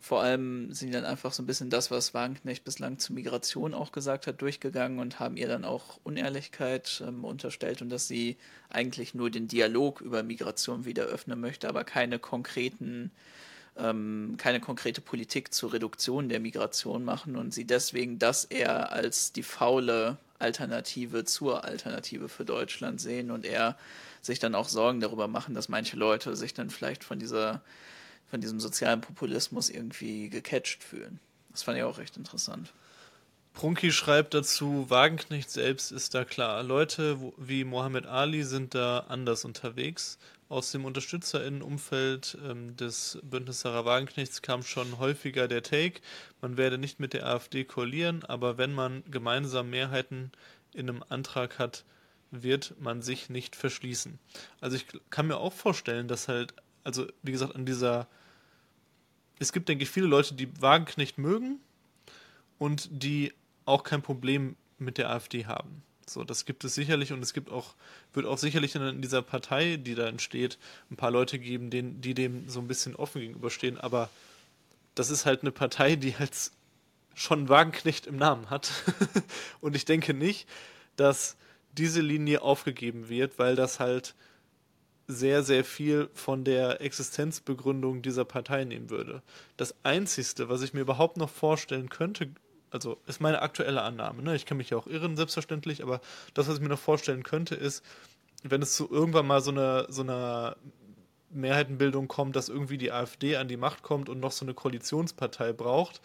Vor 0.00 0.22
allem 0.22 0.72
sind 0.72 0.94
dann 0.94 1.04
einfach 1.04 1.32
so 1.32 1.42
ein 1.42 1.46
bisschen 1.46 1.70
das, 1.70 1.90
was 1.90 2.14
Wagenknecht 2.14 2.62
bislang 2.64 2.98
zur 2.98 3.14
Migration 3.14 3.74
auch 3.74 3.90
gesagt 3.90 4.28
hat, 4.28 4.40
durchgegangen 4.40 5.00
und 5.00 5.18
haben 5.18 5.36
ihr 5.36 5.48
dann 5.48 5.64
auch 5.64 5.98
Unehrlichkeit 6.04 7.02
ähm, 7.06 7.24
unterstellt 7.24 7.82
und 7.82 7.90
dass 7.90 8.06
sie 8.06 8.36
eigentlich 8.68 9.14
nur 9.14 9.30
den 9.30 9.48
Dialog 9.48 10.00
über 10.00 10.22
Migration 10.22 10.84
wieder 10.84 11.04
öffnen 11.04 11.40
möchte, 11.40 11.68
aber 11.68 11.84
keine 11.84 12.18
konkreten 12.18 13.10
ähm, 13.78 14.34
keine 14.38 14.60
konkrete 14.60 15.00
Politik 15.00 15.52
zur 15.52 15.72
Reduktion 15.72 16.28
der 16.28 16.40
Migration 16.40 17.04
machen 17.04 17.36
und 17.36 17.52
sie 17.52 17.66
deswegen 17.66 18.18
das 18.18 18.44
eher 18.44 18.92
als 18.92 19.32
die 19.32 19.42
faule 19.42 20.18
Alternative 20.38 21.24
zur 21.24 21.64
Alternative 21.64 22.28
für 22.28 22.44
Deutschland 22.44 23.00
sehen 23.00 23.30
und 23.30 23.44
eher 23.44 23.76
sich 24.22 24.38
dann 24.38 24.54
auch 24.54 24.68
Sorgen 24.68 25.00
darüber 25.00 25.28
machen, 25.28 25.54
dass 25.54 25.68
manche 25.68 25.96
Leute 25.96 26.36
sich 26.36 26.54
dann 26.54 26.70
vielleicht 26.70 27.04
von 27.04 27.18
dieser 27.18 27.62
von 28.28 28.40
diesem 28.40 28.58
sozialen 28.58 29.00
Populismus 29.00 29.70
irgendwie 29.70 30.28
gecatcht 30.28 30.82
fühlen. 30.82 31.20
Das 31.52 31.62
fand 31.62 31.78
ich 31.78 31.84
auch 31.84 31.98
recht 31.98 32.16
interessant. 32.16 32.72
Prunki 33.54 33.90
schreibt 33.90 34.34
dazu, 34.34 34.90
Wagenknecht 34.90 35.50
selbst 35.50 35.90
ist 35.90 36.14
da 36.14 36.24
klar. 36.24 36.62
Leute 36.62 37.18
wie 37.38 37.64
Mohammed 37.64 38.04
Ali 38.04 38.42
sind 38.42 38.74
da 38.74 39.06
anders 39.08 39.46
unterwegs. 39.46 40.18
Aus 40.48 40.70
dem 40.70 40.84
Unterstützerinnenumfeld 40.84 42.38
ähm, 42.44 42.76
des 42.76 43.18
Bündnis 43.22 43.60
Sarah 43.60 43.84
Wagenknechts 43.84 44.42
kam 44.42 44.62
schon 44.62 44.98
häufiger 44.98 45.48
der 45.48 45.62
Take, 45.62 46.00
man 46.40 46.56
werde 46.56 46.78
nicht 46.78 47.00
mit 47.00 47.12
der 47.12 47.26
AfD 47.26 47.64
koalieren, 47.64 48.24
aber 48.24 48.56
wenn 48.56 48.72
man 48.72 49.02
gemeinsam 49.10 49.70
Mehrheiten 49.70 50.30
in 50.72 50.88
einem 50.88 51.04
Antrag 51.08 51.58
hat, 51.58 51.84
wird 52.30 52.74
man 52.80 53.02
sich 53.02 53.28
nicht 53.28 53.56
verschließen. 53.56 54.18
Also 54.60 54.76
ich 54.76 54.86
kann 55.10 55.26
mir 55.26 55.38
auch 55.38 55.52
vorstellen, 55.52 56.06
dass 56.06 56.28
halt 56.28 56.54
also 56.86 57.06
wie 57.22 57.32
gesagt, 57.32 57.54
an 57.56 57.66
dieser. 57.66 58.06
Es 59.38 59.52
gibt, 59.52 59.68
denke 59.68 59.82
ich, 59.82 59.90
viele 59.90 60.06
Leute, 60.06 60.34
die 60.34 60.48
Wagenknecht 60.62 61.18
mögen 61.18 61.60
und 62.58 62.88
die 62.90 63.34
auch 63.66 63.82
kein 63.82 64.00
Problem 64.00 64.56
mit 64.78 64.96
der 64.96 65.10
AfD 65.10 65.44
haben. 65.44 65.82
So, 66.08 66.22
das 66.22 66.44
gibt 66.44 66.62
es 66.64 66.74
sicherlich 66.74 67.12
und 67.12 67.22
es 67.22 67.32
gibt 67.32 67.50
auch, 67.50 67.74
wird 68.12 68.26
auch 68.26 68.38
sicherlich 68.38 68.76
in 68.76 69.02
dieser 69.02 69.22
Partei, 69.22 69.76
die 69.76 69.96
da 69.96 70.06
entsteht, 70.06 70.56
ein 70.90 70.96
paar 70.96 71.10
Leute 71.10 71.38
geben, 71.38 71.68
denen, 71.68 72.00
die 72.00 72.14
dem 72.14 72.48
so 72.48 72.60
ein 72.60 72.68
bisschen 72.68 72.94
offen 72.94 73.20
gegenüberstehen, 73.20 73.76
aber 73.78 74.08
das 74.94 75.10
ist 75.10 75.26
halt 75.26 75.42
eine 75.42 75.50
Partei, 75.50 75.96
die 75.96 76.16
halt 76.16 76.52
schon 77.14 77.48
Wagenknecht 77.48 78.06
im 78.06 78.16
Namen 78.16 78.50
hat. 78.50 78.70
und 79.60 79.74
ich 79.74 79.84
denke 79.84 80.14
nicht, 80.14 80.48
dass 80.94 81.36
diese 81.72 82.00
Linie 82.00 82.42
aufgegeben 82.42 83.08
wird, 83.08 83.38
weil 83.38 83.56
das 83.56 83.80
halt 83.80 84.14
sehr, 85.08 85.42
sehr 85.42 85.64
viel 85.64 86.08
von 86.14 86.44
der 86.44 86.80
Existenzbegründung 86.80 88.02
dieser 88.02 88.24
Partei 88.24 88.64
nehmen 88.64 88.90
würde. 88.90 89.22
Das 89.56 89.74
Einzige, 89.82 90.48
was 90.48 90.62
ich 90.62 90.74
mir 90.74 90.80
überhaupt 90.80 91.16
noch 91.16 91.30
vorstellen 91.30 91.88
könnte, 91.88 92.30
also 92.76 92.98
ist 93.06 93.20
meine 93.20 93.42
aktuelle 93.42 93.82
Annahme, 93.82 94.22
ne? 94.22 94.36
ich 94.36 94.46
kann 94.46 94.56
mich 94.56 94.70
ja 94.70 94.76
auch 94.76 94.86
irren, 94.86 95.16
selbstverständlich, 95.16 95.82
aber 95.82 96.00
das, 96.34 96.48
was 96.48 96.56
ich 96.56 96.62
mir 96.62 96.68
noch 96.68 96.78
vorstellen 96.78 97.22
könnte, 97.22 97.54
ist, 97.54 97.84
wenn 98.42 98.62
es 98.62 98.74
zu 98.76 98.90
irgendwann 98.90 99.26
mal 99.26 99.40
so 99.40 99.50
einer 99.50 99.86
so 99.90 100.02
einer 100.02 100.56
Mehrheitenbildung 101.30 102.08
kommt, 102.08 102.36
dass 102.36 102.48
irgendwie 102.48 102.78
die 102.78 102.92
AfD 102.92 103.36
an 103.36 103.48
die 103.48 103.56
Macht 103.56 103.82
kommt 103.82 104.08
und 104.08 104.20
noch 104.20 104.32
so 104.32 104.44
eine 104.44 104.54
Koalitionspartei 104.54 105.52
braucht 105.52 106.00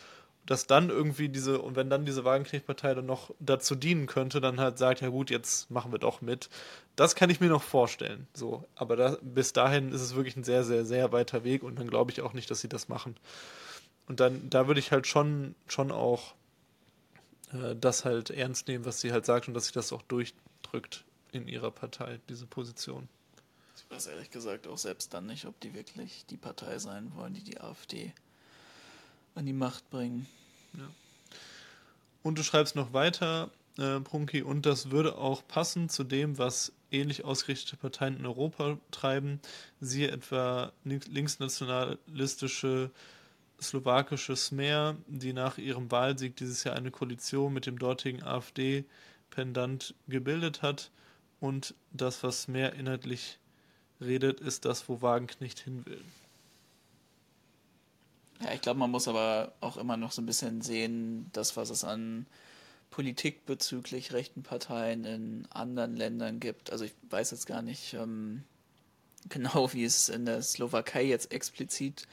dass 0.46 0.66
dann 0.66 0.90
irgendwie 0.90 1.30
diese, 1.30 1.62
und 1.62 1.76
wenn 1.76 1.90
dann 1.90 2.06
diese 2.06 2.26
Wagenknechtpartei 2.26 2.96
dann 2.96 3.06
noch 3.06 3.32
dazu 3.40 3.76
dienen 3.76 4.08
könnte, 4.08 4.42
dann 4.42 4.60
halt 4.60 4.78
sagt, 4.78 5.02
ja 5.02 5.10
gut, 5.10 5.30
jetzt 5.30 5.70
machen 5.70 5.92
wir 5.92 6.00
doch 6.00 6.22
mit. 6.22 6.50
Das 6.96 7.16
kann 7.16 7.30
ich 7.30 7.40
mir 7.40 7.50
noch 7.50 7.64
vorstellen. 7.64 8.28
So, 8.34 8.66
aber 8.76 8.96
da, 8.96 9.18
bis 9.22 9.54
dahin 9.54 9.92
ist 9.92 10.02
es 10.02 10.16
wirklich 10.16 10.36
ein 10.36 10.44
sehr, 10.44 10.64
sehr, 10.64 10.86
sehr 10.86 11.12
weiter 11.12 11.44
Weg 11.44 11.64
und 11.64 11.78
dann 11.78 11.90
glaube 11.90 12.12
ich 12.12 12.22
auch 12.22 12.34
nicht, 12.34 12.50
dass 12.50 12.62
sie 12.62 12.70
das 12.70 12.90
machen. 12.90 13.16
Und 14.08 14.20
dann, 14.20 14.50
da 14.50 14.68
würde 14.68 14.80
ich 14.80 14.92
halt 14.92 15.06
schon, 15.06 15.56
schon 15.68 15.92
auch 15.92 16.34
äh, 17.54 17.76
das 17.76 18.06
halt 18.06 18.30
ernst 18.30 18.68
nehmen, 18.68 18.86
was 18.86 19.02
sie 19.02 19.12
halt 19.12 19.26
sagt 19.26 19.48
und 19.48 19.54
dass 19.54 19.68
sie 19.68 19.74
das 19.74 19.94
auch 19.94 20.02
durchdrückt 20.04 21.04
in 21.32 21.48
ihrer 21.48 21.72
Partei, 21.72 22.20
diese 22.30 22.46
Position. 22.46 23.08
Ich 23.76 23.90
weiß 23.90 24.08
ehrlich 24.08 24.32
gesagt 24.32 24.68
auch 24.68 24.78
selbst 24.78 25.14
dann 25.14 25.26
nicht, 25.26 25.46
ob 25.46 25.60
die 25.60 25.74
wirklich 25.74 26.26
die 26.26 26.38
Partei 26.38 26.80
sein 26.80 27.12
wollen, 27.16 27.34
die 27.34 27.44
die 27.44 27.60
AfD 27.60 28.14
an 29.36 29.46
die 29.46 29.54
Macht 29.54 29.90
bringen. 29.90 30.28
Ja. 30.74 30.90
Und 32.24 32.38
du 32.38 32.44
schreibst 32.44 32.76
noch 32.76 32.94
weiter, 32.94 33.50
äh, 33.78 34.00
Prunki, 34.00 34.44
und 34.44 34.66
das 34.66 34.92
würde 34.92 35.18
auch 35.18 35.48
passen 35.48 35.90
zu 35.90 36.04
dem, 36.04 36.38
was 36.38 36.74
ähnlich 36.92 37.24
ausgerichtete 37.24 37.78
Parteien 37.78 38.18
in 38.18 38.26
Europa 38.26 38.78
treiben, 38.92 39.40
siehe 39.80 40.12
etwa 40.12 40.74
linksnationalistische 40.84 42.92
slowakische 43.62 44.36
Smer, 44.36 44.96
die 45.08 45.34
nach 45.34 45.58
ihrem 45.58 45.92
Wahlsieg 45.92 46.36
dieses 46.36 46.64
Jahr 46.64 46.76
eine 46.76 46.92
Koalition 46.92 47.54
mit 47.54 47.66
dem 47.66 47.78
dortigen 47.78 48.24
AfD-Pendant 48.24 49.94
gebildet 50.08 50.62
hat. 50.62 50.92
Und 51.40 51.76
das, 51.92 52.24
was 52.24 52.48
mehr 52.48 52.74
inhaltlich 52.74 53.40
redet, 54.00 54.40
ist 54.40 54.66
das, 54.66 54.90
wo 54.90 55.02
Wagenknecht 55.02 55.60
hin 55.60 55.86
will. 55.86 56.02
Ja, 58.44 58.54
ich 58.54 58.62
glaube, 58.62 58.80
man 58.80 58.90
muss 58.90 59.08
aber 59.08 59.54
auch 59.62 59.78
immer 59.78 59.98
noch 59.98 60.12
so 60.12 60.22
ein 60.22 60.26
bisschen 60.26 60.62
sehen, 60.62 61.30
das, 61.34 61.56
was 61.58 61.70
es 61.70 61.84
an 61.84 62.26
Politik 62.90 63.46
bezüglich 63.46 64.12
rechten 64.12 64.44
Parteien 64.44 65.06
in 65.06 65.48
anderen 65.52 65.96
Ländern 65.96 66.40
gibt. 66.40 66.72
Also 66.72 66.86
ich 66.86 66.94
weiß 67.10 67.32
jetzt 67.32 67.46
gar 67.46 67.62
nicht 67.62 67.94
ähm, 67.94 68.44
genau, 69.30 69.72
wie 69.74 69.86
es 69.86 70.10
in 70.10 70.26
der 70.26 70.42
Slowakei 70.42 71.04
jetzt 71.04 71.32
explizit 71.32 72.08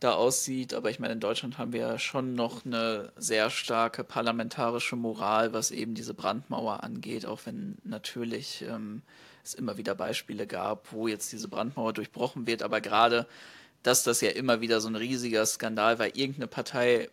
da 0.00 0.12
aussieht, 0.12 0.74
aber 0.74 0.90
ich 0.90 1.00
meine, 1.00 1.14
in 1.14 1.20
Deutschland 1.20 1.58
haben 1.58 1.72
wir 1.72 1.80
ja 1.80 1.98
schon 1.98 2.34
noch 2.34 2.64
eine 2.64 3.12
sehr 3.16 3.50
starke 3.50 4.04
parlamentarische 4.04 4.94
Moral, 4.94 5.52
was 5.52 5.70
eben 5.70 5.94
diese 5.94 6.14
Brandmauer 6.14 6.84
angeht, 6.84 7.26
auch 7.26 7.40
wenn 7.46 7.78
natürlich 7.82 8.62
ähm, 8.62 9.02
es 9.44 9.54
immer 9.54 9.76
wieder 9.76 9.94
Beispiele 9.94 10.46
gab, 10.46 10.92
wo 10.92 11.08
jetzt 11.08 11.32
diese 11.32 11.48
Brandmauer 11.48 11.92
durchbrochen 11.92 12.46
wird, 12.46 12.62
aber 12.62 12.80
gerade 12.80 13.26
dass 13.82 14.02
das 14.02 14.20
ja 14.20 14.30
immer 14.30 14.60
wieder 14.60 14.80
so 14.80 14.88
ein 14.88 14.96
riesiger 14.96 15.44
Skandal 15.46 15.98
war. 15.98 16.06
Irgendeine 16.16 16.46
Partei 16.46 17.08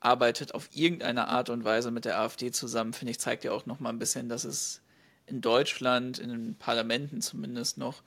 arbeitet 0.00 0.54
auf 0.54 0.68
irgendeine 0.74 1.28
Art 1.28 1.48
und 1.48 1.64
Weise 1.64 1.90
mit 1.90 2.04
der 2.04 2.18
AfD 2.18 2.50
zusammen, 2.50 2.92
finde 2.92 3.12
ich, 3.12 3.20
zeigt 3.20 3.44
ja 3.44 3.52
auch 3.52 3.66
noch 3.66 3.80
mal 3.80 3.90
ein 3.90 3.98
bisschen, 3.98 4.28
dass 4.28 4.44
es 4.44 4.80
in 5.26 5.40
Deutschland, 5.40 6.18
in 6.18 6.30
den 6.30 6.54
Parlamenten 6.56 7.20
zumindest 7.20 7.78
noch, 7.78 8.02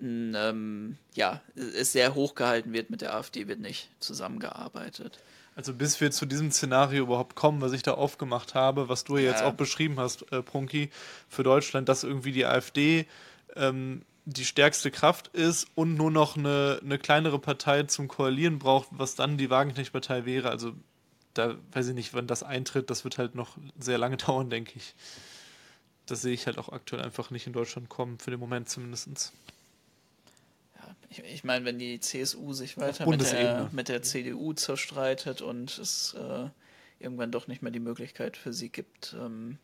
ähm, 0.00 0.96
ja, 1.14 1.40
es 1.54 1.92
sehr 1.92 2.14
hochgehalten 2.14 2.72
wird, 2.72 2.90
mit 2.90 3.00
der 3.00 3.14
AfD 3.14 3.48
wird 3.48 3.60
nicht 3.60 3.88
zusammengearbeitet. 4.00 5.18
Also 5.56 5.72
bis 5.72 6.00
wir 6.00 6.10
zu 6.10 6.26
diesem 6.26 6.50
Szenario 6.50 7.04
überhaupt 7.04 7.36
kommen, 7.36 7.60
was 7.60 7.72
ich 7.72 7.82
da 7.82 7.94
aufgemacht 7.94 8.54
habe, 8.54 8.88
was 8.88 9.04
du 9.04 9.16
ja. 9.16 9.30
jetzt 9.30 9.42
auch 9.42 9.54
beschrieben 9.54 10.00
hast, 10.00 10.30
äh, 10.32 10.42
Prunki, 10.42 10.90
für 11.28 11.44
Deutschland, 11.44 11.88
dass 11.88 12.02
irgendwie 12.02 12.32
die 12.32 12.44
AfD 12.44 13.06
ähm, 13.54 14.02
die 14.24 14.44
stärkste 14.44 14.90
Kraft 14.90 15.28
ist 15.28 15.68
und 15.74 15.94
nur 15.94 16.10
noch 16.10 16.36
eine, 16.36 16.80
eine 16.82 16.98
kleinere 16.98 17.38
Partei 17.38 17.82
zum 17.84 18.08
Koalieren 18.08 18.58
braucht, 18.58 18.88
was 18.90 19.14
dann 19.14 19.36
die 19.36 19.50
Wagenknecht-Partei 19.50 20.24
wäre. 20.24 20.50
Also 20.50 20.72
da 21.34 21.56
weiß 21.72 21.88
ich 21.88 21.94
nicht, 21.94 22.14
wann 22.14 22.26
das 22.26 22.42
eintritt. 22.42 22.90
Das 22.90 23.04
wird 23.04 23.18
halt 23.18 23.34
noch 23.34 23.56
sehr 23.78 23.98
lange 23.98 24.16
dauern, 24.18 24.50
denke 24.50 24.72
ich. 24.76 24.94
Das 26.06 26.22
sehe 26.22 26.34
ich 26.34 26.46
halt 26.46 26.58
auch 26.58 26.70
aktuell 26.70 27.02
einfach 27.02 27.30
nicht 27.30 27.46
in 27.46 27.52
Deutschland 27.52 27.88
kommen, 27.88 28.18
für 28.18 28.30
den 28.30 28.40
Moment 28.40 28.68
zumindest. 28.68 29.32
Ich, 31.18 31.24
ich 31.24 31.44
meine, 31.44 31.64
wenn 31.64 31.78
die 31.78 32.00
CSU 32.00 32.52
sich 32.52 32.76
weiter 32.76 33.08
mit 33.08 33.20
der, 33.20 33.68
mit 33.72 33.88
der, 33.88 34.02
CDU 34.02 34.52
zerstreitet 34.52 35.42
und 35.42 35.78
es 35.78 36.14
äh, 36.14 36.48
irgendwann 36.98 37.30
doch 37.30 37.46
nicht 37.46 37.62
mehr 37.62 37.72
die 37.72 37.80
Möglichkeit 37.80 38.36
für 38.36 38.52
sie 38.52 38.68
gibt, 38.68 39.14
ähm, 39.18 39.58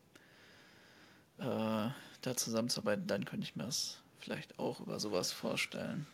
äh, 1.39 1.43
da 1.43 2.35
zusammenzuarbeiten, 2.35 3.07
dann 3.07 3.25
könnte 3.25 3.45
ich 3.45 3.55
mir 3.55 3.63
das 3.63 3.97
vielleicht 4.19 4.59
auch 4.59 4.79
über 4.79 4.99
sowas 4.99 5.31
vorstellen. 5.31 6.07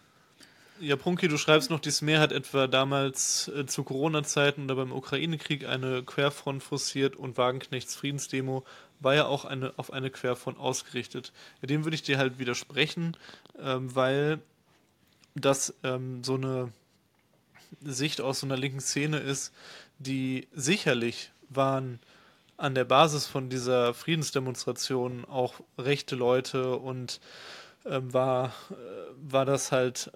Ja, 0.79 0.95
Prunki, 0.95 1.27
du 1.27 1.37
schreibst 1.37 1.71
noch, 1.71 1.79
die 1.79 1.91
Smer 1.91 2.19
hat 2.19 2.31
etwa 2.31 2.67
damals 2.67 3.47
äh, 3.47 3.65
zu 3.65 3.83
Corona-Zeiten 3.83 4.65
oder 4.65 4.75
beim 4.75 4.91
Ukraine-Krieg 4.91 5.67
eine 5.67 6.03
Querfront 6.03 6.61
forciert 6.61 7.15
und 7.15 7.37
Wagenknechts 7.37 7.95
Friedensdemo 7.95 8.63
war 8.99 9.15
ja 9.15 9.25
auch 9.25 9.43
eine, 9.43 9.73
auf 9.77 9.91
eine 9.91 10.11
Querfront 10.11 10.59
ausgerichtet. 10.59 11.33
Ja, 11.61 11.67
dem 11.67 11.83
würde 11.83 11.95
ich 11.95 12.03
dir 12.03 12.17
halt 12.17 12.37
widersprechen, 12.37 13.17
ähm, 13.59 13.93
weil 13.95 14.39
das 15.41 15.73
ähm, 15.83 16.23
so 16.23 16.35
eine 16.35 16.71
Sicht 17.81 18.21
aus 18.21 18.39
so 18.39 18.47
einer 18.47 18.57
linken 18.57 18.79
Szene 18.79 19.17
ist, 19.17 19.53
die 19.99 20.47
sicherlich 20.53 21.31
waren 21.49 21.99
an 22.57 22.75
der 22.75 22.85
Basis 22.85 23.27
von 23.27 23.49
dieser 23.49 23.93
Friedensdemonstration 23.93 25.25
auch 25.25 25.55
rechte 25.77 26.15
Leute 26.15 26.75
und 26.77 27.19
ähm, 27.85 28.13
war, 28.13 28.47
äh, 28.71 28.73
war 29.31 29.45
das 29.45 29.71
halt 29.71 30.11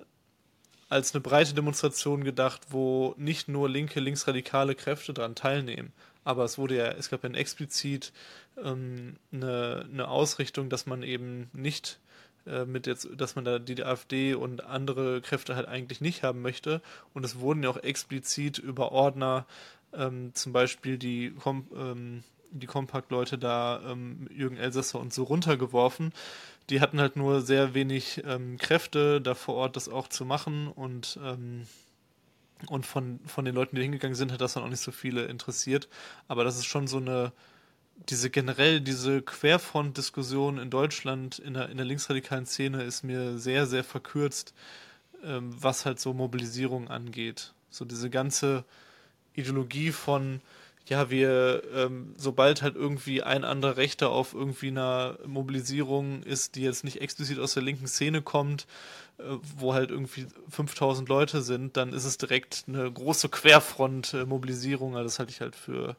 als 0.90 1.14
eine 1.14 1.22
breite 1.22 1.54
Demonstration 1.54 2.24
gedacht, 2.24 2.62
wo 2.70 3.16
nicht 3.18 3.48
nur 3.48 3.70
linke, 3.70 4.00
linksradikale 4.02 4.76
Kräfte 4.76 5.14
daran 5.14 5.36
teilnehmen. 5.36 5.94
Aber 6.24 6.44
es 6.44 6.58
wurde 6.58 6.76
ja, 6.76 6.88
es 6.92 7.10
gab 7.10 7.24
ja 7.24 7.30
explizit 7.32 8.12
ähm, 8.62 9.16
eine, 9.32 9.88
eine 9.90 10.08
Ausrichtung, 10.10 10.70
dass 10.70 10.86
man 10.86 11.02
eben 11.04 11.50
nicht 11.54 12.00
mit 12.66 12.88
jetzt, 12.88 13.08
dass 13.16 13.36
man 13.36 13.46
da 13.46 13.60
die 13.60 13.84
AfD 13.84 14.34
und 14.34 14.66
andere 14.66 15.22
Kräfte 15.22 15.56
halt 15.56 15.68
eigentlich 15.68 16.02
nicht 16.02 16.24
haben 16.24 16.42
möchte. 16.42 16.82
Und 17.14 17.24
es 17.24 17.40
wurden 17.40 17.64
ja 17.64 17.70
auch 17.70 17.78
explizit 17.78 18.58
über 18.58 18.92
Ordner 18.92 19.46
ähm, 19.94 20.32
zum 20.34 20.54
Beispiel 20.54 20.98
die, 20.98 21.32
Kom 21.32 21.68
ähm, 21.76 22.24
die 22.52 22.68
Kompakt-Leute 22.68 23.38
da, 23.38 23.82
ähm, 23.86 24.28
Jürgen 24.34 24.58
Elsasser 24.58 25.00
und 25.00 25.14
so 25.14 25.24
runtergeworfen. 25.24 26.14
Die 26.70 26.82
hatten 26.82 27.00
halt 27.00 27.16
nur 27.16 27.42
sehr 27.42 27.74
wenig 27.74 28.24
ähm, 28.26 28.58
Kräfte, 28.58 29.22
da 29.22 29.36
vor 29.36 29.56
Ort 29.56 29.76
das 29.76 29.90
auch 29.90 30.08
zu 30.08 30.26
machen 30.26 30.68
und 30.68 31.20
ähm, 31.24 31.68
und 32.68 32.86
von, 32.86 33.20
von 33.26 33.44
den 33.44 33.56
Leuten, 33.56 33.76
die 33.76 33.82
hingegangen 33.82 34.14
sind, 34.14 34.32
hat 34.32 34.40
das 34.40 34.54
dann 34.54 34.64
auch 34.64 34.70
nicht 34.70 34.84
so 34.84 34.92
viele 34.92 35.26
interessiert. 35.26 35.90
Aber 36.28 36.44
das 36.44 36.58
ist 36.58 36.66
schon 36.66 36.86
so 36.86 36.98
eine, 36.98 37.32
diese 38.10 38.30
generell, 38.30 38.82
diese 38.82 39.22
Querfront-Diskussion 39.22 40.58
in 40.58 40.70
Deutschland 40.70 41.40
in 41.40 41.54
der, 41.54 41.70
in 41.70 41.78
der 41.78 41.86
linksradikalen 41.86 42.46
Szene 42.46 42.84
ist 42.84 43.04
mir 43.04 43.38
sehr, 43.38 43.68
sehr 43.68 43.84
verkürzt, 43.84 44.54
ähm, 45.24 45.54
was 45.58 45.86
halt 45.86 46.00
so 46.00 46.14
Mobilisierung 46.14 46.88
angeht. 46.88 47.54
So 47.70 47.86
diese 47.86 48.10
ganze 48.10 48.66
Ideologie 49.34 49.92
von, 49.92 50.42
ja, 50.88 51.10
wir, 51.10 51.64
ähm, 51.74 52.14
sobald 52.18 52.62
halt 52.62 52.76
irgendwie 52.76 53.24
ein 53.24 53.44
anderer 53.44 53.78
Rechter 53.78 54.10
auf 54.10 54.34
irgendwie 54.34 54.70
einer 54.70 55.18
Mobilisierung 55.26 56.24
ist, 56.24 56.56
die 56.56 56.64
jetzt 56.64 56.84
nicht 56.84 57.02
explizit 57.02 57.40
aus 57.40 57.54
der 57.54 57.64
linken 57.64 57.88
Szene 57.88 58.22
kommt, 58.22 58.66
äh, 59.20 59.24
wo 59.58 59.74
halt 59.74 59.92
irgendwie 59.92 60.28
5000 60.50 61.08
Leute 61.08 61.42
sind, 61.42 61.78
dann 61.78 61.94
ist 61.94 62.06
es 62.06 62.18
direkt 62.18 62.66
eine 62.68 62.92
große 62.92 63.30
Querfront-Mobilisierung. 63.30 64.96
Also 64.96 65.06
das 65.06 65.20
halte 65.20 65.32
ich 65.32 65.42
halt 65.42 65.56
für 65.56 65.96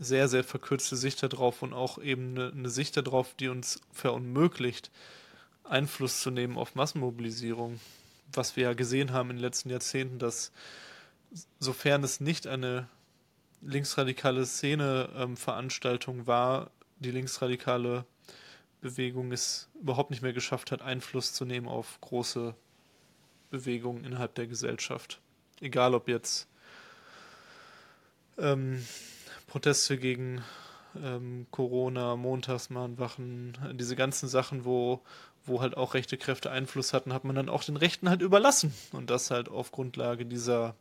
sehr, 0.00 0.28
sehr 0.28 0.42
verkürzte 0.42 0.96
Sicht 0.96 1.22
darauf 1.22 1.62
und 1.62 1.74
auch 1.74 1.98
eben 1.98 2.30
eine, 2.30 2.50
eine 2.50 2.70
Sicht 2.70 2.96
darauf, 2.96 3.34
die 3.34 3.48
uns 3.48 3.80
verunmöglicht, 3.92 4.90
Einfluss 5.62 6.20
zu 6.20 6.30
nehmen 6.30 6.56
auf 6.56 6.74
Massenmobilisierung. 6.74 7.78
Was 8.32 8.56
wir 8.56 8.64
ja 8.64 8.72
gesehen 8.72 9.12
haben 9.12 9.30
in 9.30 9.36
den 9.36 9.42
letzten 9.42 9.70
Jahrzehnten, 9.70 10.18
dass 10.18 10.52
sofern 11.58 12.02
es 12.02 12.18
nicht 12.18 12.46
eine 12.46 12.88
linksradikale 13.60 14.46
Szene-Veranstaltung 14.46 16.20
ähm, 16.20 16.26
war, 16.26 16.70
die 16.98 17.10
linksradikale 17.10 18.06
Bewegung 18.80 19.32
es 19.32 19.68
überhaupt 19.80 20.10
nicht 20.10 20.22
mehr 20.22 20.32
geschafft 20.32 20.72
hat, 20.72 20.80
Einfluss 20.80 21.34
zu 21.34 21.44
nehmen 21.44 21.68
auf 21.68 22.00
große 22.00 22.54
Bewegungen 23.50 24.04
innerhalb 24.04 24.34
der 24.34 24.46
Gesellschaft. 24.46 25.20
Egal 25.60 25.94
ob 25.94 26.08
jetzt 26.08 26.48
ähm, 28.38 28.82
Proteste 29.50 29.98
gegen 29.98 30.42
ähm, 31.02 31.46
Corona, 31.50 32.14
Montagsmahnwachen, 32.14 33.58
diese 33.74 33.96
ganzen 33.96 34.28
Sachen, 34.28 34.64
wo, 34.64 35.00
wo 35.44 35.60
halt 35.60 35.76
auch 35.76 35.94
rechte 35.94 36.16
Kräfte 36.16 36.52
Einfluss 36.52 36.92
hatten, 36.92 37.12
hat 37.12 37.24
man 37.24 37.34
dann 37.34 37.48
auch 37.48 37.64
den 37.64 37.76
Rechten 37.76 38.08
halt 38.08 38.22
überlassen. 38.22 38.72
Und 38.92 39.10
das 39.10 39.32
halt 39.32 39.48
auf 39.48 39.72
Grundlage 39.72 40.24
dieser, 40.24 40.76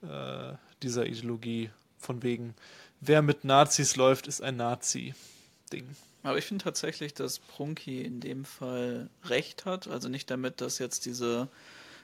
äh, 0.00 0.54
dieser 0.82 1.04
Ideologie 1.04 1.68
von 1.98 2.22
wegen, 2.22 2.54
wer 3.02 3.20
mit 3.20 3.44
Nazis 3.44 3.96
läuft, 3.96 4.26
ist 4.26 4.40
ein 4.40 4.56
Nazi-Ding. 4.56 5.96
Aber 6.22 6.38
ich 6.38 6.46
finde 6.46 6.64
tatsächlich, 6.64 7.12
dass 7.12 7.40
Prunki 7.40 8.00
in 8.00 8.20
dem 8.20 8.46
Fall 8.46 9.10
recht 9.24 9.66
hat. 9.66 9.86
Also 9.86 10.08
nicht 10.08 10.30
damit, 10.30 10.62
dass 10.62 10.78
jetzt 10.78 11.04
diese 11.04 11.48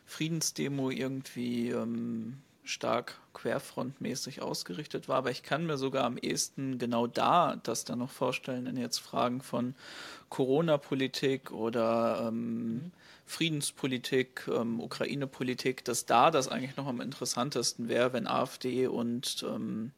Friedensdemo 0.05 0.91
irgendwie 0.91 1.71
ähm, 1.71 2.43
stark 2.65 3.21
querfrontmäßig 3.35 4.41
ausgerichtet 4.41 5.09
war, 5.09 5.19
aber 5.19 5.31
ich 5.31 5.43
kann 5.43 5.67
mir 5.67 5.77
sogar 5.77 6.05
am 6.05 6.17
ehesten 6.17 6.79
genau 6.79 7.07
da 7.07 7.57
das 7.63 7.85
dann 7.85 7.99
noch 7.99 8.11
vorstellen, 8.11 8.67
in 8.67 8.77
jetzt 8.77 8.99
Fragen 8.99 9.43
von 9.43 9.75
Corona-Politik 10.31 11.53
oder 11.53 12.27
ähm, 12.29 12.91
Friedenspolitik, 13.27 14.49
ähm, 14.49 14.81
Ukraine-Politik, 14.81 15.85
dass 15.85 16.07
da 16.07 16.31
das 16.31 16.49
eigentlich 16.49 16.77
noch 16.77 16.87
am 16.87 17.01
interessantesten 17.01 17.89
wäre, 17.89 18.13
wenn 18.13 18.27
AfD 18.27 18.87
und 18.87 19.45
ähm, 19.47 19.93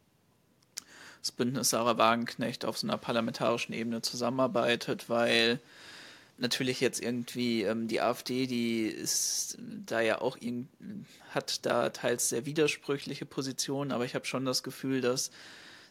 das 1.21 1.33
Bündnis 1.33 1.71
Sarah 1.71 1.99
Wagenknecht 1.99 2.65
auf 2.65 2.79
so 2.79 2.87
einer 2.87 2.99
parlamentarischen 2.99 3.75
Ebene 3.75 4.03
zusammenarbeitet, 4.03 5.09
weil 5.09 5.61
natürlich 6.39 6.81
jetzt 6.81 7.03
irgendwie 7.03 7.63
ähm, 7.63 7.89
die 7.89 8.01
AfD, 8.01 8.47
die 8.47 8.87
ist 8.87 9.59
da 9.87 10.01
ja 10.01 10.21
auch 10.21 10.37
hat 11.31 11.67
da 11.67 11.91
teils 11.91 12.29
sehr 12.29 12.47
widersprüchliche 12.47 13.27
Positionen, 13.27 13.93
aber 13.93 14.05
ich 14.05 14.15
habe 14.15 14.27
schon 14.27 14.45
das 14.45 14.63
Gefühl, 14.63 15.01
dass 15.01 15.31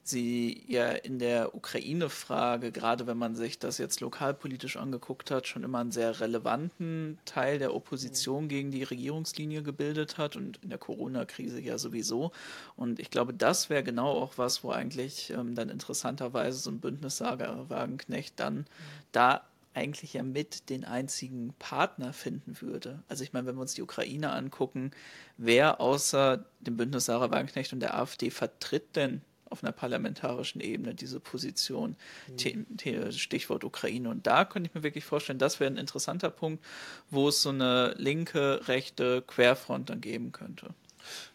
sie 0.08 0.64
ja 0.68 0.90
in 0.90 1.18
der 1.18 1.56
Ukraine-Frage, 1.56 2.72
gerade 2.72 3.08
wenn 3.08 3.18
man 3.18 3.36
sich 3.36 3.58
das 3.58 3.80
jetzt 3.80 4.02
lokalpolitisch 4.02 4.78
angeguckt 4.78 5.32
hat, 5.32 5.48
schon 5.48 5.64
immer 5.64 5.80
einen 5.80 5.92
sehr 5.92 6.20
relevanten 6.20 7.18
Teil 7.26 7.58
der 7.58 7.74
Opposition 7.74 8.48
gegen 8.48 8.70
die 8.70 8.84
Regierungslinie 8.84 9.64
gebildet 9.64 10.20
hat 10.20 10.36
und 10.36 10.60
in 10.62 10.70
der 10.70 10.78
Corona-Krise 10.78 11.60
ja 11.60 11.80
sowieso. 11.80 12.32
Und 12.76 13.00
ich 13.00 13.10
glaube, 13.10 13.34
das 13.34 13.72
wäre 13.72 13.84
genau 13.84 14.12
auch 14.12 14.38
was, 14.38 14.64
wo 14.64 14.70
eigentlich 14.70 15.32
ähm, 15.32 15.56
dann 15.56 15.70
interessanterweise 15.70 16.60
so 16.60 16.70
ein 16.70 16.80
Bündnissager 16.80 17.68
Wagenknecht 17.70 18.40
dann 18.40 18.68
da 19.12 19.42
eigentlich 19.76 20.14
ja 20.14 20.23
mit 20.23 20.69
den 20.69 20.85
einzigen 20.85 21.53
Partner 21.60 22.14
finden 22.14 22.61
würde. 22.61 23.03
Also 23.07 23.23
ich 23.23 23.34
meine, 23.34 23.47
wenn 23.47 23.56
wir 23.56 23.61
uns 23.61 23.73
die 23.73 23.81
Ukraine 23.81 24.31
angucken, 24.31 24.91
wer 25.38 25.81
außer 25.81 26.45
dem 26.61 26.77
Bündnis 26.77 27.06
Sarah 27.06 27.31
Wagenknecht 27.31 27.73
und 27.73 27.81
der 27.81 27.97
AfD 27.97 28.30
vertritt 28.30 28.95
denn 28.95 29.22
auf 29.49 29.64
einer 29.64 29.72
parlamentarischen 29.72 30.61
Ebene 30.61 30.95
diese 30.95 31.19
Position? 31.19 31.95
Mhm. 32.27 33.11
Stichwort 33.11 33.64
Ukraine. 33.64 34.10
Und 34.10 34.26
da 34.27 34.45
könnte 34.45 34.69
ich 34.69 34.76
mir 34.76 34.84
wirklich 34.84 35.06
vorstellen, 35.06 35.39
das 35.39 35.60
wäre 35.60 35.72
ein 35.72 35.77
interessanter 35.77 36.30
Punkt, 36.30 36.64
wo 37.10 37.27
es 37.27 37.41
so 37.41 37.49
eine 37.49 37.93
linke, 37.97 38.68
rechte 38.68 39.22
Querfront 39.22 39.89
dann 39.89 40.02
geben 40.02 40.31
könnte. 40.31 40.73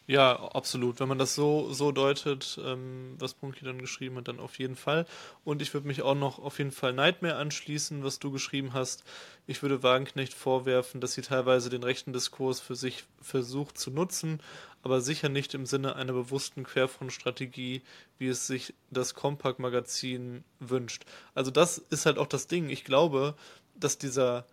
Ja, 0.07 0.51
absolut. 0.55 0.99
Wenn 0.99 1.09
man 1.09 1.19
das 1.19 1.35
so, 1.35 1.73
so 1.73 1.93
deutet, 1.93 2.59
ähm, 2.65 3.15
was 3.19 3.35
Punky 3.35 3.65
dann 3.65 3.79
geschrieben 3.79 4.17
hat, 4.17 4.29
dann 4.29 4.41
auf 4.41 4.59
jeden 4.59 4.75
Fall. 4.75 5.07
Und 5.45 5.63
ich 5.63 5.73
würde 5.73 5.87
mich 5.87 6.03
auch 6.03 6.17
noch 6.17 6.39
auf 6.41 6.59
jeden 6.59 6.73
Fall 6.73 6.93
Nightmare 6.93 7.37
anschließen, 7.37 8.03
was 8.03 8.19
du 8.19 8.33
geschrieben 8.33 8.73
hast. 8.73 9.05
Ich 9.47 9.63
würde 9.63 9.83
Wagenknecht 9.83 10.35
vorwerfen, 10.35 11.01
dass 11.01 11.13
sie 11.13 11.23
teilweise 11.23 11.71
den 11.71 11.85
rechten 11.85 12.13
Diskurs 12.13 12.59
für 12.59 12.75
sich 12.75 13.05
versucht 13.21 13.79
zu 13.79 13.91
nutzen, 13.91 14.41
aber 14.83 15.01
sicher 15.01 15.29
nicht 15.29 15.55
im 15.55 15.67
Sinne 15.67 15.95
einer 15.95 16.13
bewussten 16.13 16.65
Querfrontstrategie, 16.65 17.83
wie 18.19 18.29
es 18.29 18.47
sich 18.47 18.75
das 18.91 19.15
Compact-Magazin 19.15 20.43
wünscht. 20.59 21.05
Also 21.35 21.51
das 21.51 21.79
ist 21.79 22.07
halt 22.07 22.19
auch 22.19 22.27
das 22.27 22.49
Ding. 22.49 22.69
Ich 22.69 22.85
glaube, 22.85 23.35
dass 23.77 23.99
dieser 23.99 24.45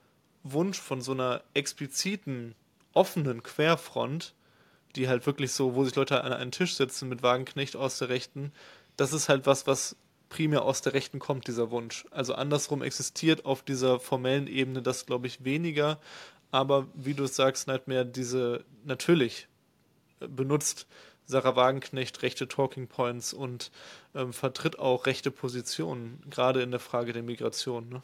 Wunsch 0.43 0.79
von 0.79 1.01
so 1.01 1.13
einer 1.13 1.43
expliziten, 1.53 2.55
offenen 2.93 3.43
Querfront 3.43 4.33
die 4.97 5.07
halt 5.07 5.25
wirklich 5.25 5.51
so, 5.51 5.75
wo 5.75 5.83
sich 5.83 5.95
Leute 5.95 6.23
an 6.23 6.33
einen 6.33 6.51
Tisch 6.51 6.75
sitzen 6.75 7.07
mit 7.07 7.23
Wagenknecht 7.23 7.75
aus 7.75 7.99
der 7.99 8.09
Rechten, 8.09 8.51
das 8.97 9.13
ist 9.13 9.29
halt 9.29 9.45
was, 9.45 9.67
was 9.67 9.95
primär 10.29 10.63
aus 10.63 10.81
der 10.81 10.93
Rechten 10.93 11.19
kommt, 11.19 11.47
dieser 11.47 11.71
Wunsch. 11.71 12.05
Also 12.11 12.33
andersrum 12.33 12.81
existiert 12.81 13.45
auf 13.45 13.63
dieser 13.63 13.99
formellen 13.99 14.47
Ebene 14.47 14.81
das, 14.81 15.05
glaube 15.05 15.27
ich, 15.27 15.43
weniger. 15.43 15.99
Aber 16.51 16.87
wie 16.93 17.13
du 17.13 17.23
es 17.25 17.35
sagst, 17.35 17.67
Nightmare, 17.67 18.05
diese 18.05 18.65
natürlich 18.83 19.47
benutzt 20.19 20.87
Sarah 21.25 21.55
Wagenknecht 21.55 22.21
rechte 22.21 22.47
Talking 22.47 22.87
Points 22.87 23.33
und 23.33 23.71
ähm, 24.15 24.33
vertritt 24.33 24.79
auch 24.79 25.05
rechte 25.05 25.29
Positionen, 25.29 26.21
gerade 26.29 26.61
in 26.61 26.71
der 26.71 26.79
Frage 26.79 27.13
der 27.13 27.23
Migration. 27.23 27.89
Ne? 27.89 28.01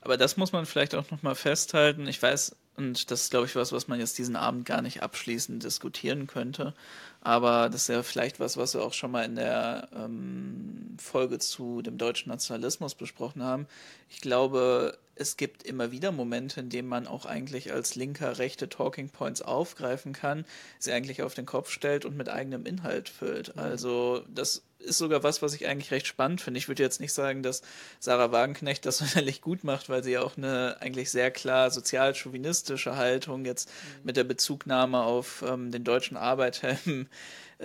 Aber 0.00 0.16
das 0.16 0.36
muss 0.36 0.52
man 0.52 0.66
vielleicht 0.66 0.94
auch 0.94 1.10
nochmal 1.10 1.36
festhalten. 1.36 2.06
Ich 2.08 2.20
weiß, 2.20 2.56
und 2.76 3.10
das 3.10 3.22
ist, 3.22 3.30
glaube 3.30 3.46
ich, 3.46 3.54
was, 3.54 3.72
was 3.72 3.86
man 3.86 4.00
jetzt 4.00 4.18
diesen 4.18 4.36
Abend 4.36 4.66
gar 4.66 4.82
nicht 4.82 5.02
abschließend 5.02 5.62
diskutieren 5.62 6.26
könnte. 6.26 6.74
Aber 7.20 7.68
das 7.68 7.82
ist 7.82 7.88
ja 7.88 8.02
vielleicht 8.02 8.40
was, 8.40 8.56
was 8.56 8.74
wir 8.74 8.82
auch 8.82 8.92
schon 8.92 9.12
mal 9.12 9.24
in 9.24 9.36
der 9.36 9.88
ähm, 9.94 10.96
Folge 10.98 11.38
zu 11.38 11.82
dem 11.82 11.98
deutschen 11.98 12.30
Nationalismus 12.30 12.94
besprochen 12.94 13.42
haben. 13.42 13.66
Ich 14.10 14.20
glaube, 14.20 14.98
es 15.16 15.36
gibt 15.36 15.62
immer 15.62 15.90
wieder 15.90 16.12
Momente, 16.12 16.60
in 16.60 16.70
denen 16.70 16.88
man 16.88 17.06
auch 17.06 17.26
eigentlich 17.26 17.72
als 17.72 17.94
Linker 17.94 18.38
rechte 18.38 18.68
Talking 18.68 19.10
Points 19.10 19.42
aufgreifen 19.42 20.12
kann, 20.12 20.44
sie 20.78 20.92
eigentlich 20.92 21.22
auf 21.22 21.34
den 21.34 21.46
Kopf 21.46 21.70
stellt 21.70 22.04
und 22.04 22.16
mit 22.16 22.28
eigenem 22.28 22.66
Inhalt 22.66 23.08
füllt. 23.08 23.56
Also 23.56 24.24
das 24.28 24.62
ist 24.78 24.98
sogar 24.98 25.22
was, 25.22 25.40
was 25.40 25.54
ich 25.54 25.66
eigentlich 25.66 25.90
recht 25.90 26.06
spannend 26.06 26.40
finde. 26.40 26.58
Ich 26.58 26.68
würde 26.68 26.82
jetzt 26.82 27.00
nicht 27.00 27.12
sagen, 27.12 27.42
dass 27.42 27.62
Sarah 28.00 28.32
Wagenknecht 28.32 28.84
das 28.86 28.98
sonderlich 28.98 29.40
gut 29.40 29.64
macht, 29.64 29.88
weil 29.88 30.04
sie 30.04 30.12
ja 30.12 30.22
auch 30.22 30.36
eine 30.36 30.76
eigentlich 30.80 31.10
sehr 31.10 31.30
klar 31.30 31.70
sozial-chauvinistische 31.70 32.96
Haltung 32.96 33.44
jetzt 33.44 33.68
mhm. 33.68 34.04
mit 34.04 34.16
der 34.16 34.24
Bezugnahme 34.24 35.02
auf 35.02 35.44
ähm, 35.46 35.70
den 35.70 35.84
deutschen 35.84 36.16
Arbeiter 36.16 36.76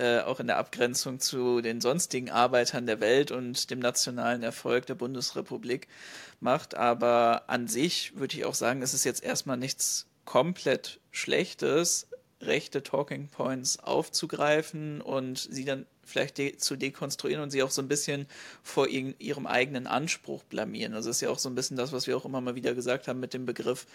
äh, 0.00 0.20
auch 0.20 0.40
in 0.40 0.46
der 0.46 0.56
Abgrenzung 0.56 1.20
zu 1.20 1.60
den 1.60 1.82
sonstigen 1.82 2.30
Arbeitern 2.30 2.86
der 2.86 3.00
Welt 3.00 3.30
und 3.30 3.70
dem 3.70 3.80
nationalen 3.80 4.42
Erfolg 4.42 4.86
der 4.86 4.94
Bundesrepublik 4.94 5.88
macht. 6.40 6.74
Aber 6.74 7.44
an 7.48 7.68
sich 7.68 8.16
würde 8.16 8.34
ich 8.36 8.46
auch 8.46 8.54
sagen, 8.54 8.80
es 8.80 8.94
ist 8.94 9.04
jetzt 9.04 9.22
erstmal 9.22 9.58
nichts 9.58 10.06
komplett 10.24 11.00
Schlechtes, 11.10 12.06
rechte 12.40 12.82
Talking 12.82 13.28
Points 13.28 13.78
aufzugreifen 13.78 15.02
und 15.02 15.38
sie 15.38 15.66
dann 15.66 15.84
vielleicht 16.10 16.38
de 16.38 16.56
zu 16.56 16.76
dekonstruieren 16.76 17.42
und 17.42 17.50
sie 17.50 17.62
auch 17.62 17.70
so 17.70 17.80
ein 17.80 17.88
bisschen 17.88 18.26
vor 18.62 18.88
ihrem 18.88 19.46
eigenen 19.46 19.86
Anspruch 19.86 20.42
blamieren. 20.44 20.94
Also 20.94 21.08
das 21.08 21.16
ist 21.16 21.22
ja 21.22 21.30
auch 21.30 21.38
so 21.38 21.48
ein 21.48 21.54
bisschen 21.54 21.76
das, 21.76 21.92
was 21.92 22.06
wir 22.06 22.16
auch 22.16 22.24
immer 22.24 22.40
mal 22.40 22.54
wieder 22.54 22.74
gesagt 22.74 23.08
haben 23.08 23.20
mit 23.20 23.32
dem 23.32 23.46
Begriff 23.46 23.86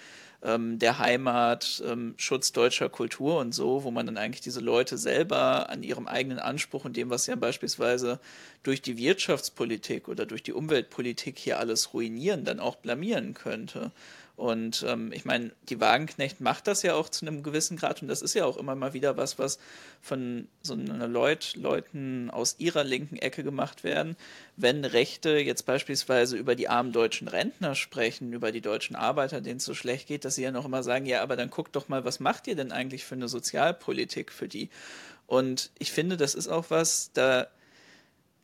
ähm, 0.42 0.80
der 0.80 1.00
Heimat, 1.00 1.84
ähm, 1.86 2.14
Schutz 2.18 2.52
deutscher 2.52 2.90
Kultur 2.90 3.40
und 3.40 3.54
so, 3.54 3.84
wo 3.84 3.92
man 3.92 4.06
dann 4.06 4.18
eigentlich 4.18 4.42
diese 4.42 4.60
Leute 4.60 4.98
selber 4.98 5.70
an 5.70 5.84
ihrem 5.84 6.08
eigenen 6.08 6.40
Anspruch 6.40 6.86
und 6.86 6.96
dem, 6.98 7.10
was 7.10 7.28
ja 7.28 7.36
beispielsweise 7.36 8.20
durch 8.64 8.82
die 8.82 8.98
Wirtschaftspolitik 8.98 10.08
oder 10.08 10.26
durch 10.26 10.44
die 10.44 10.54
Umweltpolitik 10.54 11.38
hier 11.38 11.60
alles 11.60 11.94
ruinieren, 11.94 12.46
dann 12.46 12.60
auch 12.60 12.76
blamieren 12.76 13.34
könnte. 13.34 13.92
Und 14.36 14.84
ähm, 14.86 15.14
ich 15.14 15.24
meine, 15.24 15.52
die 15.70 15.80
Wagenknecht 15.80 16.42
macht 16.42 16.68
das 16.68 16.84
ja 16.84 16.94
auch 16.96 17.08
zu 17.08 17.26
einem 17.26 17.42
gewissen 17.42 17.78
Grad 17.78 18.02
und 18.02 18.10
das 18.10 18.22
ist 18.22 18.34
ja 18.34 18.44
auch 18.44 18.58
immer 18.58 18.76
mal 18.76 18.94
wieder 18.94 19.16
was, 19.16 19.40
was 19.40 19.60
von 20.02 20.50
so 20.62 20.74
einer 20.74 21.08
Leut, 21.08 21.56
Leuten 21.56 22.30
aus 22.30 22.56
ihrer 22.58 22.84
linken 22.84 23.16
Ecke 23.16 23.44
gemacht 23.44 23.86
werden. 23.86 24.18
Wenn 24.58 24.84
Rechte 24.84 25.38
jetzt 25.38 25.66
beispielsweise 25.66 26.36
über 26.36 26.56
die 26.56 26.68
armen 26.68 26.92
deutschen 26.92 27.30
Rentner 27.30 27.76
sprechen, 27.76 28.34
über 28.34 28.52
die 28.52 28.62
deutschen 28.62 28.98
Arbeiter, 28.98 29.40
denen 29.40 29.58
es 29.58 29.66
so 29.66 29.74
schlecht 29.74 30.08
geht, 30.08 30.26
dass 30.26 30.36
sie 30.36 30.44
ja 30.44 30.52
noch 30.52 30.66
immer 30.66 30.84
sagen, 30.84 31.06
ja, 31.06 31.22
aber 31.22 31.38
dann 31.38 31.50
guckt 31.50 31.76
doch 31.78 31.88
mal, 31.88 32.04
was 32.04 32.20
macht 32.20 32.48
ihr 32.48 32.56
denn 32.56 32.74
eigentlich 32.74 33.06
für 33.06 33.16
eine 33.16 33.30
Sozialpolitik 33.30 34.34
für 34.34 34.50
die? 34.50 34.70
Und 35.28 35.72
ich 35.80 35.94
finde, 35.94 36.18
das 36.18 36.36
ist 36.36 36.50
auch 36.50 36.66
was, 36.70 37.12
da 37.14 37.48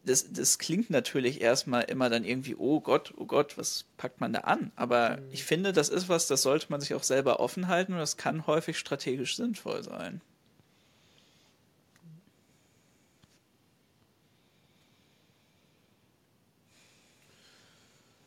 das, 0.03 0.31
das 0.31 0.57
klingt 0.57 0.89
natürlich 0.89 1.41
erstmal 1.41 1.83
immer 1.83 2.09
dann 2.09 2.23
irgendwie, 2.23 2.55
oh 2.55 2.79
Gott, 2.81 3.13
oh 3.17 3.25
Gott, 3.25 3.57
was 3.57 3.85
packt 3.97 4.19
man 4.19 4.33
da 4.33 4.41
an? 4.41 4.71
Aber 4.75 5.17
mhm. 5.17 5.23
ich 5.31 5.43
finde, 5.43 5.73
das 5.73 5.89
ist 5.89 6.09
was, 6.09 6.27
das 6.27 6.41
sollte 6.41 6.67
man 6.69 6.81
sich 6.81 6.93
auch 6.93 7.03
selber 7.03 7.39
offen 7.39 7.67
halten 7.67 7.93
und 7.93 7.99
das 7.99 8.17
kann 8.17 8.47
häufig 8.47 8.79
strategisch 8.79 9.35
sinnvoll 9.35 9.83
sein. 9.83 10.21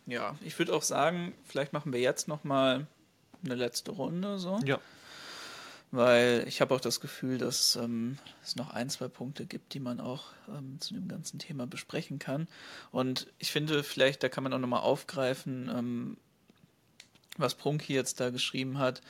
Ja, 0.06 0.36
ich 0.44 0.58
würde 0.58 0.74
auch 0.74 0.82
sagen, 0.82 1.34
vielleicht 1.44 1.72
machen 1.72 1.92
wir 1.92 2.00
jetzt 2.00 2.28
noch 2.28 2.44
mal 2.44 2.86
eine 3.42 3.54
letzte 3.54 3.90
Runde 3.90 4.38
so. 4.38 4.60
Ja 4.64 4.78
weil 5.90 6.44
ich 6.48 6.60
habe 6.60 6.74
auch 6.74 6.80
das 6.80 7.00
Gefühl, 7.00 7.38
dass 7.38 7.76
ähm, 7.76 8.18
es 8.42 8.56
noch 8.56 8.70
ein, 8.70 8.90
zwei 8.90 9.08
Punkte 9.08 9.46
gibt, 9.46 9.74
die 9.74 9.80
man 9.80 10.00
auch 10.00 10.26
ähm, 10.48 10.80
zu 10.80 10.94
dem 10.94 11.08
ganzen 11.08 11.38
Thema 11.38 11.66
besprechen 11.66 12.18
kann. 12.18 12.48
Und 12.90 13.28
ich 13.38 13.52
finde, 13.52 13.84
vielleicht, 13.84 14.22
da 14.22 14.28
kann 14.28 14.44
man 14.44 14.52
auch 14.52 14.58
nochmal 14.58 14.80
aufgreifen, 14.80 15.70
ähm, 15.74 16.16
was 17.36 17.54
Prunki 17.54 17.94
jetzt 17.94 18.20
da 18.20 18.30
geschrieben 18.30 18.78
hat. 18.78 19.02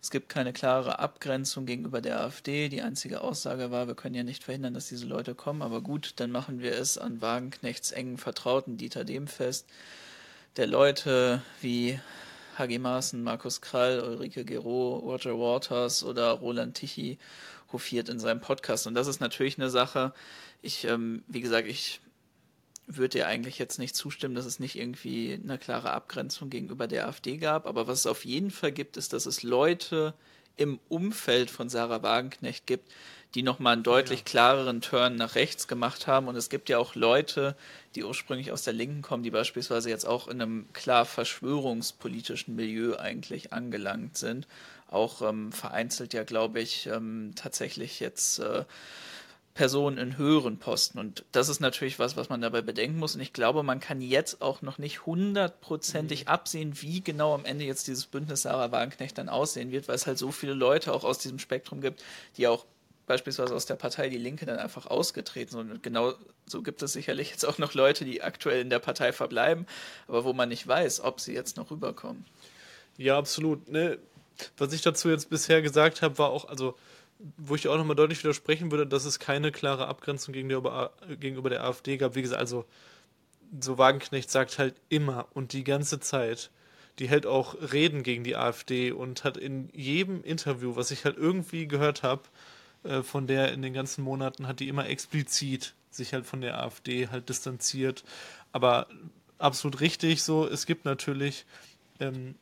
Es 0.00 0.10
gibt 0.10 0.28
keine 0.28 0.52
klare 0.52 1.00
Abgrenzung 1.00 1.66
gegenüber 1.66 2.00
der 2.00 2.20
AfD. 2.20 2.68
Die 2.68 2.82
einzige 2.82 3.20
Aussage 3.20 3.70
war, 3.70 3.88
wir 3.88 3.94
können 3.94 4.14
ja 4.14 4.22
nicht 4.22 4.44
verhindern, 4.44 4.74
dass 4.74 4.88
diese 4.88 5.06
Leute 5.06 5.34
kommen, 5.34 5.62
aber 5.62 5.80
gut, 5.80 6.14
dann 6.16 6.30
machen 6.30 6.60
wir 6.60 6.72
es 6.72 6.98
an 6.98 7.20
Wagenknechts 7.20 7.90
engen 7.90 8.16
Vertrauten 8.16 8.76
Dieter 8.76 9.04
Dehm 9.04 9.26
fest, 9.26 9.66
der 10.56 10.66
Leute 10.66 11.42
wie 11.60 11.98
HG 12.58 12.78
Maaßen, 12.78 13.22
Markus 13.22 13.60
Krall, 13.60 14.00
Ulrike 14.00 14.44
Gero, 14.44 14.96
Roger 14.96 15.38
Waters 15.38 16.02
oder 16.02 16.32
Roland 16.32 16.76
Tichy 16.76 17.18
hofiert 17.72 18.08
in 18.08 18.18
seinem 18.18 18.40
Podcast. 18.40 18.86
Und 18.86 18.94
das 18.94 19.06
ist 19.06 19.20
natürlich 19.20 19.58
eine 19.58 19.70
Sache, 19.70 20.12
ich, 20.62 20.84
ähm, 20.84 21.22
wie 21.28 21.40
gesagt, 21.40 21.68
ich 21.68 22.00
würde 22.86 23.18
dir 23.18 23.26
eigentlich 23.26 23.58
jetzt 23.58 23.78
nicht 23.78 23.94
zustimmen, 23.94 24.34
dass 24.34 24.46
es 24.46 24.60
nicht 24.60 24.76
irgendwie 24.76 25.38
eine 25.42 25.58
klare 25.58 25.90
Abgrenzung 25.90 26.48
gegenüber 26.48 26.86
der 26.86 27.06
AfD 27.06 27.36
gab. 27.36 27.66
Aber 27.66 27.86
was 27.86 28.00
es 28.00 28.06
auf 28.06 28.24
jeden 28.24 28.50
Fall 28.50 28.72
gibt, 28.72 28.96
ist, 28.96 29.12
dass 29.12 29.26
es 29.26 29.42
Leute 29.42 30.14
im 30.58 30.78
Umfeld 30.88 31.50
von 31.50 31.68
Sarah 31.68 32.02
Wagenknecht 32.02 32.66
gibt, 32.66 32.90
die 33.34 33.42
nochmal 33.42 33.74
einen 33.74 33.82
deutlich 33.82 34.24
klareren 34.24 34.80
Turn 34.80 35.16
nach 35.16 35.34
rechts 35.34 35.68
gemacht 35.68 36.06
haben. 36.06 36.28
Und 36.28 36.36
es 36.36 36.48
gibt 36.48 36.68
ja 36.68 36.78
auch 36.78 36.94
Leute, 36.94 37.56
die 37.94 38.04
ursprünglich 38.04 38.52
aus 38.52 38.62
der 38.62 38.72
Linken 38.72 39.02
kommen, 39.02 39.22
die 39.22 39.30
beispielsweise 39.30 39.90
jetzt 39.90 40.06
auch 40.06 40.28
in 40.28 40.40
einem 40.40 40.72
klar 40.72 41.04
verschwörungspolitischen 41.04 42.56
Milieu 42.56 42.96
eigentlich 42.96 43.52
angelangt 43.52 44.16
sind. 44.16 44.46
Auch 44.90 45.20
ähm, 45.20 45.52
vereinzelt 45.52 46.14
ja, 46.14 46.24
glaube 46.24 46.60
ich, 46.60 46.86
ähm, 46.86 47.32
tatsächlich 47.36 48.00
jetzt 48.00 48.38
äh, 48.38 48.64
Personen 49.58 49.98
in 49.98 50.16
höheren 50.16 50.58
Posten. 50.58 51.00
Und 51.00 51.24
das 51.32 51.48
ist 51.48 51.58
natürlich 51.58 51.98
was, 51.98 52.16
was 52.16 52.28
man 52.28 52.40
dabei 52.40 52.62
bedenken 52.62 52.96
muss. 52.96 53.16
Und 53.16 53.20
ich 53.20 53.32
glaube, 53.32 53.64
man 53.64 53.80
kann 53.80 54.00
jetzt 54.00 54.40
auch 54.40 54.62
noch 54.62 54.78
nicht 54.78 55.04
hundertprozentig 55.04 56.26
mhm. 56.26 56.28
absehen, 56.28 56.80
wie 56.80 57.02
genau 57.02 57.34
am 57.34 57.44
Ende 57.44 57.64
jetzt 57.64 57.88
dieses 57.88 58.06
Bündnis 58.06 58.42
Sarah 58.42 58.70
Wagenknecht 58.70 59.18
dann 59.18 59.28
aussehen 59.28 59.72
wird, 59.72 59.88
weil 59.88 59.96
es 59.96 60.06
halt 60.06 60.16
so 60.16 60.30
viele 60.30 60.54
Leute 60.54 60.92
auch 60.92 61.02
aus 61.02 61.18
diesem 61.18 61.40
Spektrum 61.40 61.80
gibt, 61.80 62.04
die 62.36 62.46
auch 62.46 62.66
beispielsweise 63.08 63.52
aus 63.52 63.66
der 63.66 63.74
Partei 63.74 64.08
Die 64.08 64.16
Linke 64.16 64.46
dann 64.46 64.60
einfach 64.60 64.86
ausgetreten 64.86 65.50
sind. 65.50 65.72
Und 65.72 65.82
genau 65.82 66.14
so 66.46 66.62
gibt 66.62 66.80
es 66.80 66.92
sicherlich 66.92 67.30
jetzt 67.30 67.44
auch 67.44 67.58
noch 67.58 67.74
Leute, 67.74 68.04
die 68.04 68.22
aktuell 68.22 68.60
in 68.60 68.70
der 68.70 68.78
Partei 68.78 69.12
verbleiben, 69.12 69.66
aber 70.06 70.24
wo 70.24 70.32
man 70.32 70.50
nicht 70.50 70.68
weiß, 70.68 71.00
ob 71.00 71.18
sie 71.18 71.34
jetzt 71.34 71.56
noch 71.56 71.72
rüberkommen. 71.72 72.24
Ja, 72.96 73.18
absolut. 73.18 73.68
Ne? 73.68 73.98
Was 74.56 74.72
ich 74.72 74.82
dazu 74.82 75.08
jetzt 75.08 75.30
bisher 75.30 75.62
gesagt 75.62 76.00
habe, 76.00 76.16
war 76.18 76.30
auch, 76.30 76.44
also 76.44 76.76
wo 77.36 77.54
ich 77.54 77.68
auch 77.68 77.76
nochmal 77.76 77.96
deutlich 77.96 78.22
widersprechen 78.22 78.70
würde, 78.70 78.86
dass 78.86 79.04
es 79.04 79.18
keine 79.18 79.50
klare 79.50 79.88
Abgrenzung 79.88 80.32
gegenüber, 80.32 80.92
gegenüber 81.18 81.50
der 81.50 81.64
AfD 81.64 81.96
gab. 81.96 82.14
Wie 82.14 82.22
gesagt, 82.22 82.40
also 82.40 82.64
so 83.60 83.78
Wagenknecht 83.78 84.30
sagt 84.30 84.58
halt 84.58 84.74
immer 84.88 85.26
und 85.34 85.52
die 85.52 85.64
ganze 85.64 86.00
Zeit, 86.00 86.50
die 86.98 87.08
hält 87.08 87.26
auch 87.26 87.56
Reden 87.72 88.02
gegen 88.02 88.24
die 88.24 88.36
AfD 88.36 88.92
und 88.92 89.24
hat 89.24 89.36
in 89.36 89.68
jedem 89.72 90.22
Interview, 90.22 90.76
was 90.76 90.90
ich 90.90 91.04
halt 91.04 91.16
irgendwie 91.16 91.66
gehört 91.66 92.02
habe, 92.02 92.22
äh, 92.84 93.02
von 93.02 93.26
der 93.26 93.52
in 93.52 93.62
den 93.62 93.72
ganzen 93.72 94.02
Monaten 94.02 94.46
hat 94.46 94.60
die 94.60 94.68
immer 94.68 94.86
explizit 94.86 95.74
sich 95.90 96.12
halt 96.12 96.26
von 96.26 96.40
der 96.40 96.62
AfD 96.62 97.08
halt 97.08 97.28
distanziert. 97.28 98.04
Aber 98.52 98.86
absolut 99.38 99.80
richtig 99.80 100.22
so, 100.22 100.46
es 100.46 100.66
gibt 100.66 100.84
natürlich 100.84 101.44
ähm, 102.00 102.34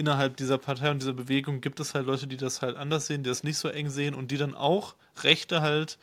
innerhalb 0.00 0.38
dieser 0.38 0.56
Partei 0.56 0.90
und 0.90 1.02
dieser 1.02 1.12
Bewegung 1.12 1.60
gibt 1.60 1.78
es 1.78 1.94
halt 1.94 2.06
Leute, 2.06 2.26
die 2.26 2.38
das 2.38 2.62
halt 2.62 2.76
anders 2.76 3.06
sehen, 3.06 3.22
die 3.22 3.28
das 3.28 3.44
nicht 3.44 3.58
so 3.58 3.68
eng 3.68 3.90
sehen 3.90 4.14
und 4.14 4.30
die 4.30 4.38
dann 4.38 4.54
auch 4.54 4.94
Rechte 5.22 5.60
halt 5.60 5.98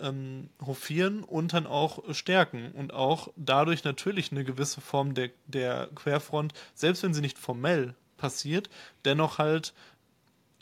ähm, 0.00 0.48
hofieren 0.64 1.22
und 1.22 1.52
dann 1.52 1.66
auch 1.66 2.02
stärken 2.14 2.72
und 2.72 2.94
auch 2.94 3.28
dadurch 3.36 3.84
natürlich 3.84 4.32
eine 4.32 4.44
gewisse 4.44 4.80
Form 4.80 5.12
der, 5.12 5.28
der 5.46 5.88
Querfront, 5.94 6.54
selbst 6.74 7.02
wenn 7.02 7.12
sie 7.12 7.20
nicht 7.20 7.38
formell 7.38 7.94
passiert, 8.16 8.70
dennoch 9.04 9.36
halt 9.36 9.74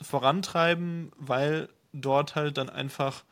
vorantreiben, 0.01 1.13
weil 1.15 1.69
dort 1.93 2.35
halt 2.35 2.57
dann 2.57 2.69
einfach 2.69 3.23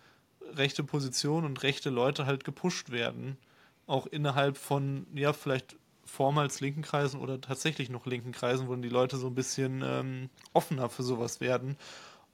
rechte 0.53 0.85
Positionen 0.85 1.45
und 1.45 1.61
rechte 1.61 1.89
Leute 1.89 2.25
halt 2.25 2.45
gepusht 2.45 2.89
werden. 2.89 3.37
Auch 3.85 4.07
innerhalb 4.07 4.57
von, 4.57 5.07
ja, 5.13 5.33
vielleicht 5.33 5.75
vormals 6.11 6.59
linken 6.59 6.81
Kreisen 6.81 7.19
oder 7.19 7.39
tatsächlich 7.39 7.89
noch 7.89 8.05
linken 8.05 8.33
Kreisen, 8.33 8.67
wo 8.67 8.75
die 8.75 8.89
Leute 8.89 9.17
so 9.17 9.27
ein 9.27 9.35
bisschen 9.35 9.81
ähm, 9.83 10.29
offener 10.53 10.89
für 10.89 11.03
sowas 11.03 11.39
werden, 11.39 11.77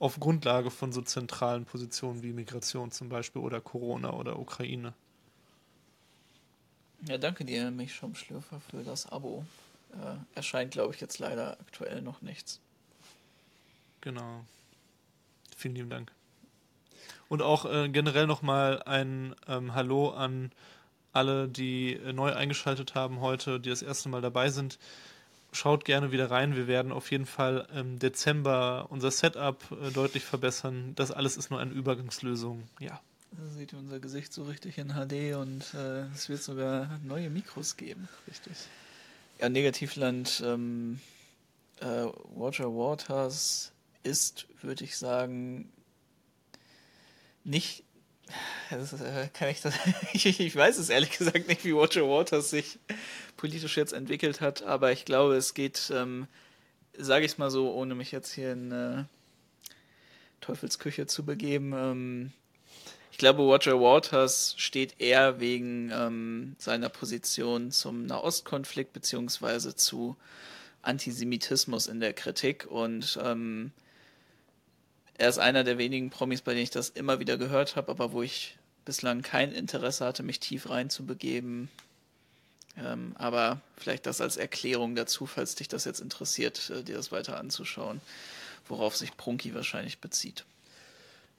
auf 0.00 0.18
Grundlage 0.18 0.70
von 0.70 0.92
so 0.92 1.00
zentralen 1.00 1.64
Positionen 1.64 2.22
wie 2.22 2.32
Migration 2.32 2.90
zum 2.90 3.08
Beispiel 3.08 3.40
oder 3.40 3.60
Corona 3.60 4.12
oder 4.12 4.38
Ukraine. 4.38 4.94
Ja, 7.06 7.18
danke 7.18 7.44
dir, 7.44 7.70
mich 7.70 7.94
schon 7.94 8.16
Schlürfer, 8.16 8.60
für 8.60 8.82
das 8.82 9.06
Abo. 9.06 9.44
Äh, 9.92 10.16
erscheint, 10.34 10.72
glaube 10.72 10.94
ich, 10.94 11.00
jetzt 11.00 11.20
leider 11.20 11.52
aktuell 11.60 12.02
noch 12.02 12.20
nichts. 12.20 12.60
Genau. 14.00 14.44
Vielen 15.56 15.76
lieben 15.76 15.90
Dank. 15.90 16.12
Und 17.28 17.42
auch 17.42 17.64
äh, 17.64 17.88
generell 17.88 18.26
nochmal 18.26 18.82
ein 18.82 19.36
ähm, 19.46 19.74
Hallo 19.74 20.10
an 20.10 20.50
alle, 21.12 21.48
die 21.48 21.94
äh, 21.94 22.12
neu 22.12 22.32
eingeschaltet 22.34 22.94
haben 22.94 23.20
heute, 23.20 23.60
die 23.60 23.70
das 23.70 23.82
erste 23.82 24.08
Mal 24.08 24.20
dabei 24.20 24.50
sind. 24.50 24.78
Schaut 25.52 25.84
gerne 25.84 26.12
wieder 26.12 26.30
rein. 26.30 26.56
Wir 26.56 26.66
werden 26.66 26.92
auf 26.92 27.10
jeden 27.10 27.26
Fall 27.26 27.66
im 27.74 27.98
Dezember 27.98 28.86
unser 28.90 29.10
Setup 29.10 29.62
äh, 29.70 29.90
deutlich 29.90 30.24
verbessern. 30.24 30.92
Das 30.94 31.10
alles 31.10 31.36
ist 31.36 31.50
nur 31.50 31.60
eine 31.60 31.72
Übergangslösung. 31.72 32.64
Ja. 32.80 33.00
Da 33.32 33.46
seht 33.48 33.72
ihr 33.72 33.78
unser 33.78 34.00
Gesicht 34.00 34.32
so 34.32 34.44
richtig 34.44 34.78
in 34.78 34.94
HD 34.94 35.36
und 35.36 35.74
äh, 35.74 36.06
es 36.14 36.28
wird 36.28 36.42
sogar 36.42 36.98
neue 37.04 37.28
Mikros 37.30 37.76
geben. 37.76 38.08
Richtig. 38.26 38.54
Ja, 39.38 39.48
Negativland, 39.48 40.42
ähm, 40.44 40.98
äh, 41.80 41.86
Roger 41.86 42.74
Waters 42.74 43.72
ist, 44.02 44.46
würde 44.62 44.84
ich 44.84 44.96
sagen, 44.96 45.70
nicht 47.44 47.84
Das, 48.70 48.92
äh, 49.00 49.28
kann 49.32 49.48
ich, 49.48 49.60
das, 49.60 49.74
ich, 50.12 50.40
ich 50.40 50.56
weiß 50.56 50.78
es 50.78 50.90
ehrlich 50.90 51.16
gesagt 51.16 51.48
nicht, 51.48 51.64
wie 51.64 51.74
Watcher 51.74 52.08
Waters 52.08 52.50
sich 52.50 52.78
politisch 53.36 53.76
jetzt 53.76 53.92
entwickelt 53.92 54.40
hat, 54.40 54.62
aber 54.62 54.92
ich 54.92 55.04
glaube, 55.04 55.36
es 55.36 55.54
geht, 55.54 55.90
ähm, 55.94 56.26
sage 56.96 57.24
ich 57.24 57.32
es 57.32 57.38
mal 57.38 57.50
so, 57.50 57.72
ohne 57.72 57.94
mich 57.94 58.12
jetzt 58.12 58.32
hier 58.32 58.52
in 58.52 58.72
äh, 58.72 59.04
Teufelsküche 60.40 61.06
zu 61.06 61.24
begeben. 61.24 61.72
Ähm, 61.74 62.32
ich 63.10 63.18
glaube, 63.18 63.42
Roger 63.42 63.80
Waters 63.80 64.54
steht 64.58 65.00
eher 65.00 65.40
wegen 65.40 65.90
ähm, 65.92 66.54
seiner 66.58 66.88
Position 66.88 67.72
zum 67.72 68.06
Nahostkonflikt 68.06 68.92
beziehungsweise 68.92 69.74
zu 69.74 70.16
Antisemitismus 70.82 71.88
in 71.88 72.00
der 72.00 72.12
Kritik 72.12 72.66
und 72.70 73.18
ähm, 73.22 73.72
er 75.18 75.28
ist 75.28 75.38
einer 75.38 75.64
der 75.64 75.78
wenigen 75.78 76.10
Promis, 76.10 76.40
bei 76.42 76.52
denen 76.52 76.62
ich 76.62 76.70
das 76.70 76.88
immer 76.88 77.20
wieder 77.20 77.36
gehört 77.36 77.76
habe, 77.76 77.90
aber 77.90 78.12
wo 78.12 78.22
ich 78.22 78.56
bislang 78.84 79.22
kein 79.22 79.52
Interesse 79.52 80.06
hatte, 80.06 80.22
mich 80.22 80.40
tief 80.40 80.70
reinzubegeben. 80.70 81.68
Ähm, 82.78 83.12
aber 83.16 83.60
vielleicht 83.76 84.06
das 84.06 84.20
als 84.20 84.36
Erklärung 84.36 84.94
dazu, 84.94 85.26
falls 85.26 85.56
dich 85.56 85.68
das 85.68 85.84
jetzt 85.84 86.00
interessiert, 86.00 86.70
äh, 86.70 86.82
dir 86.82 86.94
das 86.96 87.10
weiter 87.10 87.38
anzuschauen, 87.38 88.00
worauf 88.68 88.96
sich 88.96 89.16
Prunky 89.16 89.54
wahrscheinlich 89.54 89.98
bezieht. 89.98 90.44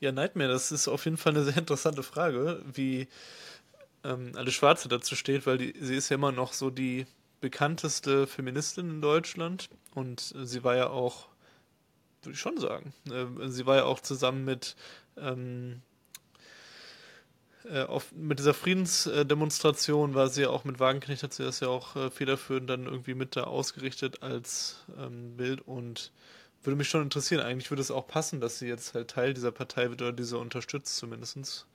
Ja, 0.01 0.11
Nightmare, 0.11 0.51
das 0.51 0.71
ist 0.71 0.87
auf 0.87 1.05
jeden 1.05 1.17
Fall 1.17 1.33
eine 1.33 1.43
sehr 1.43 1.57
interessante 1.57 2.03
Frage, 2.03 2.61
wie 2.71 3.07
ähm, 4.03 4.33
Alle 4.35 4.51
Schwarze 4.51 4.89
dazu 4.89 5.15
steht, 5.15 5.45
weil 5.45 5.57
die, 5.57 5.73
sie 5.79 5.95
ist 5.95 6.09
ja 6.09 6.15
immer 6.15 6.31
noch 6.31 6.53
so 6.53 6.69
die 6.69 7.05
bekannteste 7.41 8.27
Feministin 8.27 8.89
in 8.89 9.01
Deutschland 9.01 9.69
und 9.95 10.33
sie 10.43 10.63
war 10.63 10.75
ja 10.75 10.89
auch, 10.89 11.28
würde 12.23 12.33
ich 12.33 12.39
schon 12.39 12.57
sagen, 12.57 12.93
äh, 13.09 13.49
sie 13.49 13.65
war 13.65 13.77
ja 13.77 13.83
auch 13.85 13.99
zusammen 13.99 14.45
mit 14.45 14.75
ähm, 15.17 15.81
äh, 17.65 17.83
auf, 17.83 18.11
mit 18.13 18.39
dieser 18.39 18.53
Friedensdemonstration 18.53 20.15
war 20.15 20.29
sie 20.29 20.43
ja 20.43 20.49
auch 20.49 20.63
mit 20.63 20.79
Wagenknecht, 20.79 21.23
hat 21.23 21.33
sie 21.33 21.43
das 21.43 21.59
ja 21.59 21.67
auch 21.67 21.95
äh, 21.95 22.09
federführend 22.09 22.69
dann 22.69 22.85
irgendwie 22.85 23.13
mit 23.13 23.35
da 23.35 23.43
ausgerichtet 23.43 24.23
als 24.23 24.85
ähm, 24.97 25.35
Bild 25.35 25.61
und 25.61 26.11
würde 26.63 26.77
mich 26.77 26.89
schon 26.89 27.03
interessieren. 27.03 27.41
Eigentlich 27.41 27.69
würde 27.69 27.81
es 27.81 27.91
auch 27.91 28.07
passen, 28.07 28.41
dass 28.41 28.59
sie 28.59 28.67
jetzt 28.67 28.93
halt 28.93 29.09
Teil 29.09 29.33
dieser 29.33 29.51
Partei 29.51 29.89
wird 29.89 30.01
oder 30.01 30.13
diese 30.13 30.37
unterstützt 30.37 30.97
zumindest. 30.97 31.67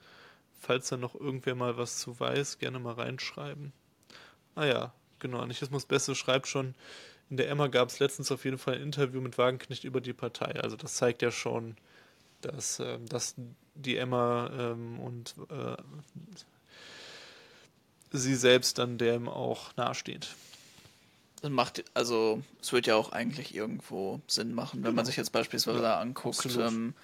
Falls 0.60 0.88
da 0.88 0.96
noch 0.96 1.14
irgendwer 1.14 1.54
mal 1.54 1.76
was 1.76 1.98
zu 1.98 2.18
weiß, 2.18 2.58
gerne 2.58 2.78
mal 2.78 2.94
reinschreiben. 2.94 3.72
Ah 4.54 4.64
ja, 4.64 4.94
genau. 5.18 5.38
Anarchismus 5.38 5.86
Beste 5.86 6.14
schreibt 6.14 6.48
schon, 6.48 6.74
in 7.30 7.36
der 7.36 7.48
Emma 7.48 7.68
gab 7.68 7.88
es 7.88 7.98
letztens 7.98 8.30
auf 8.30 8.44
jeden 8.44 8.58
Fall 8.58 8.74
ein 8.74 8.82
Interview 8.82 9.20
mit 9.20 9.38
Wagenknecht 9.38 9.84
über 9.84 10.00
die 10.00 10.12
Partei. 10.12 10.60
Also 10.60 10.76
das 10.76 10.94
zeigt 10.94 11.22
ja 11.22 11.30
schon, 11.30 11.76
dass, 12.40 12.80
äh, 12.80 12.98
dass 13.08 13.34
die 13.74 13.96
Emma 13.96 14.50
ähm, 14.56 15.00
und 15.00 15.34
äh, 15.50 15.76
sie 18.12 18.34
selbst 18.34 18.78
dann 18.78 18.98
dem 18.98 19.28
auch 19.28 19.74
nahesteht. 19.76 20.34
Das 21.40 21.50
macht, 21.50 21.84
also 21.92 22.42
es 22.60 22.72
wird 22.72 22.86
ja 22.86 22.96
auch 22.96 23.12
eigentlich 23.12 23.54
irgendwo 23.54 24.20
Sinn 24.26 24.54
machen, 24.54 24.78
wenn 24.78 24.84
genau. 24.90 24.96
man 24.96 25.04
sich 25.04 25.16
jetzt 25.16 25.32
beispielsweise 25.32 25.82
ja, 25.82 26.00
anguckt, 26.00 26.46
ähm, 26.58 26.94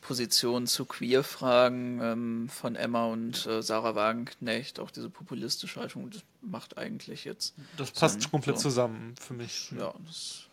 Positionen 0.00 0.66
zu 0.66 0.84
Queer-Fragen 0.84 2.00
ähm, 2.00 2.48
von 2.48 2.76
Emma 2.76 3.06
und 3.06 3.46
äh, 3.46 3.62
Sarah 3.62 3.94
Wagenknecht, 3.94 4.80
auch 4.80 4.90
diese 4.90 5.10
populistische 5.10 5.80
Haltung, 5.80 6.10
das 6.10 6.22
macht 6.40 6.78
eigentlich 6.78 7.24
jetzt. 7.24 7.54
Das 7.76 7.90
passt 7.90 8.22
Sinn, 8.22 8.30
komplett 8.30 8.56
so. 8.56 8.68
zusammen 8.68 9.14
für 9.20 9.34
mich. 9.34 9.72
Ja, 9.78 9.92
das 10.06 10.44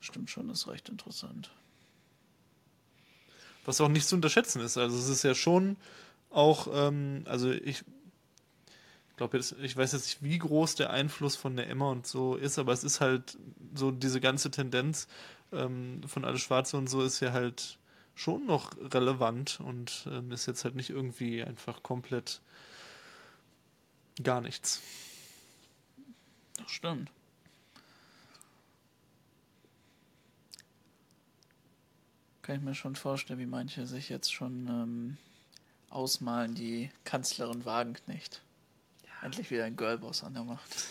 stimmt 0.00 0.30
schon, 0.30 0.48
das 0.48 0.60
ist 0.60 0.68
recht 0.68 0.88
interessant. 0.88 1.50
Was 3.64 3.80
auch 3.80 3.88
nicht 3.88 4.08
zu 4.08 4.14
unterschätzen 4.14 4.62
ist. 4.62 4.78
Also 4.78 4.96
es 4.96 5.08
ist 5.08 5.22
ja 5.22 5.34
schon 5.34 5.76
auch, 6.30 6.68
ähm, 6.72 7.24
also 7.26 7.50
ich 7.50 7.84
glaube 9.16 9.36
jetzt, 9.36 9.54
ich 9.62 9.76
weiß 9.76 9.92
jetzt 9.92 10.06
nicht, 10.06 10.22
wie 10.22 10.38
groß 10.38 10.76
der 10.76 10.90
Einfluss 10.90 11.36
von 11.36 11.56
der 11.56 11.68
Emma 11.68 11.90
und 11.90 12.06
so 12.06 12.36
ist, 12.36 12.58
aber 12.58 12.72
es 12.72 12.84
ist 12.84 13.00
halt 13.00 13.36
so 13.74 13.90
diese 13.90 14.20
ganze 14.20 14.50
Tendenz 14.50 15.08
ähm, 15.52 16.00
von 16.06 16.24
Alles 16.24 16.40
Schwarze 16.40 16.78
und 16.78 16.88
so 16.88 17.02
ist 17.02 17.20
ja 17.20 17.32
halt 17.32 17.78
schon 18.18 18.46
noch 18.46 18.76
relevant 18.92 19.60
und 19.60 20.08
ähm, 20.10 20.32
ist 20.32 20.46
jetzt 20.46 20.64
halt 20.64 20.74
nicht 20.74 20.90
irgendwie 20.90 21.44
einfach 21.44 21.84
komplett 21.84 22.40
gar 24.20 24.40
nichts. 24.40 24.82
Das 26.56 26.68
stimmt. 26.68 27.12
Kann 32.42 32.56
ich 32.56 32.62
mir 32.62 32.74
schon 32.74 32.96
vorstellen, 32.96 33.38
wie 33.38 33.46
manche 33.46 33.86
sich 33.86 34.08
jetzt 34.08 34.32
schon 34.32 34.66
ähm, 34.66 35.16
ausmalen, 35.88 36.56
die 36.56 36.90
Kanzlerin 37.04 37.64
Wagenknecht. 37.64 38.42
Endlich 39.22 39.52
wieder 39.52 39.64
ein 39.64 39.76
Girlboss 39.76 40.24
an 40.24 40.34
der 40.34 40.42
Macht. 40.42 40.86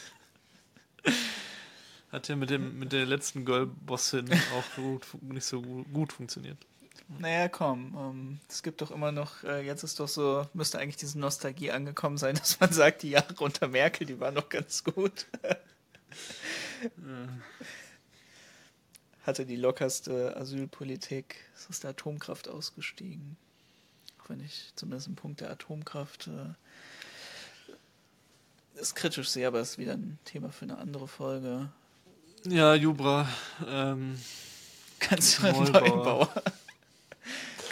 Hat 2.10 2.30
ja 2.30 2.38
mit, 2.38 2.52
dem, 2.52 2.80
mit 2.80 2.94
der 2.94 3.06
letzten 3.06 3.44
Girlbossin 3.44 4.32
auch 4.32 4.76
gut, 4.78 5.06
nicht 5.24 5.44
so 5.44 5.62
gut 5.62 6.14
funktioniert. 6.14 6.58
Naja, 7.10 7.48
komm, 7.48 7.96
ähm, 7.98 8.40
es 8.50 8.64
gibt 8.64 8.82
doch 8.82 8.92
immer 8.92 9.14
noch, 9.14 9.44
äh, 9.44 9.66
jetzt 9.66 9.84
ist 9.84 10.00
doch 10.00 10.10
so, 10.10 10.46
müsste 10.54 10.78
eigentlich 10.80 10.98
diese 10.98 11.18
Nostalgie 11.20 11.72
angekommen 11.72 12.18
sein, 12.18 12.36
dass 12.40 12.60
man 12.60 12.74
sagt, 12.74 13.04
die 13.04 13.12
Jahre 13.12 13.34
unter 13.40 13.68
Merkel, 13.68 14.06
die 14.06 14.20
waren 14.20 14.34
noch 14.34 14.50
ganz 14.50 14.84
gut. 14.84 15.26
Hatte 19.24 19.46
die 19.46 19.56
lockerste 19.56 20.36
Asylpolitik, 20.36 21.38
ist 21.56 21.70
aus 21.70 21.80
der 21.80 21.92
Atomkraft 21.92 22.50
ausgestiegen. 22.50 23.38
Auch 24.22 24.30
wenn 24.30 24.42
ich 24.42 24.72
zumindest 24.76 25.08
im 25.08 25.16
Punkt 25.16 25.42
der 25.42 25.50
Atomkraft 25.50 26.28
äh, 26.28 26.54
ist 28.80 28.96
kritisch 28.96 29.30
sehe, 29.30 29.48
aber 29.48 29.60
ist 29.60 29.78
wieder 29.78 29.94
ein 29.94 30.20
Thema 30.26 30.52
für 30.52 30.66
eine 30.66 30.78
andere 30.78 31.08
Folge. 31.08 31.70
Ja, 32.46 32.76
Jubra. 32.76 33.28
Ähm, 33.66 34.20
Kannst 35.00 35.40
du 35.40 35.48
einen 35.48 35.72
Neubauer. 35.72 36.30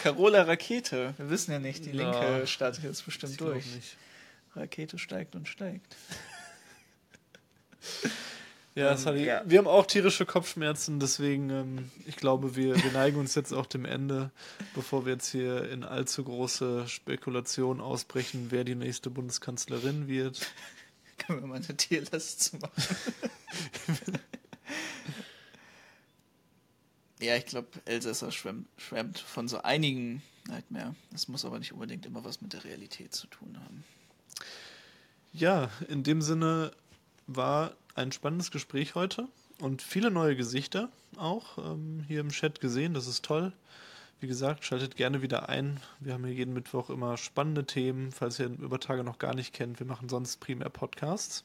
Carola 0.06 0.42
Rakete. 0.42 1.14
Wir 1.16 1.30
wissen 1.30 1.50
ja 1.50 1.58
nicht, 1.58 1.84
die 1.84 1.90
Linke 1.90 2.20
ja, 2.20 2.46
startet 2.46 2.84
jetzt 2.84 3.04
bestimmt 3.04 3.40
durch. 3.40 3.64
Rakete 4.54 4.98
steigt 4.98 5.34
und 5.34 5.48
steigt. 5.48 5.96
Ja, 8.74 8.90
ähm, 8.90 8.98
Sally, 8.98 9.24
ja, 9.24 9.42
wir 9.46 9.56
haben 9.56 9.68
auch 9.68 9.86
tierische 9.86 10.26
Kopfschmerzen, 10.26 11.00
deswegen, 11.00 11.48
ähm, 11.48 11.90
ich 12.04 12.16
glaube, 12.16 12.56
wir, 12.56 12.76
wir 12.76 12.92
neigen 12.92 13.18
uns 13.18 13.34
jetzt 13.34 13.54
auch 13.54 13.64
dem 13.64 13.86
Ende, 13.86 14.30
bevor 14.74 15.06
wir 15.06 15.14
jetzt 15.14 15.30
hier 15.30 15.70
in 15.70 15.82
allzu 15.82 16.22
große 16.24 16.86
Spekulationen 16.86 17.80
ausbrechen, 17.80 18.48
wer 18.50 18.64
die 18.64 18.74
nächste 18.74 19.08
Bundeskanzlerin 19.08 20.08
wird. 20.08 20.46
Können 21.16 21.40
wir 21.40 21.46
mal 21.46 21.54
eine 21.54 21.74
Tierlist 21.74 22.60
machen? 22.60 22.96
ja, 27.20 27.36
ich 27.36 27.46
glaube, 27.46 27.68
Elsässer 27.84 28.30
schwemmt, 28.30 28.68
schwemmt 28.76 29.18
von 29.18 29.48
so 29.48 29.62
einigen 29.62 30.22
Nightmare. 30.48 30.94
Das 31.10 31.28
muss 31.28 31.44
aber 31.44 31.58
nicht 31.58 31.72
unbedingt 31.72 32.06
immer 32.06 32.24
was 32.24 32.40
mit 32.40 32.52
der 32.52 32.64
Realität 32.64 33.14
zu 33.14 33.26
tun 33.26 33.58
haben. 33.64 33.84
Ja, 35.32 35.70
in 35.88 36.02
dem 36.02 36.22
Sinne 36.22 36.72
war 37.26 37.74
ein 37.94 38.12
spannendes 38.12 38.50
Gespräch 38.50 38.94
heute 38.94 39.28
und 39.60 39.82
viele 39.82 40.10
neue 40.10 40.36
Gesichter 40.36 40.90
auch 41.16 41.58
ähm, 41.58 42.04
hier 42.06 42.20
im 42.20 42.28
Chat 42.28 42.60
gesehen. 42.60 42.94
Das 42.94 43.06
ist 43.06 43.24
toll. 43.24 43.52
Wie 44.20 44.26
gesagt, 44.26 44.64
schaltet 44.64 44.96
gerne 44.96 45.20
wieder 45.20 45.48
ein. 45.48 45.80
Wir 46.00 46.14
haben 46.14 46.24
hier 46.24 46.34
jeden 46.34 46.54
Mittwoch 46.54 46.88
immer 46.88 47.16
spannende 47.18 47.66
Themen, 47.66 48.12
falls 48.12 48.38
ihr 48.38 48.46
über 48.46 48.80
Tage 48.80 49.04
noch 49.04 49.18
gar 49.18 49.34
nicht 49.34 49.52
kennt. 49.52 49.78
Wir 49.78 49.86
machen 49.86 50.08
sonst 50.08 50.40
primär 50.40 50.70
Podcasts. 50.70 51.44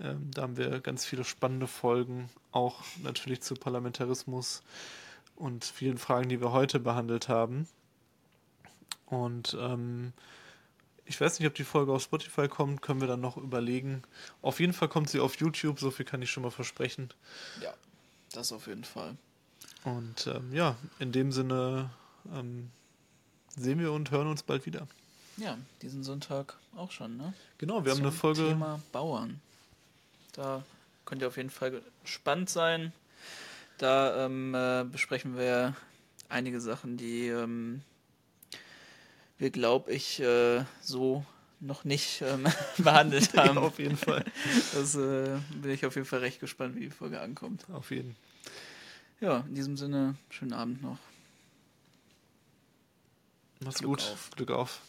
Ähm, 0.00 0.30
da 0.32 0.42
haben 0.42 0.56
wir 0.56 0.80
ganz 0.80 1.04
viele 1.04 1.24
spannende 1.24 1.66
Folgen, 1.66 2.28
auch 2.52 2.82
natürlich 3.02 3.40
zu 3.42 3.54
Parlamentarismus 3.54 4.62
und 5.36 5.64
vielen 5.64 5.98
Fragen, 5.98 6.28
die 6.28 6.40
wir 6.40 6.52
heute 6.52 6.80
behandelt 6.80 7.28
haben. 7.28 7.68
Und 9.06 9.56
ähm, 9.60 10.12
ich 11.04 11.20
weiß 11.20 11.38
nicht, 11.38 11.46
ob 11.48 11.54
die 11.54 11.64
Folge 11.64 11.92
auf 11.92 12.02
Spotify 12.02 12.48
kommt, 12.48 12.82
können 12.82 13.00
wir 13.00 13.08
dann 13.08 13.20
noch 13.20 13.36
überlegen. 13.36 14.02
Auf 14.42 14.60
jeden 14.60 14.72
Fall 14.72 14.88
kommt 14.88 15.08
sie 15.08 15.20
auf 15.20 15.36
YouTube, 15.36 15.78
so 15.78 15.90
viel 15.90 16.04
kann 16.04 16.20
ich 16.20 16.30
schon 16.30 16.42
mal 16.42 16.50
versprechen. 16.50 17.10
Ja, 17.62 17.72
das 18.32 18.52
auf 18.52 18.66
jeden 18.66 18.84
Fall. 18.84 19.16
Und 19.84 20.26
ähm, 20.26 20.52
ja, 20.52 20.76
in 20.98 21.12
dem 21.12 21.30
Sinne 21.30 21.90
ähm, 22.34 22.70
sehen 23.56 23.78
wir 23.78 23.92
und 23.92 24.10
hören 24.10 24.26
uns 24.26 24.42
bald 24.42 24.66
wieder. 24.66 24.88
Ja, 25.36 25.56
diesen 25.82 26.02
Sonntag 26.02 26.56
auch 26.74 26.90
schon, 26.90 27.16
ne? 27.16 27.34
Genau, 27.58 27.84
wir 27.84 27.92
Zum 27.92 28.00
haben 28.00 28.08
eine 28.08 28.16
Folge. 28.16 28.48
Thema 28.48 28.80
Bauern. 28.90 29.40
Da 30.36 30.62
könnt 31.04 31.22
ihr 31.22 31.28
auf 31.28 31.36
jeden 31.36 31.50
Fall 31.50 31.82
gespannt 32.02 32.50
sein. 32.50 32.92
Da 33.78 34.26
ähm, 34.26 34.54
äh, 34.54 34.84
besprechen 34.84 35.36
wir 35.36 35.74
einige 36.28 36.60
Sachen, 36.60 36.96
die 36.96 37.28
ähm, 37.28 37.82
wir, 39.38 39.50
glaube 39.50 39.92
ich, 39.92 40.20
äh, 40.20 40.64
so 40.80 41.24
noch 41.60 41.84
nicht 41.84 42.22
ähm, 42.22 42.46
behandelt 42.78 43.36
haben. 43.36 43.56
ja, 43.56 43.62
auf 43.62 43.78
jeden 43.78 43.96
Fall. 43.96 44.24
Das 44.74 44.94
äh, 44.94 45.38
bin 45.54 45.70
ich 45.70 45.84
auf 45.86 45.94
jeden 45.94 46.06
Fall 46.06 46.20
recht 46.20 46.40
gespannt, 46.40 46.76
wie 46.76 46.80
die 46.80 46.90
Folge 46.90 47.20
ankommt. 47.20 47.64
Auf 47.72 47.90
jeden 47.90 48.14
Fall. 48.14 48.22
Ja, 49.20 49.38
in 49.48 49.54
diesem 49.54 49.78
Sinne, 49.78 50.16
schönen 50.28 50.52
Abend 50.52 50.82
noch. 50.82 50.98
Mach's 53.60 53.78
Glück 53.78 53.90
gut. 53.90 54.02
auf. 54.02 54.30
Glück 54.36 54.50
auf. 54.50 54.80